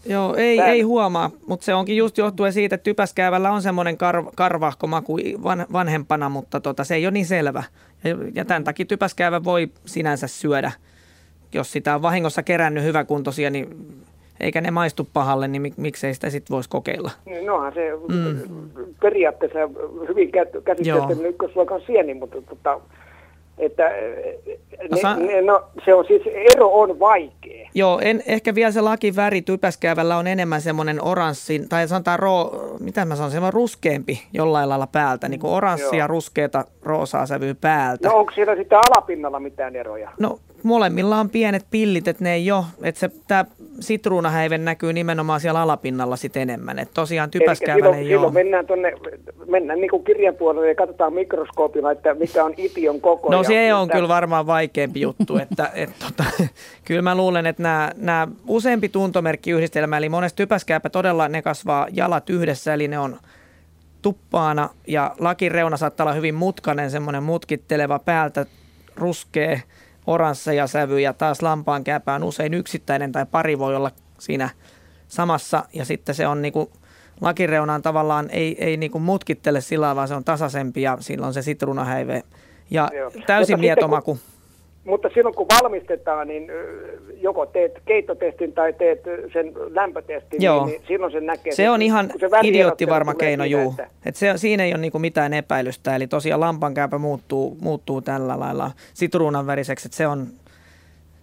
Joo, 0.05 0.35
ei, 0.35 0.59
ei 0.59 0.81
huomaa, 0.81 1.31
mutta 1.47 1.65
se 1.65 1.73
onkin 1.73 1.97
just 1.97 2.17
johtuen 2.17 2.53
siitä, 2.53 2.75
että 2.75 2.83
typäskäävällä 2.83 3.51
on 3.51 3.61
semmoinen 3.61 3.97
kar, 3.97 4.23
karvahko 4.35 4.87
maku 4.87 5.17
van, 5.43 5.65
vanhempana, 5.73 6.29
mutta 6.29 6.59
tota, 6.59 6.83
se 6.83 6.95
ei 6.95 7.05
ole 7.05 7.11
niin 7.11 7.25
selvä. 7.25 7.63
Ja, 8.03 8.15
ja 8.33 8.45
tämän 8.45 8.63
takia 8.63 8.85
typäskäävä 8.85 9.43
voi 9.43 9.67
sinänsä 9.85 10.27
syödä. 10.27 10.71
Jos 11.53 11.71
sitä 11.71 11.95
on 11.95 12.01
vahingossa 12.01 12.43
kerännyt 12.43 12.83
hyväkuntoisia, 12.83 13.49
niin 13.49 13.67
eikä 14.39 14.61
ne 14.61 14.71
maistu 14.71 15.07
pahalle, 15.13 15.47
niin 15.47 15.61
mik, 15.61 15.77
miksei 15.77 16.13
sitä 16.13 16.29
sitten 16.29 16.53
voisi 16.53 16.69
kokeilla? 16.69 17.11
Niin, 17.25 17.45
nohan 17.45 17.73
se 17.73 17.91
mm. 18.07 18.39
periaatteessa 19.01 19.59
hyvin 20.07 20.31
käsitelty 20.65 21.27
ykkösluokan 21.27 21.81
sieni, 21.87 22.13
mutta 22.13 22.41
tota, 22.41 22.79
että 23.57 23.91
no, 24.91 25.15
ne, 25.15 25.25
ne, 25.25 25.41
no, 25.41 25.63
se 25.85 25.93
on 25.93 26.05
siis, 26.05 26.21
ero 26.55 26.69
on 26.73 26.99
vaikea. 26.99 27.69
Joo, 27.75 27.99
en, 28.03 28.23
ehkä 28.27 28.55
vielä 28.55 28.71
se 28.71 28.81
lakiväri 28.81 29.41
typäskäävällä 29.41 30.17
on 30.17 30.27
enemmän 30.27 30.61
semmoinen 30.61 31.03
oranssin, 31.03 31.69
tai 31.69 31.87
sanotaan 31.87 32.19
ro, 32.19 32.51
mitä 32.79 33.05
mä 33.05 33.15
sanon, 33.15 33.31
semmoinen 33.31 33.53
ruskeampi 33.53 34.23
jollain 34.33 34.69
lailla 34.69 34.87
päältä, 34.87 35.29
niin 35.29 35.39
kuin 35.39 35.53
oranssia, 35.53 35.99
Joo. 35.99 36.07
ruskeata, 36.07 36.65
roosaa 36.83 37.25
sävyä 37.25 37.55
päältä. 37.61 38.07
No 38.07 38.15
onko 38.15 38.31
siellä 38.35 38.55
sitten 38.55 38.77
alapinnalla 38.77 39.39
mitään 39.39 39.75
eroja? 39.75 40.11
No 40.19 40.39
molemmilla 40.63 41.19
on 41.19 41.29
pienet 41.29 41.65
pillit, 41.71 42.07
että 42.07 42.23
ne 42.23 42.33
ei 42.33 42.51
ole, 42.51 42.65
että 42.83 42.99
se, 42.99 43.09
tämä 43.27 43.45
sitruunahäive 43.79 44.57
näkyy 44.57 44.93
nimenomaan 44.93 45.39
siellä 45.39 45.61
alapinnalla 45.61 46.15
sitten 46.15 46.41
enemmän, 46.41 46.79
että 46.79 46.93
tosiaan 46.93 47.31
typäskäävällä 47.31 47.97
ei 47.97 48.03
silloin 48.03 48.25
ole. 48.25 48.33
mennään 48.33 48.67
tuonne, 48.67 48.93
mennään 49.47 49.81
niin 49.81 49.89
kuin 49.89 50.03
kirjan 50.03 50.35
puolelle 50.35 50.69
ja 50.69 50.75
katsotaan 50.75 51.13
mikroskoopilla, 51.13 51.91
että 51.91 52.13
mikä 52.13 52.43
on 52.43 52.53
ition 52.57 53.01
koko. 53.01 53.31
No 53.31 53.43
se 53.43 53.73
on 53.73 53.89
kyllä 53.89 54.07
varmaan 54.07 54.47
vaikeampi 54.47 55.01
juttu, 55.01 55.37
että 55.37 55.71
et, 55.75 55.89
tota, 55.99 56.23
kyllä 56.85 57.01
mä 57.01 57.15
luulen, 57.15 57.45
että 57.45 57.63
nämä, 57.63 57.91
nämä 57.95 58.27
useampi 58.47 58.89
tuntomerkkiyhdistelmä, 58.89 59.97
eli 59.97 60.09
monesti 60.09 60.37
typäskääpä 60.37 60.89
todella 60.89 61.27
ne 61.27 61.41
kasvaa 61.41 61.87
jalat 61.91 62.29
yhdessä, 62.29 62.73
eli 62.73 62.87
ne 62.87 62.99
on 62.99 63.17
tuppaana 64.01 64.69
ja 64.87 65.15
lakireuna 65.19 65.77
saattaa 65.77 66.03
olla 66.03 66.13
hyvin 66.13 66.35
mutkainen, 66.35 66.91
semmoinen 66.91 67.23
mutkitteleva 67.23 67.99
päältä 67.99 68.45
ruskea 68.95 69.59
oransseja 70.07 70.67
sävyjä, 70.67 71.13
taas 71.13 71.41
lampaan 71.41 71.83
kääpään 71.83 72.23
usein 72.23 72.53
yksittäinen 72.53 73.11
tai 73.11 73.25
pari 73.25 73.59
voi 73.59 73.75
olla 73.75 73.91
siinä 74.19 74.49
samassa 75.07 75.65
ja 75.73 75.85
sitten 75.85 76.15
se 76.15 76.27
on 76.27 76.41
niin 76.41 76.53
kuin 76.53 76.69
lakireunaan 77.21 77.81
tavallaan 77.81 78.29
ei, 78.29 78.65
ei 78.65 78.77
niin 78.77 78.91
kuin 78.91 79.01
mutkittele 79.01 79.61
sillä 79.61 79.95
vaan 79.95 80.07
se 80.07 80.15
on 80.15 80.23
tasaisempi 80.23 80.81
ja 80.81 80.97
silloin 80.99 81.33
se 81.33 81.41
sitruunahäive 81.41 82.23
ja 82.69 82.89
Joo. 82.93 83.11
täysin 83.27 83.59
mietomaku. 83.59 84.05
Kun, 84.05 84.32
mutta 84.85 85.09
silloin 85.13 85.35
kun 85.35 85.47
valmistetaan, 85.61 86.27
niin 86.27 86.51
joko 87.21 87.45
teet 87.45 87.71
keittotestin 87.85 88.53
tai 88.53 88.73
teet 88.73 88.99
sen 89.33 89.53
lämpötestin, 89.69 90.41
Joo. 90.41 90.65
niin, 90.65 90.71
niin 90.71 90.87
silloin 90.87 91.11
se 91.11 91.19
näkee. 91.19 91.53
Se 91.53 91.69
on 91.69 91.81
ihan 91.81 92.11
se 92.19 92.29
idiootti 92.43 92.87
varma 92.87 93.13
keino, 93.13 93.43
juu. 93.43 93.69
Että... 93.69 93.87
Et 94.05 94.15
se, 94.15 94.33
siinä 94.35 94.63
ei 94.63 94.71
ole 94.71 94.81
niinku 94.81 94.99
mitään 94.99 95.33
epäilystä. 95.33 95.95
Eli 95.95 96.07
tosiaan 96.07 96.41
lampankääpä 96.41 96.97
muuttuu, 96.97 97.57
muuttuu 97.61 98.01
tällä 98.01 98.39
lailla 98.39 98.71
sitruunan 98.93 99.47
väriseksi, 99.47 99.87
että 99.87 99.97
se 99.97 100.07
on, 100.07 100.27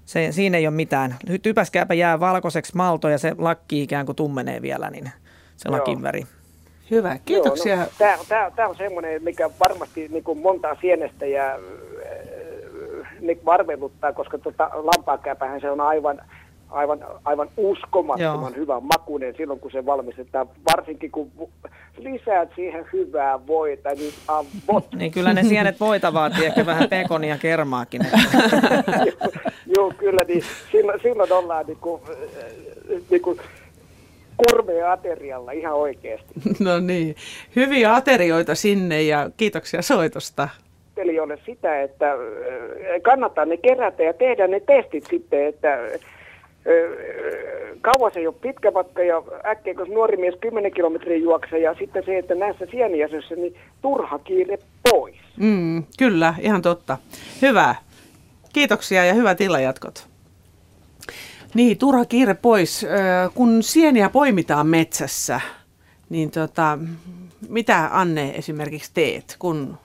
se, 0.04 0.32
siinä 0.32 0.58
ei 0.58 0.66
ole 0.66 0.74
mitään. 0.74 1.16
Typäskääpä 1.42 1.94
jää 1.94 2.20
valkoiseksi 2.20 2.76
malto 2.76 3.08
ja 3.08 3.18
se 3.18 3.34
lakki 3.38 3.82
ikään 3.82 4.06
kuin 4.06 4.16
tummenee 4.16 4.62
vielä, 4.62 4.90
niin 4.90 5.10
se 5.56 5.68
Joo. 5.68 5.78
lakin 5.78 6.02
väri. 6.02 6.22
Hyvä, 6.90 7.18
kiitoksia. 7.24 7.76
Joo, 7.76 8.16
no, 8.16 8.50
Tämä 8.56 8.68
on 8.68 8.76
semmoinen, 8.76 9.22
mikä 9.22 9.50
varmasti 9.60 10.08
niin 10.08 10.24
kuin 10.24 10.38
montaa 10.38 10.76
sienestä 10.80 11.26
ja 11.26 11.58
niin 13.20 13.40
varveluttaa, 13.44 14.12
koska 14.12 14.38
tota, 14.38 14.70
lampaakäpähän 14.72 15.60
se 15.60 15.70
on 15.70 15.80
aivan, 15.80 16.20
aivan, 16.70 16.98
aivan 17.24 17.48
uskomattoman 17.56 18.52
Joo. 18.52 18.56
hyvän 18.56 18.82
makuinen 18.82 19.34
silloin, 19.36 19.60
kun 19.60 19.70
se 19.70 19.86
valmistetaan. 19.86 20.48
Varsinkin 20.70 21.10
kun 21.10 21.30
lisäät 21.98 22.48
siihen 22.56 22.86
hyvää 22.92 23.46
voita, 23.46 23.90
niin 23.90 24.14
avot. 24.28 24.86
Niin 24.98 25.12
kyllä 25.12 25.32
ne 25.32 25.42
sienet 25.42 25.80
voita 25.80 26.12
vaatii 26.12 26.46
ehkä 26.46 26.66
vähän 26.66 26.88
pekonia 26.88 27.38
kermaakin. 27.38 28.02
Joo, 29.76 29.92
kyllä, 29.98 30.24
niin 30.24 30.42
silloin, 30.72 31.00
silloin 31.02 31.32
ollaan 31.32 31.66
niin 31.66 31.78
kuin, 31.80 32.02
niin 33.10 33.22
kuin 33.22 33.40
kurmea 34.36 34.92
aterialla 34.92 35.52
ihan 35.52 35.74
oikeasti. 35.74 36.34
No 36.64 36.80
niin, 36.80 37.14
hyviä 37.56 37.94
aterioita 37.94 38.54
sinne 38.54 39.02
ja 39.02 39.30
kiitoksia 39.36 39.82
soitosta 39.82 40.48
kuuntelijoille 41.00 41.38
sitä, 41.46 41.82
että 41.82 42.06
kannattaa 43.02 43.44
ne 43.44 43.56
kerätä 43.56 44.02
ja 44.02 44.12
tehdä 44.12 44.46
ne 44.46 44.60
testit 44.60 45.04
sitten, 45.10 45.46
että 45.46 45.78
kauas 47.80 48.16
ei 48.16 48.26
ole 48.26 48.34
pitkä 48.40 48.70
matka 48.70 49.02
ja 49.02 49.22
äkkiä, 49.46 49.74
kun 49.74 49.88
nuori 49.94 50.16
mies 50.16 50.34
10 50.40 50.72
kilometrin 50.72 51.22
juokse 51.22 51.58
ja 51.58 51.74
sitten 51.74 52.02
se, 52.06 52.18
että 52.18 52.34
näissä 52.34 52.66
sieniäisössä, 52.70 53.34
niin 53.34 53.54
turha 53.82 54.18
kiire 54.18 54.58
pois. 54.90 55.16
Mm, 55.36 55.84
kyllä, 55.98 56.34
ihan 56.40 56.62
totta. 56.62 56.98
Hyvä. 57.42 57.74
Kiitoksia 58.52 59.04
ja 59.04 59.14
hyvät 59.14 59.40
illanjatkot. 59.40 60.06
Niin, 61.54 61.78
turha 61.78 62.04
kiire 62.04 62.34
pois. 62.34 62.86
Kun 63.34 63.62
sieniä 63.62 64.08
poimitaan 64.08 64.66
metsässä, 64.66 65.40
niin 66.10 66.30
tota, 66.30 66.78
mitä 67.48 67.88
Anne 67.92 68.32
esimerkiksi 68.36 68.90
teet, 68.94 69.36
kun 69.38 69.78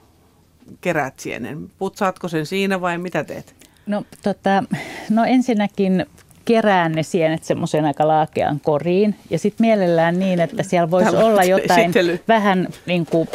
kerät 0.80 1.20
sienen? 1.20 1.70
Putsaatko 1.78 2.28
sen 2.28 2.46
siinä 2.46 2.80
vai 2.80 2.98
mitä 2.98 3.24
teet? 3.24 3.54
No, 3.86 4.04
tota, 4.22 4.64
no 5.10 5.24
ensinnäkin 5.24 6.06
kerään 6.44 6.92
ne 6.92 7.02
sienet 7.02 7.44
semmoisen 7.44 7.84
aika 7.84 8.08
laakean 8.08 8.60
koriin. 8.60 9.14
Ja 9.30 9.38
sitten 9.38 9.66
mielellään 9.66 10.18
niin, 10.18 10.40
että 10.40 10.62
siellä 10.62 10.90
voisi 10.90 11.10
Tällä 11.10 11.24
olla 11.24 11.44
jotain 11.54 11.80
esittely. 11.80 12.20
vähän 12.28 12.68
niin 12.86 13.06
kuin, 13.06 13.28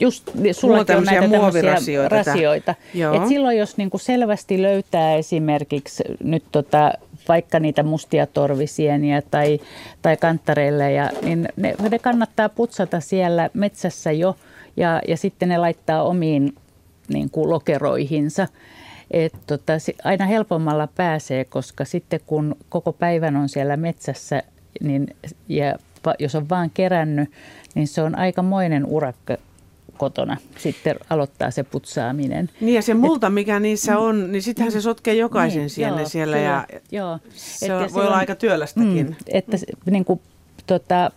just 0.00 0.30
sulla 0.52 0.78
on 0.78 1.04
näitä 1.04 1.28
muovirasioita. 1.28 2.16
Rasioita. 2.16 2.74
Et 3.16 3.28
silloin 3.28 3.58
jos 3.58 3.76
niin 3.76 3.90
kuin 3.90 4.00
selvästi 4.00 4.62
löytää 4.62 5.14
esimerkiksi 5.14 6.04
nyt 6.24 6.44
tota, 6.52 6.92
vaikka 7.28 7.60
niitä 7.60 7.82
mustia 7.82 8.26
torvisieniä 8.26 9.22
tai, 9.30 9.60
tai 10.02 10.16
kanttareille, 10.16 10.92
ja, 10.92 11.10
niin 11.22 11.48
ne, 11.56 11.74
ne 11.90 11.98
kannattaa 11.98 12.48
putsata 12.48 13.00
siellä 13.00 13.50
metsässä 13.54 14.12
jo– 14.12 14.36
ja, 14.76 15.00
ja 15.08 15.16
sitten 15.16 15.48
ne 15.48 15.58
laittaa 15.58 16.02
omiin 16.02 16.54
niin 17.08 17.30
kuin 17.30 17.50
lokeroihinsa. 17.50 18.48
Et 19.10 19.34
tota, 19.46 19.72
aina 20.04 20.26
helpommalla 20.26 20.86
pääsee, 20.86 21.44
koska 21.44 21.84
sitten 21.84 22.20
kun 22.26 22.56
koko 22.68 22.92
päivän 22.92 23.36
on 23.36 23.48
siellä 23.48 23.76
metsässä 23.76 24.42
niin, 24.80 25.16
ja 25.48 25.74
jos 26.18 26.34
on 26.34 26.48
vaan 26.48 26.70
kerännyt, 26.70 27.30
niin 27.74 27.88
se 27.88 28.02
on 28.02 28.18
aikamoinen 28.18 28.86
urakka 28.86 29.36
kotona 29.96 30.36
sitten 30.58 30.96
aloittaa 31.10 31.50
se 31.50 31.62
putsaaminen. 31.62 32.50
Niin 32.60 32.74
ja 32.74 32.82
se 32.82 32.94
multa, 32.94 33.26
Et, 33.26 33.32
mikä 33.32 33.60
niissä 33.60 33.98
on, 33.98 34.32
niin 34.32 34.42
sittenhän 34.42 34.72
se 34.72 34.80
sotkee 34.80 35.14
jokaisen 35.14 35.60
niin, 35.60 35.70
siellä, 35.70 36.00
joo, 36.00 36.08
siellä 36.08 36.36
kyllä, 36.36 36.48
ja 36.48 36.66
joo. 36.92 37.18
se 37.34 37.66
Et 37.84 37.94
voi 37.94 38.06
olla 38.06 38.16
aika 38.16 38.34
työlästäkin. 38.34 39.06
Mm, 39.06 39.14
että 39.28 39.56
niin 39.90 40.04
kuin 40.04 40.20
tota, 40.66 41.10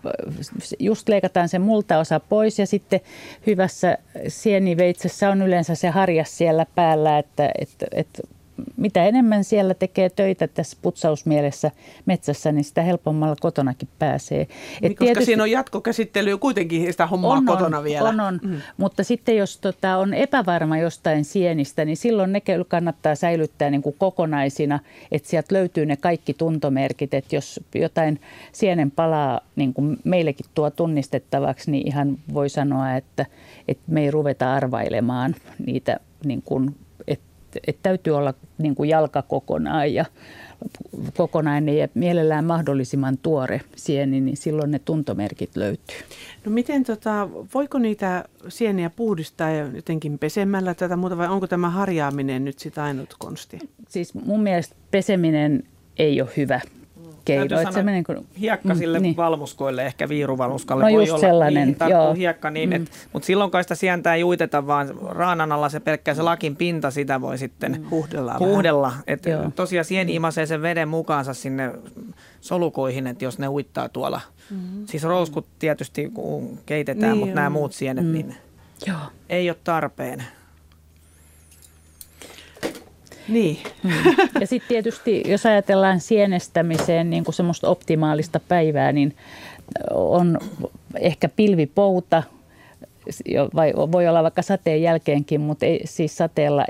just 0.79 1.09
leikataan 1.09 1.49
se 1.49 1.59
multaosa 1.59 2.19
pois 2.19 2.59
ja 2.59 2.67
sitten 2.67 2.99
hyvässä 3.47 3.97
sieniveitsessä 4.27 5.29
on 5.29 5.41
yleensä 5.41 5.75
se 5.75 5.89
harjas 5.89 6.37
siellä 6.37 6.65
päällä, 6.75 7.17
että, 7.17 7.49
että, 7.59 7.85
että 7.91 8.21
mitä 8.77 9.05
enemmän 9.05 9.43
siellä 9.43 9.73
tekee 9.73 10.09
töitä 10.09 10.47
tässä 10.47 10.77
putsausmielessä 10.81 11.71
metsässä, 12.05 12.51
niin 12.51 12.63
sitä 12.63 12.81
helpommalla 12.81 13.35
kotonakin 13.39 13.89
pääsee. 13.99 14.41
Et 14.41 14.49
niin, 14.81 14.91
koska 14.91 15.05
tietysti, 15.05 15.25
siinä 15.25 15.43
on 15.43 15.51
jatkokäsittely 15.51 16.37
kuitenkin 16.37 16.91
sitä 16.91 17.07
hommaa 17.07 17.37
on, 17.37 17.45
kotona 17.45 17.83
vielä. 17.83 18.09
On, 18.09 18.19
on. 18.19 18.39
Mm. 18.43 18.61
Mutta 18.77 19.03
sitten 19.03 19.37
jos 19.37 19.57
tota, 19.57 19.97
on 19.97 20.13
epävarma 20.13 20.77
jostain 20.77 21.25
sienistä, 21.25 21.85
niin 21.85 21.97
silloin 21.97 22.31
ne 22.31 22.41
kannattaa 22.67 23.15
säilyttää 23.15 23.69
niin 23.69 23.81
kuin 23.81 23.95
kokonaisina, 23.99 24.79
että 25.11 25.29
sieltä 25.29 25.55
löytyy 25.55 25.85
ne 25.85 25.97
kaikki 25.97 26.33
tuntomerkit, 26.33 27.13
että 27.13 27.35
jos 27.35 27.59
jotain 27.75 28.19
sienen 28.51 28.91
palaa 28.91 29.41
niin 29.55 29.73
kuin 29.73 29.97
meillekin 30.03 30.45
tuo 30.55 30.69
tunnistettavaksi, 30.69 31.71
niin 31.71 31.87
ihan 31.87 32.17
voi 32.33 32.49
sanoa, 32.49 32.95
että, 32.95 33.25
että 33.67 33.83
me 33.87 34.01
ei 34.01 34.11
ruveta 34.11 34.53
arvailemaan 34.53 35.35
niitä 35.65 35.99
niin 36.25 36.41
kuin 36.41 36.75
että 37.67 37.83
täytyy 37.83 38.17
olla 38.17 38.33
niin 38.57 38.75
kuin 38.75 38.89
jalka 38.89 39.21
kokonaan 39.21 39.93
ja 39.93 40.05
kokonainen 41.17 41.77
ja 41.77 41.87
mielellään 41.93 42.45
mahdollisimman 42.45 43.17
tuore 43.17 43.61
sieni, 43.75 44.21
niin 44.21 44.37
silloin 44.37 44.71
ne 44.71 44.79
tuntomerkit 44.79 45.55
löytyy. 45.55 45.97
No 46.45 46.51
miten 46.51 46.83
tota, 46.83 47.29
voiko 47.53 47.79
niitä 47.79 48.25
sieniä 48.47 48.89
puhdistaa 48.89 49.51
jotenkin 49.51 50.19
pesemällä 50.19 50.73
tätä 50.73 50.95
muuta 50.95 51.17
vai 51.17 51.27
onko 51.27 51.47
tämä 51.47 51.69
harjaaminen 51.69 52.45
nyt 52.45 52.59
sitä 52.59 52.83
ainut 52.83 53.15
konsti? 53.19 53.59
Siis 53.89 54.13
mun 54.13 54.43
mielestä 54.43 54.75
peseminen 54.91 55.63
ei 55.97 56.21
ole 56.21 56.29
hyvä 56.37 56.61
keino. 57.25 57.59
Että 57.59 57.71
se 57.71 57.83
menee 57.83 58.03
kuin, 58.03 58.27
hiekkasille 58.39 58.99
mm, 58.99 59.03
niin. 59.03 59.17
valmuskoille, 59.17 59.85
ehkä 59.85 60.09
viiruvalmuskalle 60.09 60.83
no 60.83 60.97
voi 60.97 61.09
olla 61.09 61.19
sellainen, 61.19 61.67
niin, 61.67 61.89
joo. 61.89 62.13
hiekka, 62.13 62.51
niin, 62.51 62.69
mm. 62.69 62.85
mutta 63.13 63.25
silloin 63.25 63.51
kai 63.51 63.63
sitä 63.63 63.75
sientää 63.75 64.15
ei 64.15 64.23
uiteta, 64.23 64.67
vaan 64.67 64.95
raanan 65.09 65.51
alla 65.51 65.69
se 65.69 65.79
pelkkä 65.79 66.13
se 66.13 66.21
lakin 66.21 66.55
pinta, 66.55 66.91
sitä 66.91 67.21
voi 67.21 67.37
sitten 67.37 67.71
mm. 67.71 67.89
huhdella. 67.89 68.35
huhdella. 68.39 68.93
Et 69.07 69.23
tosiaan 69.55 69.85
sieni 69.85 70.15
imasee 70.15 70.45
sen 70.45 70.61
veden 70.61 70.87
mukaansa 70.87 71.33
sinne 71.33 71.71
solukoihin, 72.41 73.07
että 73.07 73.25
jos 73.25 73.39
ne 73.39 73.47
uittaa 73.47 73.89
tuolla. 73.89 74.21
Mm. 74.51 74.85
Siis 74.85 75.03
rouskut 75.03 75.47
tietysti 75.59 76.09
kun 76.13 76.59
keitetään, 76.65 77.11
niin 77.11 77.19
mutta 77.19 77.35
nämä 77.35 77.49
muut 77.49 77.73
sienet, 77.73 78.05
mm. 78.05 78.11
niin 78.11 78.35
Joo. 78.87 78.97
ei 79.29 79.49
ole 79.49 79.57
tarpeen. 79.63 80.23
Niin. 83.27 83.57
Mm. 83.83 83.91
Ja 84.39 84.47
sitten 84.47 84.69
tietysti, 84.69 85.23
jos 85.25 85.45
ajatellaan 85.45 85.99
sienestämiseen 85.99 87.09
niin 87.09 87.23
kuin 87.23 87.35
semmoista 87.35 87.69
optimaalista 87.69 88.39
päivää, 88.39 88.91
niin 88.91 89.15
on 89.93 90.39
ehkä 90.99 91.29
pilvipouta, 91.29 92.23
vai 93.55 93.73
voi 93.91 94.07
olla 94.07 94.23
vaikka 94.23 94.41
sateen 94.41 94.81
jälkeenkin, 94.81 95.41
mutta 95.41 95.65
ei, 95.65 95.81
siis 95.85 96.17
sateella 96.17 96.65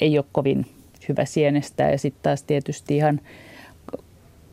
ei 0.00 0.18
ole 0.18 0.24
kovin 0.32 0.66
hyvä 1.08 1.24
sienestää. 1.24 1.90
Ja 1.90 1.98
sitten 1.98 2.22
taas 2.22 2.42
tietysti 2.42 2.96
ihan 2.96 3.20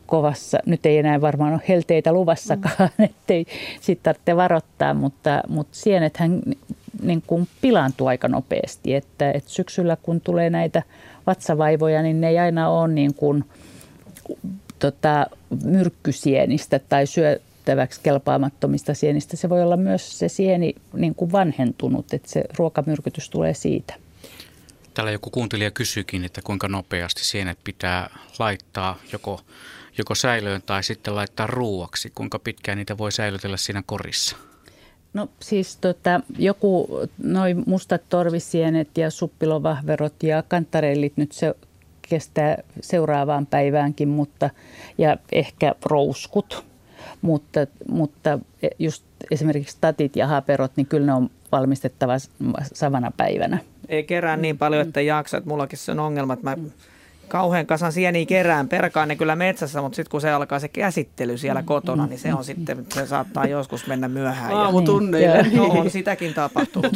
kovassa, 0.06 0.58
nyt 0.66 0.86
ei 0.86 0.98
enää 0.98 1.20
varmaan 1.20 1.52
ole 1.52 1.62
helteitä 1.68 2.12
luvassakaan, 2.12 2.90
mm. 2.98 3.04
ettei 3.10 3.46
sitten 3.80 4.02
tarvitse 4.02 4.36
varoittaa, 4.36 4.94
mutta, 4.94 5.42
mutta 5.48 5.76
sienethän 5.76 6.42
niin 7.02 7.22
kuin 7.26 7.48
pilaantuu 7.60 8.06
aika 8.06 8.28
nopeasti, 8.28 8.94
että, 8.94 9.30
että 9.30 9.50
syksyllä 9.50 9.96
kun 10.02 10.20
tulee 10.20 10.50
näitä 10.50 10.82
vatsavaivoja, 11.26 12.02
niin 12.02 12.20
ne 12.20 12.28
ei 12.28 12.38
aina 12.38 12.68
ole 12.68 12.88
niin 12.88 13.14
kuin, 13.14 13.44
tota, 14.80 15.26
myrkkysienistä 15.64 16.78
tai 16.78 17.06
syöttäväksi 17.06 18.00
kelpaamattomista 18.02 18.94
sienistä. 18.94 19.36
Se 19.36 19.48
voi 19.48 19.62
olla 19.62 19.76
myös 19.76 20.18
se 20.18 20.28
sieni 20.28 20.74
niin 20.92 21.14
kuin 21.14 21.32
vanhentunut, 21.32 22.14
että 22.14 22.30
se 22.30 22.44
ruokamyrkytys 22.58 23.30
tulee 23.30 23.54
siitä. 23.54 23.94
Täällä 24.94 25.12
joku 25.12 25.30
kuuntelija 25.30 25.70
kysyykin, 25.70 26.24
että 26.24 26.40
kuinka 26.44 26.68
nopeasti 26.68 27.24
sienet 27.24 27.58
pitää 27.64 28.10
laittaa 28.38 28.98
joko, 29.12 29.40
joko 29.98 30.14
säilöön 30.14 30.62
tai 30.66 30.82
sitten 30.82 31.14
laittaa 31.14 31.46
ruuaksi. 31.46 32.12
Kuinka 32.14 32.38
pitkään 32.38 32.78
niitä 32.78 32.98
voi 32.98 33.12
säilytellä 33.12 33.56
siinä 33.56 33.82
korissa? 33.86 34.36
No 35.12 35.28
siis 35.40 35.76
tota, 35.76 36.20
joku 36.38 37.00
noin 37.22 37.62
mustat 37.66 38.02
torvisienet 38.08 38.98
ja 38.98 39.10
suppilovahverot 39.10 40.22
ja 40.22 40.42
kantarellit 40.42 41.16
nyt 41.16 41.32
se 41.32 41.54
kestää 42.02 42.56
seuraavaan 42.80 43.46
päiväänkin, 43.46 44.08
mutta, 44.08 44.50
ja 44.98 45.16
ehkä 45.32 45.74
rouskut, 45.84 46.64
mutta, 47.22 47.66
mutta 47.88 48.38
just 48.78 49.04
esimerkiksi 49.30 49.78
tatit 49.80 50.16
ja 50.16 50.26
haperot, 50.26 50.72
niin 50.76 50.86
kyllä 50.86 51.06
ne 51.06 51.14
on 51.14 51.30
valmistettava 51.52 52.12
savana 52.74 53.12
päivänä. 53.16 53.58
Ei 53.88 54.04
kerää 54.04 54.36
niin 54.36 54.58
paljon, 54.58 54.86
että 54.86 55.00
jaksat. 55.00 55.44
Mullakin 55.44 55.78
se 55.78 55.92
on 55.92 56.00
ongelma, 56.00 56.32
että 56.32 56.44
mä 56.44 56.56
kauhean 57.30 57.66
kasan 57.66 57.92
sieniä 57.92 58.26
kerään, 58.26 58.68
perkaan 58.68 59.08
ne 59.08 59.16
kyllä 59.16 59.36
metsässä, 59.36 59.82
mutta 59.82 59.96
sitten 59.96 60.10
kun 60.10 60.20
se 60.20 60.30
alkaa 60.30 60.58
se 60.58 60.68
käsittely 60.68 61.38
siellä 61.38 61.62
kotona, 61.62 62.06
niin 62.06 62.18
se 62.18 62.34
on 62.34 62.44
sitten, 62.44 62.86
se 62.94 63.06
saattaa 63.06 63.46
joskus 63.46 63.86
mennä 63.86 64.08
myöhään. 64.08 64.52
Aamutunneille. 64.52 65.30
Ja, 65.52 65.56
no 65.56 65.64
on 65.64 65.90
sitäkin 65.90 66.34
tapahtunut. 66.34 66.92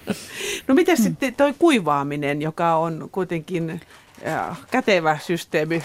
no 0.68 0.74
miten 0.74 0.96
sitten 0.96 1.34
toi 1.34 1.54
kuivaaminen, 1.58 2.42
joka 2.42 2.76
on 2.76 3.08
kuitenkin 3.12 3.80
kätevä 4.70 5.18
systeemi. 5.22 5.82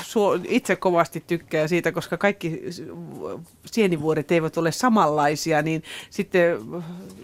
Itse 0.47 0.75
kovasti 0.75 1.23
tykkää 1.27 1.67
siitä, 1.67 1.91
koska 1.91 2.17
kaikki 2.17 2.61
sienivuodet 3.65 4.31
eivät 4.31 4.57
ole 4.57 4.71
samanlaisia, 4.71 5.61
niin 5.61 5.83
sitten 6.09 6.57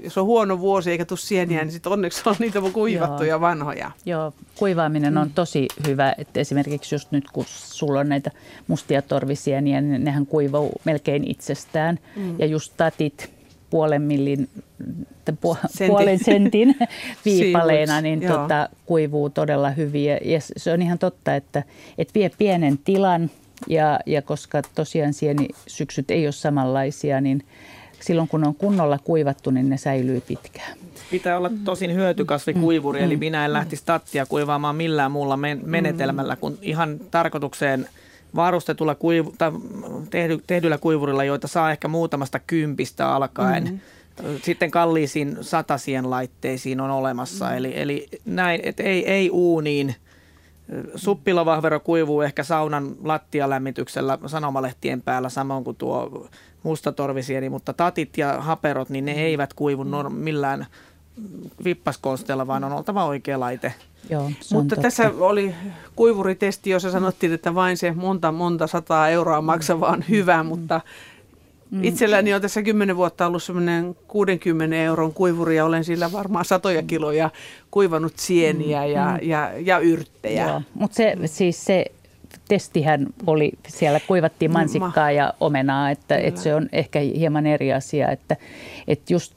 jos 0.03 0.17
on 0.17 0.25
huono 0.25 0.59
vuosi 0.59 0.91
eikä 0.91 1.05
tule 1.05 1.19
sieniä, 1.19 1.63
niin 1.63 1.71
sitten 1.71 1.91
onneksi 1.91 2.21
on 2.25 2.35
niitä 2.39 2.59
kuivattuja 2.73 3.29
Joo. 3.29 3.41
vanhoja. 3.41 3.91
Joo, 4.05 4.33
kuivaaminen 4.55 5.17
on 5.17 5.27
mm. 5.27 5.33
tosi 5.33 5.67
hyvä. 5.87 6.15
Että 6.17 6.39
esimerkiksi 6.39 6.95
just 6.95 7.11
nyt, 7.11 7.31
kun 7.31 7.45
sulla 7.47 7.99
on 7.99 8.09
näitä 8.09 8.31
mustia 8.67 9.01
torvisieniä, 9.01 9.81
niin 9.81 10.03
nehän 10.03 10.25
kuivuu 10.25 10.71
melkein 10.85 11.31
itsestään. 11.31 11.99
Mm. 12.15 12.35
Ja 12.39 12.45
just 12.45 12.73
tatit, 12.77 13.38
puolen 13.69 14.01
millin, 14.01 14.49
Sentin. 15.25 15.87
puolen 15.87 16.19
sentin 16.19 16.75
viipaleena, 17.25 18.01
niin 18.01 18.21
tota, 18.21 18.69
kuivuu 18.85 19.29
todella 19.29 19.69
hyvin. 19.69 20.05
Ja 20.05 20.39
se 20.57 20.73
on 20.73 20.81
ihan 20.81 20.99
totta, 20.99 21.35
että, 21.35 21.63
että 21.97 22.13
vie 22.13 22.31
pienen 22.37 22.77
tilan 22.77 23.31
ja, 23.67 23.99
ja 24.05 24.21
koska 24.21 24.61
tosiaan 24.75 25.13
sienisyksyt 25.13 26.11
ei 26.11 26.25
ole 26.25 26.31
samanlaisia, 26.31 27.21
niin 27.21 27.43
silloin 27.99 28.27
kun 28.27 28.47
on 28.47 28.55
kunnolla 28.55 28.99
kuivattu, 29.03 29.51
niin 29.51 29.69
ne 29.69 29.77
säilyy 29.77 30.21
pitkään. 30.21 30.77
Pitää 31.11 31.37
olla 31.37 31.51
tosin 31.63 31.93
hyötykasvikuivuri, 31.93 32.99
mm. 32.99 33.05
eli 33.05 33.17
minä 33.17 33.45
en 33.45 33.53
lähtisi 33.53 33.83
tattia 33.85 34.25
kuivaamaan 34.25 34.75
millään 34.75 35.11
muulla 35.11 35.37
men- 35.37 35.61
menetelmällä 35.65 36.35
kuin 36.35 36.57
ihan 36.61 36.99
tarkoitukseen– 37.11 37.87
varustetulla 38.35 38.95
kuivu, 38.95 39.33
tai 39.37 39.51
tehdy, 40.09 40.37
tehdyllä 40.47 40.77
kuivurilla, 40.77 41.23
joita 41.23 41.47
saa 41.47 41.71
ehkä 41.71 41.87
muutamasta 41.87 42.39
kympistä 42.39 43.15
alkaen. 43.15 43.63
Mm-hmm. 43.63 44.39
Sitten 44.43 44.71
kalliisiin 44.71 45.37
satasien 45.41 46.09
laitteisiin 46.09 46.81
on 46.81 46.91
olemassa. 46.91 47.45
Mm-hmm. 47.45 47.57
Eli, 47.57 47.73
eli 47.75 48.07
näin, 48.25 48.59
että 48.63 48.83
ei, 48.83 49.11
ei 49.11 49.29
uuniin. 49.29 49.95
Suppilovahvero 50.95 51.79
kuivuu 51.79 52.21
ehkä 52.21 52.43
saunan 52.43 52.95
lattialämmityksellä 53.03 54.17
sanomalehtien 54.25 55.01
päällä 55.01 55.29
samoin 55.29 55.63
kuin 55.63 55.77
tuo 55.77 56.27
mustatorvisieni, 56.63 57.49
mutta 57.49 57.73
tatit 57.73 58.17
ja 58.17 58.41
haperot, 58.41 58.89
niin 58.89 59.05
ne 59.05 59.11
mm-hmm. 59.11 59.25
eivät 59.25 59.53
kuivu 59.53 59.83
millään 60.09 60.65
vippaskonsteella, 61.63 62.47
vaan 62.47 62.63
on 62.63 62.73
oltava 62.73 63.05
oikea 63.05 63.39
laite. 63.39 63.73
Joo, 64.09 64.23
Mutta 64.23 64.75
totta. 64.75 64.81
tässä 64.81 65.11
oli 65.19 65.55
kuivuritesti, 65.95 66.69
jossa 66.69 66.91
sanottiin, 66.91 67.33
että 67.33 67.55
vain 67.55 67.77
se 67.77 67.91
monta 67.91 68.31
monta 68.31 68.67
sataa 68.67 69.09
euroa 69.09 69.41
maksava 69.41 69.87
on 69.87 70.03
hyvä, 70.09 70.43
mutta 70.43 70.81
mm. 71.71 71.83
itselläni 71.83 72.33
on 72.33 72.41
tässä 72.41 72.61
kymmenen 72.61 72.97
vuotta 72.97 73.27
ollut 73.27 73.43
semmoinen 73.43 73.95
60 74.07 74.75
euron 74.75 75.13
kuivuri 75.13 75.55
ja 75.55 75.65
olen 75.65 75.83
sillä 75.83 76.11
varmaan 76.11 76.45
satoja 76.45 76.83
kiloja 76.83 77.29
kuivannut 77.71 78.13
sieniä 78.15 78.81
mm. 78.81 78.91
ja, 78.91 79.19
ja, 79.21 79.51
ja 79.59 79.79
yrttejä. 79.79 80.61
Mutta 80.73 80.95
se, 80.95 81.15
siis 81.25 81.65
se 81.65 81.85
testihän 82.47 83.07
oli, 83.27 83.51
siellä 83.67 83.99
kuivattiin 84.07 84.51
mansikkaa 84.51 85.11
ja 85.11 85.33
omenaa, 85.39 85.91
että, 85.91 86.17
että 86.17 86.41
se 86.41 86.55
on 86.55 86.69
ehkä 86.71 86.99
hieman 86.99 87.45
eri 87.45 87.73
asia, 87.73 88.11
että, 88.11 88.35
että 88.87 89.13
just 89.13 89.33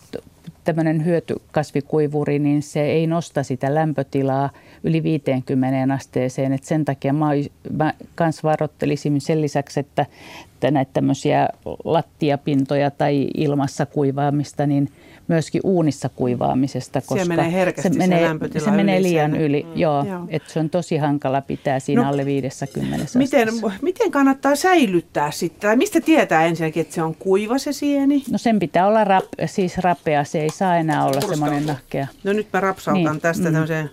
tämmöinen 0.64 1.04
hyötykasvikuivuri, 1.04 2.38
niin 2.38 2.62
se 2.62 2.82
ei 2.82 3.06
nosta 3.06 3.42
sitä 3.42 3.74
lämpötilaa 3.74 4.50
yli 4.84 5.02
50 5.02 5.94
asteeseen. 5.94 6.52
Et 6.52 6.64
sen 6.64 6.84
takia 6.84 7.12
mä, 7.12 7.94
kans 8.14 8.44
varoittelisin 8.44 9.20
sen 9.20 9.42
lisäksi, 9.42 9.80
että, 9.80 10.06
että 10.54 10.70
näitä 10.70 10.90
tämmöisiä 10.92 11.48
lattiapintoja 11.84 12.90
tai 12.90 13.28
ilmassa 13.34 13.86
kuivaamista, 13.86 14.66
niin 14.66 14.88
myöskin 15.28 15.60
uunissa 15.64 16.08
kuivaamisesta, 16.08 17.00
koska 17.00 17.24
se 17.24 17.28
menee 17.28 17.52
herkästi 17.52 17.92
se, 17.92 17.98
menee, 17.98 18.28
se, 18.52 18.60
se 18.60 18.70
menee 18.70 19.02
liian 19.02 19.36
yli. 19.36 19.62
Mm. 19.62 19.80
Joo, 19.80 20.04
joo. 20.04 20.26
että 20.28 20.52
se 20.52 20.60
on 20.60 20.70
tosi 20.70 20.96
hankala 20.96 21.40
pitää 21.40 21.80
siinä 21.80 22.02
no, 22.02 22.08
alle 22.08 22.24
50 22.24 23.18
miten, 23.18 23.48
miten 23.82 24.10
kannattaa 24.10 24.56
säilyttää 24.56 25.30
sitten? 25.30 25.78
Mistä 25.78 26.00
tietää 26.00 26.44
ensinnäkin, 26.44 26.80
että 26.80 26.94
se 26.94 27.02
on 27.02 27.14
kuiva 27.14 27.58
se 27.58 27.72
sieni? 27.72 28.24
No 28.30 28.38
sen 28.38 28.58
pitää 28.58 28.86
olla 28.86 29.04
rap, 29.04 29.24
siis 29.46 29.78
rapea, 29.78 30.24
se 30.24 30.40
ei 30.40 30.50
saa 30.50 30.76
enää 30.76 31.04
olla 31.04 31.20
semmoinen 31.20 31.66
nahkea. 31.66 32.06
No 32.24 32.32
nyt 32.32 32.46
mä 32.52 32.60
rapsautan 32.60 33.04
niin. 33.04 33.20
tästä 33.20 33.48
mm. 33.48 33.52
tämmöiseen 33.52 33.90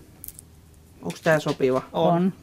Onko 1.01 1.17
tämä 1.23 1.39
sopiva? 1.39 1.81
On. 1.93 2.33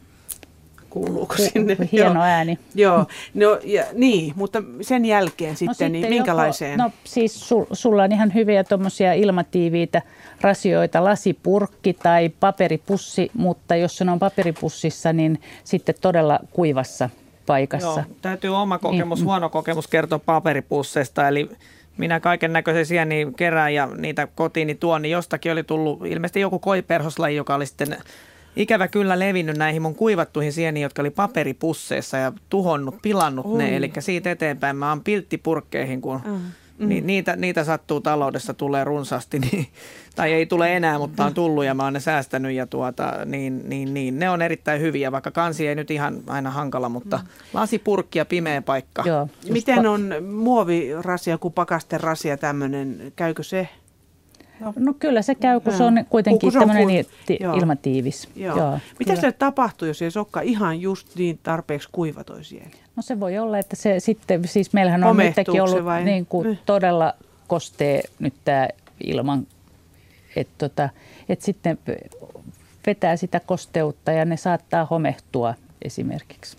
Kuuluuko 0.96 1.36
sinne? 1.36 1.76
Hieno 1.92 2.14
Joo. 2.14 2.22
ääni. 2.22 2.58
Joo, 2.74 3.06
no, 3.34 3.58
ja, 3.64 3.84
niin, 3.92 4.32
mutta 4.36 4.62
sen 4.80 5.04
jälkeen 5.04 5.56
sitten, 5.56 5.66
No 5.66 5.74
sitten 5.74 5.92
niin 5.92 6.08
minkälaiseen? 6.08 6.72
Joko, 6.72 6.82
no 6.82 6.90
siis 7.04 7.48
sul, 7.48 7.64
sulla 7.72 8.02
on 8.02 8.12
ihan 8.12 8.34
hyviä 8.34 8.64
tuommoisia 8.64 9.12
ilmatiiviitä 9.12 10.02
rasioita, 10.40 11.04
lasipurkki 11.04 11.94
tai 11.94 12.28
paperipussi, 12.28 13.30
mutta 13.34 13.76
jos 13.76 13.96
se 13.96 14.04
on 14.10 14.18
paperipussissa, 14.18 15.12
niin 15.12 15.40
sitten 15.64 15.94
todella 16.00 16.40
kuivassa 16.50 17.10
paikassa. 17.46 17.86
Joo, 17.88 18.16
täytyy 18.22 18.56
oma 18.56 18.78
kokemus, 18.78 19.18
Niin. 19.18 19.26
huono 19.26 19.48
kokemus 19.48 19.86
kertoa 19.88 20.18
paperipusseista, 20.18 21.28
eli 21.28 21.50
minä 21.96 22.20
kaiken 22.20 22.52
näköisiä 22.52 22.84
sieniä 22.84 23.26
kerään 23.36 23.74
ja 23.74 23.88
niitä 23.96 24.28
kotiini 24.34 24.74
tuon, 24.74 25.02
niin 25.02 25.12
jostakin 25.12 25.52
oli 25.52 25.62
tullut 25.62 26.06
ilmeisesti 26.06 26.40
joku 26.40 26.58
koiperhoslaji, 26.58 27.36
joka 27.36 27.54
oli 27.54 27.66
sitten 27.66 27.96
ikävä 28.56 28.88
kyllä 28.88 29.18
levinnyt 29.18 29.56
näihin 29.56 29.82
mun 29.82 29.94
kuivattuihin 29.94 30.52
sieniin, 30.52 30.82
jotka 30.82 31.02
oli 31.02 31.10
paperipusseissa 31.10 32.16
ja 32.16 32.32
tuhonnut, 32.48 33.02
pilannut 33.02 33.46
Oi. 33.46 33.58
ne. 33.58 33.76
Eli 33.76 33.92
siitä 33.98 34.30
eteenpäin 34.30 34.76
mä 34.76 34.88
oon 34.88 35.00
pilttipurkkeihin, 35.00 36.00
kun 36.00 36.20
Mm. 36.78 36.88
Ni, 36.88 37.00
niitä, 37.00 37.36
niitä 37.36 37.64
sattuu 37.64 38.00
taloudessa, 38.00 38.54
tulee 38.54 38.84
runsaasti, 38.84 39.38
niin, 39.52 39.66
tai 40.14 40.32
ei 40.32 40.46
tule 40.46 40.76
enää, 40.76 40.98
mutta 40.98 41.24
on 41.24 41.34
tullut 41.34 41.64
ja 41.64 41.74
mä 41.74 41.84
oon 41.84 41.92
ne 41.92 42.00
säästänyt 42.00 42.52
ja 42.52 42.66
tuota, 42.66 43.12
niin, 43.24 43.68
niin, 43.68 43.94
niin, 43.94 44.18
ne 44.18 44.30
on 44.30 44.42
erittäin 44.42 44.80
hyviä, 44.80 45.12
vaikka 45.12 45.30
kansi 45.30 45.68
ei 45.68 45.74
nyt 45.74 45.90
ihan 45.90 46.22
aina 46.26 46.50
hankala, 46.50 46.88
mutta 46.88 47.20
lasipurkki 47.54 48.18
ja 48.18 48.24
pimeä 48.24 48.62
paikka. 48.62 49.02
Joo, 49.06 49.28
Miten 49.50 49.86
on 49.86 50.14
muovirasia 50.32 51.38
kuin 51.38 51.54
pakasterasia 51.54 52.36
tämmöinen, 52.36 53.12
käykö 53.16 53.42
se? 53.42 53.68
No 54.76 54.94
kyllä 54.98 55.22
se 55.22 55.34
käy, 55.34 55.60
kun 55.60 55.72
se 55.72 55.82
on 55.84 56.04
kuitenkin 56.10 56.52
Kun 56.52 56.60
tämmöinen 56.60 57.04
ti- 57.26 57.38
ilmatiivis. 57.56 58.28
Joo. 58.36 58.56
Joo, 58.56 58.78
Mitä 58.98 59.12
kyllä. 59.12 59.20
se 59.20 59.32
tapahtuu, 59.32 59.88
jos 59.88 60.02
ei 60.02 60.10
olekaan 60.16 60.44
ihan 60.46 60.80
just 60.80 61.16
niin 61.16 61.38
tarpeeksi 61.42 61.88
kuiva 61.92 62.24
toi 62.24 62.44
sieni? 62.44 62.70
No 62.96 63.02
se 63.02 63.20
voi 63.20 63.38
olla, 63.38 63.58
että 63.58 63.76
se 63.76 64.00
sitten, 64.00 64.48
siis 64.48 64.72
meillähän 64.72 65.04
on 65.04 65.16
nytkin 65.16 65.62
ollut 65.62 65.84
vai? 65.84 66.04
niin 66.04 66.26
kuin 66.26 66.46
Mm. 66.48 66.56
todella 66.66 67.14
kostee 67.46 68.02
nyt 68.18 68.34
tämä 68.44 68.68
ilman, 69.04 69.46
että 70.36 70.54
tota, 70.58 70.88
et 71.28 71.42
sitten 71.42 71.78
vetää 72.86 73.16
sitä 73.16 73.40
kosteutta 73.40 74.12
ja 74.12 74.24
ne 74.24 74.36
saattaa 74.36 74.84
homehtua 74.90 75.54
esimerkiksi. 75.82 76.56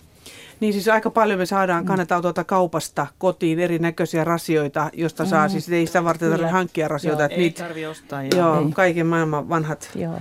Niin 0.59 0.73
siis 0.73 0.87
aika 0.87 1.09
paljon 1.09 1.39
me 1.39 1.45
saadaan, 1.45 1.85
kannetaan 1.85 2.21
tuolta 2.21 2.43
kaupasta 2.43 3.07
kotiin 3.17 3.59
erinäköisiä 3.59 4.23
rasioita, 4.23 4.89
josta 4.93 5.25
saa 5.25 5.47
Mm. 5.47 5.51
siis, 5.51 5.69
ei 5.69 5.87
sitä 5.87 6.03
varten 6.03 6.29
tarvitse 6.29 6.51
hankkia 6.51 6.87
rasioita. 6.87 7.21
Joo, 7.21 7.25
että 7.25 7.35
ei 7.35 7.41
niitä- 7.41 7.63
tarvi 7.63 7.85
ostaa, 7.85 8.23
joo. 8.23 8.31
Joo, 8.35 8.59
Ei. 8.65 8.71
kaiken 8.73 9.07
maailman 9.07 9.49
vanhat 9.49 9.89
Joo. 9.95 10.19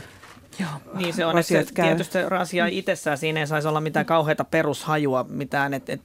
Niin 0.94 1.14
se 1.14 1.26
on, 1.26 1.38
että 1.38 1.48
se, 1.48 1.64
käy. 1.74 1.86
tietysti 1.86 2.18
rasia 2.28 2.66
itsessään 2.66 3.18
siinä 3.18 3.40
ei 3.40 3.46
saisi 3.46 3.68
olla 3.68 3.80
mitään 3.80 4.06
kauheata 4.06 4.44
perushajua, 4.44 5.26
mitään, 5.28 5.74
että 5.74 5.92
et, 5.92 6.00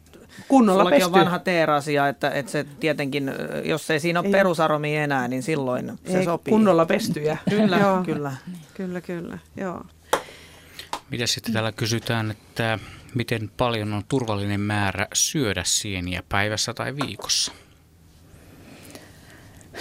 Kunnolla 0.48 0.80
sullakin 0.84 1.06
on 1.06 1.12
pesty. 1.12 1.26
vanha 1.26 1.40
teerasia, 1.40 2.08
että, 2.08 2.30
että 2.30 2.52
se 2.52 2.66
tietenkin, 2.80 3.32
jos 3.64 3.92
ei 3.92 4.00
siinä 4.00 4.20
ole 4.20 4.28
Ei. 4.28 4.32
perusaromia 4.32 5.04
enää, 5.04 5.28
niin 5.28 5.44
silloin 5.44 5.92
se 6.06 6.18
Ei, 6.20 6.26
sopii. 6.26 6.52
kunnolla 6.52 6.86
pestyjä. 6.86 7.38
Kyllä, 7.50 7.78
Joo. 7.78 8.04
kyllä. 8.04 8.32
Kyllä, 8.74 9.02
kyllä. 9.02 9.38
Joo. 9.58 9.82
Mitä 11.10 11.28
sitten 11.28 11.54
täällä 11.54 11.72
kysytään, 11.72 12.32
että 12.32 12.80
miten 13.16 13.52
paljon 13.58 13.94
on 13.94 14.04
turvallinen 14.08 14.60
määrä 14.60 15.08
syödä 15.14 15.64
sieniä 15.66 16.24
päivässä 16.30 16.74
tai 16.74 16.96
viikossa? 16.96 17.52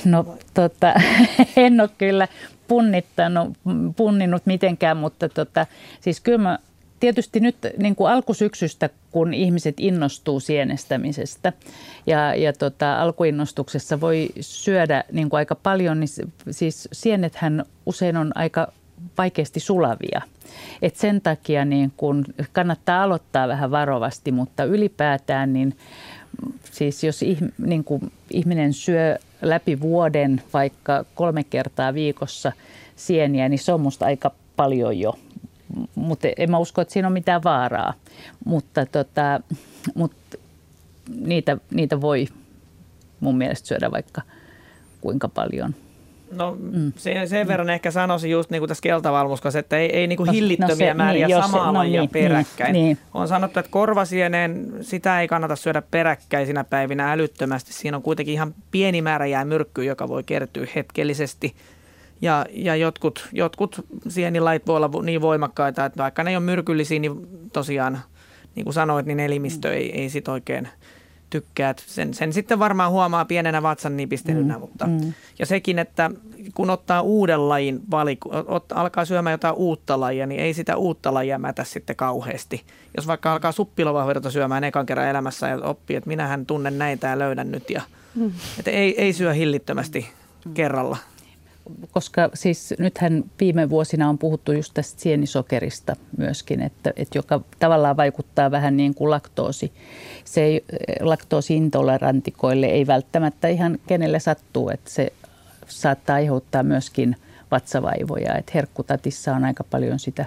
No 0.05 0.39
tota, 0.55 0.95
en 1.57 1.81
ole 1.81 1.91
kyllä 1.99 2.29
punnittanut, 2.69 3.59
punninnut 3.97 4.47
mitenkään, 4.47 4.97
mutta 4.97 5.29
tota, 5.29 5.67
siis 6.01 6.21
kyllä 6.21 6.39
mä, 6.39 6.59
tietysti 7.01 7.41
nyt 7.41 7.57
niin 7.79 7.97
kuin 7.97 8.13
alkusyksystä, 8.13 8.91
kun 9.11 9.35
ihmiset 9.35 9.75
innostuu 9.79 10.41
sienestämisestä 10.41 11.53
ja, 12.07 12.35
ja 12.35 12.53
tota, 12.53 13.01
alkuinnostuksessa 13.03 14.01
voi 14.01 14.29
syödä 14.41 15.05
niin 15.13 15.31
kuin 15.31 15.39
aika 15.39 15.55
paljon, 15.55 16.01
niin 16.01 16.33
siis 16.51 16.89
sienethän 16.93 17.65
usein 17.87 18.17
on 18.17 18.33
aika 18.35 18.73
vaikeasti 19.19 19.61
sulavia. 19.61 20.23
Et 20.83 20.97
sen 20.97 21.21
takia 21.21 21.65
niin 21.65 21.93
kun 21.97 22.25
kannattaa 22.53 23.03
aloittaa 23.03 23.49
vähän 23.49 23.71
varovasti, 23.71 24.33
mutta 24.33 24.65
ylipäätään 24.65 25.53
niin 25.53 25.77
siis 26.73 27.05
jos 27.05 27.21
niin 27.67 27.85
kuin 27.85 28.13
ihminen 28.31 28.73
syö 28.73 29.19
läpi 29.43 29.81
vuoden 29.81 30.43
vaikka 30.53 31.05
kolme 31.15 31.45
kertaa 31.45 31.95
viikossa 31.95 32.53
sieniä, 32.97 33.49
niin 33.49 33.59
se 33.59 33.73
on 33.73 33.81
musta 33.81 34.07
aika 34.07 34.31
paljon 34.57 34.99
jo. 34.99 35.19
Mutta 35.95 36.29
en 36.37 36.51
mä 36.51 36.59
usko, 36.59 36.81
että 36.81 36.93
siinä 36.93 37.09
on 37.09 37.13
mitään 37.13 37.43
vaaraa. 37.45 37.95
Mutta 38.45 38.87
tota, 38.87 39.41
mut 39.95 40.13
niitä, 41.21 41.57
niitä 41.71 42.01
voi 42.01 42.27
mun 43.21 43.39
mielestä 43.39 43.69
syödä 43.69 43.91
vaikka 43.91 44.23
kuinka 45.01 45.29
paljon. 45.29 45.75
No 46.33 46.57
sen, 46.97 47.29
sen 47.29 47.49
verran 47.49 47.71
ehkä 47.71 47.91
sanoisin 47.91 48.31
just 48.31 48.51
niin 48.51 48.61
kuin 48.61 48.69
tässä 48.69 48.83
keltavalmuskassa, 48.83 49.59
että 49.59 49.79
ei, 49.79 49.97
ei 49.97 50.07
niin 50.07 50.17
kuin 50.17 50.27
No, 50.27 50.33
hillittömiä 50.33 50.75
no 50.75 50.77
se- 50.77 50.95
määriä 50.95 51.27
niin, 51.27 51.37
se- 51.37 51.43
samaa 51.43 51.67
no 51.67 51.79
lajia 51.79 52.01
niin, 52.01 52.11
peräkkäin. 52.11 52.73
niin, 52.73 52.85
niin. 52.85 52.99
On 53.15 53.29
sanottu, 53.29 53.59
että 53.61 53.71
korvasieneen 53.71 54.73
sitä 54.81 55.21
ei 55.21 55.29
kannata 55.29 55.57
syödä 55.57 55.83
peräkkäisinä 55.91 56.65
päivinä 56.65 57.13
älyttömästi. 57.13 57.73
Siinä 57.73 57.97
on 57.97 58.03
kuitenkin 58.03 58.35
ihan 58.35 58.55
pieni 58.71 59.03
määrä 59.03 59.27
jää 59.27 59.45
myrkkyä, 59.45 59.85
joka 59.85 60.09
voi 60.09 60.23
kertyä 60.23 60.67
hetkellisesti. 60.75 61.55
Ja, 62.23 62.47
ja 62.53 62.77
jotkut, 62.77 63.29
jotkut 63.33 63.85
sienilait 64.09 64.67
voi 64.67 64.77
olla 64.77 64.91
niin 65.03 65.21
voimakkaita, 65.21 65.85
että 65.85 66.03
vaikka 66.03 66.25
ne 66.25 66.31
ei 66.31 66.37
ole 66.37 66.45
myrkyllisiä, 66.45 66.99
niin 66.99 67.27
tosiaan, 67.53 67.99
niin 68.55 68.65
kuin 68.65 68.75
sanoit, 68.75 69.07
niin 69.07 69.21
elimistö 69.21 69.75
ei, 69.75 70.01
ei 70.01 70.11
sit 70.11 70.29
oikein 70.29 70.69
tykkää. 71.31 71.71
Et 71.71 71.85
Sen, 71.87 72.15
sen 72.15 72.33
sitten 72.33 72.59
varmaan 72.59 72.91
huomaa 72.91 73.25
pienenä 73.25 73.63
vatsan 73.63 73.97
nipistelynä, 73.97 74.55
Mm, 74.55 74.61
mutta 74.61 74.87
mm. 74.87 75.13
ja 75.39 75.47
sekin, 75.47 75.79
että 75.79 76.11
kun 76.55 76.71
ottaa 76.71 77.01
uuden 77.03 77.49
lajin 77.49 77.81
valiku, 77.91 78.31
ot, 78.47 78.73
alkaa 78.73 79.05
syömään 79.05 79.35
jotain 79.35 79.55
uutta 79.55 80.01
lajia, 80.01 80.27
niin 80.27 80.41
ei 80.41 80.55
sitä 80.55 80.77
uutta 80.77 81.15
lajia 81.15 81.39
mätä 81.39 81.65
sitten 81.65 81.97
kauheasti. 81.97 82.63
Jos 82.97 83.07
vaikka 83.07 83.33
alkaa 83.33 83.53
suppilovahvedota 83.53 84.31
syömään 84.31 84.65
ekan 84.65 84.87
kerran 84.87 85.09
elämässä 85.09 85.49
ja 85.49 85.57
oppii, 85.57 85.97
että 85.97 86.09
minähän 86.09 86.47
tunnen 86.47 86.79
näitä 86.79 87.07
ja 87.09 87.19
löydän 87.19 87.51
nyt. 87.51 87.71
Ja, 87.71 87.83
Mm. 88.15 88.33
että 88.59 88.71
ei, 88.71 89.01
ei 89.01 89.13
syö 89.13 89.33
hillittömästi 89.33 90.09
kerralla. 90.55 90.97
Koska 91.91 92.31
siis 92.35 92.75
nythän 92.79 93.25
viime 93.41 93.71
vuosina 93.71 94.09
on 94.09 94.19
puhuttu 94.19 94.53
just 94.53 94.75
tästä 94.75 95.01
sienisokerista 95.01 95.97
myöskin, 96.17 96.61
että, 96.61 96.93
että 96.97 97.19
joka 97.19 97.41
tavallaan 97.59 97.97
vaikuttaa 97.97 98.51
vähän 98.51 98.77
niin 98.77 98.95
kuin 98.95 99.11
laktoosi. 99.11 99.73
Se 100.25 100.43
ei, 100.43 100.65
laktoosiintolerantikoille 101.01 102.67
ei 102.67 102.87
välttämättä 102.87 103.49
ihan 103.49 103.79
kenelle 103.87 104.21
sattuu, 104.21 104.71
että 104.71 104.91
se 104.91 105.13
saattaa 105.67 106.17
aiheuttaa 106.17 106.63
myöskin 106.63 107.17
vatsavaivoja. 107.51 108.35
Että 108.35 108.53
herkkutatissa 108.55 109.35
on 109.35 109.45
aika 109.45 109.65
paljon 109.65 109.99
sitä 109.99 110.27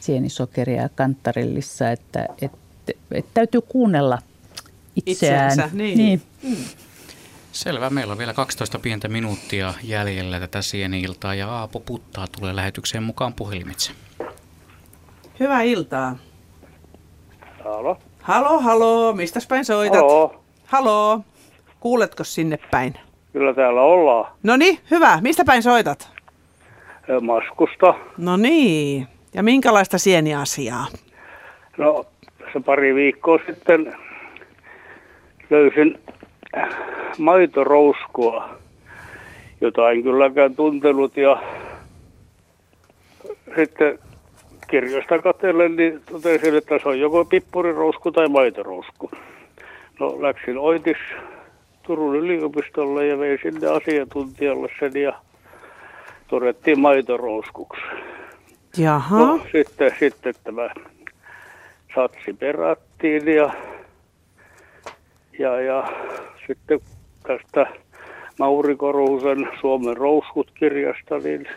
sienisokeria 0.00 0.82
ja 0.82 0.88
että, 1.92 2.28
että, 2.42 2.52
että 3.12 3.30
täytyy 3.34 3.60
kuunnella 3.60 4.18
itseään. 5.06 5.50
Itseänsä, 5.50 5.76
niin. 5.76 6.22
Selvä. 7.52 7.90
Meillä 7.90 8.12
on 8.12 8.18
vielä 8.18 8.34
12 8.34 8.78
pientä 8.78 9.08
minuuttia 9.08 9.74
jäljellä 9.82 10.40
tätä 10.40 10.62
sieni-iltaa 10.62 11.34
ja 11.34 11.48
Aapo 11.48 11.80
Puttaa 11.80 12.26
tulee 12.38 12.56
lähetykseen 12.56 13.02
mukaan 13.02 13.34
puhelimitse. 13.34 13.92
Hyvää 15.40 15.62
iltaa. 15.62 16.16
Halo. 17.64 17.98
Halo, 18.22 18.60
halo. 18.60 19.12
Mistäs 19.12 19.46
päin 19.46 19.64
soitat? 19.64 20.00
Halo. 20.00 20.42
Halo. 20.66 21.20
Kuuletko 21.80 22.24
sinne 22.24 22.58
päin? 22.70 22.94
Kyllä 23.32 23.54
täällä 23.54 23.82
ollaan. 23.82 24.32
No 24.42 24.56
niin, 24.56 24.78
hyvä. 24.90 25.18
Mistä 25.20 25.44
päin 25.44 25.62
soitat? 25.62 26.10
Maskusta. 27.20 27.94
No 28.16 28.36
niin. 28.36 29.08
Ja 29.34 29.42
minkälaista 29.42 29.98
sieniasiaa? 29.98 30.86
No, 31.78 32.04
se 32.52 32.60
pari 32.60 32.94
viikkoa 32.94 33.38
sitten 33.46 33.94
löysin 35.50 35.98
maitorouskua, 37.18 38.48
jota 39.60 39.90
en 39.90 40.02
kylläkään 40.02 40.56
tuntenut. 40.56 41.16
Ja 41.16 41.42
sitten 43.56 43.98
kirjoista 44.70 45.18
katsellen, 45.18 45.76
niin 45.76 46.00
totesin, 46.10 46.56
että 46.56 46.78
se 46.78 46.88
on 46.88 47.00
joko 47.00 47.24
pippurirousku 47.24 48.12
tai 48.12 48.28
maitorousku. 48.28 49.10
No 50.00 50.22
läksin 50.22 50.58
oitis 50.58 50.96
Turun 51.82 52.16
yliopistolle 52.16 53.06
ja 53.06 53.18
vein 53.18 53.38
sinne 53.42 53.66
asiantuntijalle 53.66 54.68
sen 54.80 55.02
ja 55.02 55.12
todettiin 56.28 56.80
maitorouskuksi. 56.80 57.82
Jaha. 58.78 59.18
No, 59.18 59.40
sitten, 59.52 59.94
sitten 59.98 60.34
tämä 60.44 60.70
satsi 61.94 62.32
perattiin 62.32 63.34
ja, 63.34 63.52
ja, 65.38 65.60
ja 65.60 65.92
sitten 66.46 66.80
tästä 67.26 67.66
Mauri 68.38 68.76
Korusen 68.76 69.48
Suomen 69.60 69.96
rouskut-kirjasta, 69.96 71.18
niin 71.18 71.48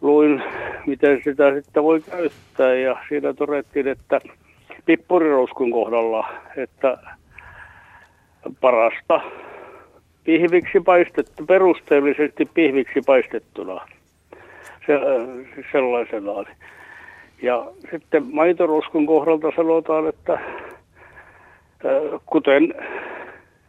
luin, 0.00 0.42
miten 0.86 1.20
sitä 1.24 1.54
sitten 1.54 1.82
voi 1.82 2.00
käyttää 2.00 2.74
ja 2.74 2.96
siinä 3.08 3.34
todettiin, 3.34 3.88
että 3.88 4.20
pippurirouskun 4.84 5.70
kohdalla, 5.70 6.28
että 6.56 6.98
parasta 8.60 9.20
pihviksi 10.24 10.80
paistettu, 10.80 11.46
perusteellisesti 11.46 12.48
pihviksi 12.54 13.00
paistettuna 13.06 13.80
se, 14.86 14.98
siis 15.54 15.66
sellaisenaan. 15.72 16.46
Ja 17.42 17.66
sitten 17.90 18.26
maitoroskun 18.32 19.06
kohdalta 19.06 19.52
sanotaan, 19.56 20.08
että 20.08 20.38
kuten 22.26 22.74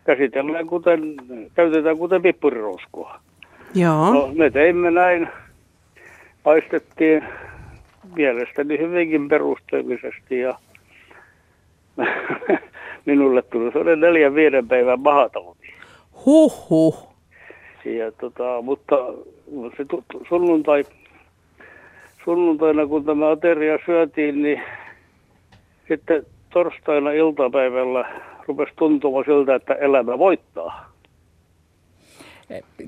käsitellään, 0.08 0.68
kuten, 0.68 1.16
käytetään 1.56 1.98
kuten 1.98 2.22
pippurirouskua. 2.22 3.20
Joo. 3.76 4.14
No, 4.14 4.30
me 4.36 4.50
teimme 4.50 4.92
näin, 4.92 5.28
paistettiin 6.44 7.24
mielestäni 8.16 8.78
hyvinkin 8.78 9.28
perusteellisesti 9.28 10.40
ja 10.40 10.54
minulle 13.06 13.42
tuli 13.42 13.72
sellainen 13.72 14.00
neljän 14.00 14.36
viiden 14.36 14.68
päivän 14.68 15.00
mahatauti. 15.00 15.74
Huhhuh. 16.26 17.08
Ja 17.86 18.12
tota, 18.12 18.62
mutta 18.62 18.96
se 19.78 19.86
sunnuntai, 20.30 20.84
sunnuntaina 22.26 22.88
kun 22.88 23.06
tämä 23.06 23.30
ateria 23.30 23.78
syötiin, 23.86 24.44
niin 24.44 24.62
sitten 25.88 26.26
torstaina 26.50 27.12
iltapäivällä 27.12 28.22
rupesi 28.48 28.74
tuntumaan 28.76 29.26
siltä, 29.26 29.56
että 29.56 29.74
elämä 29.74 30.18
voittaa. 30.18 30.92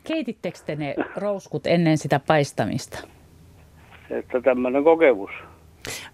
Keitittekö 0.03 0.59
te 0.65 0.75
ne 0.75 0.95
rouskut 1.15 1.67
ennen 1.67 1.97
sitä 1.97 2.19
paistamista? 2.27 3.07
Että 4.09 4.41
tämmöinen 4.41 4.83
kokemus. 4.83 5.31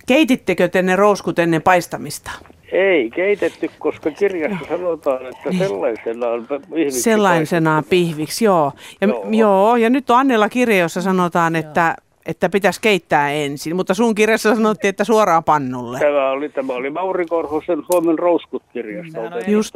Keitittekö 0.07 0.67
te 0.67 0.81
ne 0.81 0.95
rouskut 0.95 1.39
ennen 1.39 1.61
paistamista? 1.61 2.31
Ei 2.71 3.09
keitetty, 3.09 3.69
koska 3.79 4.11
kirjassa 4.11 4.65
sanotaan, 4.69 5.25
että 5.25 5.51
sellaisenaan 5.57 6.47
pihviksi. 6.47 7.01
Sellaisenaan 7.01 7.83
pihviksi, 7.89 8.45
joo. 8.45 8.71
Ja, 9.01 9.07
joo. 9.07 9.25
joo. 9.31 9.75
ja 9.75 9.89
nyt 9.89 10.09
on 10.09 10.17
Annella 10.17 10.49
kirja, 10.49 10.77
jossa 10.77 11.01
sanotaan, 11.01 11.55
että 11.55 11.95
että 12.25 12.49
pitäisi 12.49 12.81
keittää 12.81 13.31
ensin, 13.31 13.75
mutta 13.75 13.93
sun 13.93 14.15
kirjassa 14.15 14.55
sanottiin, 14.55 14.89
että 14.89 15.03
suoraan 15.03 15.43
pannulle. 15.43 15.99
Tämä 15.99 16.31
oli, 16.31 16.49
tämä 16.49 16.73
oli 16.73 16.89
Mauri 16.89 17.25
Korhosen 17.25 17.83
Suomen 17.91 18.19
rouskut-kirjasta. 18.19 19.19
Just. 19.47 19.75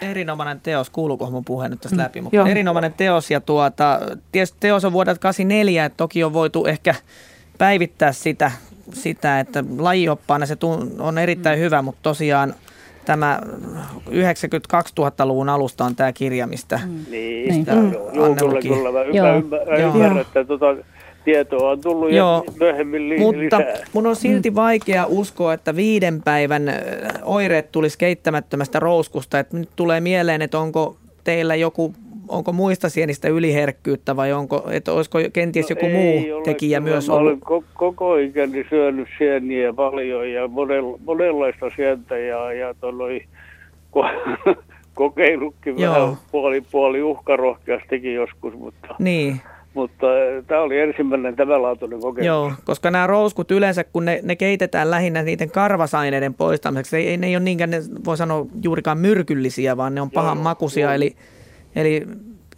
Erinomainen 0.00 0.60
teos, 0.60 0.90
kuuluuko 0.90 1.30
mun 1.30 1.44
puhe 1.44 1.68
nyt 1.68 1.80
tästä 1.80 1.96
mm. 1.96 2.02
läpi, 2.02 2.20
mutta 2.20 2.36
Joo. 2.36 2.46
erinomainen 2.46 2.92
teos 2.92 3.30
ja 3.30 3.40
tuota, 3.40 4.00
teos 4.60 4.84
on 4.84 4.92
vuodelta 4.92 5.20
84, 5.20 5.84
että 5.84 5.96
toki 5.96 6.24
on 6.24 6.32
voitu 6.32 6.66
ehkä 6.66 6.94
päivittää 7.58 8.12
sitä, 8.12 8.50
sitä 8.92 9.40
että 9.40 9.64
lajioppaana 9.78 10.46
se 10.46 10.56
on 10.98 11.18
erittäin 11.18 11.58
mm. 11.58 11.62
hyvä, 11.62 11.82
mutta 11.82 12.00
tosiaan 12.02 12.54
tämä 13.04 13.40
92 14.10 14.94
000-luvun 15.00 15.48
alusta 15.48 15.84
on 15.84 15.96
tämä 15.96 16.12
kirja, 16.12 16.46
mistä, 16.46 16.80
mm. 16.84 17.04
niin, 17.10 17.54
mistä 17.54 17.74
mm. 17.74 17.92
joo, 17.92 18.34
kyllä, 18.34 18.60
kyllä, 18.60 18.92
mä 18.92 19.02
ymmärrän, 19.34 19.80
ymmärrän 19.80 20.18
että 20.18 20.44
tuota, 20.44 20.66
tietoa 21.26 21.70
on 21.70 21.80
tullut 21.80 22.12
Joo, 22.12 22.42
ja 22.46 22.52
myöhemmin 22.60 23.08
li- 23.08 23.18
mutta 23.18 23.58
lisää. 23.58 23.84
mun 23.92 24.06
on 24.06 24.16
silti 24.16 24.54
vaikea 24.54 25.06
uskoa, 25.08 25.52
että 25.52 25.76
viiden 25.76 26.22
päivän 26.22 26.62
oireet 27.24 27.72
tulisi 27.72 27.98
keittämättömästä 27.98 28.80
rouskusta. 28.80 29.38
Että 29.38 29.56
nyt 29.56 29.68
tulee 29.76 30.00
mieleen, 30.00 30.42
että 30.42 30.58
onko 30.58 30.96
teillä 31.24 31.54
joku 31.54 31.94
onko 32.28 32.52
muista 32.52 32.88
sienistä 32.88 33.28
yliherkkyyttä 33.28 34.16
vai 34.16 34.32
onko, 34.32 34.68
että 34.70 34.92
olisiko 34.92 35.18
kenties 35.32 35.70
joku 35.70 35.86
no 35.86 35.92
muu 35.92 36.34
ole, 36.34 36.44
tekijä 36.44 36.80
myös 36.80 37.10
ollut? 37.10 37.26
Olen 37.50 37.62
koko 37.74 38.16
ikäni 38.16 38.66
syönyt 38.70 39.08
sieniä 39.18 39.72
paljon 39.72 40.32
ja 40.32 40.48
monella, 40.48 40.98
monenlaista 41.04 41.70
sientä 41.76 42.18
ja, 42.18 42.52
ja 42.52 42.74
toloi, 42.80 43.20
ko- 43.96 44.56
kokeillutkin 44.94 45.78
Joo. 45.78 45.94
vähän 45.94 46.16
puoli, 46.32 46.60
puoli 46.72 47.02
uhkarohkeastikin 47.02 48.14
joskus, 48.14 48.54
mutta... 48.54 48.94
Niin. 48.98 49.40
Mutta 49.76 50.06
äh, 50.06 50.44
tämä 50.46 50.60
oli 50.60 50.78
ensimmäinen 50.78 51.36
tämänlaatuinen 51.36 52.00
kokemus. 52.00 52.26
Joo, 52.26 52.52
koska 52.64 52.90
nämä 52.90 53.06
rouskut 53.06 53.50
yleensä, 53.50 53.84
kun 53.84 54.04
ne, 54.04 54.20
ne 54.22 54.36
keitetään 54.36 54.90
lähinnä 54.90 55.22
niiden 55.22 55.50
karvasaineiden 55.50 56.34
poistamiseksi, 56.34 56.96
ei, 56.96 57.16
ne 57.16 57.26
ei 57.26 57.36
ole 57.36 57.44
niinkään, 57.44 57.70
ne 57.70 57.82
voi 58.04 58.16
sanoa 58.16 58.46
juurikaan 58.62 58.98
myrkyllisiä, 58.98 59.76
vaan 59.76 59.94
ne 59.94 60.00
on 60.00 60.10
pahan 60.10 60.38
makuisia. 60.38 60.94
Eli, 60.94 61.16
eli 61.76 62.06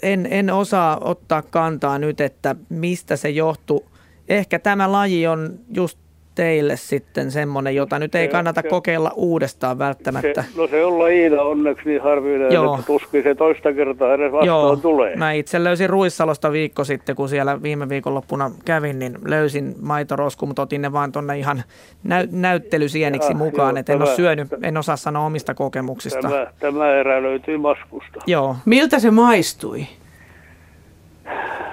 en, 0.03 0.28
en 0.31 0.51
osaa 0.51 0.99
ottaa 1.01 1.43
kantaa 1.43 1.99
nyt, 1.99 2.20
että 2.20 2.57
mistä 2.69 3.16
se 3.16 3.31
johtuu. 3.31 3.85
Ehkä 4.28 4.59
tämä 4.59 4.93
laji 4.93 5.27
on 5.27 5.59
just 5.74 5.99
teille 6.39 6.77
sitten 6.77 7.31
semmoinen, 7.31 7.74
jota 7.74 7.98
nyt 7.98 8.15
ei 8.15 8.28
kannata 8.28 8.62
se, 8.62 8.69
kokeilla 8.69 9.12
uudestaan 9.16 9.78
välttämättä? 9.78 10.43
Se, 10.43 10.60
no 10.60 10.66
se 10.66 10.85
on 10.85 10.98
lajina 10.98 11.43
onneksi 11.43 11.89
niin 11.89 12.02
harvinainen, 12.02 12.52
Joo. 12.52 12.74
että 12.74 12.86
tuskin 12.86 13.23
se 13.23 13.35
toista 13.35 13.73
kertaa 13.73 14.15
edes 14.15 14.32
vastaan 14.32 14.47
Joo. 14.47 14.77
tulee. 14.77 15.16
Mä 15.16 15.32
itse 15.32 15.65
löysin 15.65 15.90
Ruissalosta 15.90 16.52
viikko 16.52 16.85
sitten, 16.85 17.16
kun 17.16 17.28
siellä 17.28 17.62
viime 17.62 17.89
viikonloppuna 17.89 18.51
kävin, 18.65 18.98
niin 18.98 19.19
löysin 19.24 19.74
maitorosku, 19.81 20.47
mutta 20.47 20.62
otin 20.62 20.82
ne 20.82 20.93
vaan 20.93 21.12
tuonne 21.12 21.39
ihan 21.39 21.62
näy- 22.05 22.28
näyttelysieniksi 22.31 23.32
ja, 23.32 23.36
mukaan, 23.36 23.77
että 23.77 23.93
en 23.93 24.02
ole 24.02 24.16
syönyt, 24.16 24.48
en 24.62 24.77
osaa 24.77 24.97
sanoa 24.97 25.27
omista 25.27 25.55
kokemuksista. 25.55 26.28
Tämä, 26.28 26.47
tämä 26.60 26.90
erä 26.90 27.23
löytyy 27.23 27.56
maskusta. 27.56 28.20
Joo. 28.27 28.56
Miltä 28.65 28.98
se 28.98 29.10
maistui? 29.10 29.86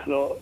No 0.06 0.38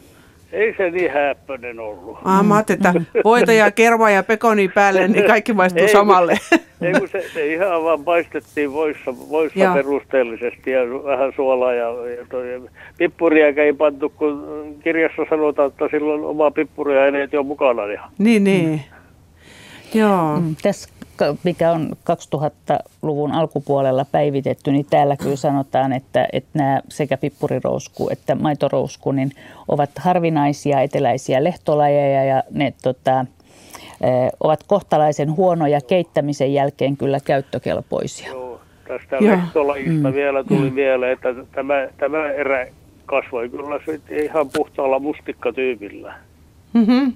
ei 0.53 0.73
se 0.77 0.89
niin 0.89 1.11
häppöinen 1.11 1.79
ollut. 1.79 2.17
Ah, 2.25 2.45
mä 2.45 2.55
ajattelin, 2.55 2.87
että 2.87 3.21
voita 3.23 3.51
ja 3.51 3.71
kerma 3.71 4.09
ja 4.09 4.23
pekoni 4.23 4.67
päälle, 4.67 5.07
niin 5.07 5.25
kaikki 5.25 5.53
maistuu 5.53 5.81
ei, 5.83 5.91
samalle. 5.91 6.37
ei, 6.81 6.93
kun 6.93 7.09
se, 7.09 7.23
se 7.33 7.53
ihan 7.53 7.83
vaan 7.83 8.03
paistettiin 8.03 8.73
voissa, 8.73 9.13
voissa 9.29 9.59
ja. 9.59 9.73
perusteellisesti 9.73 10.71
ja 10.71 10.81
vähän 11.03 11.33
suolaa 11.35 11.73
ja, 11.73 11.87
ja 11.87 12.25
toi, 12.29 12.61
pippuria 12.97 13.47
ei 13.47 13.73
pantu, 13.73 14.09
kun 14.09 14.75
kirjassa 14.83 15.21
sanotaan, 15.29 15.67
että 15.71 15.87
silloin 15.91 16.23
oma 16.23 16.51
pippuria 16.51 17.05
ei 17.05 17.37
ole 17.37 17.45
mukana. 17.45 17.85
Ja. 17.85 18.01
Niin, 18.17 18.43
niin. 18.43 18.69
Mm. 18.69 18.79
Joo. 19.99 20.39
Mm, 20.39 20.55
tässä 20.61 20.89
mikä 21.43 21.71
on 21.71 21.89
2000-luvun 22.11 23.31
alkupuolella 23.31 24.05
päivitetty, 24.11 24.71
niin 24.71 24.85
täällä 24.89 25.17
kyllä 25.17 25.35
sanotaan, 25.35 25.93
että, 25.93 26.27
että 26.33 26.49
nämä 26.53 26.81
sekä 26.89 27.17
pippurirousku 27.17 28.09
että 28.09 28.35
maitorousku 28.35 29.11
niin 29.11 29.31
ovat 29.67 29.89
harvinaisia 29.99 30.81
eteläisiä 30.81 31.43
lehtolajeja 31.43 32.23
ja 32.23 32.43
ne 32.51 32.73
tota, 32.83 33.25
ovat 34.39 34.63
kohtalaisen 34.67 35.35
huonoja 35.35 35.81
keittämisen 35.81 36.53
jälkeen 36.53 36.97
kyllä 36.97 37.19
käyttökelpoisia. 37.25 38.29
Joo, 38.29 38.61
tästä 38.87 39.15
ja. 39.15 39.31
lehtolajista 39.31 40.09
mm. 40.09 40.13
vielä 40.13 40.43
tuli 40.43 40.69
mm. 40.69 40.75
mieleen, 40.75 41.13
että 41.13 41.29
tämä, 41.51 41.87
tämä 41.97 42.31
erä 42.31 42.67
kasvoi 43.05 43.49
kyllä 43.49 43.79
ihan 44.23 44.49
puhtaalla 44.49 44.99
mustikkatyypillä. 44.99 46.15
Mm-hmm. 46.73 47.13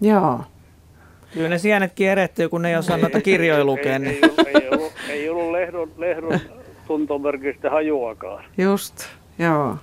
Joo. 0.00 0.40
Kyllä 1.34 1.48
ne 1.48 1.58
sienetkin 1.58 2.08
erehtyy, 2.08 2.48
kun 2.48 2.62
ne 2.62 2.70
ei 2.70 2.76
osaa 2.76 2.96
noita 2.96 3.20
kirjoja 3.20 3.64
lukea. 3.64 3.98
Niin. 3.98 4.18
Ei, 4.24 4.30
ei, 4.46 4.62
ei, 4.62 4.68
ollut, 4.68 4.92
ei 5.08 5.28
ollut 5.28 5.52
lehdon, 5.52 5.90
lehdon 5.96 6.40
tuntomerkistä 6.86 7.70
hajuakaan. 7.70 8.44
Just, 8.58 8.94
joo. 9.38 9.76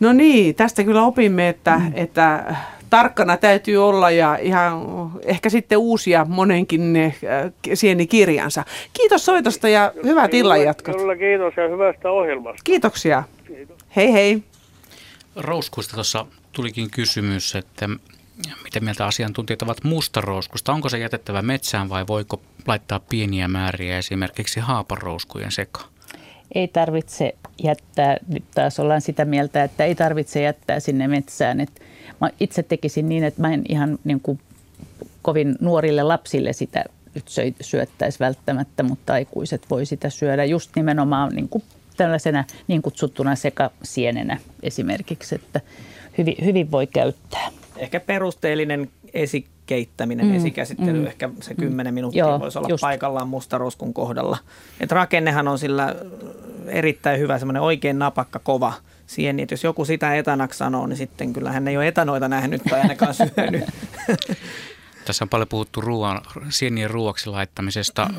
No 0.00 0.12
niin, 0.12 0.54
tästä 0.54 0.84
kyllä 0.84 1.02
opimme, 1.02 1.48
että, 1.48 1.78
mm. 1.78 1.92
että 1.94 2.54
tarkkana 2.90 3.36
täytyy 3.36 3.76
olla 3.76 4.10
ja 4.10 4.36
ihan 4.36 4.82
ehkä 5.24 5.48
sitten 5.48 5.78
uusia 5.78 6.26
monenkin 6.28 6.96
äh, 6.96 7.14
sienikirjansa. 7.74 8.64
Kiitos 8.92 9.24
soitosta 9.24 9.68
ja 9.68 9.92
hyvää 10.04 10.28
illanjatkot. 10.32 10.96
Kyllä, 10.96 11.16
kiitos 11.16 11.54
ja 11.56 11.68
hyvästä 11.68 12.10
ohjelmasta. 12.10 12.62
Kiitoksia. 12.64 13.22
Kiitos. 13.46 13.76
Hei 13.96 14.12
hei. 14.12 14.42
Rouskuista 15.36 15.94
tuossa 15.94 16.26
tulikin 16.52 16.90
kysymys, 16.90 17.54
että 17.54 17.88
mitä 18.64 18.80
mieltä 18.80 19.06
asiantuntijat 19.06 19.62
ovat 19.62 19.84
mustarouskusta? 19.84 20.72
Onko 20.72 20.88
se 20.88 20.98
jätettävä 20.98 21.42
metsään 21.42 21.88
vai 21.88 22.06
voiko 22.06 22.40
laittaa 22.66 23.00
pieniä 23.00 23.48
määriä 23.48 23.98
esimerkiksi 23.98 24.60
haaparouskujen 24.60 25.52
sekaan? 25.52 25.88
Ei 26.54 26.68
tarvitse 26.68 27.34
jättää, 27.62 28.16
nyt 28.28 28.44
taas 28.54 28.80
ollaan 28.80 29.00
sitä 29.00 29.24
mieltä, 29.24 29.64
että 29.64 29.84
ei 29.84 29.94
tarvitse 29.94 30.42
jättää 30.42 30.80
sinne 30.80 31.08
metsään. 31.08 31.60
Et 31.60 31.82
mä 32.20 32.30
itse 32.40 32.62
tekisin 32.62 33.08
niin, 33.08 33.24
että 33.24 33.40
mä 33.40 33.54
en 33.54 33.62
ihan 33.68 33.98
niin 34.04 34.20
kuin 34.20 34.40
kovin 35.22 35.56
nuorille 35.60 36.02
lapsille 36.02 36.52
sitä 36.52 36.84
nyt 37.14 37.24
syöttäisi 37.60 38.20
välttämättä, 38.20 38.82
mutta 38.82 39.12
aikuiset 39.12 39.66
voi 39.70 39.86
sitä 39.86 40.10
syödä 40.10 40.44
just 40.44 40.70
nimenomaan 40.76 41.34
niin 41.34 41.48
kuin 41.48 41.64
tällaisena 41.96 42.44
niin 42.68 42.82
kutsuttuna 42.82 43.36
sekasienenä 43.36 44.38
esimerkiksi, 44.62 45.34
että 45.34 45.60
hyvin, 46.18 46.34
hyvin 46.44 46.70
voi 46.70 46.86
käyttää 46.86 47.50
ehkä 47.80 48.00
perusteellinen 48.00 48.90
esikeittäminen, 49.14 50.26
mm, 50.26 50.34
esikäsittely, 50.34 51.00
mm, 51.00 51.06
ehkä 51.06 51.30
se 51.40 51.54
10 51.54 51.92
mm, 51.92 51.94
minuuttia 51.94 52.18
joo, 52.18 52.40
voisi 52.40 52.58
olla 52.58 52.68
just. 52.68 52.80
paikallaan 52.80 53.28
mustaroskun 53.28 53.94
kohdalla. 53.94 54.38
Et 54.80 54.92
rakennehan 54.92 55.48
on 55.48 55.58
sillä 55.58 55.94
erittäin 56.66 57.20
hyvä, 57.20 57.38
semmoinen 57.38 57.62
oikein 57.62 57.98
napakka, 57.98 58.38
kova 58.38 58.72
sieni. 59.06 59.42
Et 59.42 59.50
jos 59.50 59.64
joku 59.64 59.84
sitä 59.84 60.14
etanaksi 60.14 60.58
sanoo, 60.58 60.86
niin 60.86 60.96
sitten 60.96 61.32
kyllä 61.32 61.52
hän 61.52 61.68
ei 61.68 61.76
ole 61.76 61.88
etanoita 61.88 62.28
nähnyt 62.28 62.62
tai 62.70 62.80
ainakaan 62.80 63.14
syönyt. 63.34 63.64
Tässä 65.04 65.24
on 65.24 65.28
paljon 65.28 65.48
puhuttu 65.48 65.80
ruoan, 65.80 66.20
sienien 66.48 66.90
ruoaksi 66.90 67.30
laittamisesta 67.30 68.10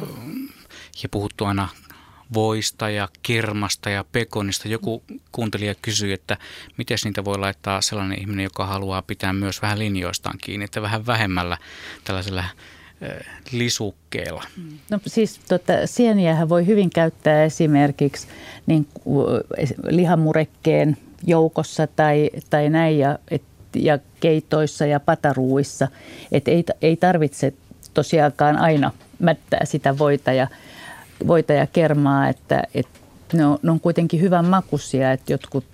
ja 1.04 1.10
puhuttu 1.10 1.46
aina 1.46 1.70
voista 2.34 2.90
ja 2.90 3.08
kermasta 3.24 3.90
ja 3.90 4.06
pekonista. 4.12 4.68
Joku 4.68 5.04
kuuntelija 5.32 5.76
kysyi, 5.82 6.14
että 6.14 6.38
miten 6.78 6.98
niitä 7.04 7.26
voi 7.26 7.38
laittaa 7.38 7.82
sellainen 7.82 8.22
ihminen, 8.22 8.44
joka 8.44 8.66
haluaa 8.66 9.02
pitää 9.02 9.34
myös 9.34 9.62
vähän 9.62 9.80
linjoistaan 9.80 10.38
kiinni, 10.42 10.66
että 10.66 10.82
vähän 10.82 11.06
vähemmällä 11.06 11.58
tällaisella 12.04 12.44
lisukkeella? 13.52 14.44
No 14.90 15.00
siis 15.08 15.40
tota, 15.50 15.74
sieniähän 15.86 16.50
voi 16.50 16.66
hyvin 16.66 16.90
käyttää 16.90 17.44
esimerkiksi 17.44 18.28
niin, 18.66 18.88
lihamurekkeen 19.88 20.98
joukossa 21.24 21.88
tai, 21.88 22.30
tai 22.50 22.70
näin 22.70 23.00
ja, 23.00 23.20
et, 23.32 23.42
ja 23.76 24.00
keitoissa 24.20 24.86
ja 24.86 25.00
pataruuissa. 25.00 25.88
Et 26.32 26.48
ei, 26.48 26.64
ei 26.82 26.96
tarvitse 26.96 27.54
tosiaankaan 27.94 28.58
aina 28.58 28.92
mättää 29.20 29.66
sitä 29.66 29.98
voita 29.98 30.34
ja, 30.34 30.48
voita 31.28 31.54
ja 31.54 31.68
kermaa, 31.68 32.30
että, 32.30 32.64
että 32.74 33.00
ne, 33.34 33.46
on, 33.46 33.58
ne 33.64 33.72
on 33.72 33.80
kuitenkin 33.80 34.22
hyvän 34.22 34.46
makuisia, 34.46 35.12
että 35.12 35.34
jotkut 35.34 35.66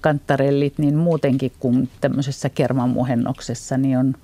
kantarellit 0.00 0.78
niin 0.78 0.96
muutenkin 0.96 1.52
kuin 1.60 1.88
tämmöisessä 2.00 2.48
kermamuhennoksessa 2.48 3.76
niin 3.76 3.98
on, 3.98 4.14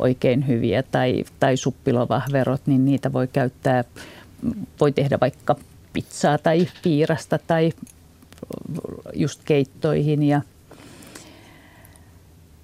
oikein 0.00 0.48
hyviä. 0.48 0.82
Tai, 0.82 1.24
tai 1.40 1.56
suppilovahverot, 1.56 2.60
niin 2.66 2.84
niitä 2.84 3.12
voi 3.12 3.28
käyttää, 3.28 3.84
voi 4.80 4.92
tehdä 4.92 5.18
vaikka 5.20 5.56
pizzaa 5.92 6.38
tai 6.38 6.68
piirasta 6.82 7.38
tai 7.46 7.72
just 9.14 9.40
keittoihin 9.44 10.22
ja 10.22 10.40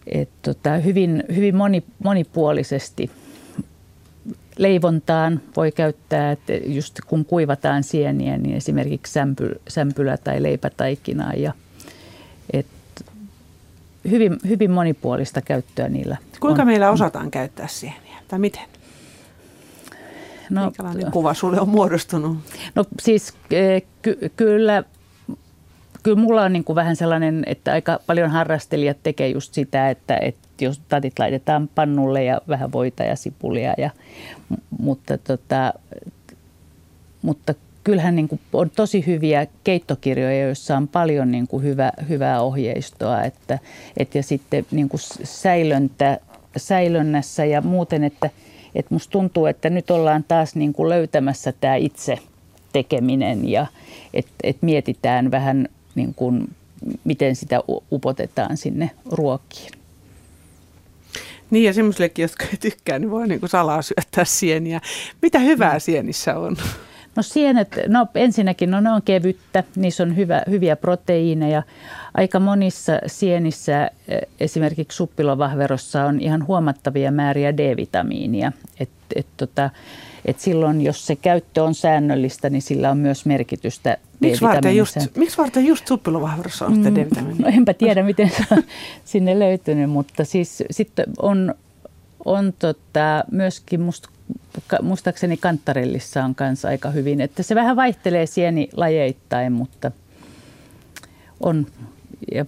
et 0.06 0.28
tota, 0.42 0.76
hyvin, 0.76 1.24
hyvin 1.34 1.56
moni, 1.56 1.82
monipuolisesti 2.04 3.10
leivontaan 4.58 5.40
voi 5.56 5.72
käyttää, 5.72 6.32
että 6.32 6.52
just 6.52 6.98
kun 7.06 7.24
kuivataan 7.24 7.82
sieniä, 7.82 8.36
niin 8.36 8.56
esimerkiksi 8.56 9.12
sämpy, 9.12 9.60
sämpylä 9.68 10.16
tai 10.16 10.42
leipätaikinaa 10.42 11.32
ja 11.32 11.52
et 12.52 12.66
hyvin, 14.10 14.36
hyvin 14.48 14.70
monipuolista 14.70 15.42
käyttöä 15.42 15.88
niillä. 15.88 16.16
Kuinka 16.40 16.62
on. 16.62 16.68
meillä 16.68 16.90
osataan 16.90 17.30
käyttää 17.30 17.66
sieniä 17.66 18.16
tai 18.28 18.38
miten? 18.38 18.62
No, 20.50 20.64
Minkälainen 20.64 21.10
kuva 21.10 21.34
sulle 21.34 21.60
on 21.60 21.68
muodostunut? 21.68 22.38
No 22.74 22.84
siis 23.02 23.34
e, 23.50 23.80
ky- 24.02 24.30
kyllä, 24.36 24.84
kyllä 26.02 26.20
mulla 26.20 26.42
on 26.42 26.52
niin 26.52 26.64
kuin 26.64 26.76
vähän 26.76 26.96
sellainen, 26.96 27.42
että 27.46 27.72
aika 27.72 28.00
paljon 28.06 28.30
harrastelijat 28.30 28.96
tekee 29.02 29.28
just 29.28 29.54
sitä, 29.54 29.90
että, 29.90 30.16
että 30.16 30.48
jos 30.60 30.80
tatit 30.88 31.18
laitetaan 31.18 31.68
pannulle 31.74 32.24
ja 32.24 32.40
vähän 32.48 32.72
voita 32.72 33.02
ja 33.02 33.16
sipulia, 33.16 33.74
ja, 33.78 33.90
mutta, 34.78 35.18
tota, 35.18 35.72
mutta 37.22 37.54
kyllähän 37.84 38.16
niin 38.16 38.28
kuin 38.28 38.40
on 38.52 38.70
tosi 38.70 39.06
hyviä 39.06 39.46
keittokirjoja, 39.64 40.46
joissa 40.46 40.76
on 40.76 40.88
paljon 40.88 41.30
niin 41.30 41.48
kuin 41.48 41.62
hyvä, 41.62 41.92
hyvää 42.08 42.42
ohjeistoa. 42.42 43.22
Että, 43.22 43.58
et 43.96 44.14
ja 44.14 44.22
sitten 44.22 44.66
niin 44.70 44.88
kuin 44.88 45.00
säilöntä, 45.24 46.18
säilönnässä 46.56 47.44
ja 47.44 47.60
muuten, 47.60 48.04
että, 48.04 48.30
että 48.74 48.94
musta 48.94 49.10
tuntuu, 49.10 49.46
että 49.46 49.70
nyt 49.70 49.90
ollaan 49.90 50.24
taas 50.28 50.54
niin 50.54 50.72
kuin 50.72 50.88
löytämässä 50.88 51.52
tämä 51.60 51.74
itse 51.74 52.18
tekeminen 52.72 53.48
ja 53.48 53.66
että 54.14 54.32
et 54.42 54.56
mietitään 54.62 55.30
vähän 55.30 55.68
niin 55.94 56.14
kuin, 56.14 56.48
miten 57.04 57.36
sitä 57.36 57.60
upotetaan 57.92 58.56
sinne 58.56 58.90
ruokkiin. 59.12 59.85
Niin 61.50 61.64
ja 61.64 61.72
semmoisillekin, 61.72 62.22
jotka 62.22 62.44
ei 62.44 62.56
tykkää, 62.60 62.98
niin 62.98 63.10
voi 63.10 63.28
niin 63.28 63.40
kuin 63.40 63.50
salaa 63.50 63.82
syöttää 63.82 64.24
sieniä. 64.24 64.80
Mitä 65.22 65.38
hyvää 65.38 65.74
mm. 65.74 65.80
sienissä 65.80 66.38
on? 66.38 66.56
No 67.16 67.22
sienet, 67.22 67.78
no 67.88 68.06
ensinnäkin 68.14 68.70
no 68.70 68.80
ne 68.80 68.90
on 68.90 69.02
kevyttä, 69.02 69.64
niissä 69.76 70.02
on 70.02 70.16
hyvä, 70.16 70.42
hyviä 70.50 70.76
proteiineja. 70.76 71.62
Aika 72.14 72.40
monissa 72.40 72.92
sienissä, 73.06 73.90
eh, 74.08 74.20
esimerkiksi 74.40 74.96
suppilovahverossa 74.96 76.04
on 76.04 76.20
ihan 76.20 76.46
huomattavia 76.46 77.10
määriä 77.10 77.56
D-vitamiinia. 77.56 78.52
Et, 78.80 78.90
et 79.14 79.26
tota, 79.36 79.70
et 80.26 80.40
silloin, 80.40 80.80
jos 80.80 81.06
se 81.06 81.16
käyttö 81.16 81.64
on 81.64 81.74
säännöllistä, 81.74 82.50
niin 82.50 82.62
sillä 82.62 82.90
on 82.90 82.98
myös 82.98 83.26
merkitystä 83.26 83.96
Miksi 84.20 84.40
varten 84.40 84.76
just, 84.76 84.96
miksi 85.16 85.38
varten 85.38 85.66
just 85.66 85.86
suppilovahverossa 85.86 86.66
on 86.66 86.74
sitä 86.74 86.90
mm, 86.90 86.96
D-vitamiinia? 86.96 87.46
No 87.46 87.56
enpä 87.56 87.74
tiedä, 87.74 88.02
miten 88.02 88.30
se 88.30 88.44
on 88.50 88.62
sinne 89.04 89.38
löytynyt, 89.38 89.90
mutta 89.90 90.24
siis 90.24 90.62
sitten 90.70 91.06
on, 91.18 91.54
on 92.24 92.52
tota, 92.58 93.24
myöskin 93.30 93.80
musta 93.80 94.08
muistaakseni 94.82 95.36
kantarellissa 95.36 96.24
on 96.24 96.34
kanssa 96.34 96.68
aika 96.68 96.90
hyvin. 96.90 97.20
Että 97.20 97.42
se 97.42 97.54
vähän 97.54 97.76
vaihtelee 97.76 98.26
sieni 98.26 98.68
lajeittain, 98.76 99.52
mutta 99.52 99.90
on 101.40 101.66
ja 102.34 102.46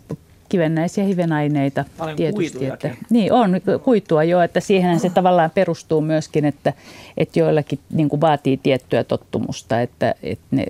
kivennäisiä 0.49 1.05
hivenaineita 1.05 1.85
Paljon 1.99 2.17
tietysti. 2.17 2.67
Että, 2.67 2.91
niin 3.11 3.33
on 3.33 3.61
kuitua 3.85 4.25
jo, 4.25 4.41
että 4.41 4.61
siihen 4.61 5.01
se 5.01 5.11
tavallaan 5.11 5.51
perustuu 5.55 6.01
myöskin, 6.01 6.45
että, 6.45 6.73
että 7.17 7.39
joillakin 7.39 7.79
niin 7.91 8.09
kuin 8.09 8.21
vaatii 8.21 8.57
tiettyä 8.57 9.05
tottumusta, 9.05 9.81
että, 9.81 10.15
että 10.23 10.47
ne 10.51 10.67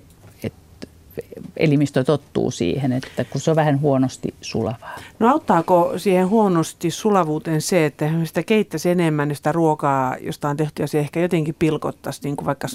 elimistö 1.57 2.05
tottuu 2.05 2.51
siihen, 2.51 2.93
että 2.93 3.25
kun 3.25 3.41
se 3.41 3.51
on 3.51 3.57
vähän 3.57 3.81
huonosti 3.81 4.35
sulavaa. 4.41 4.99
No 5.19 5.29
auttaako 5.29 5.93
siihen 5.97 6.29
huonosti 6.29 6.91
sulavuuteen 6.91 7.63
se, 7.63 7.87
että 7.87 8.11
sitä 8.25 8.43
keittäisi 8.43 8.91
enemmän 8.91 9.35
sitä 9.35 9.53
ruokaa, 9.53 10.17
josta 10.21 10.49
on 10.49 10.57
tehty 10.57 10.83
ja 10.83 10.87
se 10.87 10.99
ehkä 10.99 11.21
jotenkin 11.21 11.57
pilkottaisi, 11.59 12.21
niin 12.25 12.37
kuin 12.37 12.47
vaikka 12.47 12.69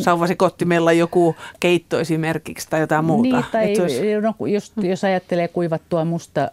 sauvasi 0.00 0.36
kottimella 0.36 0.92
joku 0.92 1.36
keitto 1.60 2.00
esimerkiksi 2.00 2.66
tai 2.70 2.80
jotain 2.80 3.04
muuta? 3.04 3.36
Niin, 3.36 3.44
tai 3.52 3.80
olisi... 3.80 4.00
no, 4.20 4.46
jos, 4.46 4.72
jos 4.76 5.04
ajattelee 5.04 5.48
kuivattua 5.48 6.04
musta 6.04 6.50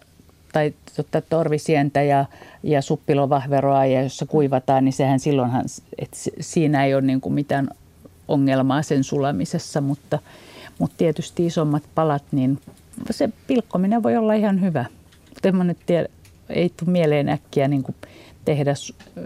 tai 0.53 0.73
totta, 0.95 1.22
torvisientä 1.22 2.01
ja, 2.01 2.26
ja 2.63 2.81
suppilovahveroa 2.81 3.85
ja 3.85 4.03
jos 4.03 4.17
se 4.17 4.26
kuivataan, 4.26 4.85
niin 4.85 4.93
sehän 4.93 5.19
silloinhan, 5.19 5.65
että 5.97 6.17
siinä 6.39 6.85
ei 6.85 6.93
ole 6.93 7.01
niin 7.01 7.22
kuin 7.22 7.34
mitään 7.34 7.67
ongelmaa 8.27 8.81
sen 8.81 9.03
sulamisessa, 9.03 9.81
mutta– 9.81 10.19
mutta 10.80 10.97
tietysti 10.97 11.45
isommat 11.45 11.84
palat, 11.95 12.23
niin 12.31 12.60
se 13.11 13.30
pilkkominen 13.47 14.03
voi 14.03 14.18
olla 14.18 14.34
ihan 14.34 14.61
hyvä. 14.61 14.85
Mutta 15.30 15.47
en 15.47 15.68
nyt 15.68 15.80
tiedä, 15.85 16.07
ei 16.49 16.69
tule 16.69 16.91
mieleen 16.91 17.30
äkkiä 17.30 17.68
niin 17.68 17.84
tehdä 18.45 18.73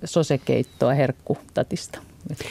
sosekeittoa 0.04 0.94
herkkutatista. 0.94 2.00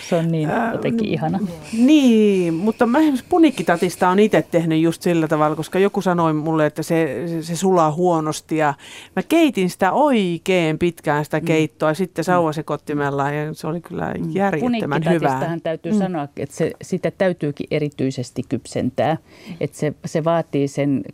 Se 0.09 0.17
on 0.17 0.29
niin 0.29 0.49
jotenkin 0.73 1.09
ihana. 1.09 1.39
Niin, 1.73 2.55
mutta 2.55 2.87
mä 2.87 2.99
punikkitatista 3.29 4.09
on 4.09 4.19
itse 4.19 4.43
tehnyt 4.51 4.81
just 4.81 5.03
sillä 5.03 5.29
tavalla, 5.29 5.57
koska 5.57 5.79
joku 5.79 6.03
sanoi 6.03 6.33
mulle, 6.33 6.67
että 6.67 6.83
se, 6.83 7.25
se 7.41 7.57
sulaa 7.57 7.93
huonosti 7.93 8.57
ja 8.57 8.75
mä 9.17 9.23
keitin 9.23 9.71
sitä 9.71 9.93
oikein 9.93 10.79
pitkään 10.79 11.25
sitä 11.25 11.41
mm. 11.41 11.45
keittoa 11.45 11.91
mm. 11.91 11.95
sitten 11.95 12.25
sauvasekottimella 12.25 13.31
ja 13.31 13.55
se 13.55 13.67
oli 13.67 13.81
kyllä 13.81 14.15
mm. 14.19 14.31
järjettömän 14.35 15.03
hyvää. 15.11 15.59
täytyy 15.63 15.93
mm. 15.93 15.99
sanoa, 15.99 16.29
että 16.37 16.57
se, 16.57 16.73
sitä 16.83 17.11
täytyykin 17.11 17.67
erityisesti 17.71 18.43
kypsentää, 18.49 19.17
että 19.61 19.79
se, 19.79 19.95
se 20.05 20.25
vaatii 20.25 20.69
sen 20.69 21.05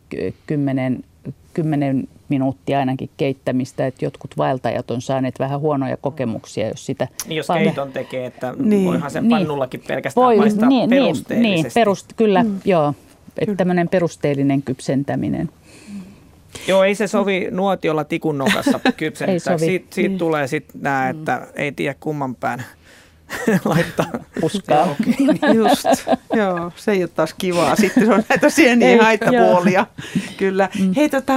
kymmenen, 0.46 1.04
kymmenen 1.54 2.08
minuuttia 2.28 2.78
ainakin 2.78 3.10
keittämistä, 3.16 3.86
että 3.86 4.04
jotkut 4.04 4.36
vaeltajat 4.36 4.90
on 4.90 5.02
saaneet 5.02 5.38
vähän 5.38 5.60
huonoja 5.60 5.96
kokemuksia, 5.96 6.68
jos 6.68 6.86
sitä... 6.86 7.08
Niin 7.26 7.36
jos 7.36 7.46
paljon... 7.46 7.64
keiton 7.64 7.92
tekee, 7.92 8.26
että 8.26 8.54
niin. 8.58 8.84
voihan 8.84 9.10
sen 9.10 9.28
niin. 9.28 9.38
pannullakin 9.38 9.82
pelkästään 9.86 10.24
Voi, 10.24 10.36
maistaa 10.36 10.68
niin, 10.68 10.90
niin 10.90 11.04
perusteellisesti. 11.04 11.62
Niin, 11.62 11.72
perust, 11.74 12.12
kyllä, 12.16 12.42
mm. 12.42 12.60
joo, 12.64 12.94
että 13.38 13.54
tämmöinen 13.54 13.88
perusteellinen 13.88 14.62
kypsentäminen. 14.62 15.48
Joo, 16.68 16.84
ei 16.84 16.94
se 16.94 17.06
sovi 17.06 17.48
nuotiolla 17.50 18.04
tikun 18.04 18.38
nokassa 18.38 18.80
kypsentää. 18.96 19.58
Siitä, 19.58 19.86
siitä 19.90 20.12
mm. 20.12 20.18
tulee 20.18 20.46
sitten 20.46 20.82
nämä, 20.82 21.08
että 21.08 21.46
ei 21.54 21.72
tiedä 21.72 21.94
kumman 22.00 22.34
päin 22.34 22.62
laittaa 23.64 24.06
puskaa. 24.40 24.94
Just, 25.54 25.84
joo, 26.40 26.72
se 26.76 26.92
ei 26.92 27.02
ole 27.02 27.10
taas 27.14 27.34
kivaa. 27.38 27.76
Sitten 27.76 28.06
se 28.06 28.12
on 28.12 28.22
näitä 28.28 28.50
sieniä 28.50 29.02
haittapuolia. 29.02 29.86
Kyllä. 30.36 30.68
Mm. 30.78 30.92
Hei, 30.96 31.08
tota, 31.08 31.32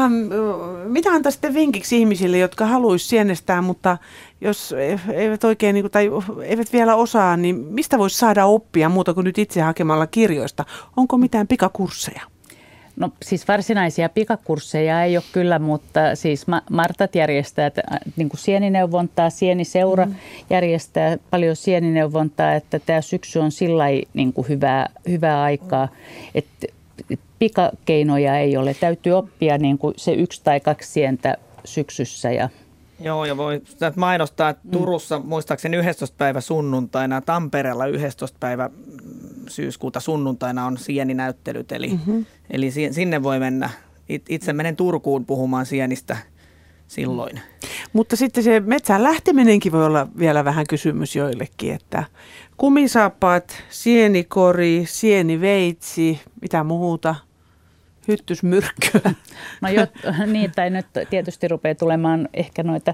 mitä 0.85 1.11
antaa 1.11 1.31
sitten 1.31 1.53
vinkiksi 1.53 1.99
ihmisille, 1.99 2.37
jotka 2.37 2.65
haluaisi 2.65 3.07
sienestää, 3.07 3.61
mutta 3.61 3.97
jos 4.41 4.75
eivät 5.13 5.43
oikein 5.43 5.73
niin 5.73 5.83
kuin, 5.83 5.91
tai 5.91 6.09
eivät 6.43 6.73
vielä 6.73 6.95
osaa, 6.95 7.37
niin 7.37 7.55
mistä 7.55 7.97
voisi 7.97 8.17
saada 8.17 8.45
oppia 8.45 8.89
muuta 8.89 9.13
kuin 9.13 9.23
nyt 9.25 9.37
itse 9.37 9.61
hakemalla 9.61 10.07
kirjoista? 10.07 10.65
Onko 10.97 11.17
mitään 11.17 11.47
pikakursseja? 11.47 12.21
No 12.97 13.11
siis 13.23 13.47
varsinaisia 13.47 14.09
pikakursseja 14.09 15.03
ei 15.03 15.17
ole 15.17 15.23
kyllä, 15.31 15.59
mutta 15.59 15.99
siis 16.15 16.45
Martat 16.69 17.15
järjestää 17.15 17.71
niin 18.15 18.29
kuin 18.29 18.39
sienineuvontaa, 18.39 19.29
sieniseura 19.29 20.05
mm. 20.05 20.15
järjestää 20.49 21.17
paljon 21.29 21.55
sienineuvontaa, 21.55 22.53
että 22.53 22.79
tämä 22.79 23.01
syksy 23.01 23.39
on 23.39 23.51
sillä 23.51 23.85
niin 24.13 24.33
kuin 24.33 24.47
hyvää, 24.47 24.89
hyvää 25.09 25.41
aikaa, 25.41 25.87
että 26.35 26.67
pikakeinoja 27.39 28.37
ei 28.39 28.57
ole. 28.57 28.73
Täytyy 28.73 29.13
oppia 29.13 29.57
niin 29.57 29.77
kuin 29.77 29.93
se 29.97 30.13
yksi 30.13 30.41
tai 30.43 30.59
kaksi 30.59 30.91
sientä 30.91 31.37
syksyssä 31.65 32.31
ja 32.31 32.49
Joo, 32.99 33.25
ja 33.25 33.37
voi 33.37 33.61
mainostaa, 33.95 34.49
että 34.49 34.67
mm. 34.67 34.71
Turussa 34.71 35.19
muistaakseni 35.19 35.77
11. 35.77 36.15
päivä 36.17 36.41
sunnuntaina, 36.41 37.21
Tampereella 37.21 37.85
11. 37.85 38.37
päivä 38.39 38.69
syyskuuta 39.49 39.99
sunnuntaina 39.99 40.65
on 40.65 40.77
sieninäyttelyt, 40.77 41.71
eli, 41.71 41.87
mm-hmm. 41.87 42.25
eli 42.49 42.71
sinne 42.71 43.23
voi 43.23 43.39
mennä. 43.39 43.69
Itse 44.29 44.53
menen 44.53 44.75
Turkuun 44.75 45.25
puhumaan 45.25 45.65
sienistä 45.65 46.17
silloin. 46.87 47.39
Mutta 47.93 48.15
sitten 48.15 48.43
se 48.43 48.59
metsään 48.59 49.03
lähteminenkin 49.03 49.71
voi 49.71 49.85
olla 49.85 50.07
vielä 50.19 50.45
vähän 50.45 50.65
kysymys 50.69 51.15
joillekin, 51.15 51.73
että 51.73 52.03
kumisaappaat, 52.57 53.63
sienikori, 53.69 54.83
sieniveitsi, 54.87 56.19
mitä 56.41 56.63
muuta– 56.63 57.15
hyttysmyrkkyä. 58.07 59.01
No 59.61 59.69
jo, 59.69 59.87
niin, 60.25 60.51
tai 60.55 60.69
nyt 60.69 60.85
tietysti 61.09 61.47
rupeaa 61.47 61.75
tulemaan 61.75 62.29
ehkä 62.33 62.63
noita 62.63 62.93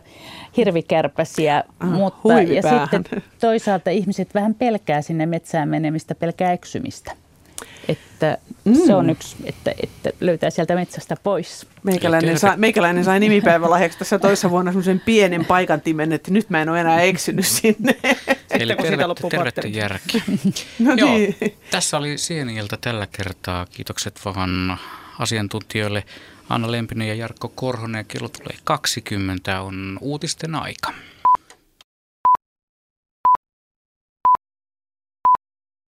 hirvikärpäsiä, 0.58 1.64
ah, 1.80 1.90
mutta 1.90 2.42
ja 2.42 2.62
sitten 2.62 3.24
toisaalta 3.40 3.90
ihmiset 3.90 4.36
vähän 4.36 4.56
pelkää 4.56 5.02
sinne 5.02 5.26
metsään 5.26 5.70
menemistä, 5.70 6.16
pelkää 6.16 6.52
eksymistä. 6.52 7.12
Että 7.88 8.38
mm. 8.66 8.76
se 8.86 8.96
on 8.96 9.10
yksi, 9.10 9.36
että, 9.44 9.72
että 9.84 10.10
löytää 10.20 10.50
sieltä 10.50 10.76
metsästä 10.76 11.18
pois. 11.24 11.68
Meikäläinen, 11.84 12.40
sa, 12.40 12.54
meikäläinen 12.58 13.04
sai 13.04 13.20
nimipäivälahjaksi 13.20 13.98
tässä 13.98 14.20
toisessa 14.20 14.50
vuonna 14.50 14.72
semmoisen 14.72 15.00
pienen 15.00 15.46
paikantimen, 15.46 16.14
että 16.14 16.32
nyt 16.32 16.50
mä 16.50 16.62
en 16.62 16.70
ole 16.70 16.82
enää 16.82 17.02
eksynyt 17.02 17.46
sinne. 17.46 17.96
Eli 18.52 18.76
tervettä, 18.76 19.30
tervettä 19.30 19.68
järki. 19.68 20.24
no 20.80 20.94
Joo, 20.94 21.10
niin. 21.10 21.36
tässä 21.72 21.98
oli 21.98 22.18
Sieniltä 22.18 22.78
tällä 22.82 23.08
kertaa. 23.12 23.66
Kiitokset 23.66 24.20
vaan 24.26 24.78
asiantuntijoille 25.24 26.04
Anna 26.50 26.72
Lempinen 26.72 27.08
ja 27.08 27.16
Jarkko 27.16 27.50
Korhonen. 27.50 28.06
Kello 28.06 28.30
tulee 28.30 28.58
20, 28.64 29.62
on 29.62 29.98
uutisten 30.02 30.56
aika. 30.56 30.94